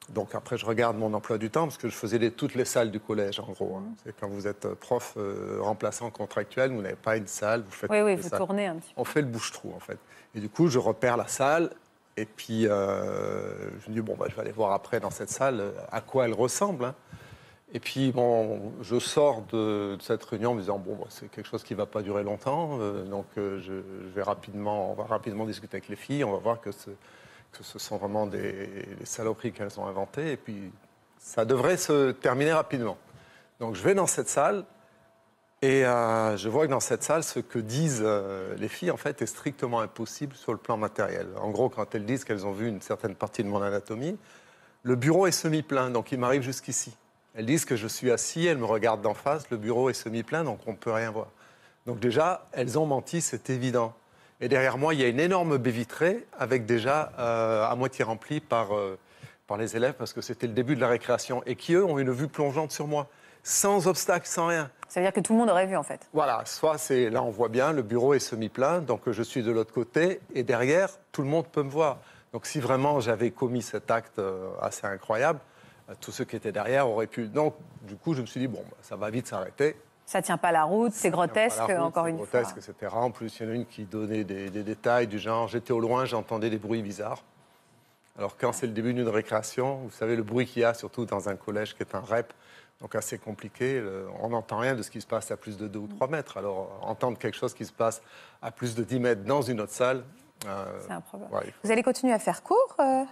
Donc 0.10 0.36
après, 0.36 0.58
je 0.58 0.66
regarde 0.66 0.98
mon 0.98 1.14
emploi 1.14 1.38
du 1.38 1.50
temps 1.50 1.64
parce 1.64 1.78
que 1.78 1.90
je 1.90 1.96
faisais 1.96 2.18
les- 2.20 2.32
toutes 2.32 2.54
les 2.56 2.66
salles 2.66 2.92
du 2.92 3.00
collège, 3.00 3.40
en 3.40 3.52
gros. 3.52 3.78
hein. 3.78 3.84
C'est 4.04 4.16
quand 4.20 4.28
vous 4.28 4.48
êtes 4.48 4.68
prof 4.76 5.14
euh, 5.18 5.58
remplaçant 5.62 6.10
contractuel, 6.12 6.72
vous 6.72 6.82
n'avez 6.82 6.96
pas 6.96 7.18
une 7.18 7.28
salle, 7.28 7.62
vous 7.64 7.72
faites 7.72 7.90
Oui, 7.90 8.02
oui, 8.02 8.16
vous 8.16 8.30
salles. 8.30 8.38
tournez 8.38 8.68
un 8.68 8.76
petit 8.76 8.94
peu. 8.94 9.02
On 9.02 9.04
fait 9.06 9.22
le 9.22 9.28
bouche-trou, 9.28 9.74
en 9.76 9.80
fait. 9.80 9.98
Et 10.36 10.40
du 10.40 10.48
coup, 10.50 10.68
je 10.68 10.78
repère 10.80 11.18
la 11.18 11.28
salle. 11.28 11.72
Et 12.18 12.26
puis, 12.26 12.68
euh, 12.68 13.70
je 13.84 13.90
me 13.90 13.96
dis, 13.96 14.02
bon, 14.02 14.16
bah, 14.16 14.28
je 14.30 14.36
vais 14.36 14.42
aller 14.42 14.52
voir 14.52 14.72
après 14.74 15.00
dans 15.00 15.10
cette 15.12 15.30
salle 15.32 15.74
à 15.92 16.02
quoi 16.02 16.26
elle 16.26 16.34
ressemble. 16.34 16.86
hein. 16.86 16.96
Et 17.76 17.82
puis, 17.82 18.14
bon, 18.14 18.72
je 18.82 18.98
sors 19.00 19.42
de, 19.52 19.98
cette 20.00 20.24
réunion 20.24 20.52
en 20.52 20.54
me 20.54 20.62
disant, 20.62 20.80
bon, 20.80 20.98
c'est 21.10 21.30
quelque 21.30 21.46
chose 21.46 21.62
qui 21.62 21.74
ne 21.74 21.78
va 21.80 21.86
pas 21.86 22.02
durer 22.02 22.24
longtemps. 22.24 22.80
euh, 22.80 23.04
donc, 23.04 23.26
euh, 23.38 23.60
je, 23.60 23.74
vais 24.16 24.22
rapidement, 24.22 24.92
on 24.92 24.94
va 24.94 25.04
rapidement 25.04 25.46
discuter 25.46 25.76
avec 25.76 25.90
les 25.90 25.98
filles. 25.98 26.24
On 26.24 26.32
va 26.32 26.38
voir 26.38 26.62
que 26.62 26.72
ce, 26.72 26.90
sont 27.78 27.98
vraiment 27.98 28.28
des, 28.28 28.88
saloperies 29.04 29.52
qu'elles 29.52 29.78
ont 29.78 29.88
inventées. 29.88 30.32
Et 30.32 30.38
puis, 30.38 30.72
ça 31.20 31.44
devrait 31.44 31.76
se 31.76 32.12
terminer 32.12 32.54
rapidement. 32.54 32.98
Donc, 33.60 33.76
je 33.76 33.84
vais 33.84 33.94
dans 33.94 34.08
cette 34.08 34.30
salle. 34.30 34.64
Et 35.62 35.86
euh, 35.86 36.38
je 36.38 36.48
vois 36.48 36.68
que 36.68 36.72
dans 36.72 36.80
cette 36.80 37.04
salle, 37.04 37.26
ce 37.26 37.40
que 37.42 37.60
disent 37.60 38.08
les 38.58 38.70
filles, 38.70 38.92
en 38.92 38.98
fait, 38.98 39.22
est 39.22 39.26
strictement 39.26 39.82
impossible 39.82 40.34
sur 40.38 40.54
le 40.54 40.60
plan 40.60 40.78
matériel. 40.78 41.28
En 41.42 41.50
gros, 41.50 41.68
quand 41.68 41.94
elles 41.94 42.06
disent 42.06 42.24
qu'elles 42.24 42.46
ont 42.46 42.54
vu 42.54 42.70
une 42.70 42.80
certaine 42.80 43.16
partie 43.16 43.44
de 43.44 43.50
mon 43.50 43.62
anatomie, 43.62 44.18
le 44.84 44.96
bureau 44.96 45.28
est 45.28 45.32
semi-plein, 45.32 45.90
donc 45.90 46.14
il 46.14 46.20
m'arrive 46.20 46.42
jusqu'ici. 46.42 46.96
Elles 47.38 47.46
disent 47.46 47.66
que 47.66 47.76
je 47.76 47.88
suis 47.88 48.12
assis, 48.12 48.46
elles 48.46 48.58
me 48.58 48.66
regardent 48.66 49.02
d'en 49.02 49.14
face, 49.14 49.50
le 49.50 49.58
bureau 49.58 49.90
est 49.90 49.94
semi-plein, 49.94 50.44
donc 50.44 50.60
on 50.68 50.72
ne 50.72 50.78
peut 50.78 50.92
rien 50.92 51.12
voir. 51.12 51.28
Donc 51.86 52.00
déjà, 52.00 52.48
elles 52.54 52.80
ont 52.80 52.86
menti, 52.86 53.22
c'est 53.22 53.50
évident. 53.50 53.94
Et 54.40 54.48
derrière 54.48 54.78
moi, 54.78 54.94
il 54.94 55.02
y 55.02 55.04
a 55.04 55.08
une 55.08 55.20
énorme 55.20 55.58
baie 55.58 55.72
vitrée, 55.72 56.26
avec 56.38 56.66
déjà 56.66 57.12
euh, 57.20 57.68
à 57.68 57.76
moitié 57.76 58.06
remplie 58.06 58.40
par, 58.40 58.76
euh, 58.76 58.98
par 59.48 59.58
les 59.58 59.76
élèves, 59.76 59.96
parce 59.98 60.14
que 60.14 60.22
c'était 60.22 60.48
le 60.48 60.54
début 60.54 60.76
de 60.76 60.82
la 60.82 60.88
récréation, 60.88 61.44
et 61.46 61.56
qui, 61.56 61.74
eux, 61.74 61.84
ont 61.84 62.00
une 62.00 62.12
vue 62.12 62.28
plongeante 62.30 62.72
sur 62.72 62.88
moi, 62.88 63.08
sans 63.44 63.88
obstacle, 63.88 64.28
sans 64.28 64.48
rien. 64.48 64.72
Ça 64.88 65.00
veut 65.00 65.06
dire 65.06 65.14
que 65.14 65.20
tout 65.20 65.34
le 65.34 65.40
monde 65.40 65.50
aurait 65.50 65.68
vu, 65.68 65.76
en 65.76 65.84
fait. 65.84 66.08
Voilà, 66.14 66.42
soit 66.46 66.78
c'est 66.78 67.10
là 67.10 67.22
on 67.22 67.32
voit 67.32 67.50
bien, 67.50 67.74
le 67.74 67.82
bureau 67.82 68.14
est 68.14 68.20
semi-plein, 68.20 68.80
donc 68.80 69.02
je 69.12 69.24
suis 69.24 69.44
de 69.44 69.52
l'autre 69.52 69.74
côté, 69.74 70.22
et 70.34 70.44
derrière, 70.44 70.90
tout 71.12 71.22
le 71.22 71.28
monde 71.28 71.48
peut 71.48 71.64
me 71.64 71.70
voir. 71.70 72.00
Donc 72.32 72.46
si 72.46 72.60
vraiment 72.60 73.00
j'avais 73.00 73.32
commis 73.32 73.62
cet 73.62 73.92
acte 73.92 74.20
euh, 74.20 74.50
assez 74.62 74.86
incroyable, 74.88 75.40
euh, 75.40 75.55
tous 76.02 76.12
ceux 76.12 76.26
qui 76.26 76.36
étaient 76.36 76.52
derrière 76.52 76.90
auraient 76.90 77.08
pu. 77.08 77.28
Donc 77.28 77.56
du 77.84 77.96
coup, 77.96 78.14
je 78.14 78.22
me 78.22 78.26
suis 78.26 78.40
dit, 78.40 78.48
bon, 78.48 78.64
bah, 78.70 78.78
ça 78.82 78.96
va 78.96 79.10
vite 79.10 79.28
s'arrêter. 79.28 79.76
Ça 80.08 80.22
tient 80.22 80.38
pas 80.38 80.52
la 80.52 80.64
route, 80.66 80.92
c'est 80.94 81.10
grotesque, 81.10 81.60
route, 81.60 81.72
encore 81.80 82.06
une 82.08 82.18
grotesque, 82.18 82.60
fois. 82.62 82.74
etc. 82.74 82.92
En 82.96 83.10
plus, 83.12 83.40
il 83.40 83.44
y 83.44 83.50
en 83.50 83.52
a 83.52 83.56
une 83.56 83.66
qui 83.66 83.86
donnait 83.86 84.24
des, 84.24 84.50
des 84.52 84.64
détails 84.64 85.08
du 85.08 85.18
genre, 85.18 85.48
j'étais 85.48 85.74
au 85.74 85.80
loin, 85.80 86.06
j'entendais 86.06 86.50
des 86.52 86.60
bruits 86.60 86.84
bizarres. 86.84 87.24
Alors 88.18 88.38
quand 88.38 88.54
c'est 88.54 88.68
le 88.68 88.72
début 88.74 88.94
d'une 88.94 89.10
récréation, 89.10 89.78
vous 89.78 89.90
savez 89.92 90.16
le 90.16 90.24
bruit 90.24 90.46
qu'il 90.46 90.62
y 90.62 90.66
a, 90.66 90.74
surtout 90.74 91.06
dans 91.06 91.28
un 91.28 91.36
collège 91.36 91.76
qui 91.76 91.82
est 91.84 91.96
un 91.96 92.00
REP, 92.02 92.32
donc 92.82 92.94
assez 92.96 93.18
compliqué, 93.18 93.84
on 94.22 94.30
n'entend 94.30 94.60
rien 94.60 94.76
de 94.76 94.84
ce 94.84 94.92
qui 94.92 95.02
se 95.02 95.08
passe 95.08 95.32
à 95.32 95.38
plus 95.38 95.58
de 95.58 95.68
2 95.68 95.80
ou 95.80 95.88
3 95.88 96.08
mètres. 96.08 96.38
Alors 96.38 96.80
entendre 96.84 97.18
quelque 97.18 97.36
chose 97.36 97.54
qui 97.54 97.66
se 97.66 97.74
passe 97.74 98.02
à 98.42 98.52
plus 98.52 98.76
de 98.76 98.84
10 98.84 99.00
mètres 99.00 99.24
dans 99.24 99.42
une 99.42 99.60
autre 99.60 99.74
salle... 99.74 100.04
euh, 100.48 100.66
C'est 100.86 100.94
un 100.94 101.02
problème. 101.02 101.30
ouais, 101.34 101.46
faut- 101.46 101.52
Vous 101.64 101.72
allez 101.72 101.84
continuer 101.84 102.14
à 102.14 102.20
faire 102.20 102.42
cours 102.44 102.76
euh? 102.80 103.04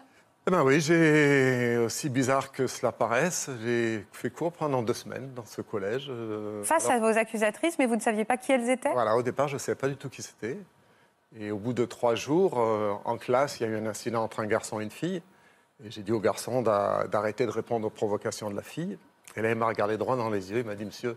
Eh 0.46 0.52
ben 0.52 0.62
oui, 0.64 0.82
j'ai, 0.82 1.78
aussi 1.78 2.10
bizarre 2.10 2.52
que 2.52 2.68
cela 2.68 2.92
paraisse, 2.92 3.50
j'ai 3.64 4.06
fait 4.12 4.30
cours 4.30 4.52
pendant 4.52 4.84
deux 4.84 4.94
semaines 4.94 5.34
dans 5.34 5.46
ce 5.46 5.62
collège. 5.62 6.08
euh, 6.10 6.62
face 6.64 6.90
alors- 6.90 7.06
à 7.06 7.12
vos 7.12 7.18
accusatrices, 7.18 7.80
mais 7.80 7.86
vous 7.86 7.96
ne 7.96 8.02
saviez 8.02 8.26
pas 8.26 8.36
qui 8.36 8.52
elles 8.52 8.70
étaient? 8.70 8.92
Voilà, 8.92 9.16
au 9.16 9.24
départ, 9.24 9.48
je 9.48 9.54
ne 9.54 9.60
savais 9.60 9.78
pas 9.78 9.88
du 9.88 9.96
tout 9.96 10.10
qui 10.10 10.22
c'était. 10.22 10.58
Et 11.40 11.50
au 11.52 11.58
bout 11.58 11.72
de 11.72 11.86
trois 11.86 12.16
jours, 12.16 12.60
euh, 12.60 12.92
en 13.06 13.18
classe, 13.18 13.60
il 13.60 13.64
y 13.64 13.66
a 13.66 13.70
eu 13.70 13.78
un 13.78 13.86
incident 13.86 14.22
entre 14.22 14.42
un 14.42 14.46
garçon 14.46 14.82
et 14.82 14.84
une 14.84 14.92
fille. 14.92 15.22
Et 15.84 15.90
j'ai 15.90 16.04
dit 16.04 16.12
au 16.12 16.20
garçon 16.20 16.62
d'a- 16.62 17.08
d'arrêter 17.08 17.46
de 17.46 17.52
répondre 17.52 17.88
aux 17.88 17.90
provocations 17.90 18.50
de 18.52 18.56
la 18.56 18.62
fille. 18.64 18.98
Et 19.38 19.42
là, 19.42 19.50
il 19.50 19.56
m'a 19.56 19.66
regardé 19.66 19.98
droit 19.98 20.18
dans 20.18 20.30
les 20.30 20.52
yeux. 20.52 20.60
Il 20.60 20.66
m'a 20.66 20.76
dit, 20.76 20.86
monsieur, 20.86 21.16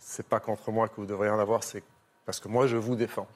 c'est 0.00 0.26
pas 0.26 0.40
contre 0.40 0.72
moi 0.72 0.88
que 0.88 0.96
vous 0.96 1.06
devriez 1.06 1.30
en 1.30 1.38
avoir, 1.38 1.62
c'est 1.62 1.82
parce 2.26 2.40
que 2.40 2.48
moi, 2.48 2.66
je 2.66 2.76
vous 2.76 2.96
défends. 2.96 3.28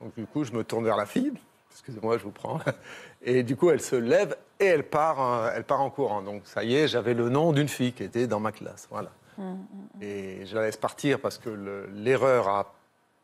Donc 0.00 0.14
du 0.16 0.26
coup, 0.26 0.42
je 0.42 0.52
me 0.52 0.64
tourne 0.64 0.84
vers 0.84 0.96
la 0.96 1.06
fille. 1.06 1.32
Excusez-moi, 1.74 2.16
je 2.18 2.22
vous 2.24 2.30
prends. 2.30 2.60
Et 3.22 3.42
du 3.42 3.56
coup, 3.56 3.70
elle 3.70 3.80
se 3.80 3.96
lève 3.96 4.36
et 4.60 4.66
elle 4.66 4.84
part, 4.84 5.20
euh, 5.20 5.50
elle 5.54 5.64
part 5.64 5.80
en 5.80 5.90
courant. 5.90 6.22
Donc 6.22 6.42
ça 6.44 6.62
y 6.62 6.74
est, 6.76 6.88
j'avais 6.88 7.14
le 7.14 7.28
nom 7.28 7.52
d'une 7.52 7.68
fille 7.68 7.92
qui 7.92 8.04
était 8.04 8.26
dans 8.26 8.38
ma 8.40 8.52
classe. 8.52 8.86
Voilà. 8.90 9.10
Et 10.00 10.46
je 10.46 10.54
la 10.54 10.62
laisse 10.66 10.76
partir 10.76 11.18
parce 11.20 11.38
que 11.38 11.48
le- 11.50 11.86
l'erreur 11.94 12.48
à 12.48 12.72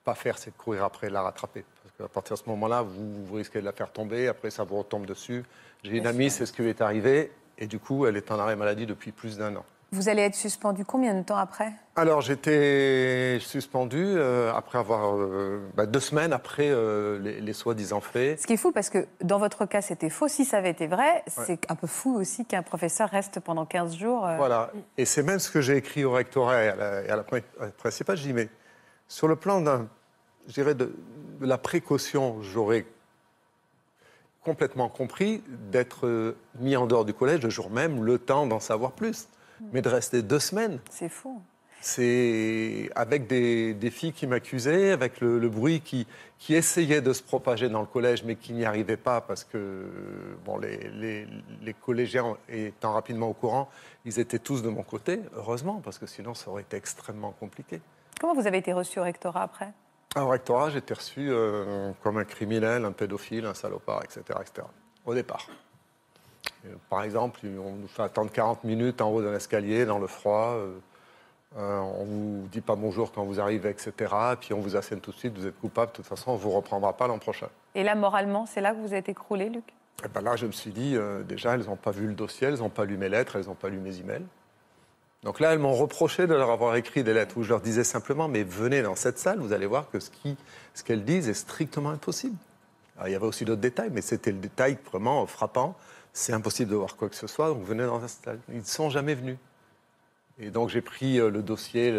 pas 0.05 0.15
faire, 0.15 0.39
c'est 0.39 0.51
de 0.51 0.57
courir 0.57 0.85
après 0.85 1.07
et 1.07 1.11
la 1.11 1.23
rattraper. 1.23 1.65
Parce 1.83 1.95
qu'à 1.97 2.09
partir 2.13 2.35
de 2.37 2.41
ce 2.43 2.49
moment-là, 2.49 2.83
vous, 2.83 3.25
vous 3.27 3.35
risquez 3.37 3.61
de 3.61 3.65
la 3.65 3.73
faire 3.73 3.93
tomber. 3.93 4.27
Après, 4.29 4.51
ça 4.51 4.65
vous 4.65 4.79
retombe 4.79 5.07
dessus. 5.07 5.45
J'ai 5.85 5.99
une 5.99 6.07
amie, 6.07 6.31
c'est 6.31 6.47
ce 6.47 6.53
qui 6.53 6.63
lui 6.63 6.71
est 6.71 6.81
arrivé. 6.81 7.31
Et 7.59 7.67
du 7.67 7.79
coup, 7.79 8.07
elle 8.07 8.17
est 8.17 8.31
en 8.33 8.39
arrêt 8.39 8.57
maladie 8.57 8.87
depuis 8.87 9.13
plus 9.13 9.37
d'un 9.37 9.55
an. 9.57 9.65
Vous 9.93 10.09
allez 10.09 10.23
être 10.23 10.37
suspendu 10.37 10.85
combien 10.85 11.15
de 11.15 11.23
temps 11.25 11.37
après? 11.37 11.73
Alors, 11.97 12.21
j'étais 12.21 13.39
suspendu 13.41 13.99
euh, 14.01 14.53
après 14.55 14.79
avoir. 14.79 15.17
euh, 15.17 15.61
bah, 15.75 15.87
deux 15.87 15.99
semaines 15.99 16.33
après 16.33 16.69
euh, 16.71 17.19
les, 17.19 17.41
les 17.41 17.53
soi-disant 17.53 18.01
faits. 18.01 18.41
Ce 18.41 18.47
qui 18.47 18.53
est 18.53 18.57
fou, 18.57 18.71
parce 18.71 18.89
que 18.89 19.09
dans 19.21 19.39
votre 19.39 19.67
cas, 19.67 19.83
c'était 19.83 20.09
faux. 20.09 20.29
Si 20.29 20.45
ça 20.45 20.59
avait 20.59 20.71
été 20.71 20.87
vrai, 20.87 21.25
c'est 21.27 21.69
un 21.69 21.75
peu 21.75 21.89
fou 21.89 22.15
aussi 22.15 22.45
qu'un 22.45 22.63
professeur 22.63 23.09
reste 23.09 23.41
pendant 23.41 23.67
15 23.67 23.97
jours. 23.97 24.29
Voilà. 24.37 24.71
Et 24.97 25.05
c'est 25.05 25.25
même 25.25 25.41
ce 25.41 25.51
que 25.51 25.61
j'ai 25.61 25.77
écrit 25.77 26.05
au 26.05 26.13
rectorat 26.13 26.63
et 26.63 26.69
à 26.69 26.77
la, 26.77 27.03
et 27.03 27.11
à 27.11 27.25
principale. 27.77 28.17
Je 28.17 28.23
dis, 28.23 28.33
mais 28.33 28.49
sur 29.09 29.27
le 29.27 29.35
plan 29.35 29.61
d'un, 29.61 29.89
je 30.47 30.53
dirais 30.53 30.77
de, 30.77 30.95
de 31.41 31.47
la 31.47 31.59
précaution, 31.59 32.41
j'aurais 32.43 32.87
complètement 34.45 34.89
compris 34.89 35.43
d'être 35.73 36.35
mis 36.61 36.77
en 36.77 36.87
dehors 36.87 37.05
du 37.05 37.13
collège 37.13 37.43
le 37.43 37.51
jour 37.51 37.71
même, 37.71 38.05
le 38.05 38.19
temps 38.19 38.47
d'en 38.47 38.61
savoir 38.61 38.93
plus. 38.93 39.27
Mais 39.73 39.83
de 39.83 39.89
rester 39.89 40.23
deux 40.23 40.39
semaines, 40.41 40.79
C'est 40.91 41.09
fou. 41.09 41.41
c'est 41.81 42.91
avec 42.95 43.27
des, 43.27 43.75
des 43.75 43.91
filles 43.91 44.13
qui 44.13 44.27
m'accusaient, 44.27 44.91
avec 44.93 45.21
le, 45.21 45.39
le 45.39 45.49
bruit 45.49 45.81
qui, 45.81 46.07
qui 46.39 46.55
essayait 46.55 47.01
de 47.01 47.13
se 47.13 47.23
propager 47.23 47.69
dans 47.69 47.81
le 47.81 47.87
collège, 47.87 48.23
mais 48.25 48.37
qui 48.37 48.53
n'y 48.53 48.65
arrivait 48.65 48.97
pas 48.97 49.21
parce 49.21 49.45
que 49.45 49.87
bon, 50.45 50.59
les, 50.59 50.89
les- 50.91 51.27
les 51.63 51.75
collégiens 51.75 52.37
étant 52.49 52.93
rapidement 52.93 53.29
au 53.29 53.33
courant, 53.35 53.69
ils 54.05 54.19
étaient 54.19 54.39
tous 54.39 54.63
de 54.63 54.69
mon 54.69 54.83
côté, 54.83 55.21
heureusement, 55.37 55.81
parce 55.85 55.99
que 55.99 56.07
sinon 56.07 56.35
ça 56.35 56.51
aurait 56.51 56.63
été 56.63 56.77
extrêmement 56.77 57.33
compliqué. 57.33 57.81
Comment 58.21 58.35
vous 58.35 58.47
avez 58.47 58.59
été 58.59 58.73
reçu 58.73 58.99
au 59.01 59.03
rectorat 59.03 59.43
après? 59.43 59.73
Au 60.17 60.27
rectorat, 60.29 60.71
j'étais 60.71 60.95
reçu 60.95 61.29
euh, 61.31 61.93
comme 62.03 62.19
un 62.19 62.25
criminel, 62.25 62.85
un 62.85 62.93
pédophile, 62.93 63.47
un 63.47 63.55
salopard, 63.55 64.03
etc. 64.05 64.23
etc. 64.41 64.67
au 65.07 65.15
départ. 65.15 65.47
Euh, 66.67 66.75
Par 66.89 67.03
exemple, 67.03 67.41
on 67.45 67.73
nous 67.73 67.89
fait 67.89 68.03
attendre 68.03 68.31
40 68.31 68.65
minutes 68.65 69.01
en 69.01 69.11
haut 69.11 69.23
d'un 69.23 69.35
escalier, 69.35 69.85
dans 69.85 69.99
le 69.99 70.07
froid. 70.07 70.55
euh, 70.57 70.79
euh, 71.59 71.79
on 71.79 72.05
vous 72.05 72.49
dit 72.53 72.61
pas 72.61 72.77
bonjour 72.77 73.11
quand 73.11 73.25
vous 73.25 73.41
arrivez, 73.41 73.71
etc. 73.71 73.93
Puis 74.41 74.55
on 74.55 74.61
vous 74.61 74.77
assène 74.77 75.01
tout 75.01 75.11
de 75.11 75.17
suite, 75.17 75.37
vous 75.37 75.47
êtes 75.47 75.59
coupable, 75.59 75.91
de 75.91 75.97
toute 75.97 76.07
façon, 76.07 76.31
on 76.31 76.37
vous 76.37 76.51
reprendra 76.51 76.93
pas 76.97 77.09
l'an 77.09 77.19
prochain. 77.19 77.49
Et 77.75 77.83
là, 77.83 77.97
moralement, 77.97 78.47
c'est 78.47 78.61
là 78.61 78.73
que 78.73 78.81
vous 78.81 78.95
êtes 78.95 79.09
écroulé, 79.09 79.49
Luc? 79.49 79.65
Et 80.05 80.09
ben 80.09 80.21
là, 80.21 80.37
je 80.37 80.47
me 80.47 80.53
suis 80.53 80.71
dit, 80.71 80.97
euh, 80.97 81.23
déjà, 81.25 81.55
elles 81.55 81.65
n'ont 81.67 81.77
pas 81.77 81.91
vu 81.91 82.07
le 82.07 82.15
dossier, 82.15 82.47
elles 82.47 82.59
n'ont 82.61 82.69
pas 82.71 82.85
lu 82.85 82.97
mes 82.97 83.09
lettres, 83.09 83.35
elles 83.37 83.47
n'ont 83.47 83.55
pas 83.55 83.69
lu 83.69 83.79
mes 83.79 83.99
emails. 83.99 84.25
Donc 85.25 85.41
là, 85.41 85.53
elles 85.53 85.59
m'ont 85.59 85.75
reproché 85.75 86.27
de 86.27 86.35
leur 86.35 86.51
avoir 86.51 86.77
écrit 86.77 87.03
des 87.03 87.13
lettres 87.13 87.37
où 87.37 87.43
je 87.43 87.51
leur 87.51 87.61
disais 87.61 87.85
simplement, 87.85 88.29
mais 88.29 88.43
venez 88.45 88.81
dans 88.83 88.95
cette 88.95 89.19
salle, 89.19 89.41
vous 89.41 89.53
allez 89.53 89.67
voir 89.67 89.91
que 89.91 89.99
ce 90.01 90.09
qu'elles 90.85 91.05
disent 91.05 91.29
est 91.29 91.35
strictement 91.35 91.91
impossible. 91.91 92.37
Alors, 92.97 93.09
il 93.09 93.13
y 93.13 93.15
avait 93.15 93.27
aussi 93.27 93.45
d'autres 93.45 93.61
détails, 93.61 93.91
mais 93.93 94.03
c'était 94.03 94.31
le 94.31 94.39
détail 94.39 94.79
vraiment 94.91 95.27
frappant. 95.27 95.75
C'est 96.13 96.33
impossible 96.33 96.71
de 96.71 96.77
voir 96.77 96.97
quoi 96.97 97.09
que 97.09 97.17
ce 97.17 97.27
soit, 97.27 97.49
donc 97.49 97.63
venez 97.63 97.85
dans 97.85 98.01
cette 98.07 98.25
salle. 98.25 98.39
Ils 98.49 98.59
ne 98.59 98.65
sont 98.65 98.91
jamais 98.91 99.15
venus. 99.15 99.39
Et 100.39 100.51
donc 100.51 100.71
j'ai 100.71 100.81
pris 100.81 101.21
euh, 101.21 101.31
le 101.31 101.43
dossier, 101.43 101.93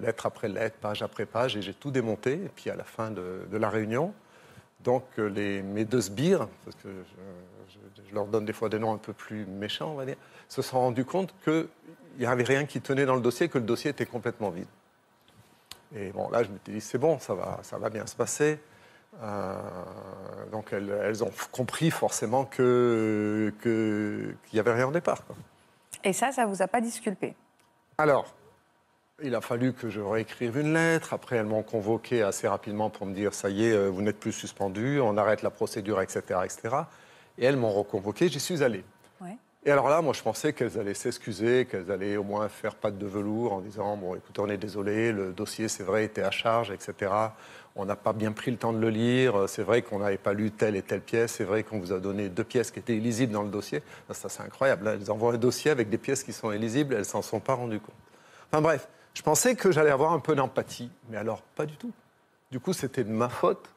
lettre 0.00 0.26
après 0.26 0.48
lettre, 0.48 0.76
page 0.80 1.02
après 1.02 1.26
page, 1.26 1.56
et 1.56 1.62
j'ai 1.62 1.74
tout 1.74 1.90
démonté. 1.90 2.34
Et 2.34 2.50
puis 2.54 2.70
à 2.70 2.76
la 2.76 2.84
fin 2.84 3.10
de, 3.10 3.46
la 3.52 3.70
réunion, 3.70 4.12
donc 4.84 5.04
euh, 5.18 5.62
mes 5.62 5.84
deux 5.84 6.02
sbires, 6.02 6.46
parce 6.64 6.76
que 6.76 6.88
je 8.08 8.14
leur 8.14 8.26
donne 8.26 8.44
des 8.44 8.52
fois 8.52 8.68
des 8.68 8.78
noms 8.78 8.92
un 8.92 8.98
peu 8.98 9.12
plus 9.12 9.46
méchants, 9.46 9.92
on 9.92 9.94
va 9.94 10.04
dire, 10.04 10.16
se 10.48 10.62
sont 10.62 10.80
rendus 10.80 11.04
compte 11.04 11.34
qu'il 11.44 11.68
n'y 12.18 12.26
avait 12.26 12.44
rien 12.44 12.66
qui 12.66 12.80
tenait 12.80 13.06
dans 13.06 13.14
le 13.14 13.20
dossier, 13.20 13.48
que 13.48 13.58
le 13.58 13.64
dossier 13.64 13.90
était 13.90 14.06
complètement 14.06 14.50
vide. 14.50 14.66
Et 15.94 16.10
bon, 16.10 16.28
là, 16.30 16.42
je 16.42 16.50
m'étais 16.50 16.72
dit, 16.72 16.80
c'est 16.80 16.98
bon, 16.98 17.18
ça 17.18 17.34
va, 17.34 17.60
ça 17.62 17.78
va 17.78 17.90
bien 17.90 18.06
se 18.06 18.14
passer. 18.14 18.60
Euh, 19.22 19.56
donc 20.52 20.72
elles, 20.72 20.88
elles 21.04 21.24
ont 21.24 21.32
compris 21.52 21.90
forcément 21.90 22.44
que- 22.44 23.52
que- 23.60 24.34
qu'il 24.46 24.56
n'y 24.56 24.60
avait 24.60 24.72
rien 24.74 24.88
au 24.88 24.92
départ. 24.92 25.24
quoi. 25.26 25.36
Et 26.04 26.12
ça, 26.12 26.32
ça 26.32 26.46
vous 26.46 26.62
a 26.62 26.68
pas 26.68 26.80
disculpé 26.80 27.34
Alors, 27.98 28.32
il 29.22 29.34
a 29.34 29.40
fallu 29.42 29.72
que 29.74 29.90
je 29.90 30.00
réécrive 30.00 30.56
une 30.58 30.72
lettre. 30.72 31.12
Après, 31.12 31.36
elles 31.36 31.44
m'ont 31.46 31.62
convoqué 31.62 32.22
assez 32.22 32.48
rapidement 32.48 32.88
pour 32.88 33.06
me 33.06 33.12
dire 33.14 33.34
ça 33.34 33.50
y 33.50 33.66
est, 33.66 33.72
euh, 33.72 33.88
vous 33.90 34.00
n'êtes 34.00 34.18
plus 34.18 34.32
suspendu, 34.32 35.00
on 35.00 35.16
arrête 35.18 35.42
la 35.42 35.50
procédure, 35.50 36.00
etc. 36.00 36.22
etc. 36.44 36.76
Et 37.36 37.44
elles 37.44 37.56
m'ont 37.56 37.72
reconvoqué, 37.72 38.28
j'y 38.28 38.40
suis 38.40 38.62
allé. 38.62 38.82
Ouais. 39.20 39.36
Et 39.66 39.70
alors 39.70 39.90
là, 39.90 40.00
moi, 40.00 40.14
je 40.14 40.22
pensais 40.22 40.54
qu'elles 40.54 40.78
allaient 40.78 40.94
s'excuser, 40.94 41.66
qu'elles 41.66 41.90
allaient 41.90 42.16
au 42.16 42.22
moins 42.24 42.48
faire 42.48 42.74
patte 42.76 42.96
de 42.96 43.06
velours 43.06 43.52
en 43.52 43.60
disant 43.60 43.94
Bon, 43.98 44.14
écoutez, 44.14 44.40
on 44.40 44.48
est 44.48 44.56
désolé, 44.56 45.12
le 45.12 45.32
dossier, 45.32 45.68
c'est 45.68 45.82
vrai, 45.82 46.04
était 46.06 46.22
à 46.22 46.30
charge, 46.30 46.70
etc. 46.70 47.12
On 47.76 47.84
n'a 47.84 47.96
pas 47.96 48.12
bien 48.12 48.32
pris 48.32 48.50
le 48.50 48.56
temps 48.56 48.72
de 48.72 48.78
le 48.78 48.90
lire. 48.90 49.48
C'est 49.48 49.62
vrai 49.62 49.82
qu'on 49.82 50.00
n'avait 50.00 50.18
pas 50.18 50.32
lu 50.32 50.50
telle 50.50 50.74
et 50.76 50.82
telle 50.82 51.00
pièce. 51.00 51.34
C'est 51.34 51.44
vrai 51.44 51.62
qu'on 51.62 51.78
vous 51.78 51.92
a 51.92 52.00
donné 52.00 52.28
deux 52.28 52.44
pièces 52.44 52.70
qui 52.70 52.78
étaient 52.80 52.96
illisibles 52.96 53.32
dans 53.32 53.42
le 53.44 53.48
dossier. 53.50 53.82
Ça, 54.10 54.28
c'est 54.28 54.42
incroyable. 54.42 54.88
Elles 54.88 55.10
envoient 55.10 55.34
un 55.34 55.38
dossier 55.38 55.70
avec 55.70 55.88
des 55.88 55.98
pièces 55.98 56.24
qui 56.24 56.32
sont 56.32 56.50
illisibles, 56.52 56.94
elles 56.94 57.04
s'en 57.04 57.22
sont 57.22 57.40
pas 57.40 57.54
rendues 57.54 57.78
compte. 57.80 57.94
Enfin 58.50 58.60
bref, 58.60 58.88
je 59.14 59.22
pensais 59.22 59.54
que 59.54 59.70
j'allais 59.70 59.90
avoir 59.90 60.12
un 60.12 60.18
peu 60.18 60.34
d'empathie, 60.34 60.90
mais 61.08 61.16
alors 61.16 61.42
pas 61.42 61.64
du 61.64 61.76
tout. 61.76 61.92
Du 62.50 62.58
coup, 62.58 62.72
c'était 62.72 63.04
de 63.04 63.10
ma 63.12 63.28
faute 63.28 63.70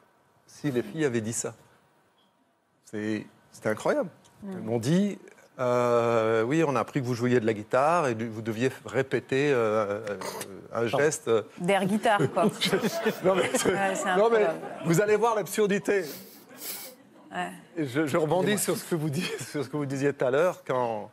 si 0.46 0.72
les 0.72 0.82
filles 0.82 1.04
avaient 1.04 1.20
dit 1.20 1.32
ça. 1.32 1.54
C'est- 2.84 3.24
C'était 3.52 3.68
incroyable. 3.68 4.10
Elles 4.50 4.58
m'ont 4.60 4.80
dit 4.80 5.18
euh, 5.58 6.42
oui, 6.42 6.64
on 6.66 6.74
a 6.74 6.80
appris 6.80 7.00
que 7.00 7.06
vous 7.06 7.14
jouiez 7.14 7.38
de 7.38 7.46
la 7.46 7.52
guitare 7.52 8.08
et 8.08 8.14
vous 8.14 8.42
deviez 8.42 8.70
répéter 8.84 9.52
euh, 9.52 10.00
euh, 10.10 10.16
un 10.72 10.86
geste. 10.86 11.30
D'air 11.58 11.84
guitare, 11.84 12.20
quoi. 12.32 12.44
non, 13.24 13.34
mais, 13.36 13.50
Ouais, 13.64 14.16
non, 14.16 14.30
vous 14.84 15.00
allez 15.00 15.16
voir 15.16 15.36
l'absurdité. 15.36 16.04
Ouais. 17.32 17.50
Je, 17.78 18.06
je 18.06 18.16
rebondis 18.16 18.58
sur 18.58 18.76
ce, 18.76 18.84
que 18.84 18.94
vous 18.96 19.10
disiez, 19.10 19.38
sur 19.50 19.64
ce 19.64 19.68
que 19.68 19.76
vous 19.76 19.86
disiez 19.86 20.12
tout 20.12 20.24
à 20.24 20.30
l'heure, 20.30 20.62
quand, 20.66 21.10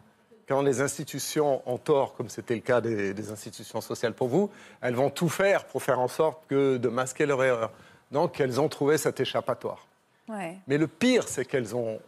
quand 0.48 0.64
les 0.64 0.82
institutions 0.82 1.62
ont 1.68 1.78
tort, 1.78 2.16
comme 2.16 2.30
c'était 2.30 2.56
le 2.56 2.62
cas 2.62 2.82
des, 2.82 3.14
des 3.14 3.32
institutions 3.32 3.82
sociales 3.82 4.14
pour 4.14 4.28
vous, 4.28 4.50
elles 4.82 4.96
vont 4.96 5.12
tout 5.12 5.30
faire 5.30 5.66
pour 5.66 5.84
faire 5.84 6.00
en 6.00 6.08
sorte 6.08 6.48
que 6.48 6.78
de 6.78 6.89
masquer 6.89 7.28
leur 7.28 7.44
erreur. 7.44 7.72
Donc, 8.12 8.39
elles 8.39 8.60
ont 8.60 8.70
trouvé 8.70 8.98
cet 8.98 9.20
échappatoire. 9.20 9.86
Ouais. 10.28 10.58
Mais 10.68 10.78
le 10.78 10.88
pire, 10.88 11.28
c'est 11.28 11.46
qu'elles 11.46 11.76
ont, 11.76 12.00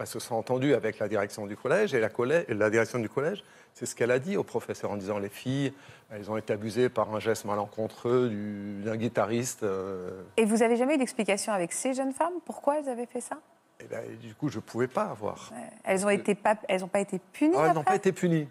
elles 0.00 0.06
se 0.06 0.20
sont 0.20 0.36
entendues 0.36 0.74
avec 0.74 1.00
la 1.00 1.08
direction 1.08 1.44
du 1.46 1.56
collège 1.56 1.92
et 1.92 1.98
la, 1.98 2.08
collè- 2.08 2.44
et 2.46 2.54
la 2.54 2.70
direction 2.70 3.00
du 3.00 3.08
collège, 3.08 3.42
c'est 3.74 3.84
ce 3.84 3.96
qu'elle 3.96 4.12
a 4.12 4.20
dit 4.20 4.36
au 4.36 4.44
professeur 4.44 4.92
en 4.92 4.96
disant 4.96 5.18
les 5.18 5.28
filles, 5.28 5.72
elles 6.10 6.30
ont 6.30 6.36
été 6.36 6.52
abusées 6.52 6.88
par 6.88 7.12
un 7.12 7.18
geste 7.18 7.44
malencontreux 7.46 8.28
du- 8.28 8.80
d'un 8.84 8.96
guitariste. 8.96 9.64
euh, 9.64 10.22
Et 10.36 10.44
vous 10.44 10.62
avez 10.62 10.76
jamais 10.76 10.94
eu 10.94 10.98
d'explication 10.98 11.52
avec 11.52 11.72
ces 11.72 11.94
jeunes 11.94 12.12
femmes 12.12 12.34
Pourquoi 12.46 12.78
elles 12.78 12.88
avaient 12.88 13.06
fait 13.06 13.20
ça? 13.20 13.38
Et 13.80 13.86
ben, 13.86 14.04
du 14.20 14.34
coup, 14.36 14.48
je 14.48 14.58
ne 14.58 14.62
pouvais 14.62 14.86
pas 14.86 15.02
avoir. 15.06 15.50
Ouais. 15.52 15.68
Elles 15.82 16.06
ont 16.06 16.10
été 16.10 16.36
pas, 16.36 16.54
elles 16.68 16.84
ont 16.84 16.88
pas 16.88 17.00
été 17.00 17.18
punies 17.32 17.54
Ah, 17.58 17.66
elles 17.68 17.74
n'ont 17.74 17.82
pas 17.82 17.96
été 17.96 18.12
punies. 18.12 18.48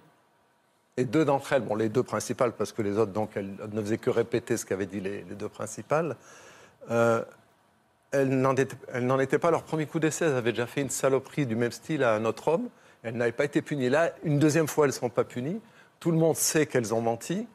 Et 0.98 1.06
deux 1.06 1.24
d'entre 1.24 1.54
elles, 1.54 1.62
bon, 1.62 1.76
les 1.76 1.88
deux 1.90 2.04
principales, 2.04 2.52
parce 2.52 2.74
que 2.74 2.82
les 2.82 2.98
autres, 2.98 3.14
donc, 3.14 3.32
elles 3.38 3.56
ne 3.72 3.82
faisaient 3.82 3.98
que 4.00 4.10
répéter 4.10 4.58
ce 4.58 4.66
qu'avaient 4.66 4.86
dit 4.86 5.00
les, 5.00 5.22
les 5.24 5.36
deux 5.36 5.48
principales, 5.50 6.18
euh, 6.92 7.24
elles 8.12 8.30
n'en 8.30 8.56
étaient, 9.20 9.40
pas 9.40 9.52
leur 9.52 9.64
premier 9.64 9.86
coup 9.86 10.00
d'essai. 10.00 10.26
Elles 10.26 10.36
avaient 10.36 10.52
déjà 10.52 10.68
fait 10.68 10.82
une 10.82 10.90
saloperie 10.90 11.46
du 11.46 11.56
même 11.56 11.72
style 11.72 12.04
à 12.04 12.14
un 12.16 12.26
autre 12.26 12.48
homme. 12.48 12.70
Elles 13.04 13.16
n'avaient 13.16 13.32
pas 13.32 13.46
été 13.46 13.62
punies. 13.62 13.90
Là, 13.90 14.12
une 14.24 14.40
deuxième 14.40 14.68
fois, 14.68 14.86
elles 14.86 14.92
ne 14.92 14.96
sont 14.96 15.10
pas 15.10 15.24
punies. 15.24 15.60
Tout 16.00 16.12
le 16.12 16.18
monde 16.18 16.36
sait 16.36 16.66
qu'elles 16.66 16.94
ont 16.94 17.02
menti. 17.02 17.48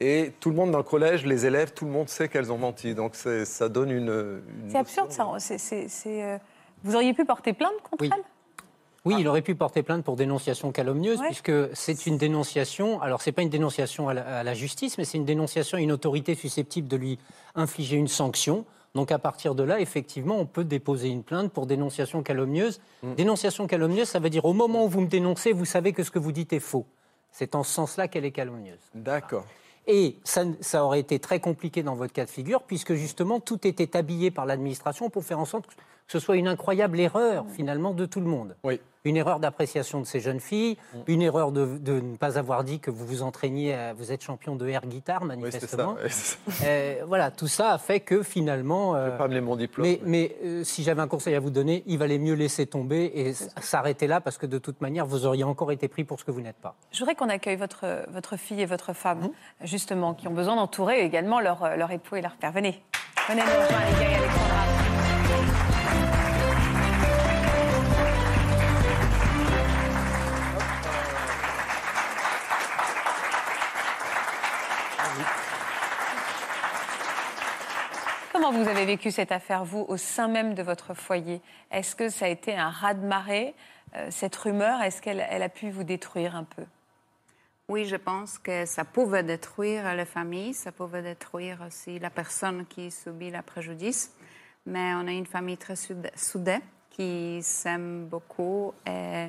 Et 0.00 0.32
tout 0.40 0.50
le 0.50 0.56
monde 0.56 0.70
dans 0.72 0.78
le 0.78 0.84
collège, 0.84 1.24
les 1.24 1.46
élèves, 1.46 1.72
tout 1.72 1.86
le 1.86 1.90
monde 1.90 2.08
sait 2.08 2.28
qu'elles 2.28 2.52
ont 2.52 2.58
menti. 2.58 2.94
Donc 2.94 3.14
c'est- 3.14 3.44
ça 3.46 3.68
donne 3.68 3.90
une. 3.90 4.42
une 4.64 4.70
C'est 4.70 4.78
absurde, 4.78 5.10
ça. 5.10 5.26
Euh, 5.26 6.38
Vous 6.84 6.94
auriez 6.94 7.14
pu 7.14 7.24
porter 7.24 7.52
plainte 7.54 7.72
contre 7.82 8.02
Oui. 8.02 8.10
elles 8.14 8.22
Oui, 9.06 9.14
il 9.20 9.28
aurait 9.28 9.40
pu 9.42 9.54
porter 9.54 9.82
plainte 9.84 10.04
pour 10.04 10.16
dénonciation 10.16 10.72
calomnieuse, 10.72 11.20
Ouais. 11.20 11.26
puisque 11.26 11.52
c'est 11.74 12.06
une 12.06 12.18
dénonciation. 12.18 13.00
Alors, 13.00 13.22
c'est 13.22 13.30
pas 13.32 13.42
une 13.42 13.48
dénonciation 13.48 14.08
à 14.08 14.14
la, 14.14 14.38
à 14.40 14.42
la 14.42 14.52
justice, 14.52 14.98
mais 14.98 15.04
c'est 15.04 15.16
une 15.16 15.24
dénonciation 15.24 15.78
à 15.78 15.80
une 15.80 15.92
autorité 15.92 16.34
susceptible 16.34 16.88
de 16.88 16.96
lui 16.96 17.18
infliger 17.54 17.96
une 17.96 18.08
sanction. 18.08 18.64
Donc, 18.96 19.12
à 19.12 19.18
partir 19.18 19.54
de 19.54 19.62
là, 19.62 19.78
effectivement, 19.78 20.36
on 20.40 20.46
peut 20.46 20.64
déposer 20.64 21.08
une 21.08 21.22
plainte 21.22 21.52
pour 21.52 21.66
dénonciation 21.66 22.22
calomnieuse. 22.22 22.80
Dénonciation 23.16 23.66
calomnieuse, 23.66 24.08
ça 24.08 24.18
veut 24.18 24.30
dire 24.30 24.46
au 24.46 24.54
moment 24.54 24.86
où 24.86 24.88
vous 24.88 25.02
me 25.02 25.06
dénoncez, 25.06 25.52
vous 25.52 25.66
savez 25.66 25.92
que 25.92 26.02
ce 26.02 26.10
que 26.10 26.18
vous 26.18 26.32
dites 26.32 26.52
est 26.54 26.60
faux. 26.60 26.86
C'est 27.30 27.54
en 27.54 27.62
ce 27.62 27.72
sens-là 27.72 28.08
qu'elle 28.08 28.24
est 28.24 28.32
calomnieuse. 28.32 28.80
D'accord. 28.94 29.44
Et 29.86 30.16
ça, 30.24 30.44
ça 30.60 30.82
aurait 30.82 31.00
été 31.00 31.18
très 31.18 31.38
compliqué 31.38 31.82
dans 31.82 31.94
votre 31.94 32.14
cas 32.14 32.24
de 32.24 32.30
figure, 32.30 32.62
puisque 32.62 32.94
justement, 32.94 33.38
tout 33.38 33.66
était 33.66 33.96
habillé 33.96 34.30
par 34.30 34.46
l'administration 34.46 35.10
pour 35.10 35.24
faire 35.24 35.38
en 35.38 35.44
sorte 35.44 35.66
que 35.66 35.74
ce 36.08 36.18
soit 36.18 36.36
une 36.36 36.48
incroyable 36.48 37.00
erreur, 37.00 37.44
finalement, 37.48 37.92
de 37.92 38.06
tout 38.06 38.20
le 38.20 38.26
monde. 38.26 38.56
Oui. 38.64 38.80
Une 39.04 39.16
erreur 39.16 39.38
d'appréciation 39.38 40.00
de 40.00 40.04
ces 40.04 40.18
jeunes 40.18 40.40
filles, 40.40 40.76
une 41.06 41.22
erreur 41.22 41.52
de, 41.52 41.78
de 41.78 42.00
ne 42.00 42.16
pas 42.16 42.38
avoir 42.38 42.64
dit 42.64 42.80
que 42.80 42.90
vous 42.90 43.06
vous 43.06 43.22
entraîniez, 43.22 43.72
à- 43.72 43.92
vous 43.92 44.10
êtes 44.10 44.20
champion 44.20 44.56
de 44.56 44.66
air 44.66 44.84
guitare, 44.84 45.22
Oui, 45.22 45.28
c'est 45.52 45.64
ça. 45.66 45.76
manifestement. 45.76 45.96
ça. 46.08 46.36
Euh, 46.64 47.02
voilà, 47.06 47.30
tout 47.30 47.46
ça 47.46 47.70
a 47.74 47.78
fait 47.78 48.00
que 48.00 48.24
finalement. 48.24 48.94
Je 48.94 48.98
euh, 48.98 49.10
vais 49.10 49.16
pas 49.18 49.24
amener 49.26 49.40
mon 49.40 49.54
diplôme. 49.54 49.86
mais, 49.86 50.00
mais, 50.04 50.36
euh, 50.44 50.64
si 50.64 50.82
j'avais 50.82 51.02
un 51.02 51.06
conseil 51.06 51.36
à 51.36 51.40
vous 51.40 51.50
donner, 51.50 51.84
il 51.86 51.98
valait 51.98 52.18
mieux 52.18 52.34
laisser 52.34 52.66
tomber 52.66 53.12
et 53.14 53.32
s'arrêter 53.60 54.08
là 54.08 54.20
parce 54.20 54.38
que 54.38 54.46
de 54.46 54.58
toute 54.58 54.80
manière, 54.80 55.06
vous 55.06 55.24
auriez 55.24 55.44
encore 55.44 55.70
été 55.70 55.86
pris 55.86 56.02
pour 56.02 56.18
ce 56.18 56.24
que 56.24 56.32
vous 56.32 56.40
n'êtes 56.40 56.56
pas. 56.60 56.74
Je 56.90 56.98
voudrais 56.98 57.14
qu'on 57.14 57.28
accueille 57.28 57.54
votre, 57.56 57.86
votre 58.10 58.36
fille 58.36 58.60
et 58.60 58.66
votre 58.66 58.92
femme, 58.92 59.28
justement, 59.62 60.14
qui 60.14 60.26
ont 60.26 60.32
besoin 60.34 60.56
d'entourer 60.56 61.02
également 61.04 61.38
leur, 61.38 61.76
leur 61.76 61.92
époux 61.92 62.16
et 62.16 62.22
leur 62.22 62.34
père. 62.36 62.50
Venez. 62.50 62.82
Venez 63.28 63.42
nous 63.42 63.46
rejoindre, 63.46 64.00
les 64.00 64.04
gars 64.04 64.55
avez 78.76 78.86
vécu 78.86 79.10
cette 79.10 79.32
affaire, 79.32 79.64
vous, 79.64 79.86
au 79.88 79.96
sein 79.96 80.28
même 80.28 80.54
de 80.54 80.62
votre 80.62 80.92
foyer 80.94 81.40
Est-ce 81.70 81.96
que 81.96 82.08
ça 82.10 82.26
a 82.26 82.28
été 82.28 82.54
un 82.54 82.68
raz-de-marée, 82.68 83.54
euh, 83.94 84.08
cette 84.10 84.36
rumeur? 84.36 84.82
Est-ce 84.82 85.00
qu'elle 85.00 85.24
elle 85.30 85.42
a 85.42 85.48
pu 85.48 85.70
vous 85.70 85.84
détruire 85.84 86.36
un 86.36 86.44
peu? 86.44 86.64
Oui, 87.68 87.86
je 87.86 87.96
pense 87.96 88.38
que 88.38 88.66
ça 88.66 88.84
pouvait 88.84 89.22
détruire 89.22 89.94
la 89.94 90.04
famille, 90.04 90.52
ça 90.52 90.72
pouvait 90.72 91.02
détruire 91.02 91.62
aussi 91.66 91.98
la 91.98 92.10
personne 92.10 92.66
qui 92.66 92.90
subit 92.90 93.30
le 93.30 93.42
préjudice. 93.42 94.12
Mais 94.66 94.94
on 94.94 95.06
a 95.08 95.12
une 95.12 95.26
famille 95.26 95.56
très 95.56 95.76
soud- 95.76 96.10
soudée 96.14 96.58
qui 96.90 97.40
s'aime 97.42 98.06
beaucoup 98.06 98.72
et 98.86 99.28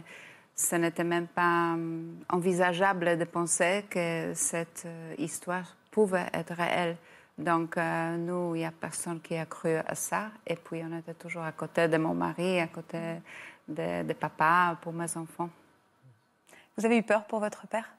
ce 0.55 0.75
n'était 0.75 1.03
même 1.03 1.27
pas 1.27 1.73
hum, 1.73 2.19
envisageable 2.29 3.17
de 3.17 3.23
penser 3.23 3.85
que 3.89 4.33
cette 4.35 4.83
euh, 4.85 5.15
histoire 5.17 5.75
pouvait 5.91 6.27
être 6.33 6.53
réelle. 6.53 6.97
Donc, 7.37 7.77
euh, 7.77 8.17
nous, 8.17 8.55
il 8.55 8.59
n'y 8.59 8.65
a 8.65 8.71
personne 8.71 9.21
qui 9.21 9.35
a 9.35 9.45
cru 9.45 9.75
à 9.75 9.93
ça. 9.93 10.29
Et 10.45 10.55
puis, 10.55 10.81
on 10.83 10.97
était 10.97 11.13
toujours 11.13 11.43
à 11.43 11.51
côté 11.51 11.87
de 11.87 11.97
mon 11.97 12.13
mari, 12.13 12.59
à 12.59 12.67
côté 12.67 12.97
de, 13.67 14.13
papa 14.13 14.77
pour 14.81 14.91
mes 14.91 15.17
enfants. 15.17 15.49
Vous 16.77 16.85
avez 16.85 16.97
eu 16.97 17.03
peur 17.03 17.25
pour 17.25 17.39
votre 17.39 17.67
père? 17.67 17.89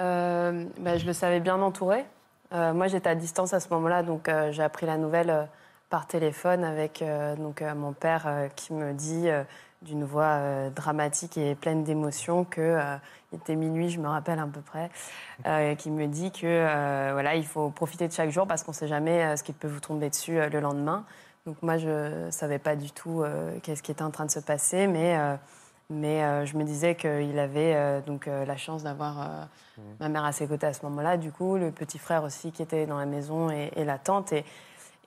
Euh, 0.00 0.66
ben, 0.78 0.98
je 0.98 1.06
le 1.06 1.12
savais 1.14 1.40
bien 1.40 1.60
entouré. 1.60 2.04
Euh, 2.52 2.74
moi, 2.74 2.88
j'étais 2.88 3.08
à 3.08 3.14
distance 3.14 3.54
à 3.54 3.60
ce 3.60 3.68
moment-là, 3.70 4.02
donc 4.02 4.30
j'ai 4.50 4.62
appris 4.62 4.86
la 4.86 4.98
nouvelle 4.98 5.48
par 5.88 6.06
téléphone 6.06 6.64
avec 6.64 7.02
donc, 7.38 7.62
mon 7.62 7.92
père 7.92 8.50
qui 8.54 8.74
me 8.74 8.92
dit 8.92 9.28
d'une 9.82 10.04
voix 10.04 10.24
euh, 10.24 10.70
dramatique 10.70 11.38
et 11.38 11.54
pleine 11.54 11.84
d'émotion 11.84 12.44
que 12.44 12.60
euh, 12.60 12.96
il 13.32 13.36
était 13.36 13.56
minuit, 13.56 13.90
je 13.90 14.00
me 14.00 14.08
rappelle 14.08 14.38
à 14.38 14.46
peu 14.46 14.60
près, 14.60 14.90
euh, 15.46 15.74
qui 15.74 15.90
me 15.90 16.06
dit 16.06 16.32
que 16.32 17.12
voilà, 17.12 17.36
il 17.36 17.46
faut 17.46 17.70
profiter 17.70 18.08
de 18.08 18.12
chaque 18.12 18.30
jour 18.30 18.46
parce 18.46 18.62
qu'on 18.62 18.72
ne 18.72 18.76
sait 18.76 18.88
jamais 18.88 19.36
ce 19.36 19.42
qui 19.42 19.52
peut 19.52 19.68
vous 19.68 19.80
tomber 19.80 20.10
dessus 20.10 20.38
le 20.50 20.60
lendemain. 20.60 21.04
Donc 21.46 21.62
moi, 21.62 21.76
je 21.76 22.26
ne 22.26 22.30
savais 22.30 22.58
pas 22.58 22.74
du 22.74 22.90
tout 22.90 23.22
qu'est-ce 23.62 23.82
qui 23.82 23.92
était 23.92 24.02
en 24.02 24.10
train 24.10 24.24
de 24.24 24.30
se 24.30 24.40
passer, 24.40 24.86
mais 24.86 25.18
mais 25.90 26.46
je 26.46 26.56
me 26.56 26.64
disais 26.64 26.94
qu'il 26.94 27.38
avait 27.38 28.00
donc 28.06 28.26
la 28.26 28.56
chance 28.56 28.82
d'avoir 28.82 29.48
euh, 29.78 29.82
ma 30.00 30.08
mère 30.08 30.24
à 30.24 30.32
ses 30.32 30.46
côtés 30.46 30.66
à 30.66 30.72
ce 30.72 30.84
moment-là. 30.86 31.16
Du 31.16 31.32
coup, 31.32 31.56
le 31.56 31.70
petit 31.70 31.98
frère 31.98 32.24
aussi 32.24 32.52
qui 32.52 32.62
était 32.62 32.86
dans 32.86 32.98
la 32.98 33.06
maison 33.06 33.50
et, 33.50 33.70
et 33.76 33.84
la 33.84 33.98
tante. 33.98 34.32
Et, 34.32 34.44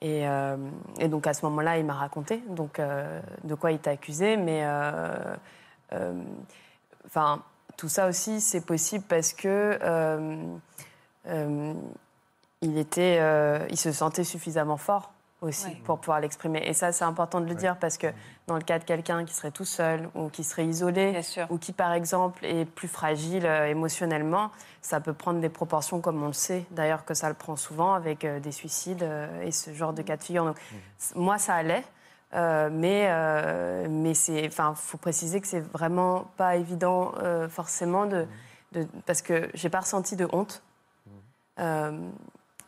et, 0.02 0.26
euh, 0.26 0.56
et 0.98 1.06
donc 1.06 1.28
à 1.28 1.32
ce 1.32 1.46
moment-là, 1.46 1.78
il 1.78 1.86
m'a 1.86 1.94
raconté 1.94 2.42
donc 2.48 2.80
euh, 2.80 3.20
de 3.44 3.54
quoi 3.54 3.70
il 3.70 3.78
t'a 3.78 3.92
accusé. 3.92 4.36
Mais 4.36 4.62
euh, 4.64 5.36
tout 7.76 7.88
ça 7.88 8.08
aussi, 8.08 8.40
c'est 8.40 8.66
possible 8.66 9.04
parce 9.08 9.32
que 9.32 9.78
il 12.62 12.78
était, 12.78 13.20
il 13.70 13.76
se 13.76 13.92
sentait 13.92 14.24
suffisamment 14.24 14.76
fort 14.76 15.11
aussi 15.42 15.66
Ouais. 15.66 15.76
pour 15.84 15.98
pouvoir 15.98 16.20
l'exprimer. 16.20 16.62
Et 16.64 16.72
ça, 16.72 16.92
c'est 16.92 17.04
important 17.04 17.40
de 17.40 17.46
le 17.46 17.54
dire 17.54 17.76
parce 17.76 17.98
que 17.98 18.06
dans 18.46 18.54
le 18.56 18.62
cas 18.62 18.78
de 18.78 18.84
quelqu'un 18.84 19.24
qui 19.26 19.34
serait 19.34 19.50
tout 19.50 19.64
seul 19.66 20.08
ou 20.14 20.28
qui 20.28 20.44
serait 20.44 20.64
isolé 20.66 21.12
ou 21.50 21.58
qui, 21.58 21.72
par 21.72 21.92
exemple, 21.92 22.44
est 22.46 22.64
plus 22.64 22.88
fragile 22.88 23.44
euh, 23.44 23.66
émotionnellement, 23.66 24.50
ça 24.80 25.00
peut 25.00 25.12
prendre 25.12 25.40
des 25.40 25.48
proportions 25.50 26.00
comme 26.00 26.22
on 26.22 26.28
le 26.28 26.32
sait. 26.32 26.64
D'ailleurs, 26.70 27.04
que 27.04 27.12
ça 27.14 27.28
le 27.28 27.34
prend 27.34 27.56
souvent 27.56 27.92
avec 27.92 28.24
euh, 28.24 28.40
des 28.40 28.52
suicides 28.52 29.02
euh, 29.02 29.42
et 29.42 29.50
ce 29.52 29.72
genre 29.74 29.92
de 29.92 30.02
cas 30.02 30.16
de 30.16 30.22
figure. 30.22 30.44
Donc, 30.44 30.56
c- 30.96 31.12
moi, 31.16 31.38
ça 31.38 31.54
allait. 31.56 31.84
euh, 32.34 32.70
mais 32.72 33.08
euh, 33.10 33.86
mais 33.90 34.14
c'est, 34.14 34.46
enfin, 34.46 34.72
faut 34.74 34.96
préciser 34.96 35.40
que 35.40 35.46
c'est 35.46 35.60
vraiment 35.60 36.24
pas 36.38 36.56
évident 36.56 37.12
euh, 37.22 37.46
forcément 37.48 38.06
de, 38.06 38.26
de- 38.72 38.86
parce 39.06 39.20
que 39.22 39.50
j'ai 39.54 39.68
pas 39.68 39.80
ressenti 39.80 40.16
de 40.16 40.26
honte. 40.32 40.62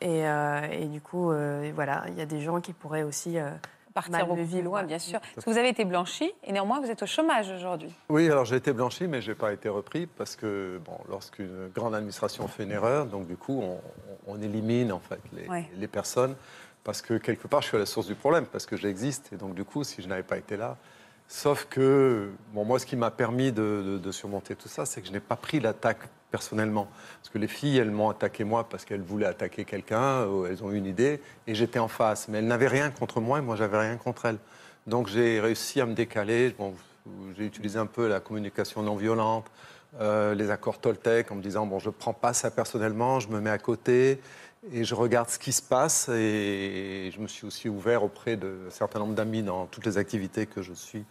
Euh, 0.05 0.09
et, 0.09 0.27
euh, 0.29 0.83
et 0.83 0.87
du 0.87 1.01
coup, 1.01 1.31
euh, 1.31 1.71
voilà, 1.75 2.05
il 2.09 2.15
y 2.15 2.21
a 2.21 2.27
des 2.27 2.41
gens 2.41 2.61
qui 2.61 2.73
pourraient 2.73 3.03
aussi 3.03 3.39
euh, 3.39 3.51
Partir 3.95 4.27
plus 4.29 4.43
vivre. 4.43 4.65
loin, 4.65 4.83
bien 4.83 4.99
sûr. 4.99 5.21
Parce 5.35 5.45
que 5.45 5.51
vous 5.51 5.59
avez 5.59 5.69
été 5.69 5.85
blanchi 5.85 6.33
et 6.45 6.53
néanmoins 6.53 6.81
vous 6.81 6.91
êtes 6.91 7.03
au 7.03 7.07
chômage 7.07 7.49
aujourd'hui. 7.51 7.93
Oui, 8.09 8.29
alors 8.31 8.45
j'ai 8.45 8.57
été 8.57 8.73
blanchi, 8.73 9.07
mais 9.07 9.23
je 9.23 9.31
n'ai 9.31 9.35
pas 9.37 9.53
été 9.53 9.69
repris 9.69 10.07
parce 10.07 10.37
que 10.37 10.81
bon, 10.85 10.97
lorsqu'une 11.09 11.69
grande 11.75 11.95
administration 11.95 12.49
fait 12.49 12.65
une 12.65 12.73
erreur, 12.73 13.07
donc 13.07 13.27
du 13.27 13.37
coup, 13.37 13.63
on, 13.63 13.79
on 14.27 14.41
élimine 14.43 14.93
en 14.93 15.01
fait 15.01 15.21
les, 15.33 15.49
Ouais. 15.49 15.69
les 15.77 15.89
personnes 15.89 16.35
parce 16.83 17.01
que 17.03 17.15
quelque 17.15 17.47
part, 17.47 17.63
je 17.63 17.69
suis 17.69 17.77
à 17.77 17.81
la 17.81 17.87
source 17.87 18.07
du 18.07 18.15
problème 18.15 18.47
parce 18.47 18.67
que 18.67 18.77
j'existe 18.77 19.33
et 19.33 19.37
donc 19.37 19.55
du 19.55 19.65
coup, 19.65 19.85
si 19.85 20.03
je 20.03 20.09
n'avais 20.09 20.23
pas 20.25 20.37
été 20.37 20.57
là, 20.57 20.77
sauf 21.29 21.67
que 21.71 22.31
bon, 22.53 22.65
moi, 22.65 22.79
ce 22.79 22.85
qui 22.87 22.97
m'a 22.97 23.11
permis 23.11 23.53
de, 23.53 23.83
de- 23.87 23.99
de 23.99 24.13
surmonter 24.13 24.55
tout 24.57 24.69
ça, 24.69 24.85
c'est 24.85 25.01
que 25.01 25.07
je 25.07 25.13
n'ai 25.13 25.21
pas 25.21 25.37
pris 25.37 25.61
l'attaque 25.61 26.01
personnellement. 26.35 26.89
Parce 27.21 27.33
que 27.33 27.39
les 27.39 27.47
filles, 27.47 27.79
elles 27.79 27.93
m'ont 27.93 28.11
attaqué 28.11 28.43
moi 28.43 28.69
parce 28.69 28.85
qu'elles 28.85 29.07
voulaient 29.13 29.33
attaquer 29.37 29.65
quelqu'un, 29.65 30.27
elles 30.51 30.65
ont 30.65 30.73
eu 30.73 30.79
une 30.79 30.87
idée, 30.87 31.21
et 31.47 31.55
j'étais 31.55 31.79
en 31.79 31.87
face. 31.87 32.27
Mais 32.27 32.39
elles 32.39 32.49
n'avaient 32.49 32.73
rien 32.79 32.91
contre 32.91 33.21
moi 33.21 33.39
et 33.39 33.41
moi, 33.41 33.55
j'avais 33.55 33.79
rien 33.79 33.97
contre 33.97 34.25
elles. 34.25 34.39
Donc 34.89 35.07
j'ai 35.07 35.39
réussi 35.39 35.81
à 35.81 35.87
me 35.87 35.95
décaler. 35.95 36.53
Bon, 36.59 36.75
j'ai 37.39 37.47
utilisé 37.47 37.79
un 37.79 37.87
peu 37.87 38.09
la 38.09 38.19
communication 38.19 38.83
non 38.83 38.97
violente, 38.97 39.47
euh, 40.01 40.35
les 40.35 40.51
accords 40.51 40.81
Toltec, 40.81 41.31
en 41.31 41.37
me 41.37 41.41
disant 41.41 41.67
bon, 41.67 41.79
je 41.79 41.87
ne 41.87 41.95
prends 41.95 42.15
pas 42.15 42.33
ça 42.33 42.51
personnellement, 42.51 43.21
je 43.21 43.29
me 43.29 43.41
mets 43.41 43.51
à 43.51 43.59
côté 43.59 44.21
et 44.73 44.83
je 44.83 44.97
regarde 44.97 45.29
ce 45.29 45.39
qui 45.39 45.53
se 45.53 45.63
passe. 45.63 46.09
Et 46.09 47.13
je 47.15 47.21
me 47.21 47.29
suis 47.29 47.47
aussi 47.47 47.69
ouvert 47.69 48.03
auprès 48.03 48.37
d'un 48.37 48.71
certain 48.71 48.99
nombre 48.99 49.15
d'amis 49.15 49.45
dans 49.45 49.67
toutes 49.67 49.87
les 49.87 49.99
activités 49.99 50.47
que 50.47 50.63
je 50.63 50.73
suis 50.73 51.05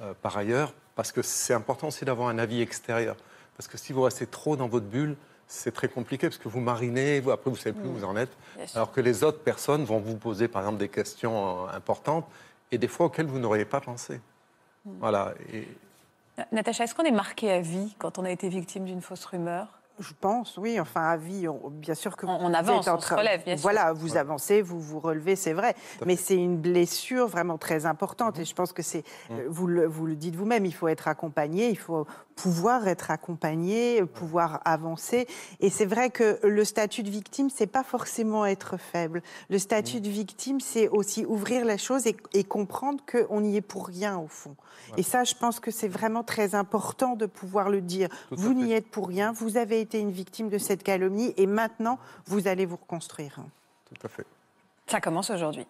euh, 0.00 0.14
par 0.20 0.36
ailleurs, 0.36 0.74
parce 0.96 1.12
que 1.12 1.22
c'est 1.22 1.54
important 1.54 1.86
aussi 1.86 2.04
d'avoir 2.04 2.28
un 2.28 2.38
avis 2.38 2.60
extérieur. 2.60 3.14
Parce 3.56 3.68
que 3.68 3.78
si 3.78 3.92
vous 3.92 4.02
restez 4.02 4.26
trop 4.26 4.56
dans 4.56 4.68
votre 4.68 4.86
bulle, 4.86 5.16
c'est 5.46 5.72
très 5.72 5.88
compliqué 5.88 6.28
parce 6.28 6.38
que 6.38 6.48
vous 6.48 6.60
marinez, 6.60 7.20
vous, 7.20 7.30
après 7.30 7.50
vous 7.50 7.56
ne 7.56 7.60
savez 7.60 7.78
plus 7.78 7.88
où 7.88 7.92
vous 7.92 8.04
en 8.04 8.16
êtes. 8.16 8.32
Alors 8.74 8.90
que 8.92 9.00
les 9.00 9.22
autres 9.24 9.40
personnes 9.40 9.84
vont 9.84 10.00
vous 10.00 10.16
poser 10.16 10.48
par 10.48 10.62
exemple 10.62 10.78
des 10.78 10.88
questions 10.88 11.66
euh, 11.66 11.76
importantes 11.76 12.26
et 12.72 12.78
des 12.78 12.88
fois 12.88 13.06
auxquelles 13.06 13.26
vous 13.26 13.38
n'auriez 13.38 13.66
pas 13.66 13.80
pensé. 13.80 14.20
Voilà. 15.00 15.34
Et 15.52 15.68
Natacha, 16.50 16.84
est-ce 16.84 16.94
qu'on 16.94 17.04
est 17.04 17.10
marqué 17.12 17.50
à 17.52 17.60
vie 17.60 17.94
quand 17.98 18.18
on 18.18 18.24
a 18.24 18.30
été 18.30 18.48
victime 18.48 18.84
d'une 18.84 19.00
fausse 19.02 19.24
rumeur? 19.26 19.68
Je 20.00 20.12
pense, 20.20 20.56
oui. 20.56 20.80
Enfin, 20.80 21.02
à 21.10 21.16
vie, 21.16 21.46
on- 21.46 21.70
bien 21.70 21.94
sûr 21.94 22.16
que 22.16 22.26
On- 22.26 22.52
avance, 22.52 22.88
on 22.88 22.98
se 23.00 23.14
relève, 23.14 23.44
bien 23.44 23.56
sûr. 23.56 23.62
Voilà, 23.62 23.92
vous 23.92 24.16
avancez, 24.16 24.60
vous 24.60 24.80
vous 24.80 24.98
relevez, 24.98 25.36
c'est 25.36 25.52
vrai. 25.52 25.76
Mais 26.04 26.16
c'est 26.16 26.34
une 26.34 26.56
blessure 26.56 27.28
vraiment 27.28 27.58
très 27.58 27.86
importante. 27.86 28.40
Et 28.40 28.44
je 28.44 28.54
pense 28.56 28.72
que 28.72 28.82
c'est, 28.82 29.04
euh, 29.30 29.46
vous, 29.48 29.68
le, 29.68 29.86
vous 29.86 30.06
le 30.06 30.16
dites 30.16 30.34
vous-même, 30.34 30.66
il 30.66 30.74
faut 30.74 30.88
être 30.88 31.06
accompagné, 31.06 31.68
il 31.68 31.78
faut 31.78 32.08
pouvoir 32.36 32.88
être 32.88 33.10
accompagné, 33.10 34.04
pouvoir 34.04 34.60
avancer. 34.64 35.26
Et 35.60 35.70
c'est 35.70 35.84
vrai 35.84 36.10
que 36.10 36.38
le 36.42 36.64
statut 36.64 37.02
de 37.02 37.10
victime, 37.10 37.50
c'est 37.50 37.66
pas 37.66 37.84
forcément 37.84 38.46
être 38.46 38.76
faible. 38.76 39.22
Le 39.50 39.58
statut 39.58 40.00
de 40.00 40.08
victime, 40.08 40.60
c'est 40.60 40.88
aussi 40.88 41.24
ouvrir 41.24 41.64
la 41.64 41.76
chose 41.76 42.06
et, 42.06 42.16
et 42.32 42.44
comprendre 42.44 43.02
qu'on 43.10 43.40
n'y 43.40 43.56
est 43.56 43.60
pour 43.60 43.86
rien 43.86 44.18
au 44.18 44.28
fond. 44.28 44.56
Et 44.96 45.02
ça, 45.02 45.24
je 45.24 45.34
pense 45.34 45.60
que 45.60 45.70
c'est 45.70 45.88
vraiment 45.88 46.22
très 46.22 46.54
important 46.54 47.16
de 47.16 47.26
pouvoir 47.26 47.70
le 47.70 47.80
dire. 47.80 48.08
Tout 48.28 48.36
Vous 48.36 48.54
n'y 48.54 48.72
êtes 48.72 48.88
pour 48.88 49.08
rien, 49.08 49.32
vous 49.32 49.56
avez 49.56 49.80
été 49.80 49.98
une 49.98 50.12
victime 50.12 50.48
de 50.48 50.58
cette 50.58 50.82
calomnie 50.82 51.34
et 51.36 51.46
maintenant, 51.46 51.98
vous 52.26 52.48
allez 52.48 52.66
vous 52.66 52.76
reconstruire. 52.76 53.40
tout 53.86 54.06
à 54.06 54.08
fait. 54.08 54.26
Ça 54.86 55.00
commence 55.00 55.30
aujourd'hui. 55.30 55.66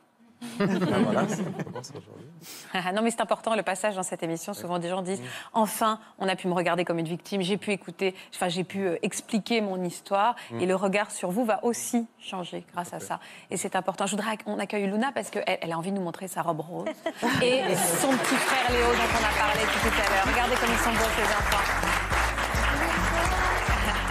Voilà, 0.58 1.22
commence 1.64 1.90
aujourd'hui. 1.90 2.92
non, 2.94 3.02
mais 3.02 3.10
c'est 3.10 3.20
important 3.20 3.54
le 3.56 3.62
passage 3.62 3.94
dans 3.96 4.02
cette 4.02 4.22
émission. 4.22 4.52
Souvent, 4.54 4.78
des 4.78 4.88
gens 4.88 5.02
disent 5.02 5.22
enfin, 5.52 5.98
on 6.18 6.28
a 6.28 6.36
pu 6.36 6.48
me 6.48 6.52
regarder 6.54 6.84
comme 6.84 6.98
une 6.98 7.06
victime, 7.08 7.42
j'ai 7.42 7.56
pu 7.56 7.72
écouter, 7.72 8.14
enfin, 8.34 8.48
j'ai 8.48 8.62
pu 8.64 8.86
euh, 8.86 8.96
expliquer 9.02 9.60
mon 9.60 9.82
histoire, 9.82 10.36
Mm. 10.50 10.60
et 10.60 10.66
le 10.66 10.74
regard 10.76 11.10
sur 11.10 11.30
vous 11.30 11.44
va 11.44 11.64
aussi 11.64 12.06
changer 12.20 12.64
grâce 12.72 12.92
à 12.92 13.00
ça. 13.00 13.20
Et 13.50 13.56
c'est 13.56 13.74
important. 13.76 14.06
Je 14.06 14.16
voudrais 14.16 14.36
qu'on 14.36 14.58
accueille 14.58 14.86
Luna 14.86 15.12
parce 15.12 15.30
qu'elle 15.30 15.44
elle 15.46 15.72
a 15.72 15.78
envie 15.78 15.90
de 15.90 15.96
nous 15.96 16.02
montrer 16.04 16.28
sa 16.28 16.42
robe 16.42 16.60
rose 16.60 16.84
et 17.42 17.62
son 18.00 18.08
petit 18.08 18.34
frère 18.36 18.70
Léo 18.70 18.86
dont 18.92 19.10
on 19.12 19.24
a 19.24 19.32
parlé 19.38 19.60
tout 19.62 19.88
à 19.88 20.14
l'heure. 20.14 20.26
Regardez 20.32 20.54
comme 20.56 20.70
ils 20.70 20.78
sont 20.84 20.92
beaux 20.92 21.10
ces 21.16 21.22
enfants. 21.24 21.64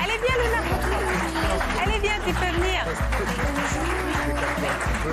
Allez, 0.03 0.17
viens, 0.17 0.37
Luna. 0.43 0.61
Allez, 1.83 1.99
viens, 2.01 2.19
tu 2.25 2.33
peux 2.33 2.51
venir. 2.61 4.32
Oh 5.05 5.09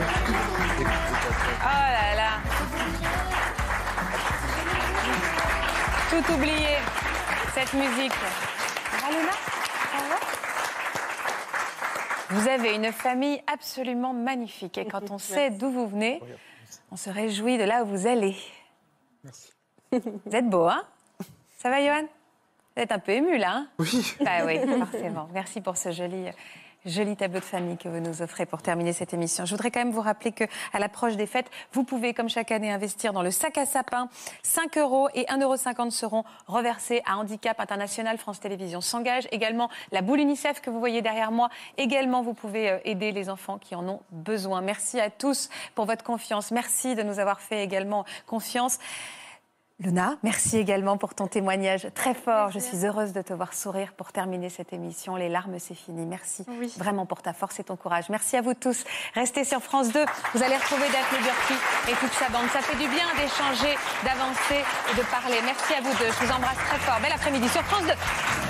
là 1.66 2.14
là. 2.14 2.38
Tout 6.08 6.32
oublié, 6.32 6.76
cette 7.54 7.72
musique. 7.74 8.12
Vous 12.30 12.48
avez 12.48 12.76
une 12.76 12.92
famille 12.92 13.42
absolument 13.52 14.12
magnifique. 14.12 14.78
Et 14.78 14.86
quand 14.86 15.10
on 15.10 15.18
sait 15.18 15.50
d'où 15.50 15.72
vous 15.72 15.88
venez, 15.88 16.22
on 16.92 16.96
se 16.96 17.10
réjouit 17.10 17.58
de 17.58 17.64
là 17.64 17.82
où 17.82 17.86
vous 17.86 18.06
allez. 18.06 18.36
Merci. 19.24 19.52
Vous 19.90 20.20
êtes 20.32 20.48
beau, 20.48 20.68
hein? 20.68 20.84
Ça 21.58 21.68
va, 21.68 21.84
Johan? 21.84 22.06
Vous 22.76 22.82
êtes 22.82 22.92
un 22.92 23.00
peu 23.00 23.10
ému, 23.10 23.38
là, 23.38 23.54
hein? 23.54 23.66
Oui. 23.80 24.14
Bah 24.20 24.44
oui, 24.46 24.60
forcément. 24.78 25.28
Merci 25.32 25.60
pour 25.60 25.76
ce 25.76 25.90
joli, 25.90 26.28
joli 26.86 27.16
tableau 27.16 27.40
de 27.40 27.44
famille 27.44 27.76
que 27.76 27.88
vous 27.88 28.00
nous 28.00 28.22
offrez 28.22 28.46
pour 28.46 28.62
terminer 28.62 28.92
cette 28.92 29.12
émission. 29.12 29.44
Je 29.44 29.50
voudrais 29.50 29.70
quand 29.70 29.80
même 29.80 29.92
vous 29.92 30.00
rappeler 30.00 30.32
que 30.32 30.44
à 30.72 30.78
l'approche 30.78 31.16
des 31.16 31.26
fêtes, 31.26 31.50
vous 31.72 31.84
pouvez, 31.84 32.14
comme 32.14 32.28
chaque 32.28 32.50
année, 32.50 32.70
investir 32.70 33.12
dans 33.12 33.22
le 33.22 33.30
sac 33.30 33.58
à 33.58 33.66
sapin. 33.66 34.08
5 34.42 34.78
euros 34.78 35.08
et 35.14 35.24
1,50 35.24 35.42
euros 35.42 35.90
seront 35.90 36.24
reversés 36.46 37.02
à 37.06 37.18
Handicap 37.18 37.60
International. 37.60 38.16
France 38.18 38.40
Télévisions 38.40 38.80
s'engage. 38.80 39.28
Également, 39.30 39.68
la 39.92 40.02
boule 40.02 40.20
UNICEF 40.20 40.60
que 40.60 40.70
vous 40.70 40.78
voyez 40.78 41.02
derrière 41.02 41.32
moi. 41.32 41.50
Également, 41.76 42.22
vous 42.22 42.34
pouvez 42.34 42.70
euh, 42.70 42.78
aider 42.84 43.12
les 43.12 43.28
enfants 43.28 43.58
qui 43.58 43.74
en 43.74 43.86
ont 43.88 44.00
besoin. 44.10 44.60
Merci 44.60 45.00
à 45.00 45.10
tous 45.10 45.50
pour 45.74 45.84
votre 45.84 46.04
confiance. 46.04 46.50
Merci 46.50 46.94
de 46.94 47.02
nous 47.02 47.18
avoir 47.18 47.40
fait 47.40 47.62
également 47.62 48.04
confiance. 48.26 48.78
Luna, 49.80 50.18
merci 50.22 50.58
également 50.58 50.98
pour 50.98 51.14
ton 51.14 51.26
témoignage 51.26 51.88
très 51.94 52.12
fort. 52.12 52.50
Je 52.50 52.58
suis 52.58 52.84
heureuse 52.84 53.14
de 53.14 53.22
te 53.22 53.32
voir 53.32 53.54
sourire 53.54 53.94
pour 53.96 54.12
terminer 54.12 54.50
cette 54.50 54.74
émission. 54.74 55.16
Les 55.16 55.30
larmes, 55.30 55.58
c'est 55.58 55.74
fini. 55.74 56.04
Merci 56.04 56.44
vraiment 56.76 57.06
pour 57.06 57.22
ta 57.22 57.32
force 57.32 57.58
et 57.60 57.64
ton 57.64 57.76
courage. 57.76 58.10
Merci 58.10 58.36
à 58.36 58.42
vous 58.42 58.52
tous. 58.52 58.84
Restez 59.14 59.44
sur 59.44 59.62
France 59.62 59.90
2. 59.90 60.04
Vous 60.34 60.42
allez 60.42 60.56
retrouver 60.56 60.86
Daphné 60.92 61.18
Burki 61.20 61.54
et 61.90 61.94
toute 61.94 62.12
sa 62.12 62.28
bande. 62.28 62.46
Ça 62.52 62.60
fait 62.60 62.76
du 62.76 62.88
bien 62.88 63.06
d'échanger, 63.16 63.74
d'avancer 64.04 64.64
et 64.92 64.96
de 64.98 65.02
parler. 65.10 65.38
Merci 65.44 65.72
à 65.72 65.80
vous 65.80 65.92
deux. 65.98 66.12
Je 66.12 66.26
vous 66.26 66.32
embrasse 66.32 66.58
très 66.58 66.78
fort. 66.78 67.00
Bel 67.00 67.12
après-midi 67.12 67.48
sur 67.48 67.62
France 67.62 67.86
2. 67.86 68.49